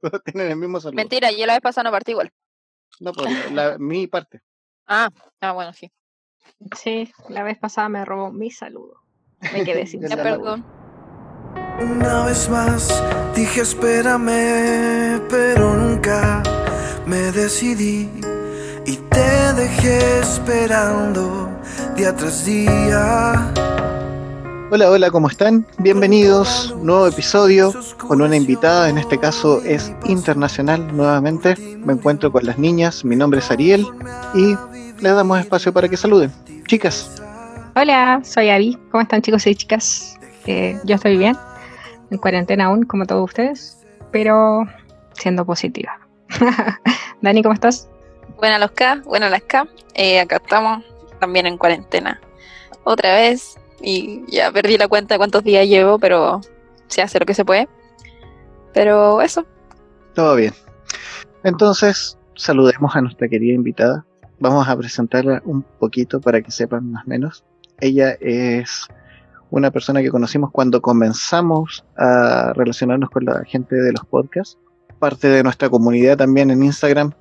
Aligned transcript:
Todos 0.00 0.22
tienen 0.24 0.50
el 0.50 0.56
mismo 0.56 0.80
saludo. 0.80 0.96
Mentira, 0.96 1.30
yo 1.30 1.46
la 1.46 1.54
vez 1.54 1.62
pasada 1.62 1.84
no 1.84 1.90
partí 1.90 2.12
igual. 2.12 2.32
No, 3.00 3.12
pues 3.12 3.30
la, 3.52 3.78
mi 3.78 4.06
parte. 4.06 4.42
Ah, 4.86 5.10
ah, 5.40 5.52
bueno, 5.52 5.72
sí. 5.72 5.90
Sí, 6.76 7.12
la 7.28 7.42
vez 7.42 7.58
pasada 7.58 7.88
me 7.88 8.04
robó 8.04 8.32
mi 8.32 8.50
saludo. 8.50 9.02
Me 9.52 9.64
quedé 9.64 9.86
sin 9.86 10.06
Ya 10.06 10.16
perdón. 10.16 10.64
Una 11.80 12.24
vez 12.24 12.48
más 12.48 12.88
dije 13.36 13.60
espérame, 13.60 15.20
pero 15.28 15.76
nunca 15.76 16.42
me 17.06 17.30
decidí 17.30 18.10
y 18.84 18.96
te 18.96 19.52
dejé 19.54 20.20
esperando 20.20 21.48
día 21.94 22.16
tras 22.16 22.44
día. 22.44 23.52
Hola, 24.70 24.90
hola, 24.90 25.10
¿cómo 25.10 25.28
están? 25.28 25.66
Bienvenidos, 25.78 26.74
nuevo 26.82 27.06
episodio 27.06 27.72
con 27.96 28.20
una 28.20 28.36
invitada, 28.36 28.90
en 28.90 28.98
este 28.98 29.18
caso 29.18 29.62
es 29.62 29.90
internacional 30.04 30.94
nuevamente. 30.94 31.54
Me 31.56 31.94
encuentro 31.94 32.30
con 32.30 32.44
las 32.44 32.58
niñas, 32.58 33.02
mi 33.02 33.16
nombre 33.16 33.40
es 33.40 33.50
Ariel 33.50 33.86
y 34.34 34.56
les 35.02 35.14
damos 35.14 35.40
espacio 35.40 35.72
para 35.72 35.88
que 35.88 35.96
saluden. 35.96 36.30
Chicas, 36.66 37.22
Hola, 37.76 38.20
soy 38.22 38.50
Avi. 38.50 38.76
¿Cómo 38.90 39.00
están 39.00 39.22
chicos 39.22 39.46
y 39.46 39.54
chicas? 39.54 40.18
Eh, 40.44 40.78
yo 40.84 40.96
estoy 40.96 41.16
bien, 41.16 41.34
en 42.10 42.18
cuarentena 42.18 42.66
aún, 42.66 42.82
como 42.82 43.06
todos 43.06 43.24
ustedes, 43.24 43.78
pero 44.10 44.66
siendo 45.12 45.46
positiva. 45.46 45.98
Dani, 47.22 47.42
¿cómo 47.42 47.54
estás? 47.54 47.88
Buenas 48.36 48.60
los 48.60 48.72
K, 48.72 49.00
buenas 49.06 49.30
las 49.30 49.42
K. 49.44 49.66
Eh, 49.94 50.20
acá 50.20 50.36
estamos 50.36 50.84
también 51.20 51.46
en 51.46 51.56
cuarentena. 51.56 52.20
Otra 52.84 53.14
vez. 53.14 53.56
Y 53.80 54.24
ya 54.30 54.50
perdí 54.50 54.76
la 54.76 54.88
cuenta 54.88 55.14
de 55.14 55.18
cuántos 55.18 55.44
días 55.44 55.66
llevo, 55.66 55.98
pero 55.98 56.40
se 56.88 57.02
hace 57.02 57.18
lo 57.18 57.26
que 57.26 57.34
se 57.34 57.44
puede. 57.44 57.68
Pero 58.74 59.20
eso. 59.22 59.46
todo 60.14 60.36
bien. 60.36 60.52
Entonces, 61.44 62.18
saludemos 62.34 62.94
a 62.96 63.00
nuestra 63.00 63.28
querida 63.28 63.54
invitada. 63.54 64.04
Vamos 64.40 64.68
a 64.68 64.76
presentarla 64.76 65.42
un 65.44 65.62
poquito 65.62 66.20
para 66.20 66.40
que 66.42 66.50
sepan 66.50 66.90
más 66.90 67.04
o 67.04 67.08
menos. 67.08 67.44
Ella 67.80 68.12
es 68.20 68.86
una 69.50 69.70
persona 69.70 70.02
que 70.02 70.10
conocimos 70.10 70.50
cuando 70.50 70.82
comenzamos 70.82 71.84
a 71.96 72.52
relacionarnos 72.54 73.10
con 73.10 73.24
la 73.24 73.44
gente 73.44 73.76
de 73.76 73.92
los 73.92 74.04
podcasts. 74.06 74.58
Parte 74.98 75.28
de 75.28 75.42
nuestra 75.42 75.68
comunidad 75.70 76.16
también 76.16 76.50
en 76.50 76.62
Instagram. 76.62 77.12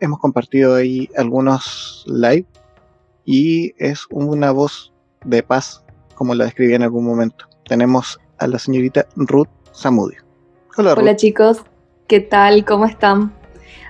Hemos 0.00 0.18
compartido 0.20 0.74
ahí 0.74 1.08
algunos 1.16 2.04
live. 2.06 2.46
Y 3.24 3.74
es 3.76 4.06
una 4.10 4.52
voz 4.52 4.92
de 5.24 5.42
paz, 5.42 5.84
como 6.14 6.34
la 6.34 6.44
describí 6.44 6.74
en 6.74 6.82
algún 6.82 7.04
momento. 7.04 7.46
Tenemos 7.68 8.18
a 8.38 8.46
la 8.46 8.58
señorita 8.58 9.06
Ruth 9.16 9.48
Zamudio. 9.74 10.22
Hola, 10.76 10.94
Ruth. 10.94 11.02
Hola 11.02 11.16
chicos, 11.16 11.62
¿qué 12.06 12.20
tal? 12.20 12.64
¿Cómo 12.64 12.86
están? 12.86 13.32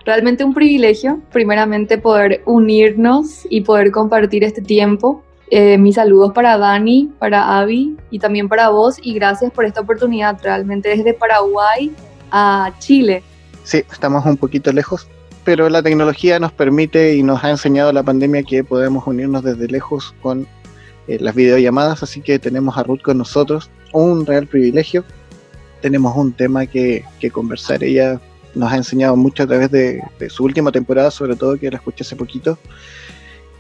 Realmente 0.04 0.42
un 0.44 0.54
privilegio, 0.54 1.20
primeramente, 1.32 1.98
poder 1.98 2.42
unirnos 2.46 3.46
y 3.50 3.60
poder 3.60 3.90
compartir 3.90 4.42
este 4.42 4.62
tiempo. 4.62 5.22
Eh, 5.50 5.78
mis 5.78 5.96
saludos 5.96 6.32
para 6.32 6.58
Dani, 6.58 7.10
para 7.18 7.58
Avi 7.58 7.96
y 8.10 8.18
también 8.18 8.48
para 8.48 8.68
vos 8.68 8.96
y 9.02 9.14
gracias 9.14 9.50
por 9.50 9.64
esta 9.64 9.80
oportunidad, 9.80 10.38
realmente 10.42 10.90
desde 10.90 11.14
Paraguay 11.14 11.92
a 12.30 12.72
Chile. 12.78 13.22
Sí, 13.64 13.84
estamos 13.90 14.24
un 14.26 14.36
poquito 14.36 14.72
lejos, 14.72 15.08
pero 15.44 15.68
la 15.68 15.82
tecnología 15.82 16.38
nos 16.38 16.52
permite 16.52 17.14
y 17.14 17.22
nos 17.22 17.44
ha 17.44 17.50
enseñado 17.50 17.92
la 17.92 18.02
pandemia 18.02 18.42
que 18.42 18.64
podemos 18.64 19.06
unirnos 19.06 19.42
desde 19.42 19.68
lejos 19.68 20.14
con 20.22 20.46
eh, 21.09 21.19
las 21.20 21.34
videollamadas, 21.34 22.03
así 22.03 22.20
que 22.20 22.39
tenemos 22.39 22.77
a 22.77 22.83
Ruth 22.83 23.03
con 23.03 23.19
nosotros, 23.19 23.70
un 23.92 24.27
real 24.27 24.47
privilegio. 24.47 25.05
Tenemos 25.81 26.17
un 26.17 26.33
tema 26.33 26.67
que, 26.67 27.05
que 27.19 27.31
conversar, 27.31 27.83
ella 27.83 28.20
nos 28.55 28.73
ha 28.73 28.77
enseñado 28.77 29.17
mucho 29.17 29.45
a 29.45 29.47
través 29.47 29.70
de, 29.70 30.03
su 30.29 30.45
última 30.45 30.73
temporada, 30.73 31.11
sobre 31.11 31.36
todo 31.36 31.59
que 31.59 31.70
la 31.70 31.79
escuché 31.79 32.03
hace 32.03 32.17
poquito. 32.17 32.59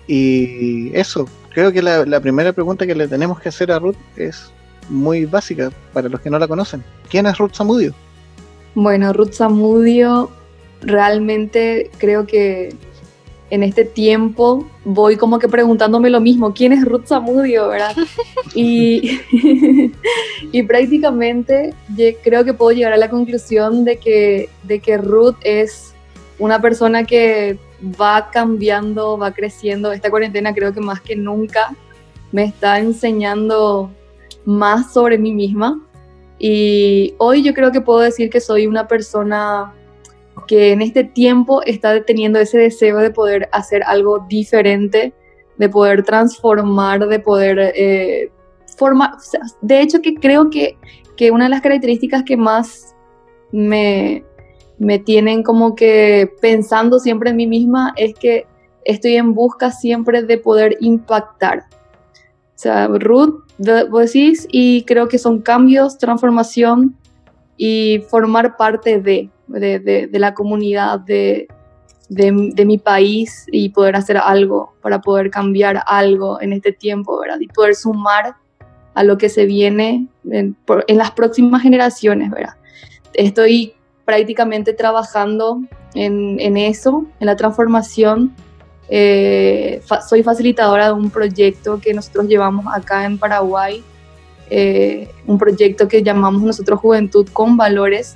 Y 0.06 0.90
eso, 0.94 1.26
creo 1.50 1.72
que 1.72 1.82
la, 1.82 2.04
la 2.04 2.20
primera 2.20 2.52
pregunta 2.52 2.86
que 2.86 2.94
le 2.94 3.08
tenemos 3.08 3.40
que 3.40 3.48
hacer 3.48 3.70
a 3.72 3.78
Ruth 3.78 3.96
es 4.16 4.50
muy 4.88 5.26
básica 5.26 5.70
para 5.92 6.08
los 6.08 6.20
que 6.20 6.30
no 6.30 6.38
la 6.38 6.48
conocen. 6.48 6.82
¿Quién 7.10 7.26
es 7.26 7.38
Ruth 7.38 7.54
Zamudio? 7.54 7.94
Bueno, 8.74 9.12
Ruth 9.12 9.32
Zamudio, 9.32 10.30
realmente 10.82 11.90
creo 11.98 12.26
que 12.26 12.74
en 13.50 13.62
este 13.62 13.84
tiempo 13.84 14.66
voy 14.84 15.16
como 15.16 15.38
que 15.38 15.48
preguntándome 15.48 16.10
lo 16.10 16.20
mismo, 16.20 16.52
¿quién 16.52 16.72
es 16.72 16.84
Ruth 16.84 17.06
Zamudio, 17.06 17.68
verdad? 17.68 17.96
y, 18.54 19.20
y 20.52 20.62
prácticamente 20.64 21.74
creo 22.22 22.44
que 22.44 22.54
puedo 22.54 22.72
llegar 22.72 22.92
a 22.92 22.98
la 22.98 23.08
conclusión 23.08 23.84
de 23.84 23.98
que, 23.98 24.48
de 24.64 24.80
que 24.80 24.98
Ruth 24.98 25.36
es 25.42 25.94
una 26.38 26.60
persona 26.60 27.04
que 27.04 27.58
va 28.00 28.30
cambiando, 28.30 29.18
va 29.18 29.32
creciendo. 29.32 29.92
Esta 29.92 30.10
cuarentena 30.10 30.54
creo 30.54 30.72
que 30.72 30.80
más 30.80 31.00
que 31.00 31.16
nunca 31.16 31.74
me 32.32 32.44
está 32.44 32.78
enseñando 32.78 33.90
más 34.44 34.92
sobre 34.92 35.18
mí 35.18 35.32
misma. 35.32 35.80
Y 36.38 37.14
hoy 37.18 37.42
yo 37.42 37.52
creo 37.54 37.72
que 37.72 37.80
puedo 37.80 38.00
decir 38.00 38.30
que 38.30 38.40
soy 38.40 38.66
una 38.66 38.86
persona 38.86 39.74
que 40.48 40.72
en 40.72 40.82
este 40.82 41.04
tiempo 41.04 41.62
está 41.62 42.04
teniendo 42.04 42.40
ese 42.40 42.58
deseo 42.58 42.98
de 42.98 43.10
poder 43.10 43.48
hacer 43.52 43.82
algo 43.84 44.26
diferente, 44.28 45.12
de 45.58 45.68
poder 45.68 46.02
transformar, 46.02 47.06
de 47.06 47.20
poder 47.20 47.72
eh, 47.76 48.32
formar. 48.76 49.12
de 49.60 49.80
hecho, 49.80 50.00
que 50.00 50.14
creo 50.14 50.50
que, 50.50 50.76
que 51.16 51.30
una 51.30 51.44
de 51.44 51.50
las 51.50 51.60
características 51.60 52.24
que 52.24 52.36
más 52.36 52.96
me, 53.52 54.24
me 54.78 54.98
tienen 54.98 55.42
como 55.42 55.74
que 55.74 56.32
pensando 56.40 56.98
siempre 56.98 57.30
en 57.30 57.36
mí 57.36 57.46
misma 57.46 57.92
es 57.96 58.14
que 58.14 58.46
estoy 58.84 59.16
en 59.16 59.34
busca 59.34 59.70
siempre 59.70 60.22
de 60.22 60.38
poder 60.38 60.76
impactar. 60.80 61.64
O 62.58 62.60
sea, 62.60 62.88
Ruth, 62.88 63.44
vos 63.90 64.12
decís, 64.12 64.48
y 64.50 64.82
creo 64.84 65.08
que 65.08 65.18
son 65.18 65.42
cambios, 65.42 65.98
transformación 65.98 66.96
y 67.58 68.04
formar 68.08 68.56
parte 68.56 69.00
de, 69.00 69.28
de, 69.48 69.80
de- 69.80 70.18
la 70.18 70.32
comunidad, 70.32 71.00
de, 71.00 71.48
de, 72.08 72.64
mi 72.64 72.78
país 72.78 73.46
y 73.50 73.70
poder 73.70 73.96
hacer 73.96 74.16
algo 74.16 74.74
para 74.80 75.00
poder 75.00 75.28
cambiar 75.28 75.82
algo 75.86 76.40
en 76.40 76.52
este 76.52 76.72
tiempo, 76.72 77.18
¿verdad? 77.20 77.38
Y 77.40 77.48
poder 77.48 77.74
sumar 77.74 78.36
a 78.94 79.02
lo 79.02 79.18
que 79.18 79.28
se 79.28 79.44
viene 79.44 80.06
en, 80.30 80.56
las 80.88 81.10
próximas 81.10 81.62
generaciones, 81.62 82.30
¿verdad? 82.30 82.54
Estoy 83.12 83.74
prácticamente 84.04 84.72
trabajando 84.72 85.60
en, 85.94 86.38
en 86.38 86.56
eso, 86.56 87.06
en 87.18 87.26
la 87.26 87.34
transformación. 87.34 88.34
Eh, 88.88 89.82
soy 90.08 90.22
facilitadora 90.22 90.86
de 90.86 90.92
un 90.92 91.10
proyecto 91.10 91.80
que 91.80 91.92
nosotros 91.92 92.26
llevamos 92.28 92.66
acá 92.72 93.04
en 93.04 93.18
Paraguay, 93.18 93.82
eh, 94.50 95.10
un 95.26 95.38
proyecto 95.38 95.88
que 95.88 96.02
llamamos 96.02 96.42
nosotros 96.42 96.80
Juventud 96.80 97.28
con 97.32 97.56
Valores. 97.56 98.14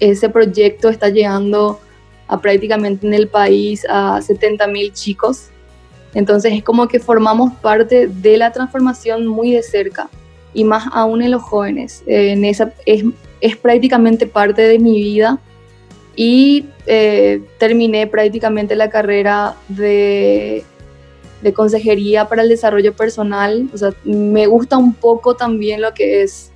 Ese 0.00 0.28
proyecto 0.28 0.88
está 0.88 1.08
llegando 1.08 1.80
a 2.28 2.40
prácticamente 2.40 3.06
en 3.06 3.14
el 3.14 3.28
país 3.28 3.84
a 3.88 4.20
70 4.20 4.66
mil 4.68 4.92
chicos. 4.92 5.50
Entonces 6.14 6.52
es 6.52 6.62
como 6.62 6.88
que 6.88 7.00
formamos 7.00 7.52
parte 7.54 8.06
de 8.06 8.36
la 8.36 8.52
transformación 8.52 9.26
muy 9.26 9.52
de 9.52 9.62
cerca 9.62 10.08
y 10.52 10.64
más 10.64 10.84
aún 10.92 11.22
en 11.22 11.32
los 11.32 11.42
jóvenes. 11.42 12.02
Eh, 12.06 12.32
en 12.32 12.44
esa, 12.44 12.72
es, 12.86 13.04
es 13.40 13.56
prácticamente 13.56 14.26
parte 14.26 14.62
de 14.62 14.78
mi 14.78 14.94
vida 15.00 15.38
y 16.16 16.66
eh, 16.86 17.42
terminé 17.58 18.06
prácticamente 18.06 18.76
la 18.76 18.90
carrera 18.90 19.56
de, 19.68 20.64
de 21.44 21.52
consejería 21.52 22.26
para 22.26 22.42
el 22.42 22.48
desarrollo 22.48 22.96
personal. 22.96 23.68
O 23.72 23.76
sea, 23.76 23.90
me 24.02 24.46
gusta 24.46 24.78
un 24.78 24.94
poco 24.94 25.36
también 25.36 25.82
lo 25.82 25.92
que 25.92 26.22
es 26.22 26.50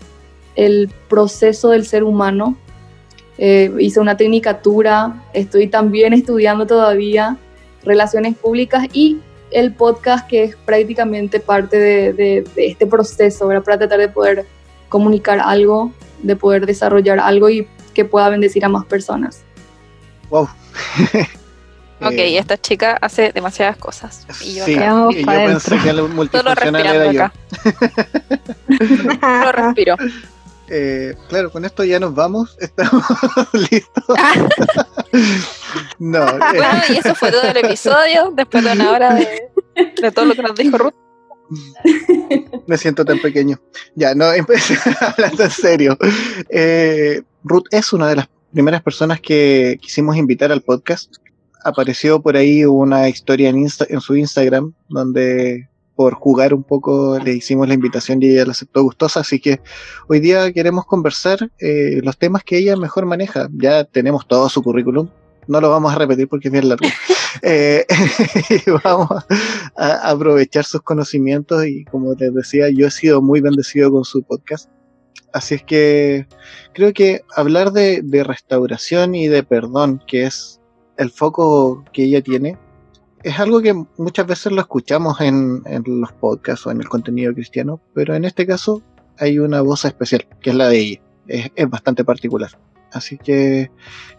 el 0.56 0.90
proceso 1.10 1.68
del 1.68 1.84
ser 1.84 2.02
humano. 2.02 2.56
Eh, 3.36 3.70
hice 3.78 4.00
una 4.00 4.16
tecnicatura, 4.16 5.22
estoy 5.34 5.68
también 5.68 6.14
estudiando 6.14 6.66
todavía 6.66 7.36
relaciones 7.84 8.34
públicas 8.34 8.86
y 8.94 9.18
el 9.50 9.74
podcast 9.74 10.26
que 10.26 10.44
es 10.44 10.56
prácticamente 10.56 11.38
parte 11.38 11.78
de, 11.78 12.44
este 12.56 12.86
proceso, 12.86 13.46
¿verdad? 13.46 13.62
Para 13.64 13.78
tratar 13.78 14.00
de 14.00 14.08
poder 14.08 14.46
comunicar 14.88 15.38
algo, 15.38 15.92
de 16.22 16.34
poder 16.34 16.64
desarrollar 16.64 17.20
algo 17.20 17.50
y 17.50 17.68
que 17.92 18.06
pueda 18.06 18.30
bendecir 18.30 18.64
a 18.64 18.70
más 18.70 18.86
personas. 18.86 19.42
Wow. 20.30 20.48
Ok, 22.00 22.12
Eh, 22.12 22.38
esta 22.38 22.56
chica 22.60 22.96
hace 23.00 23.32
demasiadas 23.32 23.76
cosas. 23.76 24.26
Y 24.42 24.54
yo 24.56 24.64
sí, 24.64 24.74
acá 24.76 25.06
y 25.10 25.20
yo 25.20 25.26
pensé 25.26 25.78
que 25.78 25.90
el 25.90 25.96
solo 25.96 26.08
multifuncional 26.08 26.86
era 26.86 26.92
respirando 26.92 27.12
yo. 27.12 27.24
acá. 27.24 27.32
Solo 29.42 29.52
respiro. 29.52 29.96
Eh, 30.70 31.14
claro, 31.28 31.50
con 31.50 31.64
esto 31.64 31.82
ya 31.82 31.98
nos 31.98 32.14
vamos. 32.14 32.56
Estamos 32.60 33.02
listos. 33.70 34.04
no, 35.98 36.28
eh, 36.28 36.38
Bueno, 36.38 36.82
y 36.90 36.96
eso 36.98 37.14
fue 37.14 37.32
todo 37.32 37.42
el 37.42 37.56
episodio, 37.56 38.32
después 38.34 38.62
de 38.64 38.72
una 38.72 38.90
hora 38.92 39.14
de, 39.14 39.48
de 40.00 40.12
todo 40.12 40.26
lo 40.26 40.34
que 40.34 40.42
nos 40.42 40.54
dijo 40.54 40.76
Ruth. 40.78 40.94
me 42.66 42.76
siento 42.76 43.04
tan 43.04 43.18
pequeño. 43.20 43.58
Ya, 43.94 44.14
no, 44.14 44.32
empecé 44.32 44.78
hablando 45.00 45.42
en 45.44 45.50
serio. 45.50 45.96
Eh, 46.50 47.22
Ruth 47.44 47.64
es 47.70 47.92
una 47.92 48.06
de 48.08 48.16
las 48.16 48.28
primeras 48.52 48.82
personas 48.82 49.20
que 49.20 49.78
quisimos 49.80 50.16
invitar 50.16 50.52
al 50.52 50.60
podcast. 50.62 51.14
Apareció 51.68 52.20
por 52.20 52.36
ahí 52.36 52.64
una 52.64 53.08
historia 53.08 53.48
en, 53.48 53.66
en 53.66 54.00
su 54.00 54.16
Instagram 54.16 54.72
donde 54.88 55.68
por 55.98 56.14
jugar 56.14 56.54
un 56.54 56.62
poco 56.62 57.18
le 57.18 57.32
hicimos 57.32 57.66
la 57.66 57.74
invitación 57.74 58.22
y 58.22 58.30
ella 58.30 58.44
la 58.44 58.52
aceptó 58.52 58.84
gustosa, 58.84 59.18
así 59.18 59.40
que 59.40 59.60
hoy 60.08 60.20
día 60.20 60.52
queremos 60.52 60.86
conversar 60.86 61.50
eh, 61.58 62.00
los 62.04 62.16
temas 62.16 62.44
que 62.44 62.56
ella 62.56 62.76
mejor 62.76 63.04
maneja. 63.04 63.48
Ya 63.52 63.82
tenemos 63.82 64.28
todo 64.28 64.48
su 64.48 64.62
currículum, 64.62 65.08
no 65.48 65.60
lo 65.60 65.70
vamos 65.70 65.92
a 65.92 65.98
repetir 65.98 66.28
porque 66.28 66.46
es 66.48 66.52
bien 66.52 66.68
largo. 66.68 66.86
eh, 67.42 67.84
vamos 68.84 69.10
a, 69.76 70.10
aprovechar 70.10 70.64
sus 70.64 70.82
conocimientos 70.82 71.66
y 71.66 71.84
como 71.86 72.14
les 72.14 72.32
decía, 72.32 72.68
yo 72.70 72.86
he 72.86 72.90
sido 72.92 73.20
muy 73.20 73.40
bendecido 73.40 73.90
con 73.90 74.04
su 74.04 74.22
podcast. 74.22 74.70
Así 75.32 75.56
es 75.56 75.64
que 75.64 76.28
creo 76.74 76.92
que 76.92 77.22
hablar 77.34 77.72
de, 77.72 78.02
de 78.04 78.22
restauración 78.22 79.16
y 79.16 79.26
de 79.26 79.42
perdón, 79.42 80.00
que 80.06 80.26
es 80.26 80.57
el 80.98 81.10
foco 81.10 81.84
que 81.92 82.04
ella 82.04 82.20
tiene, 82.20 82.58
es 83.22 83.38
algo 83.38 83.62
que 83.62 83.74
muchas 83.96 84.26
veces 84.26 84.52
lo 84.52 84.60
escuchamos 84.60 85.20
en, 85.20 85.62
en, 85.64 85.82
los 85.86 86.12
podcasts 86.12 86.66
o 86.66 86.70
en 86.70 86.80
el 86.80 86.88
contenido 86.88 87.32
cristiano, 87.32 87.80
pero 87.94 88.14
en 88.14 88.24
este 88.24 88.46
caso 88.46 88.82
hay 89.18 89.38
una 89.38 89.62
voz 89.62 89.84
especial, 89.84 90.26
que 90.40 90.50
es 90.50 90.56
la 90.56 90.68
de 90.68 90.78
ella. 90.78 91.00
Es, 91.26 91.70
bastante 91.70 92.04
particular. 92.04 92.50
Así 92.92 93.18
que 93.18 93.70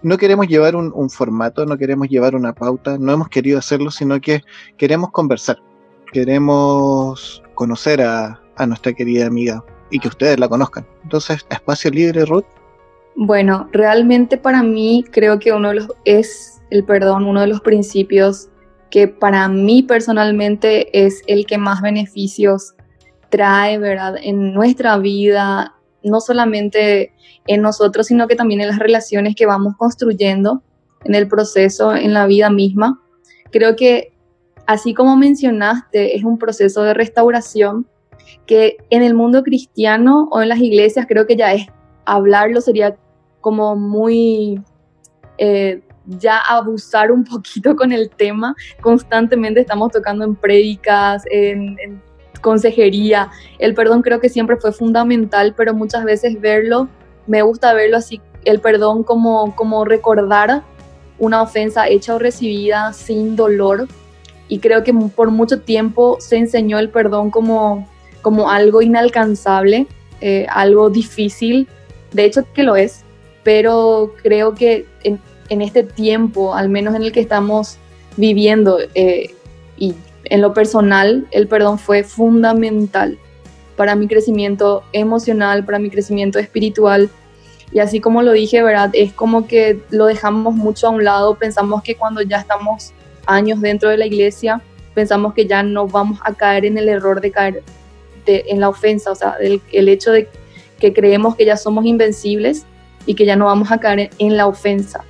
no 0.03 0.17
queremos 0.17 0.47
llevar 0.47 0.75
un, 0.75 0.91
un, 0.93 1.09
formato, 1.09 1.65
no 1.65 1.77
queremos 1.77 2.07
llevar 2.07 2.35
una 2.35 2.53
pauta, 2.53 2.97
no 2.97 3.11
hemos 3.11 3.29
querido 3.29 3.57
hacerlo, 3.57 3.89
sino 3.89 4.21
que 4.21 4.41
queremos 4.77 5.11
conversar, 5.11 5.57
queremos 6.11 7.41
conocer 7.55 8.01
a, 8.01 8.39
a 8.57 8.65
nuestra 8.67 8.93
querida 8.93 9.25
amiga 9.25 9.63
y 9.89 9.99
que 9.99 10.07
ustedes 10.07 10.39
la 10.39 10.47
conozcan. 10.47 10.85
Entonces, 11.03 11.45
espacio 11.49 11.89
libre, 11.89 12.25
Ruth. 12.25 12.45
Bueno, 13.15 13.67
realmente 13.71 14.37
para 14.37 14.61
mí 14.61 15.03
creo 15.11 15.39
que 15.39 15.51
uno 15.51 15.69
de 15.69 15.75
los, 15.75 15.87
es 16.05 16.58
el 16.69 16.83
perdón, 16.83 17.25
uno 17.25 17.41
de 17.41 17.47
los 17.47 17.61
principios 17.61 18.49
que 18.89 19.07
para 19.07 19.47
mí 19.47 19.83
personalmente 19.83 21.05
es 21.05 21.21
el 21.27 21.45
que 21.45 21.57
más 21.57 21.81
beneficios 21.81 22.73
trae, 23.29 23.77
¿verdad? 23.77 24.15
En 24.21 24.53
nuestra 24.53 24.97
vida, 24.97 25.75
no 26.03 26.19
solamente 26.19 27.13
en 27.47 27.61
nosotros, 27.61 28.07
sino 28.07 28.27
que 28.27 28.35
también 28.35 28.61
en 28.61 28.67
las 28.67 28.79
relaciones 28.79 29.35
que 29.35 29.45
vamos 29.45 29.75
construyendo 29.77 30.63
en 31.03 31.15
el 31.15 31.27
proceso, 31.27 31.95
en 31.95 32.13
la 32.13 32.25
vida 32.25 32.49
misma. 32.49 33.01
Creo 33.51 33.75
que, 33.75 34.13
así 34.65 34.93
como 34.93 35.15
mencionaste, 35.15 36.15
es 36.15 36.23
un 36.23 36.37
proceso 36.37 36.83
de 36.83 36.93
restauración 36.93 37.87
que 38.45 38.77
en 38.89 39.03
el 39.03 39.13
mundo 39.13 39.43
cristiano 39.43 40.27
o 40.31 40.41
en 40.41 40.49
las 40.49 40.59
iglesias 40.59 41.05
creo 41.07 41.25
que 41.25 41.35
ya 41.35 41.53
es 41.53 41.67
hablarlo 42.05 42.61
sería 42.61 42.95
como 43.41 43.75
muy 43.75 44.61
eh, 45.37 45.81
ya 46.17 46.39
abusar 46.39 47.11
un 47.11 47.23
poquito 47.23 47.75
con 47.75 47.91
el 47.91 48.09
tema. 48.09 48.55
Constantemente 48.81 49.61
estamos 49.61 49.91
tocando 49.91 50.25
en 50.25 50.35
prédicas, 50.35 51.23
en, 51.29 51.77
en, 51.79 52.01
consejería. 52.41 53.29
El 53.59 53.73
perdón 53.73 54.01
creo 54.01 54.19
que 54.19 54.29
siempre 54.29 54.57
fue 54.57 54.71
fundamental, 54.71 55.53
pero 55.55 55.73
muchas 55.73 56.05
veces 56.05 56.39
verlo, 56.39 56.87
me 57.27 57.41
gusta 57.41 57.73
verlo 57.73 57.97
así, 57.97 58.21
el 58.45 58.59
perdón 58.59 59.03
como, 59.03 59.55
como 59.55 59.85
recordar 59.85 60.63
una 61.19 61.41
ofensa 61.41 61.87
hecha 61.87 62.15
o 62.15 62.19
recibida 62.19 62.93
sin 62.93 63.35
dolor. 63.35 63.87
Y 64.47 64.59
creo 64.59 64.83
que 64.83 64.93
por 64.93 65.29
mucho 65.29 65.61
tiempo 65.61 66.17
se 66.19 66.37
enseñó 66.37 66.79
el 66.79 66.89
perdón 66.89 67.29
como, 67.29 67.87
como 68.21 68.49
algo 68.49 68.81
inalcanzable, 68.81 69.85
eh, 70.21 70.47
algo 70.49 70.89
difícil. 70.89 71.67
De 72.11 72.25
hecho 72.25 72.43
que 72.53 72.63
lo 72.63 72.75
es, 72.75 73.03
pero 73.43 74.13
creo 74.23 74.55
que 74.55 74.87
en, 75.03 75.19
en 75.49 75.61
este 75.61 75.83
tiempo, 75.83 76.55
al 76.55 76.69
menos 76.69 76.95
en 76.95 77.03
el 77.03 77.11
que 77.11 77.19
estamos 77.19 77.77
viviendo, 78.17 78.79
eh, 78.95 79.35
y 79.77 79.95
en 80.25 80.41
lo 80.41 80.53
personal, 80.53 81.27
el 81.31 81.47
perdón 81.47 81.79
fue 81.79 82.03
fundamental 82.03 83.17
para 83.75 83.95
mi 83.95 84.07
crecimiento 84.07 84.83
emocional, 84.91 85.65
para 85.65 85.79
mi 85.79 85.89
crecimiento 85.89 86.37
espiritual. 86.39 87.09
Y 87.71 87.79
así 87.79 87.99
como 87.99 88.21
lo 88.21 88.33
dije, 88.33 88.61
¿verdad? 88.61 88.89
Es 88.93 89.13
como 89.13 89.47
que 89.47 89.79
lo 89.89 90.05
dejamos 90.05 90.55
mucho 90.55 90.87
a 90.87 90.89
un 90.89 91.03
lado, 91.03 91.35
pensamos 91.35 91.81
que 91.81 91.95
cuando 91.95 92.21
ya 92.21 92.37
estamos 92.37 92.93
años 93.25 93.61
dentro 93.61 93.89
de 93.89 93.97
la 93.97 94.05
iglesia, 94.05 94.61
pensamos 94.93 95.33
que 95.33 95.45
ya 95.45 95.63
no 95.63 95.87
vamos 95.87 96.19
a 96.23 96.33
caer 96.33 96.65
en 96.65 96.77
el 96.77 96.89
error 96.89 97.21
de 97.21 97.31
caer 97.31 97.63
en 98.25 98.59
la 98.59 98.69
ofensa, 98.69 99.11
o 99.11 99.15
sea, 99.15 99.35
el, 99.39 99.89
hecho 99.89 100.11
de 100.11 100.27
que 100.79 100.93
creemos 100.93 101.35
que 101.35 101.45
ya 101.45 101.57
somos 101.57 101.85
invencibles 101.85 102.65
y 103.05 103.15
que 103.15 103.25
ya 103.25 103.35
no 103.35 103.45
vamos 103.45 103.71
a 103.71 103.79
caer 103.79 104.11
en 104.19 104.37
la 104.37 104.45
ofensa 104.45 105.03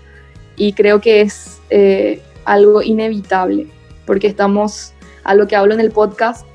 y 0.59 0.73
creo 0.73 1.01
que 1.01 1.21
es 1.21 1.59
eh, 1.71 2.21
algo 2.45 2.83
inevitable, 2.83 3.67
porque 4.05 4.27
estamos, 4.27 4.93
a 5.23 5.33
lo 5.33 5.47
que 5.47 5.55
hablo 5.55 5.73
en 5.73 5.79
el 5.79 5.89
podcast, 5.89 6.45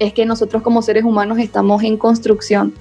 es 0.00 0.12
que 0.14 0.24
nosotros 0.24 0.62
como 0.62 0.82
seres 0.82 1.04
humanos 1.04 1.38
estamos 1.38 1.84
en 1.84 1.98
construcción, 1.98 2.74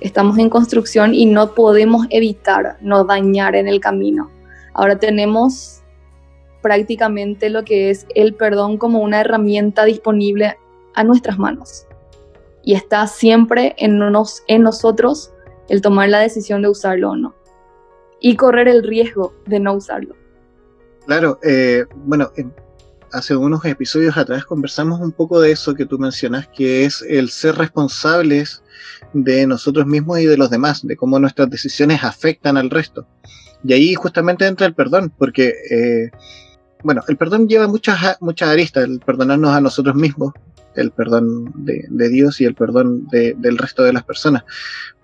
estamos 0.00 0.38
en 0.38 0.48
construcción 0.48 1.14
y 1.14 1.26
no 1.26 1.54
podemos 1.54 2.06
evitar 2.10 2.78
no 2.80 3.04
dañar 3.04 3.54
en 3.54 3.68
el 3.68 3.80
camino. 3.80 4.30
Ahora 4.72 4.98
tenemos 4.98 5.82
prácticamente 6.62 7.50
lo 7.50 7.62
que 7.62 7.90
es 7.90 8.06
el 8.14 8.34
perdón 8.34 8.78
como 8.78 9.00
una 9.00 9.20
herramienta 9.20 9.84
disponible 9.84 10.56
a 10.94 11.04
nuestras 11.04 11.38
manos. 11.38 11.86
Y 12.64 12.74
está 12.74 13.06
siempre 13.06 13.74
en, 13.76 13.98
nos, 13.98 14.42
en 14.46 14.62
nosotros 14.62 15.32
el 15.68 15.82
tomar 15.82 16.08
la 16.08 16.20
decisión 16.20 16.62
de 16.62 16.68
usarlo 16.68 17.10
o 17.10 17.16
no 17.16 17.41
y 18.22 18.36
correr 18.36 18.68
el 18.68 18.82
riesgo 18.82 19.34
de 19.46 19.60
no 19.60 19.74
usarlo. 19.74 20.14
Claro, 21.06 21.38
eh, 21.42 21.84
bueno, 21.96 22.30
hace 23.12 23.36
unos 23.36 23.64
episodios 23.64 24.16
atrás 24.16 24.44
conversamos 24.44 25.00
un 25.00 25.12
poco 25.12 25.40
de 25.40 25.50
eso 25.50 25.74
que 25.74 25.84
tú 25.84 25.98
mencionas, 25.98 26.48
que 26.48 26.84
es 26.84 27.02
el 27.02 27.28
ser 27.28 27.56
responsables 27.56 28.62
de 29.12 29.46
nosotros 29.46 29.86
mismos 29.86 30.20
y 30.20 30.26
de 30.26 30.36
los 30.36 30.50
demás, 30.50 30.86
de 30.86 30.96
cómo 30.96 31.18
nuestras 31.18 31.50
decisiones 31.50 32.04
afectan 32.04 32.56
al 32.56 32.70
resto. 32.70 33.06
Y 33.64 33.72
ahí 33.72 33.94
justamente 33.94 34.46
entra 34.46 34.66
el 34.66 34.74
perdón, 34.74 35.12
porque, 35.18 35.52
eh, 35.70 36.10
bueno, 36.82 37.02
el 37.08 37.16
perdón 37.16 37.48
lleva 37.48 37.66
muchas, 37.66 38.16
muchas 38.20 38.48
aristas, 38.48 38.84
el 38.84 39.00
perdonarnos 39.00 39.50
a 39.50 39.60
nosotros 39.60 39.96
mismos, 39.96 40.32
el 40.74 40.90
perdón 40.90 41.52
de, 41.56 42.08
Dios 42.08 42.40
y 42.40 42.44
el 42.44 42.54
perdón 42.54 43.06
de, 43.08 43.34
del 43.36 43.58
resto 43.58 43.82
de 43.82 43.92
las 43.92 44.04
personas. 44.04 44.44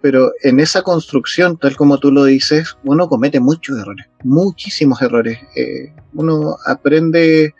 Pero 0.01 0.33
en 0.43 0.61
esa 0.61 0.83
construcción, 0.83 1.57
tal 1.57 1.77
como 1.77 1.99
tú 1.99 2.13
lo 2.13 2.25
dices, 2.25 2.77
uno 2.85 3.09
comete 3.09 3.41
muchos 3.41 3.79
errores, 3.79 4.07
muchísimos 4.23 5.03
errores. 5.03 5.39
Eh, 5.57 5.93
uno 6.15 6.57
aprende 6.67 7.55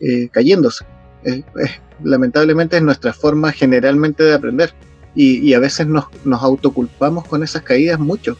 eh, 0.00 0.28
cayéndose. 0.30 0.84
Eh, 1.24 1.42
lamentablemente 2.02 2.76
es 2.76 2.82
nuestra 2.82 3.12
forma 3.12 3.52
generalmente 3.52 4.22
de 4.24 4.34
aprender. 4.34 4.72
Y, 5.14 5.46
y 5.46 5.52
a 5.52 5.58
veces 5.58 5.86
nos, 5.86 6.06
nos 6.24 6.42
autoculpamos 6.42 7.26
con 7.26 7.42
esas 7.42 7.62
caídas 7.62 7.98
mucho. 7.98 8.38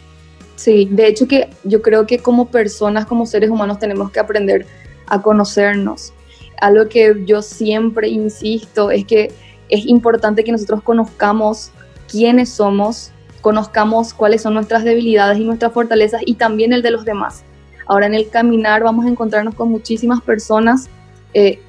Sí, 0.56 0.88
de 0.90 1.09
hecho 1.09 1.28
que 1.28 1.50
yo 1.64 1.82
creo 1.82 2.06
que 2.06 2.18
como 2.18 2.49
personas, 2.49 3.04
como 3.04 3.26
seres 3.26 3.50
humanos, 3.50 3.78
tenemos 3.78 4.11
que 4.11 4.21
aprender 4.21 4.66
a 5.06 5.21
conocernos, 5.21 6.14
algo 6.62 6.88
que 6.88 7.25
yo 7.26 7.42
siempre 7.42 8.09
insisto 8.09 8.90
es 8.90 9.04
que 9.04 9.32
es 9.68 9.87
importante 9.87 10.44
que 10.44 10.52
nosotros 10.52 10.82
conozcamos 10.82 11.73
quiénes 12.09 12.50
somos, 12.50 13.11
conozcamos 13.42 14.14
cuáles 14.14 14.40
son 14.40 14.54
nuestras 14.54 14.84
debilidades 14.84 15.38
y 15.38 15.44
nuestras 15.44 15.72
fortalezas 15.72 16.22
y 16.25 16.34
también 16.34 16.72
el 16.72 16.80
de 16.80 16.92
los 16.92 17.04
demás. 17.04 17.44
Ahora 17.87 18.06
en 18.06 18.14
el 18.14 18.30
caminar 18.30 18.82
vamos 18.82 19.04
a 19.04 19.08
encontrarnos 19.08 19.54
con 19.54 19.68
muchísimas 19.68 20.22
personas. 20.22 20.88
Eh, 21.34 21.61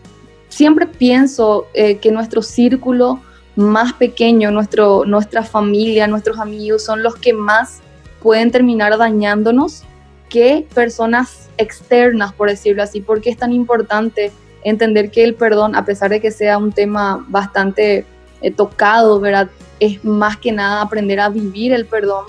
siempre 0.48 0.86
pienso 0.86 1.68
eh, 1.74 1.98
que 1.98 2.12
nuestro 2.12 2.42
círculo 2.42 3.20
más 3.56 3.94
pequeño, 3.94 4.52
nuestro, 4.52 5.04
nuestra 5.06 5.44
familia, 5.44 6.08
nuestros 6.08 6.40
amigos 6.40 6.84
son 6.84 7.04
los 7.04 7.16
que 7.16 7.34
más 7.34 7.82
pueden 8.22 8.52
terminar 8.52 8.98
dañándonos 8.98 9.84
que 10.30 10.66
personas 10.74 11.50
externas, 11.58 12.34
por 12.34 12.50
decirlo 12.50 12.84
así. 12.84 13.02
porque 13.02 13.30
es 13.30 13.38
tan 13.38 13.52
importante 13.52 14.32
entender 14.64 15.12
que 15.12 15.24
el 15.24 15.36
perdón, 15.36 15.76
a 15.76 15.86
pesar 15.86 16.10
de 16.10 16.22
que 16.22 16.32
sea 16.32 16.58
un 16.58 16.72
tema 16.72 17.26
bastante 17.28 18.06
eh, 18.42 18.52
tocado, 18.52 19.20
¿verdad? 19.20 19.50
Es 19.84 20.02
más 20.06 20.38
que 20.38 20.54
nada 20.54 20.82
aprender 20.82 21.20
a 21.20 21.28
vivir 21.28 21.74
el 21.74 21.86
perdón. 21.86 22.24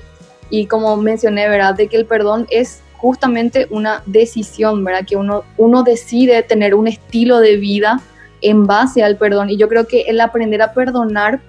Y 0.50 0.66
como 0.66 0.96
mencioné, 0.96 1.48
¿verdad? 1.48 1.76
De 1.76 1.86
que 1.86 1.96
el 1.96 2.04
perdón 2.04 2.48
es 2.50 2.82
justamente 2.96 3.68
una 3.70 4.02
decisión, 4.06 4.82
¿verdad? 4.82 5.06
Que 5.06 5.14
uno, 5.14 5.44
uno 5.56 5.84
decide 5.84 6.42
tener 6.42 6.74
un 6.74 6.88
estilo 6.88 7.38
de 7.38 7.56
vida 7.56 8.00
en 8.40 8.66
base 8.66 9.04
al 9.04 9.16
perdón. 9.16 9.50
Y 9.50 9.56
yo 9.56 9.68
creo 9.68 9.86
que 9.86 10.00
el 10.02 10.20
aprender 10.20 10.62
a 10.62 10.72
perdonar 10.72 11.40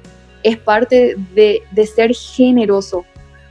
es 0.44 0.58
parte 0.58 1.16
de, 1.34 1.64
de 1.72 1.88
ser 1.88 2.14
generoso. 2.14 3.04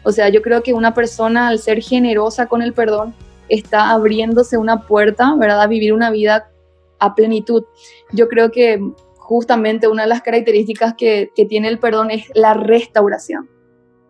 O 0.05 0.13
sea, 0.13 0.29
yo 0.29 0.41
creo 0.41 0.63
que 0.63 0.75
una 0.75 0.95
persona 0.95 1.49
al 1.49 1.59
ser 1.59 1.83
generosa 1.83 2.47
con 2.47 2.63
el 2.63 2.73
perdón 2.73 3.15
está 3.49 3.91
abriéndose 3.91 4.57
una 4.59 4.83
puerta, 4.83 5.35
¿verdad? 5.37 5.61
A 5.63 5.67
vivir 5.67 5.93
una 5.93 6.13
vida 6.13 6.49
a 7.01 7.17
plenitud. 7.17 7.65
Yo 8.13 8.29
creo 8.29 8.53
que 8.53 8.81
justamente 9.25 9.89
una 9.89 10.03
de 10.03 10.09
las 10.09 10.21
características 10.21 10.95
que, 10.95 11.33
tiene 11.49 11.69
el 11.69 11.79
perdón 11.79 12.11
es 12.11 12.31
la 12.35 12.53
restauración. 12.53 13.49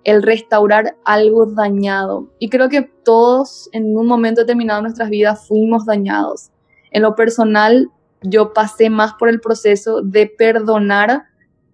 el 0.03 0.23
restaurar 0.23 0.97
algo 1.07 1.47
dañado. 1.47 2.29
Y 2.39 2.51
creo 2.51 2.69
que 2.69 2.83
todos 2.83 3.71
en 3.73 3.97
un 3.97 4.07
momento 4.07 4.43
determinado 4.43 4.81
de 4.81 4.83
nuestras 4.83 5.09
vidas 5.09 5.47
fuimos 5.49 5.87
dañados. 5.87 6.51
En 6.91 7.01
lo 7.01 7.15
personal, 7.15 7.89
yo 8.21 8.53
pasé 8.53 8.91
más 8.91 9.15
por 9.15 9.31
el 9.31 9.41
proceso 9.41 10.03
de 10.03 10.27
perdonar 10.27 11.23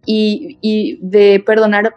y, 0.06 0.59
y 0.61 1.00
de 1.02 1.42
perdonar 1.44 1.94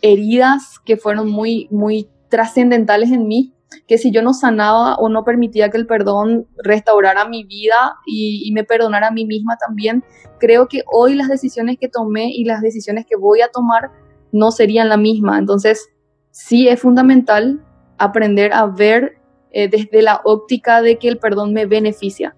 heridas 0.00 0.78
que 0.86 0.96
fueron 0.96 1.28
muy, 1.30 1.68
muy 1.70 2.08
trascendentales 2.30 3.10
en 3.10 3.26
mí, 3.26 3.53
que 3.86 3.98
si 3.98 4.10
yo 4.10 4.22
no 4.22 4.34
sanaba 4.34 4.96
o 4.96 5.08
no 5.08 5.24
permitía 5.24 5.70
que 5.70 5.76
el 5.76 5.86
perdón 5.86 6.46
restaurara 6.62 7.28
mi 7.28 7.44
vida 7.44 7.96
y, 8.06 8.50
me 8.52 8.64
perdonara 8.64 9.08
a 9.08 9.10
mí 9.10 9.24
misma 9.24 9.56
también, 9.56 10.04
creo 10.38 10.68
que 10.68 10.82
hoy 10.92 11.14
las 11.14 11.28
decisiones 11.28 11.78
que 11.78 11.88
tomé 11.88 12.30
y 12.30 12.44
las 12.44 12.60
decisiones 12.60 13.06
que 13.08 13.16
voy 13.16 13.40
a 13.40 13.48
tomar 13.48 13.90
no 14.32 14.50
serían 14.50 14.88
la 14.88 14.96
misma. 14.96 15.38
Entonces, 15.38 15.88
sí 16.30 16.68
es 16.68 16.80
fundamental 16.80 17.60
aprender 17.98 18.52
a 18.52 18.66
ver 18.66 19.18
eh, 19.50 19.68
desde 19.68 20.02
la 20.02 20.20
óptica 20.24 20.82
de 20.82 20.98
que 20.98 21.08
el 21.08 21.18
perdón 21.18 21.52
me 21.52 21.66
beneficia. 21.66 22.36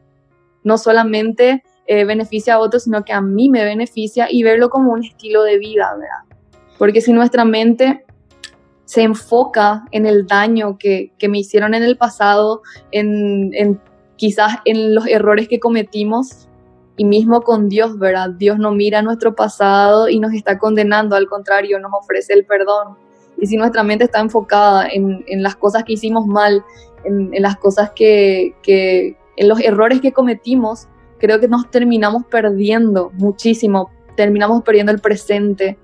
No 0.64 0.78
solamente 0.78 1.62
eh, 1.86 2.04
beneficia 2.04 2.54
a 2.54 2.58
otros, 2.58 2.84
sino 2.84 3.04
que 3.04 3.12
a 3.12 3.20
mí 3.20 3.48
me 3.48 3.64
beneficia 3.64 4.26
y 4.30 4.42
verlo 4.42 4.70
como 4.70 4.92
un 4.92 5.04
estilo 5.04 5.42
de 5.42 5.58
vida, 5.58 5.92
¿verdad? 5.94 6.38
Porque 6.78 7.00
si 7.00 7.12
nuestra 7.12 7.44
mente 7.44 8.05
se 8.86 9.02
enfoca 9.02 9.84
en 9.90 10.06
el 10.06 10.26
daño 10.26 10.78
que, 10.78 11.12
que 11.18 11.28
me 11.28 11.38
hicieron 11.38 11.74
en 11.74 11.82
el 11.82 11.98
pasado, 11.98 12.62
en, 12.92 13.50
en 13.52 13.78
quizás 14.16 14.56
en 14.64 14.94
los 14.94 15.06
errores 15.06 15.48
que 15.48 15.60
cometimos, 15.60 16.48
y 16.96 17.04
mismo 17.04 17.42
con 17.42 17.68
Dios, 17.68 17.98
¿verdad? 17.98 18.30
Dios 18.30 18.58
no 18.58 18.72
mira 18.72 19.02
nuestro 19.02 19.34
pasado 19.34 20.08
y 20.08 20.18
nos 20.18 20.32
está 20.32 20.58
condenando, 20.58 21.14
al 21.14 21.26
contrario, 21.28 21.78
nos 21.78 21.92
ofrece 21.92 22.32
el 22.32 22.46
perdón. 22.46 22.96
Y 23.38 23.46
si 23.46 23.56
nuestra 23.56 23.82
mente 23.82 24.04
está 24.04 24.20
enfocada 24.20 24.88
en, 24.88 25.22
en 25.26 25.42
las 25.42 25.56
cosas 25.56 25.84
que 25.84 25.92
hicimos 25.92 26.26
mal, 26.26 26.64
en, 27.04 27.34
en 27.34 27.42
las 27.42 27.56
cosas 27.56 27.90
que, 27.94 28.54
que, 28.62 29.16
en 29.36 29.48
los 29.48 29.60
errores 29.60 30.00
que 30.00 30.12
cometimos, 30.12 30.88
creo 31.18 31.38
que 31.38 31.48
nos 31.48 31.70
terminamos 31.70 32.24
perdiendo 32.26 33.10
muchísimo, 33.14 33.90
terminamos 34.16 34.62
perdiendo 34.62 34.90
el 34.92 35.00
presente, 35.00 35.76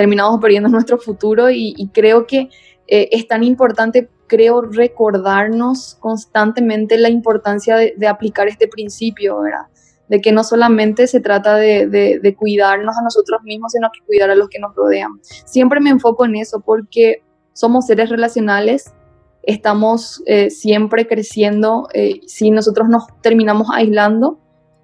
terminamos 0.00 0.40
perdiendo 0.40 0.70
nuestro 0.70 0.96
futuro 0.96 1.50
y, 1.50 1.74
y 1.76 1.88
creo 1.88 2.26
que 2.26 2.48
eh, 2.86 3.10
es 3.12 3.28
tan 3.28 3.42
importante, 3.42 4.08
creo, 4.26 4.62
recordarnos 4.62 5.98
constantemente 6.00 6.96
la 6.96 7.10
importancia 7.10 7.76
de, 7.76 7.92
de 7.98 8.08
aplicar 8.08 8.48
este 8.48 8.66
principio, 8.66 9.42
¿verdad? 9.42 9.66
de 10.08 10.22
que 10.22 10.32
no 10.32 10.42
solamente 10.42 11.06
se 11.06 11.20
trata 11.20 11.56
de, 11.56 11.86
de, 11.86 12.18
de, 12.18 12.34
cuidarnos 12.34 12.96
a 12.96 13.02
nosotros 13.02 13.42
mismos, 13.44 13.72
sino 13.72 13.90
que 13.92 14.04
cuidar 14.06 14.30
a 14.30 14.34
los 14.34 14.48
que 14.48 14.58
nos 14.58 14.74
rodean. 14.74 15.20
Siempre 15.22 15.80
me 15.80 15.90
enfoco 15.90 16.24
en 16.24 16.34
eso 16.34 16.60
porque 16.60 17.22
somos 17.52 17.86
seres 17.86 18.08
relacionales, 18.08 18.94
estamos 19.42 20.22
eh, 20.24 20.48
siempre 20.48 21.06
creciendo, 21.06 21.88
eh, 21.92 22.22
si 22.26 22.50
nosotros 22.50 22.88
nos 22.88 23.04
terminamos 23.20 23.68
aislando, 23.70 24.40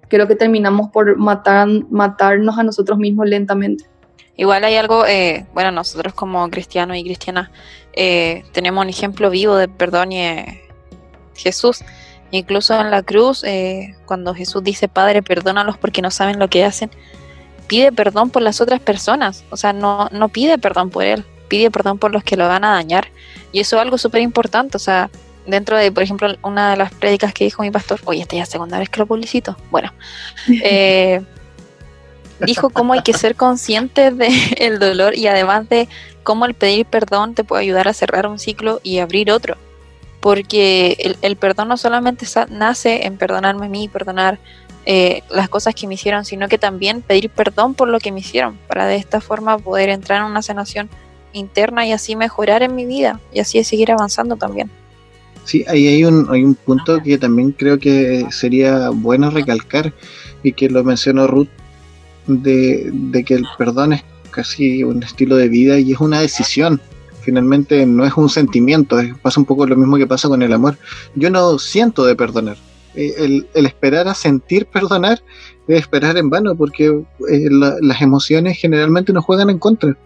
creo 0.07 0.27
que 0.27 0.35
terminamos 0.35 0.91
por 0.91 1.17
matar, 1.17 1.67
matarnos 1.89 2.57
a 2.59 2.63
nosotros 2.63 2.99
mismos 2.99 3.27
lentamente. 3.27 3.85
Igual 4.37 4.63
hay 4.63 4.75
algo, 4.75 5.05
eh, 5.05 5.45
bueno, 5.53 5.71
nosotros 5.71 6.13
como 6.13 6.49
cristianos 6.49 6.97
y 6.97 7.03
cristianas 7.03 7.49
tenemos 8.53 8.83
un 8.83 8.89
ejemplo 8.89 9.31
vivo 9.31 9.55
de 9.55 9.67
perdón 9.67 10.11
y 10.11 10.61
Jesús 11.35 11.83
Incluso 12.31 12.79
en 12.79 12.91
la 12.91 13.03
cruz, 13.03 13.43
eh, 13.45 13.95
cuando 14.05 14.33
Jesús 14.33 14.63
dice, 14.63 14.87
Padre, 14.87 15.23
perdónalos 15.23 15.77
porque 15.77 16.01
no 16.01 16.11
saben 16.11 16.39
lo 16.39 16.49
que 16.49 16.65
hacen, 16.65 16.91
pide 17.67 17.91
perdón 17.91 18.29
por 18.29 18.41
las 18.41 18.59
otras 18.59 18.81
personas. 18.81 19.45
O 19.49 19.57
sea, 19.57 19.71
no, 19.71 20.09
no 20.11 20.27
pide 20.27 20.57
perdón 20.57 20.89
por 20.89 21.05
él, 21.05 21.23
pide 21.47 21.71
perdón 21.71 21.99
por 21.99 22.11
los 22.11 22.23
que 22.23 22.35
lo 22.35 22.47
van 22.47 22.65
a 22.65 22.73
dañar. 22.73 23.07
Y 23.53 23.61
eso 23.61 23.77
es 23.77 23.81
algo 23.81 23.97
súper 23.97 24.21
importante. 24.21 24.75
O 24.75 24.79
sea, 24.79 25.09
dentro 25.45 25.77
de, 25.77 25.89
por 25.89 26.03
ejemplo, 26.03 26.35
una 26.43 26.71
de 26.71 26.77
las 26.77 26.93
prédicas 26.93 27.33
que 27.33 27.45
dijo 27.45 27.63
mi 27.63 27.71
pastor, 27.71 28.01
oye, 28.03 28.21
esta 28.21 28.35
ya 28.35 28.43
es 28.43 28.49
segunda 28.49 28.77
vez 28.77 28.89
que 28.89 28.99
lo 28.99 29.05
publicito. 29.05 29.55
Bueno, 29.71 29.93
eh, 30.63 31.23
dijo 32.39 32.69
cómo 32.69 32.93
hay 32.93 33.01
que 33.01 33.13
ser 33.13 33.35
consciente 33.35 34.11
del 34.11 34.79
dolor 34.79 35.15
y 35.15 35.27
además 35.27 35.67
de 35.69 35.87
cómo 36.23 36.45
el 36.45 36.53
pedir 36.53 36.85
perdón 36.85 37.33
te 37.35 37.43
puede 37.43 37.63
ayudar 37.63 37.87
a 37.87 37.93
cerrar 37.93 38.27
un 38.27 38.39
ciclo 38.39 38.79
y 38.83 38.99
abrir 38.99 39.31
otro 39.31 39.57
porque 40.19 40.97
el, 40.99 41.17
el 41.21 41.35
perdón 41.35 41.69
no 41.69 41.77
solamente 41.77 42.25
nace 42.49 43.05
en 43.05 43.17
perdonarme 43.17 43.67
a 43.67 43.69
mí, 43.69 43.87
perdonar 43.87 44.39
eh, 44.85 45.21
las 45.29 45.49
cosas 45.49 45.75
que 45.75 45.87
me 45.87 45.95
hicieron, 45.95 46.25
sino 46.25 46.47
que 46.47 46.57
también 46.57 47.01
pedir 47.01 47.29
perdón 47.29 47.73
por 47.73 47.87
lo 47.87 47.99
que 47.99 48.11
me 48.11 48.21
hicieron, 48.21 48.57
para 48.67 48.87
de 48.87 48.95
esta 48.95 49.21
forma 49.21 49.57
poder 49.57 49.89
entrar 49.89 50.21
en 50.21 50.31
una 50.31 50.41
sanación 50.41 50.89
interna 51.33 51.85
y 51.85 51.91
así 51.91 52.15
mejorar 52.15 52.63
en 52.63 52.73
mi 52.75 52.85
vida 52.85 53.19
y 53.33 53.39
así 53.39 53.63
seguir 53.63 53.91
avanzando 53.91 54.37
también. 54.37 54.71
Sí, 55.43 55.63
ahí 55.67 55.87
hay 55.87 56.03
un, 56.03 56.27
hay 56.29 56.43
un 56.43 56.55
punto 56.55 57.01
que 57.03 57.17
también 57.17 57.51
creo 57.51 57.79
que 57.79 58.27
sería 58.31 58.89
bueno 58.89 59.29
recalcar 59.29 59.93
y 60.43 60.53
que 60.53 60.69
lo 60.69 60.83
mencionó 60.83 61.27
Ruth, 61.27 61.49
de, 62.27 63.23
que 63.25 63.33
el 63.33 63.45
perdón 63.57 63.93
es 63.93 64.03
casi 64.31 64.83
un 64.83 65.01
estilo 65.03 65.35
de 65.35 65.49
vida 65.49 65.79
y 65.79 65.93
es 65.93 65.99
una 65.99 66.21
decisión 66.21 66.81
finalmente 67.21 67.85
no 67.85 68.05
es 68.05 68.13
un 68.15 68.29
sentimiento, 68.29 68.97
pasa 69.21 69.41
un 69.41 69.45
poco 69.45 69.67
lo 69.67 69.75
mismo 69.75 69.97
que 69.97 70.07
pasa 70.07 70.29
con 70.29 70.41
el 70.41 70.53
amor. 70.53 70.77
Yo 71.13 71.29
no 71.29 71.59
siento 71.59 72.05
de 72.05 72.15
perdonar. 72.15 72.55
Eh, 72.95 73.43
el, 73.53 73.65
esperar 73.65 74.07
a 74.07 74.13
sentir 74.13 74.65
perdonar 74.65 75.21
es 75.67 75.81
esperar 75.81 76.17
en 76.17 76.29
vano 76.29 76.55
porque 76.55 76.85
eh, 76.85 77.49
la, 77.51 77.75
las 77.81 78.01
emociones 78.01 78.57
generalmente 78.57 79.11
nos 79.11 79.25
juegan 79.25 79.49
en 79.49 79.59
contra. 79.59 79.97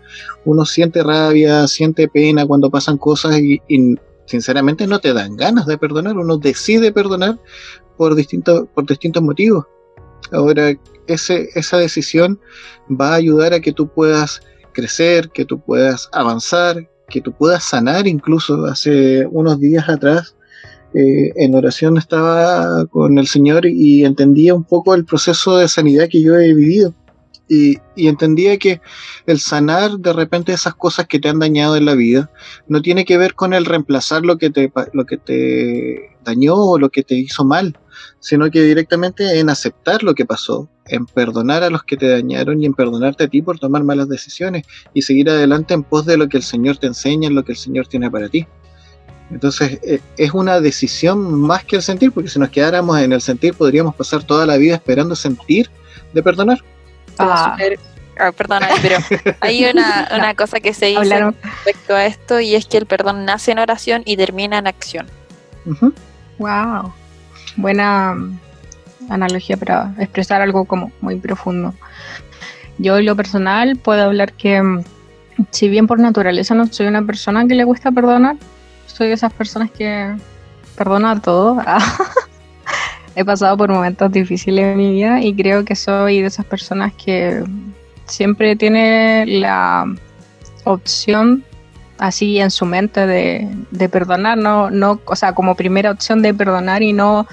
Uno 0.45 0.65
siente 0.65 1.03
rabia, 1.03 1.67
siente 1.67 2.07
pena 2.07 2.47
cuando 2.47 2.71
pasan 2.71 2.97
cosas 2.97 3.37
y, 3.37 3.61
y 3.67 3.95
sinceramente 4.25 4.87
no 4.87 4.97
te 4.97 5.13
dan 5.13 5.35
ganas 5.35 5.67
de 5.67 5.77
perdonar, 5.77 6.17
uno 6.17 6.37
decide 6.37 6.91
perdonar 6.91 7.37
por 7.97 8.15
distintos, 8.15 8.67
por 8.73 8.87
distintos 8.87 9.21
motivos. 9.21 9.65
Ahora, 10.31 10.73
esa 11.07 11.77
decisión 11.77 12.39
va 12.89 13.09
a 13.09 13.15
ayudar 13.15 13.53
a 13.53 13.59
que 13.59 13.73
tú 13.73 13.87
puedas 13.87 14.41
crecer, 14.73 15.29
que 15.29 15.45
tú 15.45 15.59
puedas 15.59 16.09
avanzar, 16.13 16.89
que 17.09 17.21
tú 17.21 17.33
puedas 17.33 17.63
sanar. 17.63 18.07
Incluso 18.07 18.65
hace 18.65 19.25
unos 19.27 19.59
días 19.59 19.87
atrás, 19.89 20.35
eh, 20.93 21.31
en 21.35 21.55
oración 21.55 21.97
estaba 21.97 22.85
con 22.87 23.17
el 23.17 23.27
Señor 23.27 23.65
y 23.65 24.03
entendía 24.05 24.53
un 24.53 24.63
poco 24.63 24.93
el 24.93 25.05
proceso 25.05 25.57
de 25.57 25.67
sanidad 25.67 26.07
que 26.09 26.21
yo 26.21 26.35
he 26.35 26.53
vivido. 26.53 26.93
Y, 27.47 27.79
y, 27.97 28.07
entendía 28.07 28.57
que 28.57 28.79
el 29.25 29.37
sanar 29.39 29.97
de 29.97 30.13
repente 30.13 30.53
esas 30.53 30.73
cosas 30.73 31.07
que 31.07 31.19
te 31.19 31.27
han 31.27 31.39
dañado 31.39 31.75
en 31.75 31.83
la 31.83 31.95
vida 31.95 32.31
no 32.69 32.81
tiene 32.81 33.03
que 33.03 33.17
ver 33.17 33.33
con 33.33 33.53
el 33.53 33.65
reemplazar 33.65 34.23
lo 34.23 34.37
que 34.37 34.51
te, 34.51 34.71
lo 34.93 35.05
que 35.05 35.17
te 35.17 36.10
dañó 36.23 36.55
o 36.55 36.79
lo 36.79 36.89
que 36.89 37.03
te 37.03 37.15
hizo 37.15 37.43
mal, 37.43 37.77
sino 38.19 38.49
que 38.49 38.61
directamente 38.61 39.39
en 39.39 39.49
aceptar 39.49 40.03
lo 40.03 40.13
que 40.13 40.25
pasó, 40.25 40.69
en 40.85 41.05
perdonar 41.05 41.63
a 41.63 41.69
los 41.69 41.83
que 41.83 41.97
te 41.97 42.09
dañaron 42.09 42.61
y 42.61 42.65
en 42.65 42.73
perdonarte 42.73 43.25
a 43.25 43.27
ti 43.27 43.41
por 43.41 43.59
tomar 43.59 43.83
malas 43.83 44.09
decisiones 44.09 44.65
y 44.93 45.01
seguir 45.01 45.29
adelante 45.29 45.73
en 45.73 45.83
pos 45.83 46.05
de 46.05 46.17
lo 46.17 46.27
que 46.27 46.37
el 46.37 46.43
Señor 46.43 46.77
te 46.77 46.87
enseña, 46.87 47.27
en 47.27 47.35
lo 47.35 47.43
que 47.43 47.53
el 47.53 47.57
Señor 47.57 47.87
tiene 47.87 48.09
para 48.09 48.29
ti. 48.29 48.47
Entonces 49.31 49.79
eh, 49.83 50.01
es 50.17 50.33
una 50.33 50.59
decisión 50.59 51.39
más 51.39 51.63
que 51.63 51.77
el 51.77 51.81
sentir, 51.81 52.11
porque 52.11 52.29
si 52.29 52.39
nos 52.39 52.49
quedáramos 52.49 52.99
en 52.99 53.13
el 53.13 53.21
sentir 53.21 53.53
podríamos 53.53 53.95
pasar 53.95 54.23
toda 54.23 54.45
la 54.45 54.57
vida 54.57 54.75
esperando 54.75 55.15
sentir 55.15 55.69
de 56.13 56.21
perdonar. 56.21 56.59
Ah. 57.17 57.57
Oh, 58.19 58.31
perdona, 58.33 58.67
pero 58.81 58.97
hay 59.39 59.65
una, 59.65 60.09
una 60.15 60.35
cosa 60.35 60.59
que 60.59 60.73
se 60.73 60.87
dice 60.87 60.99
Hablaron. 60.99 61.35
respecto 61.41 61.95
a 61.95 62.05
esto 62.05 62.39
y 62.39 62.55
es 62.55 62.65
que 62.65 62.77
el 62.77 62.85
perdón 62.85 63.25
nace 63.25 63.51
en 63.51 63.59
oración 63.59 64.03
y 64.05 64.17
termina 64.17 64.57
en 64.57 64.67
acción. 64.67 65.07
Uh 65.65 65.73
-huh. 65.73 65.93
Wow, 66.41 66.91
buena 67.55 68.15
analogía 69.09 69.57
para 69.57 69.93
expresar 69.99 70.41
algo 70.41 70.65
como 70.65 70.91
muy 70.99 71.17
profundo. 71.17 71.75
Yo 72.79 72.97
en 72.97 73.05
lo 73.05 73.15
personal 73.15 73.77
puedo 73.77 74.01
hablar 74.01 74.33
que 74.33 74.59
si 75.51 75.69
bien 75.69 75.85
por 75.85 75.99
naturaleza 75.99 76.55
no 76.55 76.65
soy 76.65 76.87
una 76.87 77.03
persona 77.03 77.45
que 77.45 77.53
le 77.53 77.63
gusta 77.63 77.91
perdonar, 77.91 78.37
soy 78.87 79.09
de 79.09 79.13
esas 79.13 79.31
personas 79.31 79.69
que 79.69 80.15
perdona 80.75 81.21
todo. 81.21 81.61
He 83.15 83.23
pasado 83.23 83.55
por 83.55 83.69
momentos 83.69 84.11
difíciles 84.11 84.65
en 84.65 84.77
mi 84.77 84.93
vida 84.93 85.21
y 85.21 85.35
creo 85.35 85.63
que 85.63 85.75
soy 85.75 86.21
de 86.21 86.27
esas 86.27 86.45
personas 86.45 86.91
que 86.93 87.43
siempre 88.05 88.55
tiene 88.55 89.27
la 89.27 89.85
opción 90.63 91.43
así 92.01 92.39
en 92.39 92.49
su 92.49 92.65
mente 92.65 93.05
de, 93.05 93.47
de 93.69 93.87
perdonar, 93.87 94.37
no, 94.37 94.71
no, 94.71 94.99
o 95.05 95.15
sea, 95.15 95.33
como 95.33 95.55
primera 95.55 95.91
opción 95.91 96.23
de 96.23 96.33
perdonar 96.33 96.81
y 96.81 96.93
no 96.93 97.27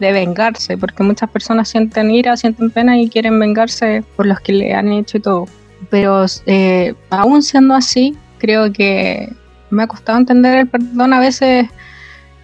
de 0.00 0.12
vengarse, 0.12 0.76
porque 0.76 1.04
muchas 1.04 1.30
personas 1.30 1.68
sienten 1.68 2.10
ira, 2.10 2.36
sienten 2.36 2.70
pena 2.70 2.98
y 2.98 3.08
quieren 3.08 3.38
vengarse 3.38 4.02
por 4.16 4.26
los 4.26 4.40
que 4.40 4.52
le 4.52 4.74
han 4.74 4.90
hecho 4.92 5.18
y 5.18 5.20
todo. 5.20 5.46
Pero 5.88 6.26
eh, 6.46 6.94
aún 7.10 7.42
siendo 7.42 7.74
así, 7.74 8.16
creo 8.38 8.72
que 8.72 9.32
me 9.70 9.84
ha 9.84 9.86
costado 9.86 10.18
entender 10.18 10.58
el 10.58 10.68
perdón 10.68 11.12
a 11.12 11.20
veces 11.20 11.68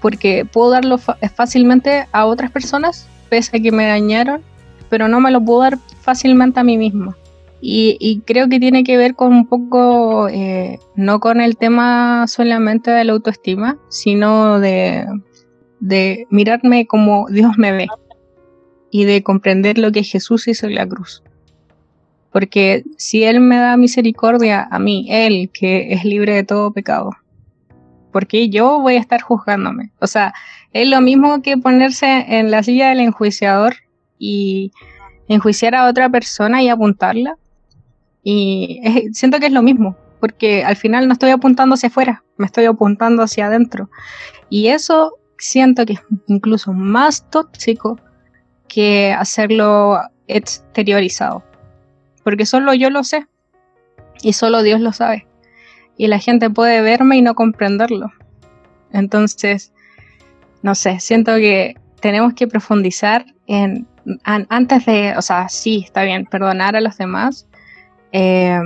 porque 0.01 0.45
puedo 0.45 0.71
darlo 0.71 0.99
fácilmente 0.99 2.07
a 2.13 2.27
otras 2.27 2.53
personas, 2.53 3.09
pese 3.31 3.57
a 3.57 3.61
que 3.61 3.73
me 3.73 3.87
dañaron, 3.87 4.43
pero 4.89 5.09
no 5.09 5.19
me 5.19 5.33
lo 5.33 5.45
puedo 5.45 5.63
dar 5.63 5.79
fácilmente 6.03 6.61
a 6.61 6.63
mí 6.63 6.79
misma. 6.79 7.17
Y, 7.67 8.21
creo 8.27 8.51
que 8.51 8.61
tiene 8.61 8.85
que 8.85 8.99
ver 8.99 9.15
con 9.15 9.33
un 9.33 9.47
poco, 9.47 10.29
eh, 10.29 10.79
no 10.97 11.19
con 11.19 11.41
el 11.41 11.57
tema 11.57 12.27
solamente 12.27 12.91
de 12.91 13.05
la 13.05 13.15
autoestima, 13.15 13.79
sino 13.89 14.61
de, 14.61 15.07
de 15.81 16.27
mirarme 16.29 16.87
como 16.87 17.27
Dios 17.31 17.57
me 17.57 17.73
ve 17.73 17.89
y 18.91 19.07
de 19.07 19.23
comprender 19.23 19.79
lo 19.79 19.93
que 19.93 20.03
Jesús 20.03 20.47
hizo 20.47 20.67
en 20.67 20.75
la 20.75 20.87
cruz. 20.87 21.23
Porque 22.31 22.85
si 22.99 23.25
Él 23.25 23.41
me 23.41 23.57
da 23.57 23.79
misericordia 23.79 24.69
a 24.71 24.79
mí, 24.79 25.07
Él 25.09 25.49
que 25.51 25.95
es 25.95 26.05
libre 26.05 26.35
de 26.35 26.45
todo 26.45 26.71
pecado, 26.71 27.13
porque 28.13 28.51
yo 28.51 28.79
voy 28.81 28.97
a 28.97 29.01
estar 29.01 29.23
juzgándome? 29.23 29.91
O 30.01 30.07
sea, 30.07 30.35
es 30.75 30.87
lo 30.87 31.01
mismo 31.01 31.41
que 31.41 31.57
ponerse 31.57 32.27
en 32.29 32.51
la 32.51 32.63
silla 32.63 32.91
del 32.91 33.01
enjuiciador 33.01 33.77
y 34.19 34.71
enjuiciar 35.29 35.75
a 35.75 35.89
otra 35.89 36.11
persona 36.11 36.63
y 36.63 36.69
apuntarla 36.69 37.39
y 38.25 38.81
siento 39.13 39.39
que 39.39 39.47
es 39.47 39.53
lo 39.53 39.63
mismo, 39.63 39.97
porque 40.19 40.65
al 40.65 40.77
final 40.77 41.07
no 41.07 41.13
estoy 41.13 41.31
apuntando 41.31 41.75
hacia 41.75 41.91
afuera, 41.91 42.25
me 42.39 42.47
estoy 42.47 42.65
apuntando 42.65 43.23
hacia 43.23 43.47
adentro. 43.47 43.91
Y 44.49 44.69
eso 44.69 45.19
siento 45.39 45.85
que 45.85 45.93
es 45.95 46.01
incluso 46.27 46.73
más 46.73 47.29
tóxico 47.31 48.01
que 48.67 49.13
hacerlo 49.13 50.01
exteriorizado. 50.27 51.45
Porque 52.25 52.47
solo 52.47 52.73
yo 52.73 52.89
lo 52.89 53.05
sé 53.05 53.27
y 54.23 54.33
solo 54.33 54.63
Dios 54.63 54.81
lo 54.81 54.93
sabe. 54.93 55.27
Y 55.97 56.09
la 56.09 56.19
gente 56.19 56.49
puede 56.49 56.81
verme 56.81 57.19
y 57.19 57.23
no 57.23 57.35
comprenderlo. 57.35 58.11
Entonces, 58.93 59.73
no 60.63 60.75
sé, 60.75 60.99
siento 61.01 61.37
que 61.37 61.77
tenemos 62.01 62.33
que 62.33 62.49
profundizar 62.49 63.27
en, 63.47 63.87
antes 64.25 64.87
de, 64.87 65.15
o 65.17 65.23
sea, 65.23 65.49
sí, 65.49 65.83
está 65.85 66.05
bien, 66.05 66.25
perdonar 66.27 66.75
a 66.75 66.81
los 66.81 66.97
demás, 66.97 67.47
eh, 68.15 68.61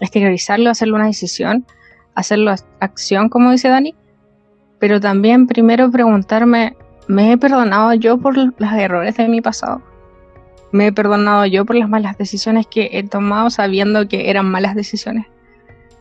exteriorizarlo, 0.00 0.70
hacerlo 0.70 0.96
una 0.96 1.06
decisión, 1.06 1.66
hacerlo 2.14 2.54
acción, 2.80 3.28
como 3.28 3.50
dice 3.50 3.68
Dani, 3.68 3.94
pero 4.78 5.00
también 5.00 5.46
primero 5.46 5.90
preguntarme, 5.90 6.74
¿me 7.06 7.30
he 7.30 7.36
perdonado 7.36 7.92
yo 7.92 8.16
por 8.16 8.36
los 8.36 8.72
errores 8.72 9.16
de 9.18 9.28
mi 9.28 9.42
pasado? 9.42 9.82
¿Me 10.72 10.86
he 10.86 10.92
perdonado 10.92 11.44
yo 11.44 11.66
por 11.66 11.76
las 11.76 11.90
malas 11.90 12.16
decisiones 12.16 12.66
que 12.66 12.88
he 12.92 13.06
tomado 13.06 13.50
sabiendo 13.50 14.08
que 14.08 14.30
eran 14.30 14.50
malas 14.50 14.74
decisiones? 14.74 15.26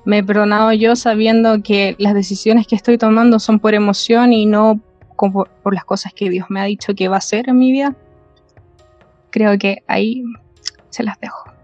¿Me 0.06 0.20
he 0.20 0.24
perdonado 0.24 0.72
yo 0.72 0.96
sabiendo 0.96 1.62
que 1.64 1.98
las 2.00 2.14
decisiones 2.14 2.66
que 2.66 2.78
estoy 2.78 2.98
tomando 2.98 3.40
son 3.40 3.60
por 3.60 3.74
emoción 3.74 4.32
y 4.32 4.46
no 4.46 4.80
por, 5.18 5.50
por 5.50 5.74
las 5.74 5.84
cosas 5.84 6.14
que 6.14 6.30
Dios 6.30 6.48
me 6.50 6.62
ha 6.62 6.66
dicho 6.66 6.96
que 6.96 7.10
va 7.10 7.16
a 7.16 7.20
hacer 7.20 7.50
en 7.50 7.58
mi 7.58 7.74
vida? 7.74 7.94
Creo 9.32 9.58
que 9.58 9.84
ahí 9.88 10.24
se 10.92 11.04
las 11.04 11.20
dejo. 11.20 11.55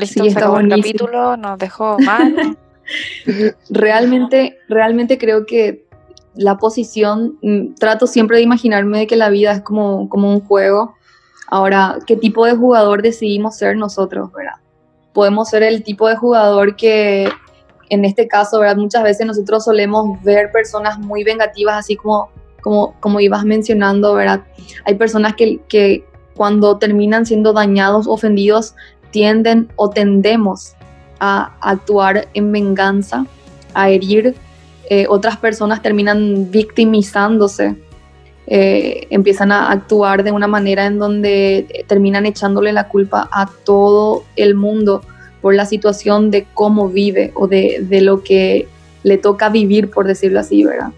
Listo, 0.00 0.24
sí, 0.24 0.30
se 0.30 0.40
capítulo, 0.40 1.36
nos 1.36 1.58
dejó 1.58 1.98
mal. 1.98 2.56
realmente, 3.70 4.58
realmente 4.68 5.18
creo 5.18 5.46
que 5.46 5.84
la 6.34 6.56
posición, 6.56 7.38
mm, 7.42 7.74
trato 7.74 8.06
siempre 8.06 8.38
de 8.38 8.42
imaginarme 8.44 9.06
que 9.06 9.16
la 9.16 9.28
vida 9.28 9.52
es 9.52 9.60
como, 9.62 10.08
como 10.08 10.32
un 10.32 10.40
juego. 10.40 10.94
Ahora, 11.48 11.98
¿qué 12.06 12.16
tipo 12.16 12.46
de 12.46 12.54
jugador 12.54 13.02
decidimos 13.02 13.56
ser 13.56 13.76
nosotros, 13.76 14.32
verdad? 14.32 14.56
Podemos 15.12 15.48
ser 15.48 15.62
el 15.64 15.82
tipo 15.82 16.08
de 16.08 16.16
jugador 16.16 16.76
que, 16.76 17.28
en 17.88 18.04
este 18.04 18.28
caso, 18.28 18.60
¿verdad? 18.60 18.76
Muchas 18.76 19.02
veces 19.02 19.26
nosotros 19.26 19.64
solemos 19.64 20.22
ver 20.22 20.52
personas 20.52 20.98
muy 20.98 21.24
vengativas, 21.24 21.76
así 21.76 21.96
como, 21.96 22.30
como, 22.62 22.94
como 23.00 23.20
ibas 23.20 23.44
mencionando, 23.44 24.14
¿verdad? 24.14 24.44
Hay 24.84 24.94
personas 24.94 25.34
que, 25.34 25.60
que 25.68 26.04
cuando 26.36 26.78
terminan 26.78 27.26
siendo 27.26 27.52
dañados, 27.52 28.06
ofendidos, 28.06 28.74
tienden 29.10 29.68
o 29.76 29.90
tendemos 29.90 30.74
a 31.18 31.54
actuar 31.60 32.28
en 32.34 32.50
venganza, 32.50 33.26
a 33.74 33.90
herir. 33.90 34.34
Eh, 34.88 35.06
otras 35.08 35.36
personas 35.36 35.82
terminan 35.82 36.50
victimizándose, 36.50 37.76
eh, 38.46 39.06
empiezan 39.10 39.52
a 39.52 39.70
actuar 39.70 40.24
de 40.24 40.32
una 40.32 40.48
manera 40.48 40.86
en 40.86 40.98
donde 40.98 41.84
terminan 41.86 42.26
echándole 42.26 42.72
la 42.72 42.88
culpa 42.88 43.28
a 43.30 43.48
todo 43.64 44.24
el 44.34 44.56
mundo 44.56 45.02
por 45.40 45.54
la 45.54 45.66
situación 45.66 46.30
de 46.30 46.46
cómo 46.54 46.88
vive 46.88 47.32
o 47.34 47.46
de, 47.46 47.86
lo 48.02 48.22
que 48.22 48.66
le 49.04 49.18
toca 49.18 49.48
vivir, 49.48 49.90
por 49.90 50.06
decirlo 50.06 50.40
así, 50.40 50.64
¿verdad? 50.64 50.90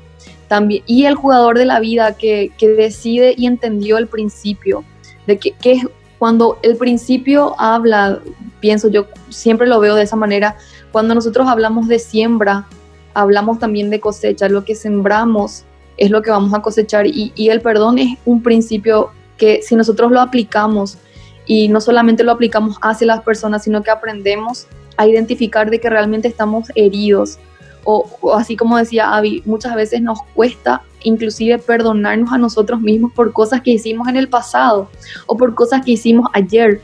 También, 0.48 0.82
y 0.86 1.04
el 1.04 1.14
jugador 1.14 1.58
de 1.58 1.66
la 1.66 1.78
vida 1.80 2.16
que, 2.16 2.50
decide 2.58 3.34
y 3.36 3.46
entendió 3.46 3.98
el 3.98 4.06
principio 4.06 4.84
de 5.26 5.38
que, 5.38 5.52
que 5.52 5.82
cuando 6.22 6.60
el 6.62 6.76
principio 6.76 7.56
habla, 7.58 8.20
pienso 8.60 8.88
yo, 8.88 9.06
siempre 9.28 9.66
lo 9.66 9.80
veo 9.80 9.96
de 9.96 10.04
esa 10.04 10.14
manera, 10.14 10.56
cuando 10.92 11.16
nosotros 11.16 11.48
hablamos 11.48 11.88
de 11.88 11.98
siembra, 11.98 12.64
hablamos 13.12 13.58
también 13.58 13.90
de 13.90 13.98
cosecha, 13.98 14.48
lo 14.48 14.64
que 14.64 14.76
sembramos 14.76 15.64
es 15.96 16.12
lo 16.12 16.22
que 16.22 16.30
vamos 16.30 16.54
a 16.54 16.62
cosechar 16.62 17.08
y, 17.08 17.32
el 17.36 17.60
perdón 17.60 17.98
es 17.98 18.16
un 18.24 18.40
principio 18.40 19.10
que 19.36 19.62
si 19.62 19.74
nosotros 19.74 20.12
lo 20.12 20.20
aplicamos 20.20 20.96
y 21.44 21.66
no 21.66 21.80
solamente 21.80 22.22
lo 22.22 22.30
aplicamos 22.30 22.76
hacia 22.82 23.08
las 23.08 23.22
personas, 23.22 23.64
sino 23.64 23.82
que 23.82 23.90
aprendemos 23.90 24.68
a 24.98 25.08
identificar 25.08 25.70
de 25.70 25.80
que 25.80 25.90
realmente 25.90 26.28
estamos 26.28 26.68
heridos, 26.76 27.40
o, 27.84 28.34
así 28.34 28.56
como 28.56 28.76
decía 28.76 29.14
Avi, 29.14 29.42
muchas 29.44 29.74
veces 29.74 30.00
nos 30.02 30.20
cuesta 30.34 30.82
inclusive 31.02 31.58
perdonarnos 31.58 32.32
a 32.32 32.38
nosotros 32.38 32.80
mismos 32.80 33.12
por 33.12 33.32
cosas 33.32 33.60
que 33.60 33.72
hicimos 33.72 34.08
en 34.08 34.16
el 34.16 34.28
pasado 34.28 34.88
o 35.26 35.36
por 35.36 35.54
cosas 35.54 35.84
que 35.84 35.92
hicimos 35.92 36.28
ayer, 36.32 36.80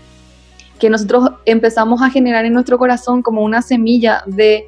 que 0.78 0.90
nosotros 0.90 1.30
empezamos 1.44 2.02
a 2.02 2.10
generar 2.10 2.44
en 2.44 2.52
nuestro 2.52 2.78
corazón 2.78 3.22
como 3.22 3.42
una 3.42 3.62
semilla 3.62 4.22
de, 4.26 4.66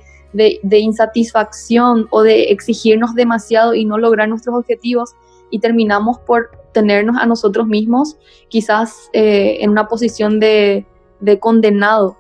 insatisfacción 0.71 2.07
o 2.11 2.23
de 2.23 2.45
exigirnos 2.45 3.15
demasiado 3.15 3.75
y 3.75 3.85
no 3.85 3.99
lograr 3.99 4.29
nuestros 4.29 4.57
objetivos 4.57 5.15
y 5.51 5.59
terminamos 5.59 6.19
por 6.21 6.51
tenernos 6.73 7.17
a 7.21 7.27
nosotros 7.27 7.67
mismos 7.67 8.17
quizás 8.49 9.11
eh, 9.13 9.59
en 9.61 9.71
una 9.71 9.89
posición 9.89 10.39
de 10.39 10.87
condenado 11.41 12.17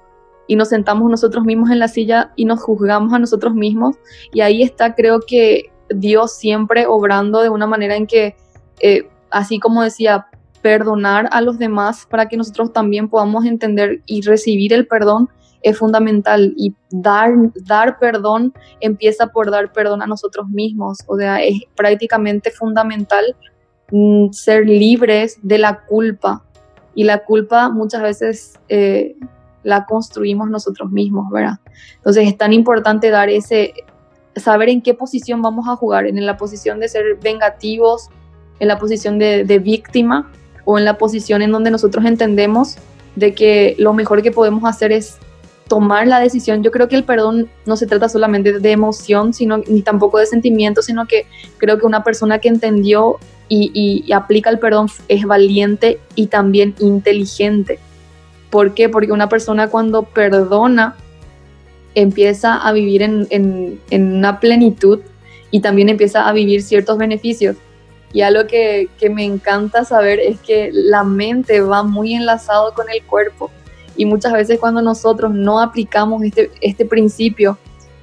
y 0.50 0.56
nos 0.56 0.70
sentamos 0.70 1.08
nosotros 1.08 1.44
mismos 1.44 1.70
en 1.70 1.78
la 1.78 1.86
silla 1.86 2.32
y 2.34 2.44
nos 2.44 2.60
juzgamos 2.60 3.12
a 3.12 3.20
nosotros 3.20 3.54
mismos. 3.54 3.94
Y 4.32 4.40
ahí 4.40 4.64
está, 4.64 4.96
creo 4.96 5.20
que 5.24 5.70
Dios 5.90 6.34
siempre 6.34 6.86
obrando 6.86 7.40
de 7.40 7.50
una 7.50 7.68
manera 7.68 7.94
en 7.94 8.08
que, 8.08 8.34
eh, 8.80 9.08
así 9.30 9.60
como 9.60 9.80
decía, 9.80 10.26
perdonar 10.60 11.28
a 11.30 11.40
los 11.40 11.56
demás 11.56 12.04
para 12.04 12.26
que 12.26 12.36
nosotros 12.36 12.72
también 12.72 13.08
podamos 13.08 13.44
entender 13.44 14.02
y 14.06 14.22
recibir 14.22 14.72
el 14.72 14.88
perdón 14.88 15.28
es 15.62 15.78
fundamental. 15.78 16.52
Y 16.56 16.74
dar, 16.90 17.30
dar 17.64 18.00
perdón 18.00 18.52
empieza 18.80 19.28
por 19.28 19.52
dar 19.52 19.72
perdón 19.72 20.02
a 20.02 20.08
nosotros 20.08 20.48
mismos, 20.48 20.98
o 21.06 21.16
sea, 21.16 21.40
es 21.40 21.60
prácticamente 21.76 22.50
fundamental 22.50 23.36
mm, 23.92 24.32
ser 24.32 24.66
libres 24.66 25.38
de 25.42 25.58
la 25.58 25.84
culpa. 25.84 26.42
Y 26.96 27.04
la 27.04 27.22
culpa 27.22 27.68
muchas 27.68 28.02
veces 28.02 28.58
eh, 28.68 29.14
la 29.62 29.84
construimos 29.84 30.48
nosotros 30.48 30.90
mismos, 30.90 31.30
¿verdad? 31.30 31.58
Entonces 31.96 32.28
es 32.28 32.36
tan 32.36 32.52
importante 32.52 33.10
dar 33.10 33.28
ese, 33.28 33.74
saber 34.36 34.68
en 34.68 34.82
qué 34.82 34.94
posición 34.94 35.42
vamos 35.42 35.68
a 35.68 35.76
jugar, 35.76 36.06
en 36.06 36.24
la 36.24 36.36
posición 36.36 36.80
de 36.80 36.88
ser 36.88 37.16
vengativos, 37.22 38.08
en 38.58 38.68
la 38.68 38.78
posición 38.78 39.18
de, 39.18 39.58
víctima 39.58 40.30
o 40.64 40.78
en 40.78 40.84
la 40.84 40.98
posición 40.98 41.42
en 41.42 41.50
donde 41.50 41.70
nosotros 41.70 42.04
entendemos 42.04 42.76
de 43.16 43.34
que 43.34 43.74
lo 43.78 43.92
mejor 43.92 44.22
que 44.22 44.30
podemos 44.30 44.64
hacer 44.64 44.92
es 44.92 45.18
tomar 45.68 46.06
la 46.06 46.20
decisión. 46.20 46.62
Yo 46.62 46.70
creo 46.70 46.88
que 46.88 46.96
el 46.96 47.04
perdón 47.04 47.48
no 47.64 47.76
se 47.76 47.86
trata 47.86 48.08
solamente 48.08 48.58
de 48.58 48.70
emoción, 48.70 49.32
sino 49.32 49.58
ni 49.58 49.82
tampoco 49.82 50.18
de 50.18 50.26
sentimiento, 50.26 50.82
sino 50.82 51.06
que 51.06 51.26
creo 51.58 51.78
que 51.78 51.86
una 51.86 52.04
persona 52.04 52.38
que 52.38 52.48
entendió 52.48 53.16
y 53.52 54.12
aplica 54.12 54.48
el 54.48 54.60
perdón 54.60 54.86
es 55.08 55.24
valiente 55.24 55.98
y 56.14 56.28
también 56.28 56.74
inteligente. 56.78 57.80
¿Por 58.50 58.74
qué? 58.74 58.88
Porque 58.88 59.12
una 59.12 59.28
persona 59.28 59.68
cuando 59.68 60.02
perdona 60.02 60.96
empieza 61.94 62.56
a 62.56 62.72
vivir 62.72 63.02
en, 63.02 63.80
una 63.90 64.40
plenitud 64.40 65.00
y 65.50 65.60
también 65.60 65.88
empieza 65.88 66.28
a 66.28 66.32
vivir 66.32 66.62
ciertos 66.62 66.98
beneficios. 66.98 67.56
Y 68.12 68.22
algo 68.22 68.46
que, 68.48 68.88
que, 68.98 69.08
me 69.08 69.24
encanta 69.24 69.84
saber 69.84 70.18
es 70.18 70.40
que 70.40 70.70
la 70.72 71.04
mente 71.04 71.60
va 71.60 71.84
muy 71.84 72.14
enlazado 72.14 72.74
con 72.74 72.86
el 72.90 73.04
cuerpo. 73.04 73.50
Y 73.96 74.04
muchas 74.04 74.32
veces 74.32 74.58
cuando 74.58 74.82
nosotros 74.82 75.32
no 75.32 75.60
aplicamos 75.60 76.22
este, 76.24 76.50
este 76.60 76.84
principio, 76.84 77.56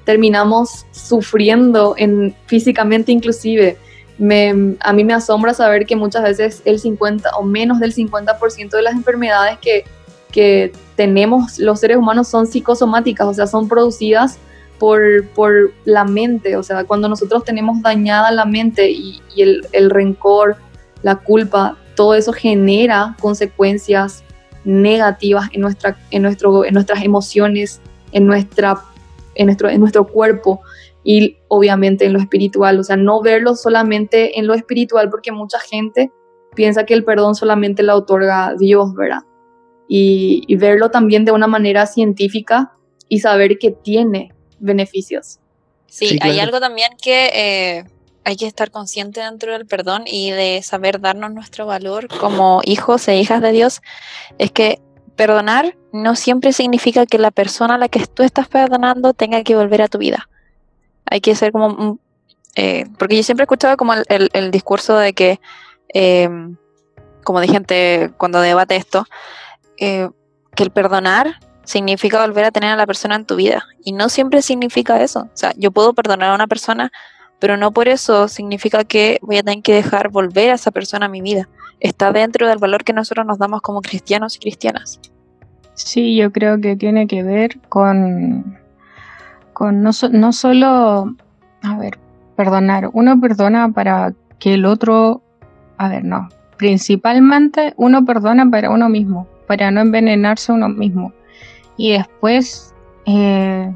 terminamos 0.06 0.86
sufriendo 0.92 1.96
en, 1.98 2.34
físicamente 2.46 3.12
inclusive. 3.12 3.78
Me, 4.18 4.76
a 4.80 4.94
mí 4.94 5.04
me 5.04 5.14
asombra 5.14 5.54
saber 5.54 5.86
que 5.86 5.98
muchas 5.98 6.24
veces 6.24 6.62
el 6.64 6.80
50 6.80 7.32
o 7.38 7.44
menos 7.44 7.80
del 7.80 7.94
50% 7.94 8.70
de 8.70 8.82
las 8.82 8.94
enfermedades 8.94 9.58
que, 9.60 9.84
que 10.32 10.72
tenemos 10.96 11.60
los 11.60 11.80
seres 11.80 11.98
humanos 11.98 12.28
son 12.28 12.48
psicosomáticas, 12.48 13.28
o 13.28 13.34
sea, 13.34 13.48
son 13.48 13.68
producidas 13.68 14.40
por, 14.80 15.28
por 15.30 15.72
la 15.86 16.04
mente, 16.04 16.56
o 16.56 16.64
sea, 16.64 16.84
cuando 16.84 17.10
nosotros 17.10 17.44
tenemos 17.44 17.82
dañada 17.82 18.32
la 18.32 18.46
mente 18.46 18.90
y, 18.92 19.22
el, 19.38 19.66
el, 19.72 19.90
rencor, 19.90 20.58
la 21.02 21.16
culpa, 21.16 21.78
todo 21.96 22.14
eso 22.14 22.32
genera 22.32 23.16
consecuencias 23.20 24.24
negativas 24.64 25.50
en, 25.54 25.62
nuestra, 25.62 25.98
en, 26.12 26.22
nuestro, 26.22 26.66
en 26.66 26.74
nuestras 26.74 27.04
emociones, 27.04 27.82
en, 28.12 28.28
nuestra, 28.28 28.78
en, 29.36 29.48
nuestro, 29.48 29.70
en 29.70 29.80
nuestro 29.80 30.06
cuerpo 30.06 30.62
y 31.04 31.38
obviamente 31.48 32.06
en 32.06 32.14
lo 32.14 32.20
espiritual. 32.20 32.80
O 32.80 32.84
sea, 32.84 32.98
no 32.98 33.22
verlo 33.22 33.56
solamente 33.56 34.38
en 34.38 34.46
lo 34.46 34.54
espiritual 34.54 35.10
porque 35.10 35.32
mucha 35.32 35.60
gente 35.60 36.12
piensa 36.54 36.86
que 36.86 36.94
el 36.94 37.04
perdón 37.04 37.34
solamente 37.34 37.82
lo 37.82 37.96
otorga 37.96 38.56
Dios, 38.60 38.94
¿verdad? 38.94 39.22
Y, 39.88 40.56
verlo 40.56 40.92
también 40.92 41.24
de 41.26 41.32
una 41.32 41.48
manera 41.48 41.86
científica 41.86 42.74
y 43.08 43.20
saber 43.20 43.58
que 43.58 43.72
tiene 43.72 44.34
beneficios. 44.60 45.40
Sí, 45.88 46.20
hay 46.22 46.40
algo 46.40 46.60
también 46.60 46.92
que 47.02 47.30
eh, 47.34 47.86
hay 48.28 48.36
que 48.36 48.46
estar 48.46 48.72
consciente 48.72 49.22
dentro 49.22 49.54
del 49.54 49.66
perdón 49.66 50.04
y 50.06 50.32
de 50.32 50.62
saber 50.62 51.00
darnos 51.00 51.32
nuestro 51.32 51.66
valor 51.66 52.10
como 52.20 52.60
hijos 52.66 53.08
e 53.08 53.16
hijas 53.16 53.42
de 53.42 53.54
Dios, 53.54 53.82
es 54.38 54.52
que 54.52 54.82
perdonar 55.16 55.78
no 55.94 56.16
siempre 56.16 56.52
significa 56.54 57.06
que 57.06 57.18
la 57.18 57.32
persona 57.32 57.76
a 57.76 57.78
la 57.78 57.88
que 57.88 58.06
tú 58.06 58.24
estás 58.24 58.50
perdonando 58.50 59.14
tenga 59.14 59.44
que 59.44 59.56
volver 59.56 59.82
a 59.82 59.88
tu 59.88 59.98
vida. 59.98 60.30
Hay 61.06 61.22
que 61.22 61.36
ser 61.36 61.54
como... 61.54 62.00
Eh, 62.56 62.86
porque 62.98 63.16
yo 63.16 63.24
siempre 63.24 63.44
he 63.44 63.46
escuchado 63.46 63.78
como 63.78 63.94
el, 63.94 64.52
discurso 64.52 64.98
de 64.98 65.14
que, 65.14 65.40
em, 65.90 66.58
como 67.24 67.40
de 67.40 67.48
gente 67.48 68.12
cuando 68.18 68.42
debate 68.42 68.76
esto, 68.76 69.06
eh, 69.78 70.10
que 70.56 70.64
el 70.64 70.72
perdonar 70.72 71.36
significa 71.64 72.26
volver 72.26 72.46
a 72.46 72.52
tener 72.52 72.72
a 72.72 72.76
la 72.76 72.86
persona 72.86 73.16
en 73.16 73.26
tu 73.26 73.36
vida. 73.36 73.66
Y 73.84 73.92
no 73.92 74.10
siempre 74.10 74.42
significa 74.42 75.02
eso. 75.02 75.22
O 75.22 75.38
sea, 75.38 75.54
yo 75.58 75.72
puedo 75.72 75.94
perdonar 75.94 76.32
a 76.32 76.36
una 76.36 76.48
persona 76.48 76.92
pero 77.40 77.58
no 77.58 77.72
por 77.72 77.88
eso 77.88 78.28
significa 78.28 78.84
que 78.84 79.20
voy 79.22 79.38
a 79.38 79.44
tener 79.44 79.62
que 79.62 79.74
dejar 79.74 80.10
volver 80.10 80.52
a 80.52 80.56
esa 80.56 80.72
persona 80.72 81.06
a 81.06 81.10
mi 81.10 81.22
vida. 81.22 81.48
Está 81.80 82.12
dentro 82.12 82.48
del 82.48 82.58
valor 82.58 82.84
que 82.84 82.94
nosotros 82.94 83.26
nos 83.26 83.38
damos 83.38 83.62
como 83.62 83.82
cristianos 83.82 84.36
y 84.36 84.40
cristianas. 84.40 85.00
Sí, 85.76 86.16
yo 86.16 86.32
creo 86.32 86.60
que 86.60 86.76
tiene 86.76 87.06
que 87.06 87.22
ver 87.22 87.60
con, 87.70 88.58
con 89.54 89.84
no, 89.84 89.92
no 90.12 90.34
solo, 90.34 91.16
a 91.62 91.78
ver, 91.78 92.00
perdonar. 92.36 92.90
Uno 92.94 93.20
perdona 93.22 93.70
para 93.72 94.14
que 94.40 94.56
el 94.56 94.66
otro, 94.66 95.22
a 95.78 95.90
ver, 95.90 96.04
no. 96.04 96.30
Principalmente 96.58 97.76
uno 97.78 98.04
perdona 98.04 98.50
para 98.50 98.72
uno 98.72 98.90
mismo, 98.90 99.28
para 99.48 99.72
no 99.72 99.82
envenenarse 99.82 100.52
uno 100.52 100.70
mismo. 100.70 101.14
Y 101.78 101.94
después 101.94 102.76
eh, 103.06 103.74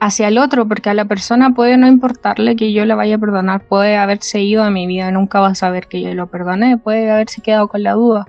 hacia 0.00 0.28
el 0.28 0.38
otro, 0.38 0.68
porque 0.68 0.90
a 0.90 0.94
la 0.94 1.04
persona 1.06 1.54
puede 1.54 1.76
no 1.76 1.86
importarle 1.86 2.56
que 2.56 2.72
yo 2.72 2.84
le 2.84 2.94
vaya 2.94 3.16
a 3.16 3.18
perdonar, 3.18 3.66
puede 3.66 3.96
haberse 3.96 4.40
ido 4.42 4.62
a 4.62 4.70
mi 4.70 4.86
vida, 4.86 5.10
nunca 5.10 5.40
va 5.40 5.48
a 5.48 5.54
saber 5.54 5.86
que 5.86 6.02
yo 6.02 6.14
lo 6.14 6.26
perdoné, 6.26 6.78
puede 6.78 7.10
haberse 7.10 7.42
quedado 7.42 7.68
con 7.68 7.82
la 7.82 7.92
duda. 7.92 8.26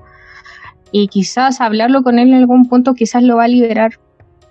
Y 0.91 1.07
quizás 1.09 1.61
hablarlo 1.61 2.03
con 2.03 2.19
él 2.19 2.29
en 2.29 2.35
algún 2.35 2.69
punto 2.69 2.93
quizás 2.93 3.23
lo 3.23 3.37
va 3.37 3.45
a 3.45 3.49
liberar, 3.49 3.99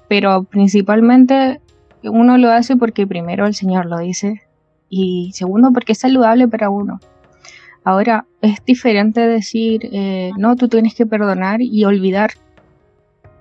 pero 0.09 0.45
principalmente 0.45 1.61
uno 2.03 2.37
lo 2.37 2.51
hace 2.51 2.77
porque 2.77 3.07
primero 3.07 3.47
el 3.47 3.55
Señor 3.55 3.87
lo 3.87 3.99
dice 3.99 4.43
y 4.91 5.31
segundo 5.33 5.73
porque 5.73 5.93
es 5.93 5.99
saludable 5.99 6.47
para 6.47 6.69
uno. 6.69 7.01
Ahora, 7.85 8.27
es 8.41 8.65
diferente 8.65 9.21
decir, 9.21 9.89
eh, 9.93 10.31
no, 10.39 10.57
tú 10.57 10.69
tienes 10.69 10.95
que 10.95 11.07
perdonar 11.07 11.61
y 11.61 11.85
olvidar 11.85 12.31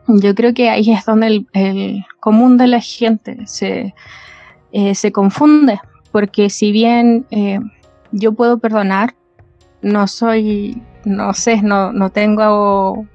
yo 0.07 0.35
creo 0.35 0.53
que 0.53 0.69
ahí 0.69 0.91
es 0.91 1.05
donde 1.05 1.45
el, 1.53 2.05
común 2.19 2.57
de 2.57 2.67
la 2.67 2.79
gente 2.79 3.37
se, 3.45 3.93
eh, 4.71 4.95
se 4.95 5.11
confunde, 5.11 5.79
porque 6.11 6.49
si 6.49 6.71
bien 6.71 7.25
eh, 7.31 7.59
yo 8.11 8.33
puedo 8.33 8.57
perdonar, 8.57 9.15
no 9.81 10.07
soy, 10.07 10.81
no 11.05 11.33
sé, 11.33 11.61
no, 11.61 11.91
no 11.91 12.09
tengo 12.09 13.05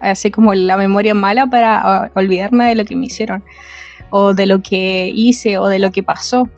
así 0.00 0.30
como 0.30 0.54
la 0.54 0.76
memoria 0.76 1.14
mala 1.14 1.46
para 1.46 1.80
ah, 1.80 2.10
olvidarme 2.14 2.66
de 2.66 2.74
lo 2.74 2.84
que 2.84 2.96
me 2.96 3.06
hicieron, 3.06 3.44
o 4.10 4.34
de 4.34 4.46
lo 4.46 4.62
que 4.62 5.10
hice, 5.14 5.58
o 5.58 5.68
de 5.68 5.78
lo 5.78 5.90
que 5.92 6.02
pasó. 6.02 6.48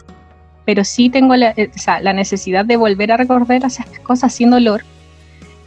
Pero 0.65 0.85
sí 0.85 1.11
tengo 1.11 1.37
la, 1.37 1.51
eh, 1.57 1.71
la 2.01 2.13
necesidad 2.13 2.65
de 2.65 2.77
volver 2.77 3.13
a 3.13 3.17
recordar 3.17 3.65
esas 3.65 3.87
cosas 4.03 4.35
sin 4.35 4.51
dolor 4.51 4.83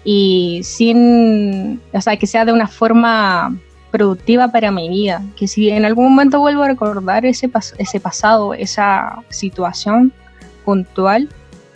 y 0.04 0.62
sin, 0.64 1.82
o 1.94 2.02
sea, 2.02 2.18
que 2.18 2.28
sea 2.28 2.46
de 2.46 2.54
una 2.54 2.68
forma 2.68 3.58
productiva 3.92 4.50
para 4.50 4.72
mi 4.72 4.90
vida, 4.90 5.24
que 5.36 5.48
si 5.48 5.70
en 5.70 5.86
algún 5.86 6.10
momento 6.10 6.40
vuelvo 6.40 6.64
a 6.64 6.68
recordar 6.68 7.26
ese, 7.26 7.50
ese 7.78 8.00
pasado, 8.00 8.54
esa 8.54 9.24
situación 9.30 10.14
puntual, 10.66 11.30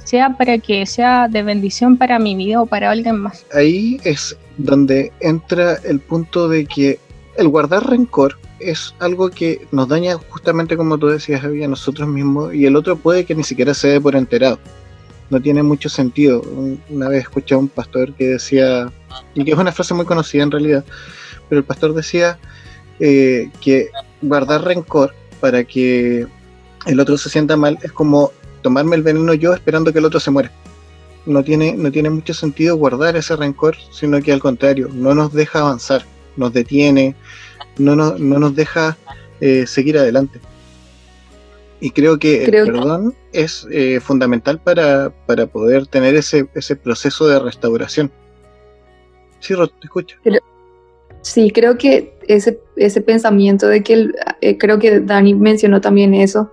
sea 0.04 0.36
para 0.38 0.58
que 0.58 0.86
sea 0.86 1.28
de 1.28 1.44
bendición 1.44 1.98
para 1.98 2.20
mi 2.20 2.36
vida 2.36 2.62
o 2.62 2.66
para 2.66 2.92
alguien 2.92 3.18
más. 3.18 3.46
Ahí 3.54 4.00
es 4.04 4.36
donde 4.58 5.12
entra 5.20 5.78
el 5.84 6.00
punto 6.00 6.48
de 6.50 6.66
que 6.66 7.00
el 7.38 7.48
guardar 7.48 7.90
rencor 7.90 8.38
es 8.64 8.94
algo 9.00 9.30
que 9.30 9.68
nos 9.72 9.88
daña 9.88 10.18
justamente 10.30 10.78
como 10.78 10.98
tú 10.98 11.08
decías, 11.08 11.44
a 11.44 11.48
nosotros 11.48 12.08
mismos 12.08 12.54
y 12.54 12.66
el 12.66 12.76
otro 12.76 12.96
puede 12.96 13.26
que 13.26 13.36
ni 13.36 13.44
siquiera 13.44 13.74
se 13.74 13.88
dé 13.90 14.02
por 14.02 14.16
enterado. 14.16 14.60
No 15.30 15.42
tiene 15.42 15.64
mucho 15.64 15.88
sentido. 15.88 16.42
Una 16.90 17.08
vez 17.08 17.24
escuché 17.24 17.56
a 17.56 17.58
un 17.58 17.70
pastor 17.70 18.14
que 18.14 18.28
decía, 18.28 18.92
y 19.34 19.46
que 19.46 19.52
es 19.52 19.58
una 19.58 19.72
frase 19.72 19.94
muy 19.94 20.06
conocida 20.06 20.44
en 20.44 20.52
realidad, 20.52 20.84
pero 21.48 21.60
el 21.60 21.66
pastor 21.66 21.94
decía 21.94 22.38
eh, 23.00 23.50
que 23.62 23.90
guardar 24.22 24.64
rencor 24.64 25.14
para 25.40 25.64
que 25.64 26.28
el 26.86 27.00
otro 27.00 27.18
se 27.18 27.30
sienta 27.30 27.58
mal 27.58 27.80
es 27.82 27.92
como 27.92 28.32
tomarme 28.62 28.96
el 28.96 29.04
veneno 29.04 29.34
yo 29.34 29.54
esperando 29.54 29.92
que 29.92 30.00
el 30.00 30.06
otro 30.06 30.20
se 30.20 30.32
muera. 30.32 30.52
No 31.26 31.44
tiene, 31.44 31.74
no 31.74 31.92
tiene 31.92 32.10
mucho 32.10 32.34
sentido 32.34 32.76
guardar 32.78 33.16
ese 33.16 33.36
rencor, 33.36 33.76
sino 33.92 34.22
que 34.22 34.32
al 34.32 34.40
contrario, 34.40 34.90
no 34.92 35.14
nos 35.14 35.34
deja 35.34 35.60
avanzar, 35.60 36.06
nos 36.36 36.52
detiene, 36.52 37.16
no, 37.78 37.96
no, 37.96 38.18
no 38.18 38.40
nos 38.40 38.56
deja 38.56 38.98
eh, 39.40 39.66
seguir 39.68 39.98
adelante. 39.98 40.40
Y 41.80 41.90
creo 41.92 42.20
que 42.20 42.44
el 42.44 42.52
perdón 42.52 43.16
es 43.34 43.68
eh, 43.72 44.00
fundamental 44.00 44.60
para, 44.60 45.10
para, 45.26 45.48
poder 45.48 45.88
tener 45.88 46.14
ese, 46.16 46.48
ese 46.54 46.76
proceso 46.76 47.28
de 47.28 47.40
restauración. 47.40 48.12
Sí, 49.40 49.56
Rod, 49.56 49.72
te 49.80 49.88
escucho. 49.88 50.18
Sí, 51.22 51.52
creo 51.52 51.78
que 51.78 52.16
ese, 52.28 52.60
ese 52.76 53.02
pensamiento 53.02 53.68
de 53.68 53.82
que, 53.82 54.10
eh, 54.42 54.58
creo 54.60 54.78
que 54.78 55.00
Dani 55.00 55.34
mencionó 55.34 55.82
también 55.82 56.14
eso, 56.14 56.52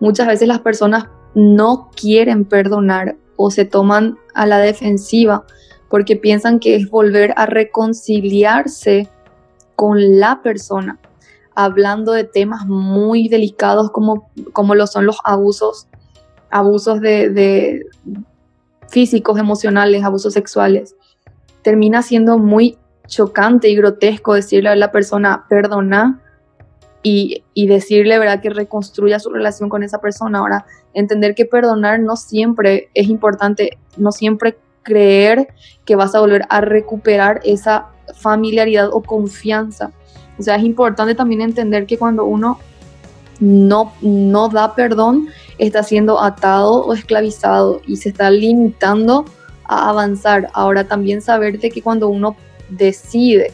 muchas 0.00 0.26
veces 0.26 0.48
las 0.48 0.60
personas 0.60 1.08
no 1.34 1.90
quieren 1.94 2.46
perdonar 2.46 3.16
o 3.36 3.50
se 3.50 3.66
toman 3.66 4.16
a 4.34 4.46
la 4.46 4.58
defensiva 4.58 5.44
porque 5.88 6.16
piensan 6.16 6.58
que 6.58 6.74
es 6.74 6.88
volver 6.88 7.34
a 7.36 7.46
reconciliarse 7.46 9.10
con 9.76 10.18
la 10.18 10.42
persona, 10.42 10.98
hablando 11.54 12.12
de 12.12 12.24
temas 12.24 12.66
muy 12.66 13.28
delicados 13.28 13.90
como, 13.90 14.30
como 14.52 14.74
lo 14.74 14.86
son 14.86 15.06
los 15.06 15.18
abusos, 15.24 15.88
abusos 16.50 17.00
de, 17.00 17.86
físicos, 18.88 19.38
emocionales, 19.38 20.04
abusos 20.04 20.32
sexuales. 20.32 20.94
Termina 21.62 22.02
siendo 22.02 22.38
muy 22.38 22.78
chocante 23.06 23.68
y 23.68 23.76
grotesco 23.76 24.34
decirle 24.34 24.70
a 24.70 24.76
la 24.76 24.92
persona 24.92 25.46
perdona 25.48 26.20
y, 27.02 27.44
decirle 27.54 28.18
verdad 28.18 28.40
que 28.40 28.50
reconstruya 28.50 29.18
su 29.18 29.30
relación 29.30 29.68
con 29.68 29.82
esa 29.82 30.00
persona. 30.00 30.38
Ahora, 30.38 30.66
entender 30.94 31.34
que 31.34 31.44
perdonar 31.44 32.00
no 32.00 32.16
siempre 32.16 32.88
es 32.94 33.08
importante, 33.08 33.78
no 33.96 34.10
siempre 34.10 34.56
creer 34.82 35.48
que 35.84 35.96
vas 35.96 36.14
a 36.14 36.20
volver 36.20 36.46
a 36.48 36.60
recuperar 36.60 37.40
esa 37.44 37.88
familiaridad 38.14 38.88
o 38.92 39.02
confianza. 39.02 39.92
O 40.38 40.42
sea, 40.42 40.56
es 40.56 40.64
importante 40.64 41.14
también 41.14 41.40
entender 41.40 41.86
que 41.86 41.98
cuando 41.98 42.24
uno 42.24 42.58
no, 43.40 43.92
no 44.00 44.48
da 44.48 44.74
perdón, 44.74 45.28
está 45.58 45.82
siendo 45.82 46.20
atado 46.20 46.84
o 46.84 46.92
esclavizado 46.92 47.80
y 47.86 47.96
se 47.96 48.10
está 48.10 48.30
limitando 48.30 49.24
a 49.64 49.88
avanzar. 49.90 50.50
Ahora 50.52 50.84
también 50.84 51.22
saber 51.22 51.58
de 51.58 51.70
que 51.70 51.82
cuando 51.82 52.08
uno 52.08 52.36
decide 52.68 53.52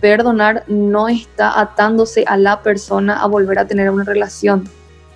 perdonar 0.00 0.64
no 0.68 1.08
está 1.08 1.60
atándose 1.60 2.24
a 2.26 2.36
la 2.36 2.62
persona 2.62 3.20
a 3.20 3.26
volver 3.26 3.58
a 3.58 3.66
tener 3.66 3.90
una 3.90 4.04
relación, 4.04 4.68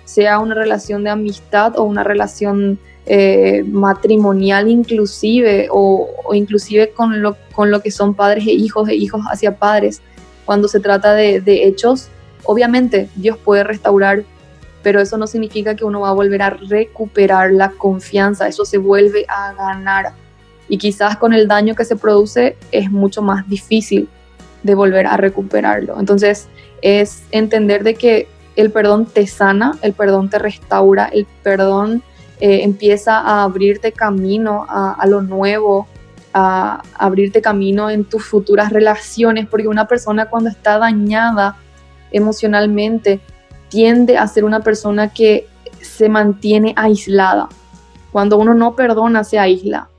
sea 0.05 0.39
una 0.39 0.55
relación 0.55 1.03
de 1.03 1.09
amistad 1.09 1.77
o 1.77 1.83
una 1.83 2.03
relación 2.03 2.79
eh, 3.05 3.63
matrimonial 3.67 4.69
inclusive 4.69 5.67
o, 5.71 6.09
inclusive 6.33 6.91
con 6.91 7.21
lo, 7.21 7.35
con 7.53 7.69
lo 7.71 7.81
que 7.81 7.91
son 7.91 8.13
padres 8.13 8.47
e 8.47 8.51
hijos 8.51 8.87
e 8.89 8.95
hijos 8.95 9.21
hacia 9.31 9.57
padres. 9.57 10.01
Cuando 10.45 10.67
se 10.67 10.79
trata 10.79 11.13
de, 11.13 11.41
de 11.41 11.67
hechos, 11.67 12.09
obviamente 12.43 13.09
Dios 13.15 13.37
puede 13.37 13.63
restaurar, 13.63 14.23
pero 14.81 14.99
eso 14.99 15.17
no 15.17 15.27
significa 15.27 15.75
que 15.75 15.85
uno 15.85 16.01
va 16.01 16.09
a 16.09 16.13
volver 16.13 16.41
a 16.41 16.49
recuperar 16.49 17.51
la 17.51 17.71
confianza, 17.71 18.47
eso 18.47 18.65
se 18.65 18.77
vuelve 18.77 19.25
a 19.27 19.53
ganar 19.53 20.13
y 20.69 20.77
quizás 20.77 21.17
con 21.17 21.33
el 21.33 21.47
daño 21.47 21.75
que 21.75 21.85
se 21.85 21.95
produce 21.95 22.57
es 22.71 22.89
mucho 22.89 23.21
más 23.21 23.47
difícil 23.47 24.07
de 24.63 24.75
volver 24.75 25.07
a 25.07 25.17
recuperarlo. 25.17 25.99
Entonces 25.99 26.47
es 26.81 27.23
entender 27.31 27.83
de 27.83 27.95
que 27.95 28.27
el 28.55 28.71
perdón 28.71 29.05
te 29.05 29.27
sana, 29.27 29.77
el 29.81 29.93
perdón 29.93 30.29
te 30.29 30.39
restaura, 30.39 31.05
el 31.05 31.25
perdón 31.43 32.03
eh, 32.39 32.63
empieza 32.63 33.19
a 33.19 33.43
abrirte 33.43 33.91
camino 33.91 34.65
a, 34.67 35.05
lo 35.07 35.21
nuevo, 35.21 35.87
a 36.33 36.81
abrirte 36.95 37.41
camino 37.41 37.89
en 37.89 38.05
tus 38.05 38.25
futuras 38.25 38.71
relaciones, 38.71 39.47
porque 39.47 39.67
una 39.67 39.87
persona 39.87 40.29
cuando 40.29 40.49
está 40.49 40.77
dañada 40.77 41.57
emocionalmente 42.11 43.21
tiende 43.69 44.17
a 44.17 44.27
ser 44.27 44.45
una 44.45 44.61
persona 44.61 45.13
que 45.13 45.47
se 45.81 46.09
mantiene 46.09 46.73
aislada. 46.75 47.49
Cuando 48.11 48.37
uno 48.37 48.53
no 48.53 48.75
perdona, 48.75 49.23
se 49.23 49.39
aísla 49.39 49.89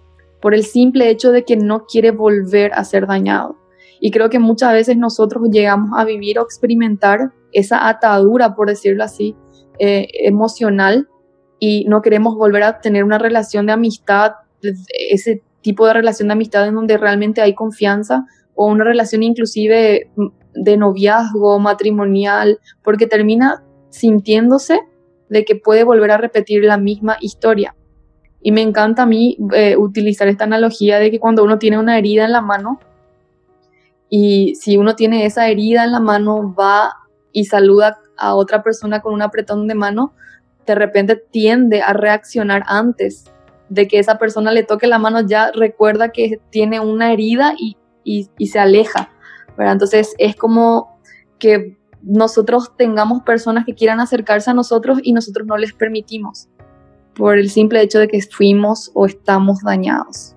por 0.40 0.54
el 0.54 0.64
simple 0.64 1.08
hecho 1.08 1.32
de 1.32 1.44
que 1.44 1.56
no 1.56 1.86
quiere 1.86 2.10
volver 2.10 2.74
a 2.74 2.84
ser 2.84 3.06
dañado. 3.06 3.56
Y 3.98 4.10
creo 4.10 4.28
que 4.28 4.38
muchas 4.38 4.74
veces 4.74 4.96
nosotros 4.98 5.48
llegamos 5.50 5.98
a 5.98 6.04
vivir 6.04 6.38
o 6.38 6.42
experimentar 6.42 7.32
esa 7.52 7.88
atadura, 7.88 8.54
por 8.54 8.68
decirlo 8.68 9.04
así, 9.04 9.34
eh, 9.78 10.06
emocional 10.24 11.08
y 11.66 11.86
no 11.86 12.02
queremos 12.02 12.34
volver 12.34 12.62
a 12.62 12.80
tener 12.80 13.04
una 13.04 13.16
relación 13.16 13.64
de 13.64 13.72
amistad, 13.72 14.32
ese 15.10 15.42
tipo 15.62 15.86
de 15.86 15.94
relación 15.94 16.28
de 16.28 16.32
amistad 16.32 16.68
en 16.68 16.74
donde 16.74 16.98
realmente 16.98 17.40
hay 17.40 17.54
confianza 17.54 18.26
o 18.54 18.66
una 18.66 18.84
relación 18.84 19.22
inclusive 19.22 20.10
de 20.52 20.76
noviazgo, 20.76 21.58
matrimonial, 21.58 22.58
porque 22.82 23.06
termina 23.06 23.62
sintiéndose 23.88 24.78
de 25.30 25.46
que 25.46 25.56
puede 25.56 25.84
volver 25.84 26.10
a 26.10 26.18
repetir 26.18 26.62
la 26.64 26.76
misma 26.76 27.16
historia. 27.22 27.74
Y 28.42 28.52
me 28.52 28.60
encanta 28.60 29.04
a 29.04 29.06
mí 29.06 29.38
eh, 29.54 29.74
utilizar 29.78 30.28
esta 30.28 30.44
analogía 30.44 30.98
de 30.98 31.10
que 31.10 31.18
cuando 31.18 31.42
uno 31.42 31.58
tiene 31.58 31.78
una 31.78 31.96
herida 31.96 32.26
en 32.26 32.32
la 32.32 32.42
mano, 32.42 32.78
y 34.10 34.54
si 34.56 34.76
uno 34.76 34.96
tiene 34.96 35.24
esa 35.24 35.48
herida 35.48 35.84
en 35.84 35.92
la 35.92 36.00
mano, 36.00 36.54
va 36.54 36.92
y 37.32 37.46
saluda 37.46 37.96
a 38.18 38.34
otra 38.34 38.62
persona 38.62 39.00
con 39.00 39.14
un 39.14 39.22
apretón 39.22 39.66
de 39.66 39.74
mano, 39.74 40.12
de 40.66 40.74
repente 40.74 41.16
tiende 41.16 41.82
a 41.82 41.92
reaccionar 41.92 42.62
antes 42.66 43.24
de 43.68 43.88
que 43.88 43.98
esa 43.98 44.18
persona 44.18 44.52
le 44.52 44.62
toque 44.62 44.86
la 44.86 44.98
mano, 44.98 45.26
ya 45.26 45.50
recuerda 45.52 46.10
que 46.10 46.40
tiene 46.50 46.80
una 46.80 47.12
herida 47.12 47.54
y, 47.58 47.76
y, 48.04 48.46
se 48.46 48.58
aleja. 48.58 49.10
Entonces 49.58 50.14
es 50.18 50.36
como 50.36 50.98
que 51.38 51.76
nosotros 52.02 52.76
tengamos 52.76 53.22
personas 53.22 53.64
que 53.64 53.74
quieran 53.74 54.00
acercarse 54.00 54.50
a 54.50 54.54
nosotros 54.54 54.98
y 55.02 55.12
nosotros 55.12 55.46
no 55.46 55.56
les 55.56 55.72
permitimos 55.72 56.48
por 57.14 57.38
el 57.38 57.48
simple 57.48 57.80
hecho 57.80 57.98
de 57.98 58.08
que 58.08 58.20
fuimos 58.22 58.90
o 58.94 59.06
estamos 59.06 59.62
dañados. 59.62 60.34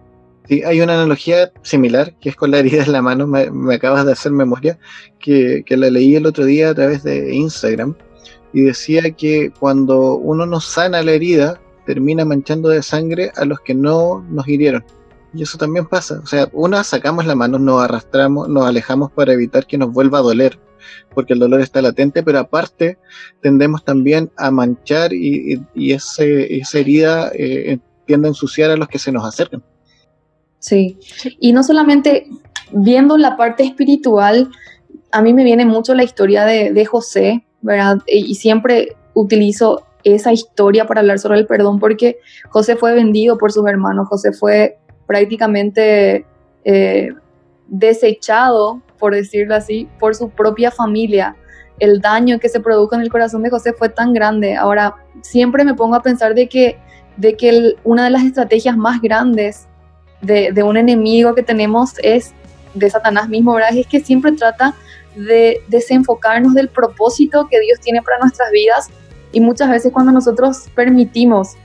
Sí, 0.47 0.63
hay 0.63 0.79
una 0.79 0.93
analogía 0.93 1.51
similar 1.61 2.15
que 2.21 2.29
es 2.29 2.35
con 2.35 2.51
la 2.51 2.59
herida 2.59 2.83
en 2.83 2.93
la 2.93 3.01
mano, 3.01 3.27
me, 3.27 3.51
me 3.51 3.75
acabas 3.75 4.05
de 4.05 4.13
hacer 4.13 4.31
memoria, 4.31 4.79
que, 5.19 5.63
que, 5.65 5.75
la 5.75 5.89
leí 5.89 6.15
el 6.15 6.25
otro 6.25 6.45
día 6.45 6.69
a 6.69 6.73
través 6.73 7.03
de 7.03 7.35
Instagram 7.35 7.95
y 8.53 8.61
decía 8.61 9.11
que 9.11 9.51
cuando 9.59 10.15
uno 10.15 10.45
no 10.45 10.59
sana 10.59 11.03
la 11.03 11.11
herida, 11.11 11.59
termina 11.85 12.25
manchando 12.25 12.69
de 12.69 12.83
sangre 12.83 13.31
a 13.35 13.45
los 13.45 13.61
que 13.61 13.73
no 13.73 14.23
nos 14.29 14.47
hirieron. 14.47 14.83
Y 15.33 15.43
eso 15.43 15.57
también 15.57 15.85
pasa. 15.85 16.19
O 16.23 16.25
sea, 16.25 16.49
una 16.51 16.83
sacamos 16.83 17.25
la 17.25 17.35
mano, 17.35 17.59
nos 17.59 17.81
arrastramos, 17.81 18.49
nos 18.49 18.65
alejamos 18.65 19.11
para 19.11 19.33
evitar 19.33 19.65
que 19.65 19.77
nos 19.77 19.91
vuelva 19.91 20.19
a 20.19 20.21
doler, 20.21 20.59
porque 21.13 21.33
el 21.33 21.39
dolor 21.39 21.61
está 21.61 21.81
latente, 21.81 22.23
pero 22.23 22.39
aparte 22.39 22.97
tendemos 23.41 23.83
también 23.83 24.31
a 24.37 24.51
manchar 24.51 25.13
y, 25.13 25.61
ese, 25.75 26.57
esa 26.57 26.79
herida 26.79 27.31
eh, 27.33 27.79
tiende 28.05 28.27
a 28.27 28.31
ensuciar 28.31 28.71
a 28.71 28.77
los 28.77 28.87
que 28.87 28.99
se 28.99 29.11
nos 29.11 29.25
acercan. 29.25 29.63
Sí, 30.59 30.97
y 31.39 31.53
no 31.53 31.63
solamente 31.63 32.27
viendo 32.71 33.17
la 33.17 33.37
parte 33.37 33.63
espiritual, 33.63 34.49
a 35.11 35.21
mí 35.21 35.33
me 35.33 35.43
viene 35.43 35.65
mucho 35.65 35.93
la 35.93 36.03
historia 36.03 36.45
de, 36.45 36.73
de 36.73 36.85
José, 36.85 37.46
¿verdad? 37.61 37.97
Y 38.07 38.35
siempre 38.35 38.95
utilizo 39.13 39.83
esa 40.03 40.31
historia 40.31 40.85
para 40.85 41.01
hablar 41.01 41.19
sobre 41.19 41.39
el 41.39 41.47
perdón 41.47 41.79
porque 41.79 42.19
José 42.49 42.75
fue 42.75 42.93
vendido 42.93 43.37
por 43.37 43.51
sus 43.51 43.67
hermanos, 43.67 44.07
José 44.07 44.31
fue 44.31 44.77
prácticamente 45.05 46.25
eh, 46.63 47.09
desechado, 47.67 48.81
por 48.99 49.13
decirlo 49.13 49.55
así, 49.55 49.87
por 49.99 50.15
su 50.15 50.29
propia 50.29 50.71
familia. 50.71 51.35
El 51.79 52.01
daño 52.01 52.39
que 52.39 52.49
se 52.49 52.59
produjo 52.59 52.95
en 52.95 53.01
el 53.01 53.09
corazón 53.09 53.43
de 53.43 53.49
José 53.49 53.73
fue 53.73 53.89
tan 53.89 54.13
grande. 54.13 54.55
Ahora, 54.55 54.95
siempre 55.21 55.63
me 55.63 55.73
pongo 55.73 55.95
a 55.95 56.01
pensar 56.01 56.33
de 56.33 56.47
que, 56.47 56.77
de 57.17 57.35
que 57.35 57.75
una 57.83 58.05
de 58.05 58.09
las 58.09 58.23
estrategias 58.23 58.75
más 58.77 59.01
grandes 59.01 59.67
de, 60.21 60.51
de, 60.51 60.63
un 60.63 60.77
enemigo 60.77 61.35
que 61.35 61.43
tenemos 61.43 61.93
es 62.01 62.33
de 62.73 62.89
Satanás 62.89 63.29
mismo, 63.29 63.53
¿verdad? 63.53 63.75
Es 63.75 63.87
que 63.87 63.99
siempre 63.99 64.31
trata 64.31 64.73
de 65.17 65.61
desenfocarnos 65.67 66.53
del 66.53 66.69
propósito 66.69 67.47
que 67.49 67.59
Dios 67.59 67.79
tiene 67.79 68.01
para 68.01 68.19
nuestras 68.19 68.51
vidas 68.51 68.89
y 69.31 69.39
muchas 69.39 69.69
veces 69.69 69.91
cuando 69.91 70.11
nosotros 70.11 70.65
permitimos, 70.73 71.55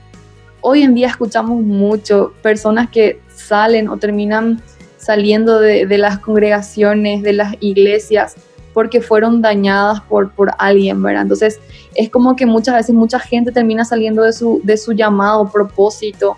hoy 0.61 0.83
en 0.83 0.93
día 0.93 1.07
escuchamos 1.07 1.61
mucho 1.61 2.33
personas 2.41 2.89
que 2.89 3.21
salen 3.33 3.89
o 3.89 3.97
terminan 3.97 4.61
saliendo 4.97 5.59
de, 5.59 5.85
las 5.97 6.19
congregaciones, 6.19 7.23
de 7.23 7.33
las 7.33 7.55
iglesias, 7.59 8.35
porque 8.73 9.01
fueron 9.01 9.41
dañadas 9.41 10.01
por, 10.01 10.31
por 10.31 10.51
alguien, 10.57 11.01
¿verdad? 11.03 11.23
Entonces 11.23 11.59
es 11.95 12.09
como 12.09 12.35
que 12.35 12.45
muchas 12.45 12.75
veces 12.75 12.95
mucha 12.95 13.19
gente 13.19 13.51
termina 13.51 13.85
saliendo 13.85 14.23
de 14.23 14.33
su, 14.33 14.61
de 14.63 14.77
su 14.77 14.93
llamado, 14.93 15.51
propósito, 15.51 16.37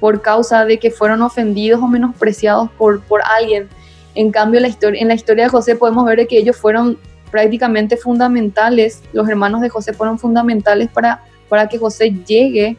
por 0.00 0.22
causa 0.22 0.64
de 0.64 0.78
que 0.78 0.90
fueron 0.90 1.22
ofendidos 1.22 1.80
o 1.80 1.86
menospreciados 1.86 2.70
por, 2.72 3.00
por 3.02 3.20
alguien. 3.38 3.68
En 4.16 4.32
cambio, 4.32 4.58
en 4.58 5.08
la 5.08 5.14
historia 5.14 5.44
de 5.44 5.50
José 5.50 5.76
podemos 5.76 6.06
ver 6.06 6.26
que 6.26 6.38
ellos 6.38 6.56
fueron 6.56 6.98
prácticamente 7.30 7.98
fundamentales, 7.98 9.02
los 9.12 9.28
hermanos 9.28 9.60
de 9.60 9.68
José 9.68 9.92
fueron 9.92 10.18
fundamentales 10.18 10.88
para, 10.90 11.22
para 11.50 11.68
que 11.68 11.76
José 11.76 12.16
llegue, 12.26 12.78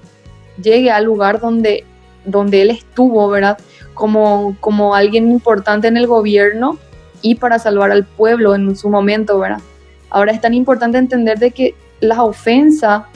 llegue 0.59 0.89
al 0.89 1.05
lugar 1.05 1.39
donde, 1.39 1.85
donde 2.25 2.63
él 2.63 2.71
estuvo, 2.71 3.29
¿verdad? 3.29 3.59
Como, 3.93 4.57
como 4.59 4.95
alguien 4.95 5.29
importante 5.29 5.87
en 5.87 5.95
el 5.97 6.07
gobierno 6.07 6.79
y 7.21 7.35
para 7.35 7.59
salvar 7.59 7.91
al 7.91 8.03
pueblo 8.03 8.55
en 8.55 8.75
su 8.75 8.89
momento, 8.89 9.37
¿verdad? 9.37 9.61
Ahora 10.09 10.31
es 10.31 10.41
tan 10.41 10.55
importante 10.55 10.97
entender 10.97 11.37
de 11.37 11.51
que 11.51 11.75
la 11.99 12.23
ofensa, 12.23 13.09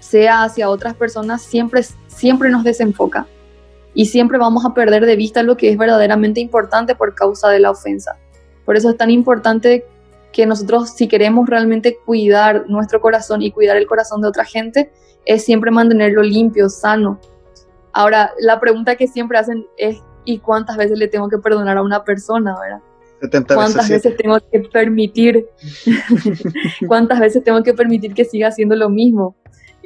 sea 0.00 0.44
hacia 0.44 0.70
otras 0.70 0.94
personas, 0.94 1.42
siempre, 1.42 1.82
siempre 2.06 2.48
nos 2.48 2.64
desenfoca 2.64 3.26
y 3.94 4.06
siempre 4.06 4.38
vamos 4.38 4.64
a 4.64 4.74
perder 4.74 5.06
de 5.06 5.16
vista 5.16 5.42
lo 5.42 5.56
que 5.56 5.70
es 5.70 5.78
verdaderamente 5.78 6.40
importante 6.40 6.94
por 6.94 7.14
causa 7.14 7.48
de 7.48 7.60
la 7.60 7.70
ofensa. 7.70 8.16
Por 8.64 8.76
eso 8.76 8.90
es 8.90 8.96
tan 8.96 9.10
importante 9.10 9.84
que 10.32 10.46
nosotros 10.46 10.90
si 10.90 11.08
queremos 11.08 11.48
realmente 11.48 11.98
cuidar 12.04 12.64
nuestro 12.68 13.00
corazón 13.00 13.42
y 13.42 13.50
cuidar 13.50 13.76
el 13.76 13.86
corazón 13.86 14.20
de 14.20 14.28
otra 14.28 14.44
gente, 14.44 14.90
es 15.24 15.44
siempre 15.44 15.70
mantenerlo 15.70 16.22
limpio, 16.22 16.68
sano. 16.68 17.18
Ahora, 17.92 18.32
la 18.40 18.60
pregunta 18.60 18.96
que 18.96 19.08
siempre 19.08 19.38
hacen 19.38 19.66
es, 19.76 20.02
¿y 20.24 20.38
cuántas 20.38 20.76
veces 20.76 20.98
le 20.98 21.08
tengo 21.08 21.28
que 21.28 21.38
perdonar 21.38 21.78
a 21.78 21.82
una 21.82 22.04
persona, 22.04 22.54
verdad? 22.60 22.80
¿Cuántas 23.52 23.88
veces, 23.88 24.16
tengo 24.16 24.38
que 24.52 24.60
permitir? 24.60 25.48
¿Cuántas 26.86 27.18
veces 27.18 27.42
tengo 27.42 27.62
que 27.62 27.74
permitir 27.74 28.14
que 28.14 28.24
siga 28.24 28.48
haciendo 28.48 28.76
lo 28.76 28.88
mismo? 28.88 29.34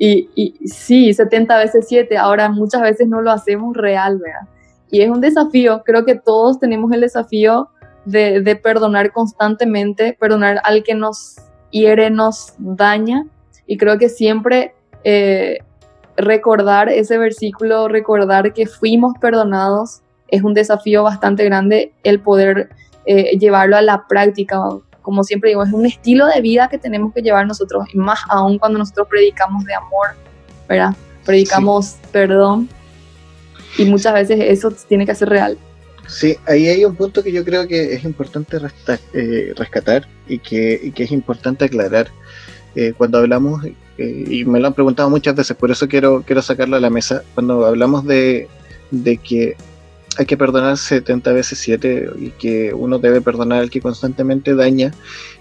Y, 0.04 0.54
sí, 0.66 1.14
70 1.14 1.56
veces 1.58 1.86
7. 1.88 2.16
Ahora, 2.16 2.48
muchas 2.48 2.82
veces 2.82 3.06
no 3.06 3.22
lo 3.22 3.30
hacemos 3.30 3.76
real, 3.76 4.18
¿verdad? 4.18 4.48
Y 4.90 5.00
es 5.00 5.08
un 5.08 5.20
desafío. 5.20 5.84
Creo 5.84 6.04
que 6.04 6.16
todos 6.16 6.58
tenemos 6.58 6.90
el 6.90 7.02
desafío 7.02 7.68
de, 8.04 8.60
perdonar 8.60 9.12
constantemente, 9.12 10.16
perdonar 10.18 10.60
al 10.64 10.82
que 10.82 10.96
nos 10.96 11.36
hiere, 11.70 12.10
nos 12.10 12.54
daña. 12.58 13.26
Y 13.68 13.76
creo 13.76 13.96
que 13.96 14.08
siempre 14.08 14.74
eh, 15.04 15.58
recordar 16.16 16.88
ese 16.88 17.16
versículo, 17.16 17.86
recordar 17.86 18.52
que 18.52 18.66
fuimos 18.66 19.12
perdonados, 19.20 20.00
es 20.26 20.42
un 20.42 20.52
desafío 20.52 21.04
bastante 21.04 21.44
grande 21.44 21.94
el 22.02 22.20
poder 22.20 22.70
eh, 23.06 23.38
llevarlo 23.38 23.76
a 23.76 23.82
la 23.82 24.08
práctica. 24.08 24.60
Como 25.02 25.24
siempre 25.24 25.50
digo, 25.50 25.62
es 25.62 25.72
un 25.72 25.84
estilo 25.84 26.26
de 26.26 26.40
vida 26.40 26.68
que 26.68 26.78
tenemos 26.78 27.12
que 27.12 27.22
llevar 27.22 27.46
nosotros, 27.46 27.86
y 27.92 27.98
más 27.98 28.20
aún 28.28 28.58
cuando 28.58 28.78
nosotros 28.78 29.08
predicamos 29.08 29.64
de 29.64 29.74
amor, 29.74 30.08
¿verdad? 30.68 30.94
Predicamos 31.24 31.96
perdón 32.10 32.68
y 33.78 33.84
muchas 33.84 34.14
veces 34.14 34.38
eso 34.40 34.72
tiene 34.88 35.06
que 35.06 35.14
ser 35.14 35.28
real. 35.28 35.58
Sí, 36.08 36.36
ahí 36.46 36.66
hay 36.68 36.84
un 36.84 36.94
punto 36.94 37.22
que 37.22 37.32
yo 37.32 37.44
creo 37.44 37.66
que 37.66 37.94
es 37.94 38.04
importante 38.04 38.58
eh, 39.14 39.52
rescatar 39.56 40.06
y 40.26 40.38
que, 40.38 40.92
es 40.94 41.12
importante 41.12 41.64
aclarar. 41.64 42.08
Eh, 42.74 42.94
cuando 42.96 43.18
hablamos, 43.18 43.64
eh, 43.64 44.24
y 44.28 44.44
me 44.44 44.58
lo 44.58 44.66
han 44.66 44.74
preguntado 44.74 45.10
muchas 45.10 45.34
veces, 45.34 45.56
por 45.56 45.70
eso 45.70 45.88
quiero, 45.88 46.22
quiero 46.22 46.40
sacarlo 46.40 46.76
a 46.76 46.80
la 46.80 46.90
mesa, 46.90 47.22
cuando 47.34 47.66
hablamos 47.66 48.06
de, 48.06 48.48
de 48.90 49.18
que 49.18 49.56
hay 50.18 50.26
que 50.26 50.36
perdonar 50.36 50.76
70 50.76 51.32
veces 51.32 51.58
7 51.58 52.10
y 52.18 52.30
que 52.30 52.74
uno 52.74 52.98
debe 52.98 53.20
perdonar 53.20 53.60
al 53.60 53.70
que 53.70 53.80
constantemente 53.80 54.54
daña, 54.54 54.92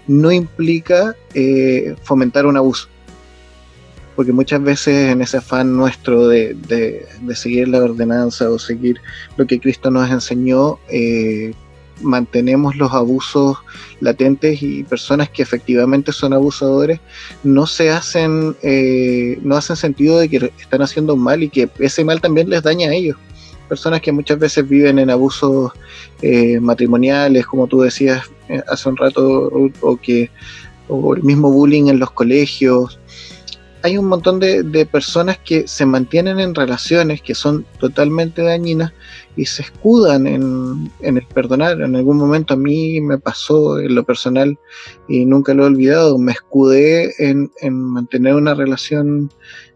no 0.06 0.32
implica 0.32 1.14
fomentar 2.02 2.46
un 2.46 2.56
abuso 2.56 2.88
porque 4.16 4.32
muchas 4.32 4.62
veces 4.62 5.10
en 5.10 5.22
ese 5.22 5.38
afán 5.38 5.76
nuestro 5.76 6.28
de, 6.28 6.56
seguir 7.34 7.68
la 7.68 7.82
ordenanza 7.82 8.50
o 8.50 8.58
seguir 8.58 9.00
lo 9.36 9.46
que 9.46 9.58
Cristo 9.58 9.90
nos 9.90 10.10
enseñó, 10.10 10.78
eh, 10.88 11.54
mantenemos 12.02 12.76
los 12.76 12.92
abusos 12.92 13.58
latentes 14.00 14.62
y 14.62 14.82
personas 14.82 15.28
que 15.30 15.42
efectivamente 15.42 16.12
son 16.12 16.32
abusadores 16.32 17.00
no 17.44 17.66
se 17.66 17.90
hacen, 17.90 18.56
eh, 18.62 19.38
no 19.42 19.56
hacen 19.56 19.76
sentido 19.76 20.18
de 20.18 20.28
que 20.28 20.52
están 20.60 20.82
haciendo 20.82 21.16
mal 21.16 21.42
y 21.42 21.48
que 21.48 21.70
ese 21.78 22.04
mal 22.04 22.20
también 22.20 22.50
les 22.50 22.62
daña 22.62 22.90
a 22.90 22.94
ellos. 22.94 23.16
Personas 23.72 24.02
que 24.02 24.12
muchas 24.12 24.38
veces 24.38 24.68
viven 24.68 24.98
en 24.98 25.08
abusos 25.08 25.72
eh, 26.20 26.60
matrimoniales, 26.60 27.46
como 27.46 27.66
tú 27.66 27.80
decías 27.80 28.30
eh, 28.50 28.62
hace 28.68 28.86
un 28.90 28.98
rato, 28.98 29.50
o, 29.80 29.96
que 29.96 30.30
o 30.88 31.14
el 31.14 31.22
mismo 31.22 31.50
bullying 31.50 31.86
en 31.86 31.98
los 31.98 32.10
colegios. 32.10 33.00
Hay 33.82 33.96
un 33.96 34.08
montón 34.08 34.40
de, 34.40 34.62
de 34.62 34.84
personas 34.84 35.38
que 35.38 35.66
se 35.66 35.86
mantienen 35.86 36.38
en 36.38 36.54
relaciones 36.54 37.22
que 37.22 37.34
son 37.34 37.64
totalmente 37.80 38.42
dañinas 38.42 38.92
y 39.36 39.46
se 39.46 39.62
escudan 39.62 40.26
en, 40.26 40.90
el 41.00 41.26
perdonar. 41.28 41.80
En 41.80 41.96
algún 41.96 42.18
momento 42.18 42.52
a 42.52 42.58
mí 42.58 43.00
me 43.00 43.16
pasó 43.16 43.78
en 43.78 43.94
lo 43.94 44.04
personal 44.04 44.58
y 45.08 45.24
nunca 45.24 45.54
lo 45.54 45.62
he 45.62 45.68
olvidado, 45.68 46.18
me 46.18 46.32
escudé 46.32 47.14
en, 47.18 47.50
en 47.62 47.72
mantener 47.72 48.34
una 48.34 48.52
relación 48.52 49.32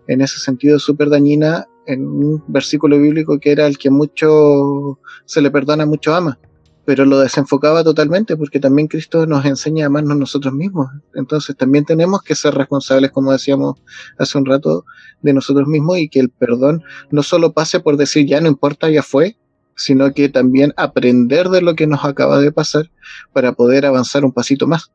en 0.07 0.21
ese 0.21 0.39
sentido 0.39 0.79
súper 0.79 1.09
dañina 1.09 1.67
en 1.87 2.07
un 2.07 2.45
versículo 2.49 2.99
bíblico 2.99 3.39
que 3.39 3.53
era 3.53 3.67
el 3.67 3.79
que 3.79 3.91
mucho 3.91 4.99
se 5.25 5.41
le 5.41 5.51
perdona, 5.51 5.87
mucho 5.87 6.15
ama 6.15 6.39
pero 6.87 7.05
lo 7.05 7.19
desenfocaba 7.19 7.83
totalmente 7.83 8.37
porque 8.37 8.61
también 8.61 8.87
Cristo 8.87 9.27
nos 9.27 9.45
enseña 9.45 9.85
a 9.85 9.87
amarnos 9.89 10.17
nosotros 10.17 10.55
mismos. 10.55 10.87
Entonces 11.15 11.57
también 11.57 11.85
tenemos 11.85 12.23
que 12.23 12.37
ser 12.37 12.55
responsables, 12.55 13.11
como 13.11 13.33
decíamos 13.33 13.75
hace 14.19 14.39
un 14.39 14.47
rato, 14.47 14.85
de 15.21 15.33
nosotros 15.33 15.67
mismos 15.67 15.99
y 15.99 16.09
que 16.09 16.21
el 16.21 16.31
perdón 16.31 16.85
no 17.11 17.25
solo 17.25 17.53
pase 17.53 17.81
por 17.81 17.97
decir 17.97 18.27
ya 18.27 18.41
no 18.41 18.47
importa, 18.47 18.89
ya 18.89 19.03
fue, 19.03 19.37
sino 19.75 20.13
que 20.13 20.29
también 20.29 20.73
aprender 20.77 21.49
de 21.49 21.61
lo 21.61 21.75
que 21.75 21.89
nos 21.89 22.05
acaba 22.05 22.39
de 22.39 22.53
pasar 22.53 22.91
para 23.33 23.53
poder 23.53 23.85
avanzar 23.85 24.25
un 24.25 24.33
pasito 24.33 24.69
más. 24.69 24.93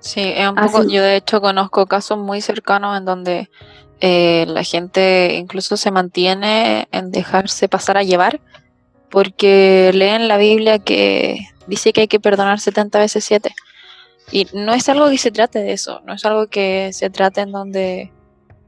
Sí, 0.00 0.22
es 0.22 0.48
un 0.48 0.54
poco, 0.54 0.84
yo 0.84 1.02
de 1.02 1.16
hecho 1.16 1.42
conozco 1.42 1.86
casos 1.86 2.16
muy 2.16 2.40
cercanos 2.40 2.96
en 2.96 3.04
donde 3.04 3.50
eh, 4.00 4.44
la 4.48 4.62
gente 4.62 5.34
incluso 5.34 5.76
se 5.76 5.90
mantiene 5.90 6.88
en 6.92 7.10
dejarse 7.10 7.68
pasar 7.68 7.96
a 7.96 8.02
llevar 8.02 8.40
porque 9.10 9.90
leen 9.94 10.28
la 10.28 10.36
Biblia 10.36 10.78
que 10.78 11.48
dice 11.66 11.92
que 11.92 12.02
hay 12.02 12.08
que 12.08 12.20
perdonar 12.20 12.60
70 12.60 12.98
veces 12.98 13.24
7. 13.24 13.54
Y 14.32 14.48
no 14.52 14.74
es 14.74 14.88
algo 14.88 15.08
que 15.08 15.18
se 15.18 15.30
trate 15.30 15.60
de 15.60 15.72
eso, 15.72 16.00
no 16.04 16.14
es 16.14 16.24
algo 16.24 16.48
que 16.48 16.92
se 16.92 17.10
trate 17.10 17.42
en 17.42 17.52
donde 17.52 18.12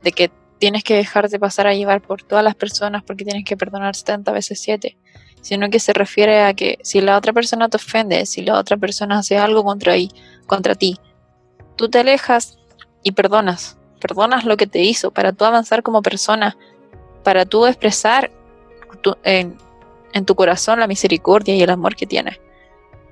de 0.02 0.12
que 0.12 0.30
tienes 0.58 0.84
que 0.84 0.94
dejarte 0.94 1.38
pasar 1.38 1.66
a 1.66 1.74
llevar 1.74 2.00
por 2.00 2.22
todas 2.22 2.44
las 2.44 2.54
personas 2.54 3.02
porque 3.02 3.24
tienes 3.24 3.44
que 3.44 3.56
perdonar 3.56 3.96
70 3.96 4.30
veces 4.32 4.60
7 4.60 4.96
sino 5.40 5.70
que 5.70 5.80
se 5.80 5.92
refiere 5.92 6.42
a 6.42 6.54
que 6.54 6.78
si 6.82 7.00
la 7.00 7.16
otra 7.16 7.32
persona 7.32 7.68
te 7.68 7.76
ofende, 7.76 8.26
si 8.26 8.42
la 8.42 8.58
otra 8.58 8.76
persona 8.76 9.18
hace 9.18 9.38
algo 9.38 9.64
contra, 9.64 9.94
contra 10.46 10.74
ti, 10.74 10.98
tú 11.76 11.88
te 11.88 12.00
alejas 12.00 12.58
y 13.02 13.12
perdonas, 13.12 13.77
perdonas 13.98 14.44
lo 14.44 14.56
que 14.56 14.66
te 14.66 14.80
hizo 14.80 15.10
para 15.10 15.32
tú 15.32 15.44
avanzar 15.44 15.82
como 15.82 16.02
persona, 16.02 16.56
para 17.24 17.44
tú 17.44 17.66
expresar 17.66 18.30
en, 19.24 19.56
tu 20.24 20.34
corazón 20.34 20.80
la 20.80 20.86
misericordia 20.86 21.54
y 21.54 21.62
el 21.62 21.70
amor 21.70 21.94
que 21.94 22.06
tienes. 22.06 22.40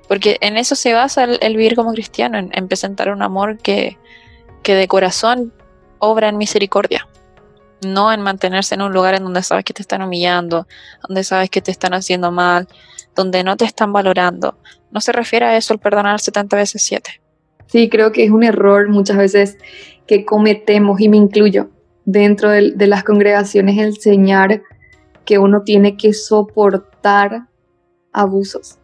Porque 0.07 0.37
en 0.41 0.57
eso 0.57 0.75
se 0.75 0.93
basa 0.93 1.25
el, 1.25 1.57
vivir 1.57 1.75
como 1.75 1.91
cristiano, 1.93 2.37
en, 2.37 2.67
presentar 2.67 3.11
un 3.11 3.21
amor 3.21 3.57
que, 3.57 3.97
que 4.63 4.75
de 4.75 4.87
corazón 4.87 5.53
obra 5.99 6.29
en 6.29 6.37
misericordia 6.37 7.07
no 7.85 8.11
en 8.11 8.21
mantenerse 8.21 8.75
en 8.75 8.81
un 8.81 8.93
lugar 8.93 9.15
en 9.15 9.23
donde 9.23 9.43
sabes 9.43 9.65
que 9.65 9.73
te 9.73 9.81
están 9.81 10.01
humillando, 10.01 10.67
donde 11.07 11.23
sabes 11.23 11.49
que 11.49 11.61
te 11.61 11.71
están 11.71 11.93
haciendo 11.93 12.31
mal, 12.31 12.67
donde 13.15 13.43
no 13.43 13.57
te 13.57 13.65
están 13.65 13.93
valorando. 13.93 14.57
No 14.91 15.01
se 15.01 15.11
refiere 15.11 15.45
a 15.45 15.57
eso 15.57 15.73
el 15.73 15.79
perdonar 15.79 16.19
70 16.19 16.55
veces 16.55 16.81
7. 16.83 17.21
Sí, 17.67 17.89
creo 17.89 18.11
que 18.11 18.23
es 18.23 18.31
un 18.31 18.43
error 18.43 18.89
muchas 18.89 19.17
veces 19.17 19.57
que 20.07 20.25
cometemos, 20.25 20.99
y 21.01 21.09
me 21.09 21.17
incluyo, 21.17 21.69
dentro 22.05 22.49
de, 22.49 22.87
las 22.87 23.03
congregaciones, 23.03 23.77
enseñar 23.77 24.63
que 25.25 25.37
uno 25.37 25.63
tiene 25.63 25.97
que 25.97 26.13
soportar 26.13 27.47
abusos. 28.13 28.79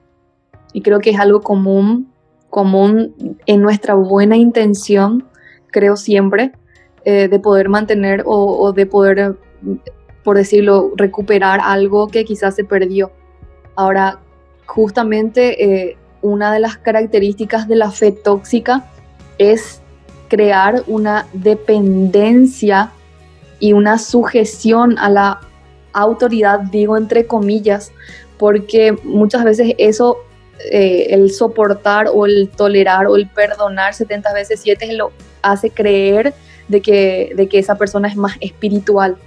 Y 0.74 0.82
creo 0.82 1.00
que 1.00 1.12
es 1.12 1.20
algo 1.20 1.42
común, 1.42 2.12
común 2.50 3.38
en 3.46 3.62
nuestra 3.62 3.94
buena 3.94 4.36
intención, 4.36 5.26
creo 5.72 5.96
siempre, 5.96 6.52
eh, 7.06 7.30
de 7.30 7.40
poder 7.40 7.70
mantener 7.70 8.24
o, 8.26 8.74
de 8.74 8.86
poder, 8.86 9.38
por 10.24 10.36
decirlo, 10.36 10.92
recuperar 10.98 11.62
algo 11.64 12.08
que 12.08 12.26
quizás 12.26 12.56
se 12.56 12.66
perdió. 12.66 13.12
Ahora, 13.76 14.20
justamente 14.66 15.64
eh, 15.64 15.98
una 16.24 16.52
de 16.52 16.60
las 16.60 16.78
características 16.78 17.68
de 17.68 17.76
la 17.76 17.92
fe 17.92 18.12
tóxica 18.12 18.90
es 19.38 19.82
crear 20.30 20.84
una 20.88 21.28
dependencia 21.34 22.92
y 23.60 23.74
una 23.74 24.00
sujeción 24.00 24.98
a 24.98 25.10
la 25.10 25.42
autoridad, 25.92 26.60
digo 26.62 26.98
entre 26.98 27.28
comillas, 27.28 27.92
porque 28.40 28.98
muchas 29.04 29.44
veces 29.44 29.76
eso, 29.78 30.18
eh, 30.72 31.08
el 31.12 31.32
soportar 31.32 32.08
o 32.12 32.26
el 32.26 32.50
tolerar 32.50 33.06
o 33.06 33.16
el 33.16 33.30
perdonar 33.30 33.94
70 33.94 34.34
veces 34.34 34.60
7 34.64 34.94
lo 34.94 35.12
hace 35.42 35.70
creer 35.70 36.34
de 36.68 36.82
que, 36.82 37.34
de 37.36 37.48
que 37.48 37.60
esa 37.60 37.76
persona 37.76 38.08
es 38.08 38.16
más 38.16 38.38
espiritual. 38.40 39.18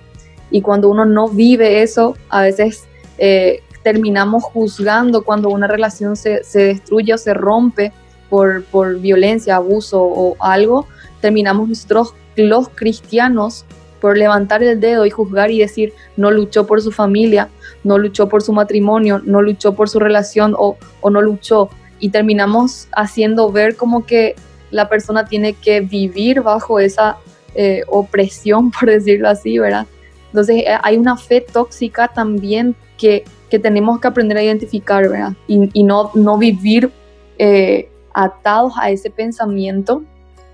Y 0.50 0.62
cuando 0.62 0.88
uno 0.88 1.04
no 1.04 1.28
vive 1.28 1.82
eso, 1.82 2.16
a 2.28 2.42
veces 2.42 2.84
eh, 3.18 3.62
terminamos 3.86 4.42
juzgando 4.42 5.22
cuando 5.22 5.48
una 5.48 5.68
relación 5.68 6.16
se, 6.16 6.42
se, 6.42 6.64
destruye 6.64 7.14
o 7.14 7.18
se 7.18 7.32
rompe 7.34 7.92
por, 8.28 8.64
por 8.64 8.98
violencia, 8.98 9.54
abuso 9.54 10.02
o 10.02 10.34
algo, 10.40 10.88
terminamos 11.20 11.68
nosotros 11.68 12.12
los 12.34 12.68
cristianos 12.70 13.64
por 14.00 14.18
levantar 14.18 14.64
el 14.64 14.80
dedo 14.80 15.06
y 15.06 15.10
juzgar 15.10 15.52
y 15.52 15.60
decir 15.60 15.92
no 16.16 16.32
luchó 16.32 16.66
por 16.66 16.82
su 16.82 16.90
familia, 16.90 17.48
no 17.84 17.96
luchó 17.96 18.28
por 18.28 18.42
su 18.42 18.52
matrimonio, 18.52 19.22
no 19.24 19.40
luchó 19.40 19.76
por 19.76 19.88
su 19.88 20.00
relación 20.00 20.56
o, 20.58 20.76
o 21.00 21.08
no 21.08 21.22
luchó. 21.22 21.70
Y 22.00 22.08
terminamos 22.08 22.88
haciendo 22.90 23.52
ver 23.52 23.76
como 23.76 24.04
que 24.04 24.34
la 24.72 24.88
persona 24.88 25.26
tiene 25.26 25.52
que 25.52 25.80
vivir 25.80 26.40
bajo 26.42 26.80
esa 26.80 27.18
eh, 27.54 27.82
opresión, 27.86 28.70
por 28.80 28.90
decirlo 28.90 29.28
así, 29.28 29.60
¿verdad? 29.60 29.86
Entonces 30.30 30.56
eh, 30.56 30.76
hay 30.82 30.96
una 30.96 31.16
fe 31.16 31.40
tóxica 31.40 32.08
también 32.08 32.74
que, 32.98 33.24
que 33.50 33.58
tenemos 33.58 34.00
que 34.00 34.08
aprender 34.08 34.38
a 34.38 34.42
identificar, 34.42 35.08
¿verdad? 35.08 35.32
Y, 35.46 35.70
y 35.72 35.82
no, 35.82 36.10
no 36.14 36.38
vivir 36.38 36.90
eh, 37.38 37.88
atados 38.14 38.72
a 38.80 38.90
ese 38.90 39.10
pensamiento 39.10 40.02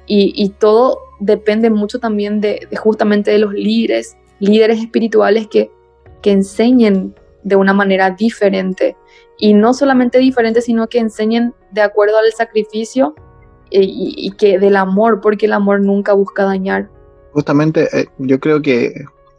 y, 0.06 0.32
y, 0.36 0.50
todo 0.50 0.98
depende 1.20 1.70
mucho 1.70 2.00
también 2.00 2.40
de, 2.40 2.66
de, 2.68 2.76
justamente 2.76 3.30
de 3.30 3.38
los 3.38 3.52
líderes, 3.52 4.16
líderes 4.40 4.80
espirituales 4.80 5.46
que, 5.46 5.70
que 6.20 6.32
enseñen 6.32 7.14
de 7.44 7.56
una 7.56 7.72
manera 7.72 8.10
diferente 8.10 8.96
y 9.38 9.54
no 9.54 9.74
solamente 9.74 10.18
diferente, 10.18 10.60
sino 10.60 10.88
que 10.88 10.98
enseñen 10.98 11.54
de 11.70 11.82
acuerdo 11.82 12.18
al 12.18 12.32
sacrificio 12.32 13.14
y, 13.70 14.30
que 14.36 14.58
del 14.58 14.76
amor, 14.76 15.20
porque 15.20 15.46
el 15.46 15.52
amor 15.52 15.80
nunca 15.80 16.12
busca 16.12 16.44
dañar. 16.44 16.90
Justamente 17.32 17.88
eh, 17.92 18.06
yo 18.18 18.38
creo 18.38 18.60
que, 18.60 18.92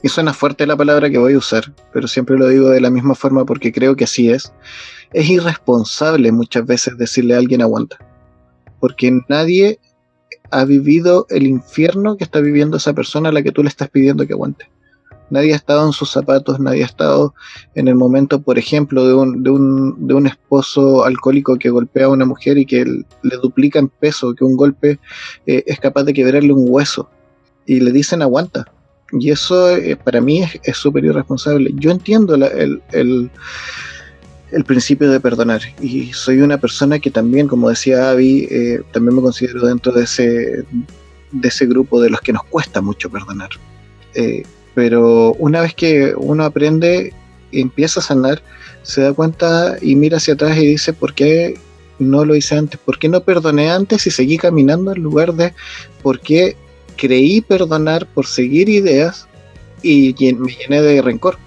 y 0.03 0.09
suena 0.09 0.33
fuerte 0.33 0.67
la 0.67 0.75
palabra 0.75 1.09
que 1.09 1.17
voy 1.17 1.33
a 1.33 1.37
usar, 1.37 1.73
pero 1.93 2.07
siempre 2.09 2.37
lo 2.37 2.49
digo 2.49 2.69
de 2.69 2.81
la 2.81 2.89
misma 2.89 3.15
forma 3.15 3.45
porque 3.45 3.71
creo 3.71 3.95
que 3.95 4.03
así 4.03 4.29
es, 4.29 4.53
es 5.13 5.29
irresponsable 5.29 6.31
muchas 6.31 6.65
veces 6.65 6.97
decirle 6.97 7.35
a 7.35 7.37
alguien 7.37 7.61
aguanta, 7.61 7.97
porque 8.81 9.17
nadie 9.29 9.79
ha 10.51 10.65
vivido 10.65 11.25
el 11.29 11.47
infierno 11.47 12.17
que 12.17 12.25
está 12.25 12.41
viviendo 12.41 12.77
esa 12.77 12.93
persona 12.93 13.29
a 13.29 13.31
la 13.31 13.41
que 13.41 13.53
tú 13.53 13.63
le 13.63 13.69
estás 13.69 13.89
pidiendo 13.89 14.27
que 14.27 14.33
aguante. 14.33 14.69
Nadie 15.29 15.53
ha 15.53 15.55
estado 15.55 15.87
en 15.87 15.93
sus 15.93 16.11
zapatos, 16.11 16.59
nadie 16.59 16.83
ha 16.83 16.85
estado 16.85 17.33
en 17.73 17.87
el 17.87 17.95
momento, 17.95 18.41
por 18.41 18.59
ejemplo, 18.59 19.07
de 19.07 19.15
un, 19.15 19.41
de 19.41 19.49
un, 19.49 20.05
de 20.05 20.13
un 20.13 20.27
esposo 20.27 21.05
alcohólico 21.05 21.55
que 21.55 21.71
golpea 21.71 22.05
a 22.05 22.09
una 22.09 22.25
mujer 22.25 22.57
y 22.57 22.65
que 22.65 22.85
le 22.85 23.37
duplica 23.41 23.79
en 23.79 23.87
peso, 23.87 24.35
que 24.35 24.43
un 24.43 24.57
golpe 24.57 24.99
eh, 25.47 25.63
es 25.65 25.79
capaz 25.79 26.03
de 26.03 26.13
quebrarle 26.13 26.53
un 26.53 26.65
hueso. 26.67 27.09
Y 27.65 27.79
le 27.79 27.91
dicen 27.91 28.21
aguanta. 28.21 28.65
Y 29.19 29.31
eso 29.31 29.75
eh, 29.75 29.95
para 29.95 30.21
mí 30.21 30.43
es 30.63 30.77
súper 30.77 31.05
irresponsable. 31.05 31.71
Yo 31.75 31.91
entiendo 31.91 32.35
el, 32.35 32.81
el, 32.91 33.31
el, 34.51 34.63
principio 34.65 35.11
de 35.11 35.19
perdonar. 35.19 35.61
Y 35.81 36.11
soy 36.13 36.41
una 36.41 36.57
persona 36.57 36.99
que 36.99 37.11
también, 37.11 37.47
como 37.47 37.69
decía 37.69 38.09
Avi, 38.09 38.47
eh, 38.49 38.81
también 38.91 39.15
me 39.15 39.21
considero 39.21 39.67
dentro 39.67 39.91
de 39.91 40.03
ese, 40.03 40.63
de 41.31 41.47
ese 41.47 41.65
grupo 41.65 42.01
de 42.01 42.09
los 42.09 42.21
que 42.21 42.33
nos 42.33 42.43
cuesta 42.45 42.81
mucho 42.81 43.09
perdonar. 43.09 43.49
Pero 44.75 45.33
una 45.33 45.61
vez 45.61 45.73
que 45.73 46.13
uno 46.17 46.43
aprende 46.43 47.13
y 47.51 47.61
empieza 47.61 47.99
a 47.99 48.03
sanar, 48.03 48.41
se 48.81 49.01
da 49.01 49.13
cuenta 49.13 49.77
y 49.81 49.95
mira 49.95 50.17
hacia 50.17 50.33
atrás 50.33 50.57
y 50.57 50.65
dice, 50.65 50.93
¿por 50.93 51.13
qué 51.13 51.57
no 51.99 52.25
lo 52.25 52.35
hice 52.35 52.57
antes? 52.57 52.79
¿Por 52.83 52.99
qué 52.99 53.09
no 53.09 53.21
perdoné 53.21 53.71
antes 53.71 54.07
y 54.07 54.11
seguí 54.11 54.37
caminando 54.37 54.91
en 54.91 55.01
lugar 55.01 55.33
de 55.33 55.53
por 56.01 56.19
qué 56.19 56.57
creí 56.95 57.41
perdonar 57.41 58.05
por 58.07 58.25
seguir 58.25 58.69
ideas 58.69 59.27
y 59.81 60.15
me 60.19 60.53
llené 60.53 60.81
de 60.81 61.01
rencor? 61.01 61.37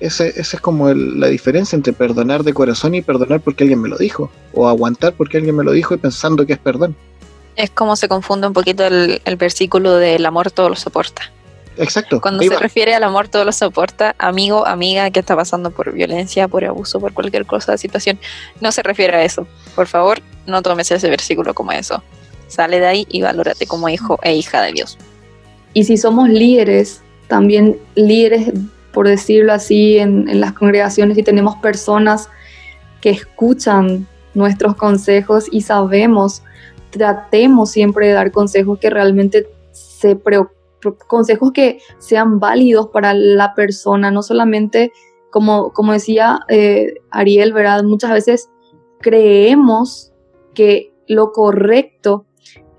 Esa 0.00 0.26
ese 0.26 0.56
es 0.56 0.60
como 0.60 0.92
la 0.92 1.28
diferencia 1.28 1.76
entre 1.76 1.92
perdonar 1.92 2.42
de 2.42 2.52
corazón 2.52 2.94
y 2.94 3.02
perdonar 3.02 3.40
porque 3.40 3.64
alguien 3.64 3.80
me 3.80 3.88
lo 3.88 3.96
dijo, 3.96 4.30
o 4.52 4.68
aguantar 4.68 5.12
porque 5.14 5.36
alguien 5.36 5.56
me 5.56 5.64
lo 5.64 5.72
dijo 5.72 5.94
y 5.94 5.98
pensando 5.98 6.44
que 6.44 6.54
es 6.54 6.58
perdón. 6.58 6.96
Es 7.54 7.70
como 7.70 7.96
se 7.96 8.08
confunde 8.08 8.46
un 8.46 8.52
poquito 8.52 8.84
el, 8.84 9.22
el 9.24 9.36
versículo 9.36 9.96
del 9.96 10.26
amor 10.26 10.50
todo 10.50 10.70
lo 10.70 10.76
soporta. 10.76 11.30
Exacto. 11.76 12.20
Cuando 12.20 12.42
se 12.42 12.50
va. 12.50 12.58
refiere 12.58 12.94
al 12.94 13.04
amor, 13.04 13.28
todo 13.28 13.44
lo 13.44 13.52
soporta. 13.52 14.14
Amigo, 14.18 14.66
amiga 14.66 15.10
que 15.10 15.20
está 15.20 15.36
pasando 15.36 15.70
por 15.70 15.92
violencia, 15.92 16.48
por 16.48 16.64
abuso, 16.64 17.00
por 17.00 17.12
cualquier 17.12 17.46
cosa, 17.46 17.76
situación, 17.78 18.18
no 18.60 18.72
se 18.72 18.82
refiere 18.82 19.16
a 19.16 19.24
eso. 19.24 19.46
Por 19.74 19.86
favor, 19.86 20.20
no 20.46 20.62
tomes 20.62 20.90
ese 20.90 21.08
versículo 21.08 21.54
como 21.54 21.72
eso. 21.72 22.02
Sale 22.52 22.80
de 22.80 22.86
ahí 22.86 23.06
y 23.08 23.22
valórate 23.22 23.66
como 23.66 23.88
hijo 23.88 24.18
e 24.22 24.36
hija 24.36 24.60
de 24.60 24.72
Dios. 24.72 24.98
Y 25.72 25.84
si 25.84 25.96
somos 25.96 26.28
líderes, 26.28 27.00
también 27.26 27.78
líderes, 27.94 28.52
por 28.92 29.08
decirlo 29.08 29.54
así, 29.54 29.96
en, 29.96 30.38
las 30.38 30.52
congregaciones 30.52 31.16
y 31.16 31.22
tenemos 31.22 31.56
personas 31.56 32.28
que 33.00 33.08
escuchan 33.08 34.06
nuestros 34.34 34.76
consejos 34.76 35.46
y 35.50 35.62
sabemos, 35.62 36.42
tratemos 36.90 37.70
siempre 37.70 38.08
de 38.08 38.12
dar 38.12 38.30
consejos 38.32 38.78
que 38.78 38.90
realmente 38.90 39.46
se 39.70 40.14
preocupen 40.14 40.60
consejos 41.06 41.52
que 41.52 41.78
sean 41.98 42.38
válidos 42.38 42.88
para 42.88 43.14
la 43.14 43.54
persona, 43.54 44.10
no 44.10 44.22
solamente, 44.22 44.92
como, 45.30 45.72
como 45.72 45.92
decía 45.92 46.40
eh, 46.48 46.96
Ariel, 47.10 47.54
¿verdad? 47.54 47.82
Muchas 47.84 48.10
veces 48.10 48.50
creemos 49.00 50.12
que 50.54 50.92
lo 51.06 51.32
correcto 51.32 52.26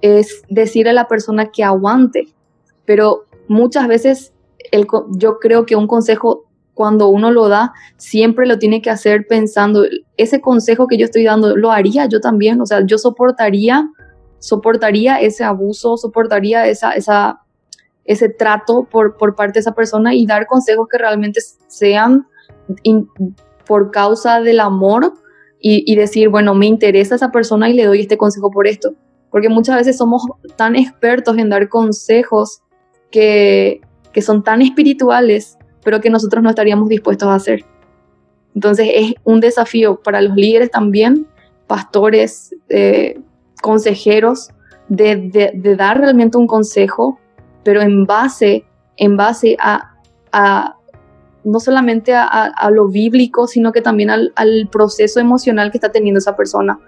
es 0.04 0.44
decir 0.50 0.90
a 0.90 0.94
la 0.94 1.08
persona 1.08 1.50
que 1.50 1.64
aguante, 1.64 2.28
pero 2.84 3.24
muchas 3.48 3.88
veces 3.88 4.34
el, 4.74 4.86
yo 5.12 5.40
creo 5.40 5.66
que 5.66 5.78
un 5.78 5.88
consejo 5.88 6.44
cuando 6.74 7.08
uno 7.08 7.32
lo 7.32 7.48
da, 7.48 7.72
siempre 7.96 8.46
lo 8.46 8.60
tiene 8.60 8.82
que 8.82 8.90
hacer 8.90 9.28
pensando, 9.28 9.86
ese 10.18 10.42
consejo 10.42 10.88
que 10.88 10.98
yo 10.98 11.06
estoy 11.06 11.24
dando, 11.24 11.56
lo 11.56 11.72
haría 11.72 12.06
yo 12.08 12.20
también, 12.20 12.60
o 12.60 12.66
sea, 12.66 12.86
yo 12.86 12.98
soportaría, 12.98 13.90
soportaría 14.40 15.22
ese 15.22 15.46
abuso, 15.46 15.96
soportaría 15.96 16.68
esa, 16.68 16.92
esa, 16.92 17.40
ese 18.04 18.28
trato 18.28 18.84
por, 18.84 19.16
por 19.16 19.36
parte 19.36 19.54
de 19.54 19.60
esa 19.62 19.74
persona 19.74 20.14
y 20.14 20.26
dar 20.26 20.48
consejos 20.48 20.90
que 20.92 20.98
realmente 20.98 21.40
sean 21.68 22.28
por 23.66 23.92
causa 23.92 24.42
del 24.42 24.60
amor 24.60 25.14
y, 25.62 25.90
y, 25.90 25.96
decir, 25.96 26.28
bueno, 26.28 26.56
me 26.56 26.66
interesa 26.66 27.16
esa 27.16 27.32
persona 27.32 27.70
y 27.70 27.74
le 27.74 27.86
doy 27.86 28.02
este 28.02 28.18
consejo 28.18 28.52
por 28.52 28.68
esto. 28.68 28.96
Porque 29.34 29.50
muchas 29.50 29.76
veces 29.76 29.98
somos 29.98 30.24
tan 30.56 30.78
expertos 30.78 31.38
en 31.38 31.50
dar 31.50 31.68
consejos 31.68 32.62
que, 33.12 33.82
que 34.14 34.22
son 34.22 34.42
tan 34.42 34.62
espirituales, 34.62 35.58
pero 35.84 36.00
que 36.00 36.10
nosotros 36.10 36.42
no 36.42 36.50
estaríamos 36.50 36.88
dispuestos 36.88 37.28
a 37.28 37.36
hacer. 37.36 37.66
Entonces 38.56 38.88
es 38.94 39.14
un 39.26 39.42
desafío 39.42 40.00
para 40.02 40.22
los 40.22 40.38
líderes 40.38 40.72
también, 40.72 41.28
pastores, 41.68 42.56
eh, 42.70 43.20
consejeros, 43.62 44.52
de, 44.88 45.18
de, 45.18 45.52
de 45.54 45.76
dar 45.76 46.00
realmente 46.00 46.38
un 46.38 46.48
consejo 46.48 47.20
pero 47.64 47.82
en 47.82 48.06
base, 48.06 48.66
en 48.98 49.18
base 49.18 49.58
a, 49.60 49.96
a 50.32 50.78
no 51.44 51.60
solamente 51.60 52.14
a, 52.14 52.24
a, 52.24 52.46
a, 52.46 52.72
lo 52.72 52.88
bíblico, 52.88 53.48
sino 53.48 53.72
que 53.72 53.82
también 53.82 54.10
al, 54.10 54.32
al, 54.36 54.70
proceso 54.72 55.20
emocional 55.20 55.72
que 55.72 55.78
está 55.78 55.92
teniendo 55.92 56.20
esa 56.20 56.36
persona. 56.36 56.80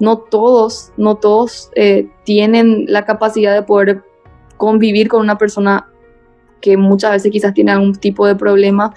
No 0.00 0.18
todos, 0.18 0.92
no 0.96 1.16
todos 1.16 1.70
eh, 1.74 2.08
tienen 2.24 2.84
la 2.88 3.04
capacidad 3.04 3.54
de 3.54 3.62
poder 3.62 4.02
convivir 4.56 5.08
con 5.08 5.20
una 5.20 5.38
persona 5.38 5.88
que 6.60 6.76
muchas 6.76 7.12
veces 7.12 7.32
quizás 7.32 7.54
tiene 7.54 7.72
algún 7.72 7.94
tipo 7.94 8.26
de 8.26 8.34
problema 8.34 8.94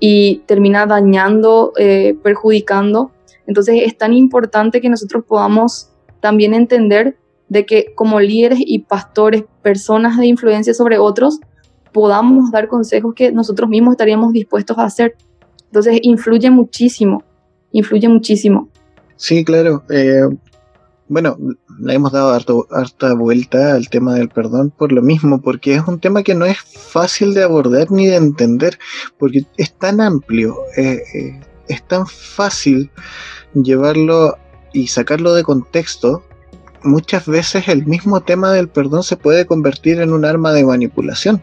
y 0.00 0.42
termina 0.46 0.86
dañando, 0.86 1.72
eh, 1.76 2.16
perjudicando. 2.22 3.10
Entonces 3.46 3.82
es 3.84 3.96
tan 3.96 4.12
importante 4.12 4.80
que 4.80 4.88
nosotros 4.88 5.24
podamos 5.26 5.90
también 6.20 6.54
entender 6.54 7.16
de 7.48 7.64
que 7.64 7.94
como 7.94 8.20
líderes 8.20 8.58
y 8.60 8.80
pastores, 8.80 9.44
personas 9.62 10.18
de 10.18 10.26
influencia 10.26 10.74
sobre 10.74 10.98
otros, 10.98 11.40
podamos 11.92 12.50
dar 12.50 12.68
consejos 12.68 13.14
que 13.14 13.32
nosotros 13.32 13.68
mismos 13.68 13.92
estaríamos 13.92 14.32
dispuestos 14.32 14.76
a 14.78 14.84
hacer. 14.84 15.16
Entonces 15.66 15.98
influye 16.02 16.50
muchísimo, 16.50 17.22
influye 17.72 18.08
muchísimo. 18.08 18.68
Sí, 19.18 19.44
claro. 19.44 19.84
Eh, 19.90 20.22
bueno, 21.08 21.36
le 21.80 21.94
hemos 21.94 22.12
dado 22.12 22.30
harta 22.70 23.14
vuelta 23.14 23.74
al 23.74 23.88
tema 23.88 24.14
del 24.14 24.28
perdón 24.28 24.70
por 24.70 24.92
lo 24.92 25.02
mismo, 25.02 25.42
porque 25.42 25.74
es 25.74 25.82
un 25.86 25.98
tema 25.98 26.22
que 26.22 26.34
no 26.34 26.46
es 26.46 26.58
fácil 26.58 27.34
de 27.34 27.42
abordar 27.42 27.90
ni 27.90 28.06
de 28.06 28.16
entender, 28.16 28.78
porque 29.18 29.42
es 29.56 29.74
tan 29.74 30.00
amplio, 30.00 30.56
eh, 30.76 31.02
eh, 31.14 31.40
es 31.68 31.86
tan 31.88 32.06
fácil 32.06 32.90
llevarlo 33.54 34.38
y 34.72 34.86
sacarlo 34.86 35.34
de 35.34 35.42
contexto 35.42 36.22
muchas 36.82 37.26
veces 37.26 37.68
el 37.68 37.86
mismo 37.86 38.20
tema 38.20 38.52
del 38.52 38.68
perdón 38.68 39.02
se 39.02 39.16
puede 39.16 39.46
convertir 39.46 40.00
en 40.00 40.12
un 40.12 40.24
arma 40.24 40.52
de 40.52 40.64
manipulación. 40.64 41.40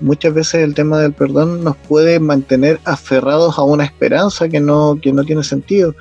Muchas 0.00 0.34
veces 0.34 0.62
el 0.62 0.74
tema 0.74 0.98
del 0.98 1.12
perdón 1.12 1.64
nos 1.64 1.76
puede 1.76 2.20
mantener 2.20 2.80
aferrados 2.84 3.58
a 3.58 3.62
una 3.62 3.84
esperanza 3.84 4.48
que 4.48 4.60
no, 4.60 4.98
que 5.00 5.12
no 5.12 5.24
tiene 5.24 5.42
sentido. 5.42 5.94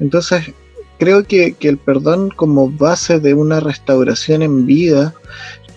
Entonces, 0.00 0.54
creo 0.98 1.24
que, 1.24 1.52
que 1.52 1.68
el 1.68 1.78
perdón 1.78 2.30
como 2.34 2.70
base 2.70 3.20
de 3.20 3.34
una 3.34 3.60
restauración 3.60 4.42
en 4.42 4.66
vida 4.66 5.14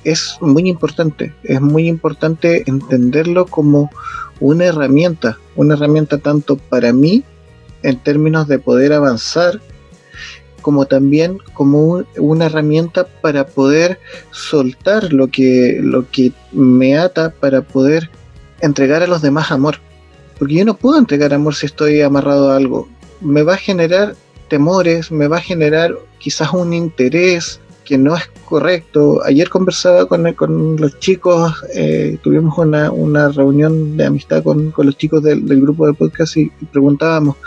es 0.03 0.37
muy 0.41 0.69
importante. 0.69 1.33
Es 1.43 1.61
muy 1.61 1.87
importante 1.87 2.63
entenderlo 2.67 3.45
como 3.45 3.89
una 4.39 4.65
herramienta, 4.65 5.37
una 5.55 5.73
herramienta 5.73 6.17
tanto 6.17 6.57
para 6.57 6.93
mí 6.93 7.23
en 7.83 7.97
términos 7.97 8.47
de 8.47 8.59
poder 8.59 8.93
avanzar 8.93 9.59
como 10.61 10.85
también 10.85 11.39
como 11.53 11.83
un, 11.83 12.07
una 12.17 12.45
herramienta 12.45 13.05
para 13.05 13.45
poder 13.47 13.99
soltar 14.31 15.11
lo 15.13 15.27
que, 15.27 15.79
lo 15.81 16.09
que 16.09 16.31
me 16.51 16.97
ata 16.97 17.31
para 17.31 17.61
poder 17.61 18.09
entregar 18.61 19.03
a 19.03 19.07
los 19.07 19.21
demás 19.21 19.51
amor. 19.51 19.77
Porque 20.37 20.55
yo 20.55 20.65
no 20.65 20.77
puedo 20.77 20.97
entregar 20.97 21.33
amor 21.33 21.55
si 21.55 21.65
estoy 21.65 22.01
amarrado 22.01 22.51
a 22.51 22.55
algo. 22.55 22.87
Me 23.21 23.43
va 23.43 23.55
a 23.55 23.57
generar 23.57 24.15
temores, 24.47 25.11
me 25.11 25.27
va 25.27 25.37
a 25.37 25.41
generar 25.41 25.97
quizás 26.17 26.53
un 26.53 26.73
interés 26.73 27.59
que 27.89 27.97
no 27.97 28.15
es 28.15 28.29
correcto. 28.45 29.19
Ayer 29.25 29.49
conversaba 29.49 30.05
con, 30.05 30.77
los 30.77 30.99
chicos, 30.99 31.55
eh, 31.73 32.19
tuvimos 32.21 32.55
una, 32.59 32.91
una, 32.91 33.29
reunión 33.29 33.97
de 33.97 34.05
amistad 34.05 34.43
con, 34.43 34.69
con 34.69 34.85
los 34.85 34.95
chicos 34.95 35.23
del, 35.23 35.41
grupo 35.59 35.87
de 35.87 35.93
podcast 35.93 36.37
y, 36.37 36.51
preguntábamos, 36.71 37.37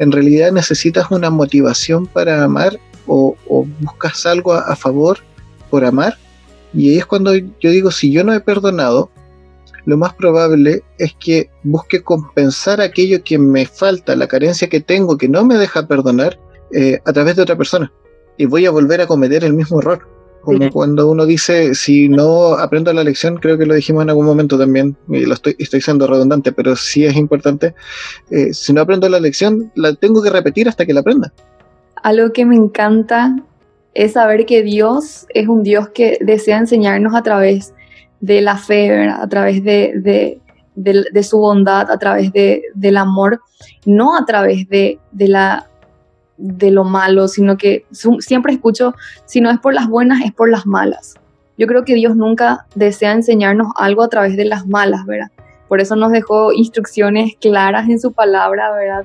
¿en 0.00 0.10
realidad 0.10 0.50
necesitas 0.50 1.08
una 1.12 1.30
motivación 1.30 2.08
para 2.08 2.42
amar 2.42 2.80
o, 3.06 3.36
buscas 3.78 4.26
algo 4.26 4.52
a, 4.54 4.62
a, 4.62 4.74
favor 4.74 5.18
por 5.70 5.84
amar? 5.84 6.18
Y 6.74 6.90
ahí 6.90 6.98
es 6.98 7.06
cuando 7.06 7.36
yo 7.36 7.70
digo, 7.70 7.92
si 7.92 8.10
yo 8.10 8.24
no 8.24 8.34
he 8.34 8.40
perdonado, 8.40 9.08
lo 9.84 9.96
más 9.96 10.14
probable 10.14 10.82
es 10.98 11.14
que 11.14 11.48
busque 11.62 12.02
compensar 12.02 12.80
aquello 12.80 13.22
que 13.22 13.38
me 13.38 13.66
falta, 13.66 14.16
la 14.16 14.26
carencia 14.26 14.68
que 14.68 14.80
tengo, 14.80 15.16
que 15.16 15.28
no 15.28 15.44
me 15.44 15.58
deja 15.58 15.86
perdonar, 15.86 16.40
eh, 16.72 16.98
a 17.04 17.12
través 17.12 17.36
de 17.36 17.42
otra 17.42 17.56
persona 17.56 17.92
y 18.36 18.46
voy 18.46 18.66
a 18.66 18.70
volver 18.70 19.00
a 19.00 19.06
cometer 19.06 19.44
el 19.44 19.54
mismo 19.54 19.80
error. 19.80 20.08
Como 20.42 20.58
sí. 20.58 20.70
cuando 20.70 21.08
uno 21.08 21.24
dice, 21.24 21.72
si 21.76 22.08
no 22.08 22.54
aprendo 22.54 22.92
la 22.92 23.04
lección, 23.04 23.36
creo 23.36 23.56
que 23.56 23.64
lo 23.64 23.74
dijimos 23.74 24.02
en 24.02 24.10
algún 24.10 24.26
momento 24.26 24.58
también, 24.58 24.96
y 25.08 25.24
lo 25.24 25.34
estoy, 25.34 25.54
estoy 25.58 25.80
siendo 25.80 26.08
redundante, 26.08 26.50
pero 26.50 26.74
sí 26.74 27.04
es 27.04 27.14
importante, 27.14 27.76
eh, 28.28 28.52
si 28.52 28.72
no 28.72 28.80
aprendo 28.80 29.08
la 29.08 29.20
lección, 29.20 29.70
la 29.76 29.94
tengo 29.94 30.20
que 30.20 30.30
repetir 30.30 30.68
hasta 30.68 30.84
que 30.84 30.94
la 30.94 31.00
aprenda. 31.00 31.32
Algo 32.02 32.32
que 32.32 32.44
me 32.44 32.56
encanta 32.56 33.36
es 33.94 34.14
saber 34.14 34.44
que 34.44 34.64
Dios 34.64 35.26
es 35.28 35.46
un 35.46 35.62
Dios 35.62 35.90
que 35.90 36.18
desea 36.20 36.58
enseñarnos 36.58 37.14
a 37.14 37.22
través 37.22 37.72
de 38.20 38.40
la 38.40 38.56
fe, 38.56 38.88
¿verdad? 38.88 39.22
a 39.22 39.28
través 39.28 39.62
de, 39.62 39.92
de, 39.96 40.40
de, 40.74 41.04
de 41.12 41.22
su 41.22 41.38
bondad, 41.38 41.90
a 41.90 41.98
través 41.98 42.32
del 42.32 42.96
amor, 42.96 43.40
no 43.84 44.16
a 44.16 44.24
través 44.24 44.68
de, 44.68 44.98
la 45.12 45.68
de 46.42 46.72
lo 46.72 46.82
malo, 46.82 47.28
sino 47.28 47.56
que 47.56 47.86
siempre 48.18 48.52
escucho, 48.52 48.94
si 49.26 49.40
no 49.40 49.50
es 49.50 49.58
por 49.60 49.74
las 49.74 49.88
buenas, 49.88 50.22
es 50.24 50.32
por 50.32 50.50
las 50.50 50.66
malas. 50.66 51.14
Yo 51.56 51.68
creo 51.68 51.84
que 51.84 51.94
Dios 51.94 52.16
nunca 52.16 52.66
desea 52.74 53.12
enseñarnos 53.12 53.68
algo 53.76 54.02
a 54.02 54.08
través 54.08 54.36
de 54.36 54.44
las 54.44 54.66
malas, 54.66 55.06
¿verdad? 55.06 55.30
Por 55.68 55.80
eso 55.80 55.94
nos 55.94 56.10
dejó 56.10 56.52
instrucciones 56.52 57.36
claras 57.40 57.88
en 57.88 58.00
su 58.00 58.12
palabra, 58.12 58.72
¿verdad? 58.72 59.04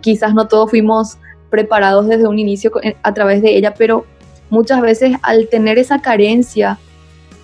Quizás 0.00 0.32
no 0.34 0.48
todos 0.48 0.70
fuimos 0.70 1.18
preparados 1.50 2.06
desde 2.06 2.26
un 2.26 2.38
inicio 2.38 2.72
a 3.02 3.14
través 3.14 3.42
de 3.42 3.56
ella, 3.56 3.74
pero 3.74 4.06
muchas 4.48 4.80
veces 4.80 5.16
al 5.22 5.48
tener 5.48 5.78
esa 5.78 6.00
carencia, 6.00 6.78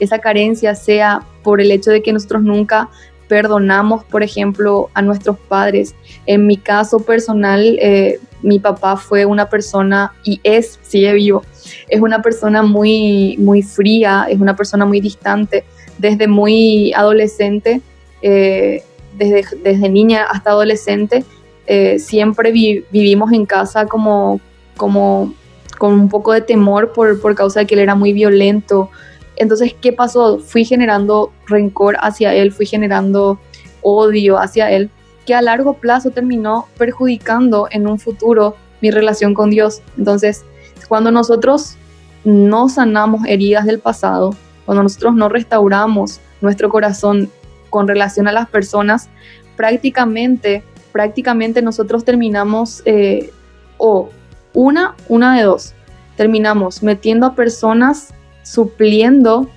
esa 0.00 0.18
carencia 0.18 0.74
sea 0.74 1.22
por 1.42 1.60
el 1.60 1.70
hecho 1.70 1.90
de 1.90 2.02
que 2.02 2.12
nosotros 2.12 2.42
nunca 2.42 2.88
perdonamos, 3.28 4.04
por 4.04 4.22
ejemplo, 4.22 4.88
a 4.94 5.02
nuestros 5.02 5.38
padres. 5.38 5.94
En 6.26 6.46
mi 6.46 6.56
caso 6.56 7.00
personal, 7.00 7.78
eh, 7.80 8.20
mi 8.42 8.58
papá 8.58 8.96
fue 8.96 9.24
una 9.24 9.48
persona 9.48 10.12
y 10.24 10.40
es, 10.42 10.78
sigue 10.82 11.12
vivo, 11.14 11.42
es 11.88 12.00
una 12.00 12.22
persona 12.22 12.62
muy, 12.62 13.36
muy 13.38 13.62
fría, 13.62 14.26
es 14.28 14.40
una 14.40 14.56
persona 14.56 14.84
muy 14.84 15.00
distante. 15.00 15.64
Desde 15.98 16.28
muy 16.28 16.92
adolescente, 16.92 17.80
eh, 18.20 18.82
desde, 19.16 19.44
desde, 19.62 19.88
niña 19.88 20.26
hasta 20.30 20.50
adolescente, 20.50 21.24
eh, 21.66 21.98
siempre 21.98 22.52
vi, 22.52 22.84
vivimos 22.90 23.32
en 23.32 23.46
casa 23.46 23.86
como, 23.86 24.40
como 24.76 25.34
con 25.78 25.92
un 25.92 26.08
poco 26.08 26.32
de 26.32 26.40
temor 26.40 26.92
por, 26.92 27.20
por 27.20 27.34
causa 27.34 27.60
de 27.60 27.66
que 27.66 27.74
él 27.74 27.80
era 27.80 27.94
muy 27.94 28.12
violento, 28.12 28.90
Entonces, 29.36 29.74
¿qué 29.80 29.92
pasó? 29.92 30.38
Fui 30.38 30.64
generando 30.64 31.32
rencor 31.46 31.96
hacia 32.00 32.34
él, 32.34 32.52
fui 32.52 32.66
generando 32.66 33.38
odio 33.82 34.38
hacia 34.38 34.70
él, 34.70 34.90
que 35.26 35.34
a 35.34 35.42
largo 35.42 35.74
plazo 35.74 36.10
terminó 36.10 36.66
perjudicando 36.78 37.68
en 37.70 37.86
un 37.86 37.98
futuro 37.98 38.56
mi 38.80 38.90
relación 38.90 39.34
con 39.34 39.50
Dios. 39.50 39.82
Entonces, 39.98 40.44
cuando 40.88 41.10
nosotros 41.10 41.76
no 42.24 42.68
sanamos 42.68 43.26
heridas 43.26 43.66
del 43.66 43.80
pasado, 43.80 44.34
cuando 44.64 44.84
nosotros 44.84 45.14
no 45.14 45.28
restauramos 45.28 46.20
nuestro 46.40 46.68
corazón 46.70 47.30
con 47.70 47.88
relación 47.88 48.28
a 48.28 48.32
las 48.32 48.48
personas, 48.48 49.08
prácticamente, 49.56 50.64
prácticamente 50.92 51.60
nosotros 51.60 52.04
terminamos, 52.04 52.82
eh, 52.84 53.32
o 53.78 54.10
una, 54.54 54.94
una 55.08 55.36
de 55.36 55.42
dos, 55.42 55.74
terminamos 56.16 56.82
metiendo 56.82 57.26
a 57.26 57.34
personas 57.34 58.14
supliendo, 58.42 59.48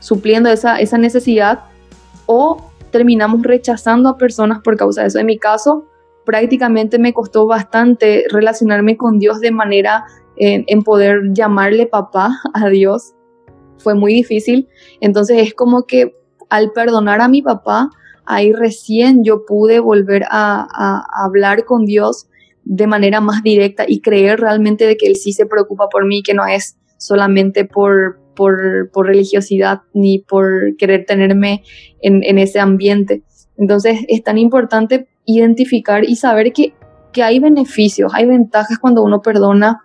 supliendo 0.00 0.50
esa, 0.50 0.78
esa 0.80 0.98
necesidad 0.98 1.64
o 2.26 2.67
terminamos 2.90 3.42
rechazando 3.42 4.08
a 4.08 4.16
personas 4.16 4.60
por 4.62 4.76
causa 4.76 5.02
de 5.02 5.08
eso. 5.08 5.18
En 5.18 5.26
mi 5.26 5.38
caso, 5.38 5.86
prácticamente 6.24 6.98
me 6.98 7.12
costó 7.12 7.46
bastante 7.46 8.24
relacionarme 8.30 8.96
con 8.96 9.18
Dios 9.18 9.40
de 9.40 9.50
manera 9.50 10.04
en, 10.36 10.82
poder 10.82 11.32
llamarle 11.32 11.86
papá 11.86 12.30
a 12.54 12.68
Dios. 12.68 13.14
Fue 13.78 13.94
muy 13.94 14.14
difícil. 14.14 14.68
Entonces 15.00 15.38
es 15.38 15.54
como 15.54 15.86
que 15.86 16.16
al 16.48 16.72
perdonar 16.72 17.20
a 17.20 17.28
mi 17.28 17.42
papá, 17.42 17.90
ahí 18.24 18.52
recién 18.52 19.24
yo 19.24 19.44
pude 19.46 19.80
volver 19.80 20.24
a, 20.30 20.66
a, 20.70 21.24
hablar 21.24 21.64
con 21.64 21.84
Dios 21.84 22.28
de 22.64 22.86
manera 22.86 23.20
más 23.20 23.42
directa 23.42 23.84
y 23.88 24.00
creer 24.00 24.40
realmente 24.40 24.86
de 24.86 24.96
que 24.96 25.06
Él 25.06 25.16
sí 25.16 25.32
se 25.32 25.46
preocupa 25.46 25.88
por 25.88 26.06
mí, 26.06 26.22
que 26.22 26.34
no 26.34 26.46
es 26.46 26.76
solamente 26.98 27.64
por, 27.64 28.20
por, 28.38 28.88
por 28.92 29.08
religiosidad 29.08 29.80
ni 29.92 30.20
por 30.20 30.76
querer 30.76 31.04
tenerme 31.04 31.64
en, 32.00 32.22
en, 32.22 32.38
ese 32.38 32.60
ambiente. 32.60 33.22
Entonces 33.56 33.98
es 34.06 34.22
tan 34.22 34.38
importante 34.38 35.08
identificar 35.24 36.04
y 36.04 36.14
saber 36.14 36.52
que, 36.52 36.72
que 37.12 37.24
hay 37.24 37.40
beneficios, 37.40 38.12
hay 38.14 38.26
ventajas 38.26 38.78
cuando 38.78 39.02
uno 39.02 39.22
perdona 39.22 39.80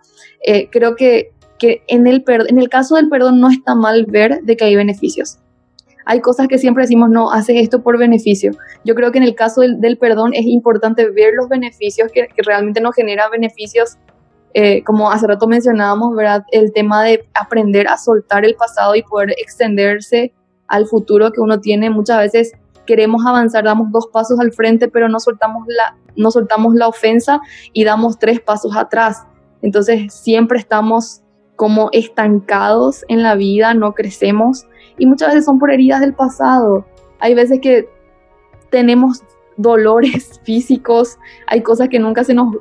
eh, 0.46 0.68
creo 0.70 0.94
que, 0.94 1.32
que 1.58 1.82
en, 1.88 2.06
el 2.06 2.22
en 2.28 2.58
el 2.58 2.68
caso 2.68 2.94
del 2.94 3.08
perdón 3.08 3.40
no 3.40 3.50
está 3.50 3.74
mal 3.74 4.06
ver 4.06 4.42
de 4.42 4.56
que 4.56 4.64
hay 4.66 4.76
beneficios. 4.76 5.38
Hay 6.06 6.20
cosas 6.20 6.46
que 6.46 6.58
siempre 6.58 6.84
decimos, 6.84 7.10
no, 7.10 7.32
haces 7.32 7.56
esto 7.56 7.82
por 7.82 7.98
beneficio. 7.98 8.52
Yo 8.84 8.94
creo 8.94 9.10
que 9.10 9.18
en 9.18 9.24
el 9.24 9.34
caso 9.34 9.62
del, 9.62 9.80
del 9.80 9.98
perdón 9.98 10.32
es 10.32 10.46
importante 10.46 11.10
ver 11.10 11.32
los 11.34 11.48
beneficios 11.48 12.12
que, 12.12 12.28
que 12.28 12.42
realmente 12.42 12.80
nos 12.80 12.94
genera 12.94 13.28
beneficios 13.30 13.96
eh, 14.54 14.84
como 14.84 15.10
hace 15.10 15.26
rato 15.26 15.48
mencionábamos, 15.48 16.14
¿verdad? 16.14 16.44
El 16.52 16.72
tema 16.72 17.02
de 17.02 17.28
aprender 17.34 17.88
a 17.88 17.98
soltar 17.98 18.44
el 18.44 18.54
pasado 18.54 18.94
y 18.94 19.02
poder 19.02 19.32
extenderse 19.32 20.32
al 20.68 20.86
futuro 20.86 21.32
que 21.32 21.40
uno 21.40 21.60
tiene. 21.60 21.90
Muchas 21.90 22.18
veces 22.18 22.52
queremos 22.86 23.26
avanzar, 23.26 23.64
damos 23.64 23.90
dos 23.90 24.06
pasos 24.06 24.38
al 24.38 24.52
frente, 24.52 24.86
pero 24.86 25.08
no 25.08 25.18
soltamos 25.18 25.64
la, 25.66 25.96
no 26.16 26.30
soltamos 26.30 26.74
la 26.74 26.86
ofensa 26.86 27.40
y 27.72 27.82
damos 27.82 28.18
tres 28.18 28.40
pasos 28.40 28.76
atrás. 28.76 29.24
Entonces 29.60 30.14
siempre 30.14 30.58
estamos 30.58 31.22
como 31.56 31.88
estancados 31.92 33.04
en 33.08 33.22
la 33.22 33.34
vida, 33.34 33.74
no 33.74 33.92
crecemos 33.92 34.66
y 34.98 35.06
muchas 35.06 35.30
veces 35.30 35.46
son 35.46 35.58
por 35.58 35.72
heridas 35.72 36.00
del 36.00 36.14
pasado. 36.14 36.86
Hay 37.18 37.34
veces 37.34 37.58
que 37.60 37.88
tenemos 38.70 39.22
dolores 39.56 40.40
físicos, 40.44 41.18
hay 41.46 41.62
cosas 41.62 41.88
que 41.88 41.98
nunca 41.98 42.24
se 42.24 42.34
nos... 42.34 42.54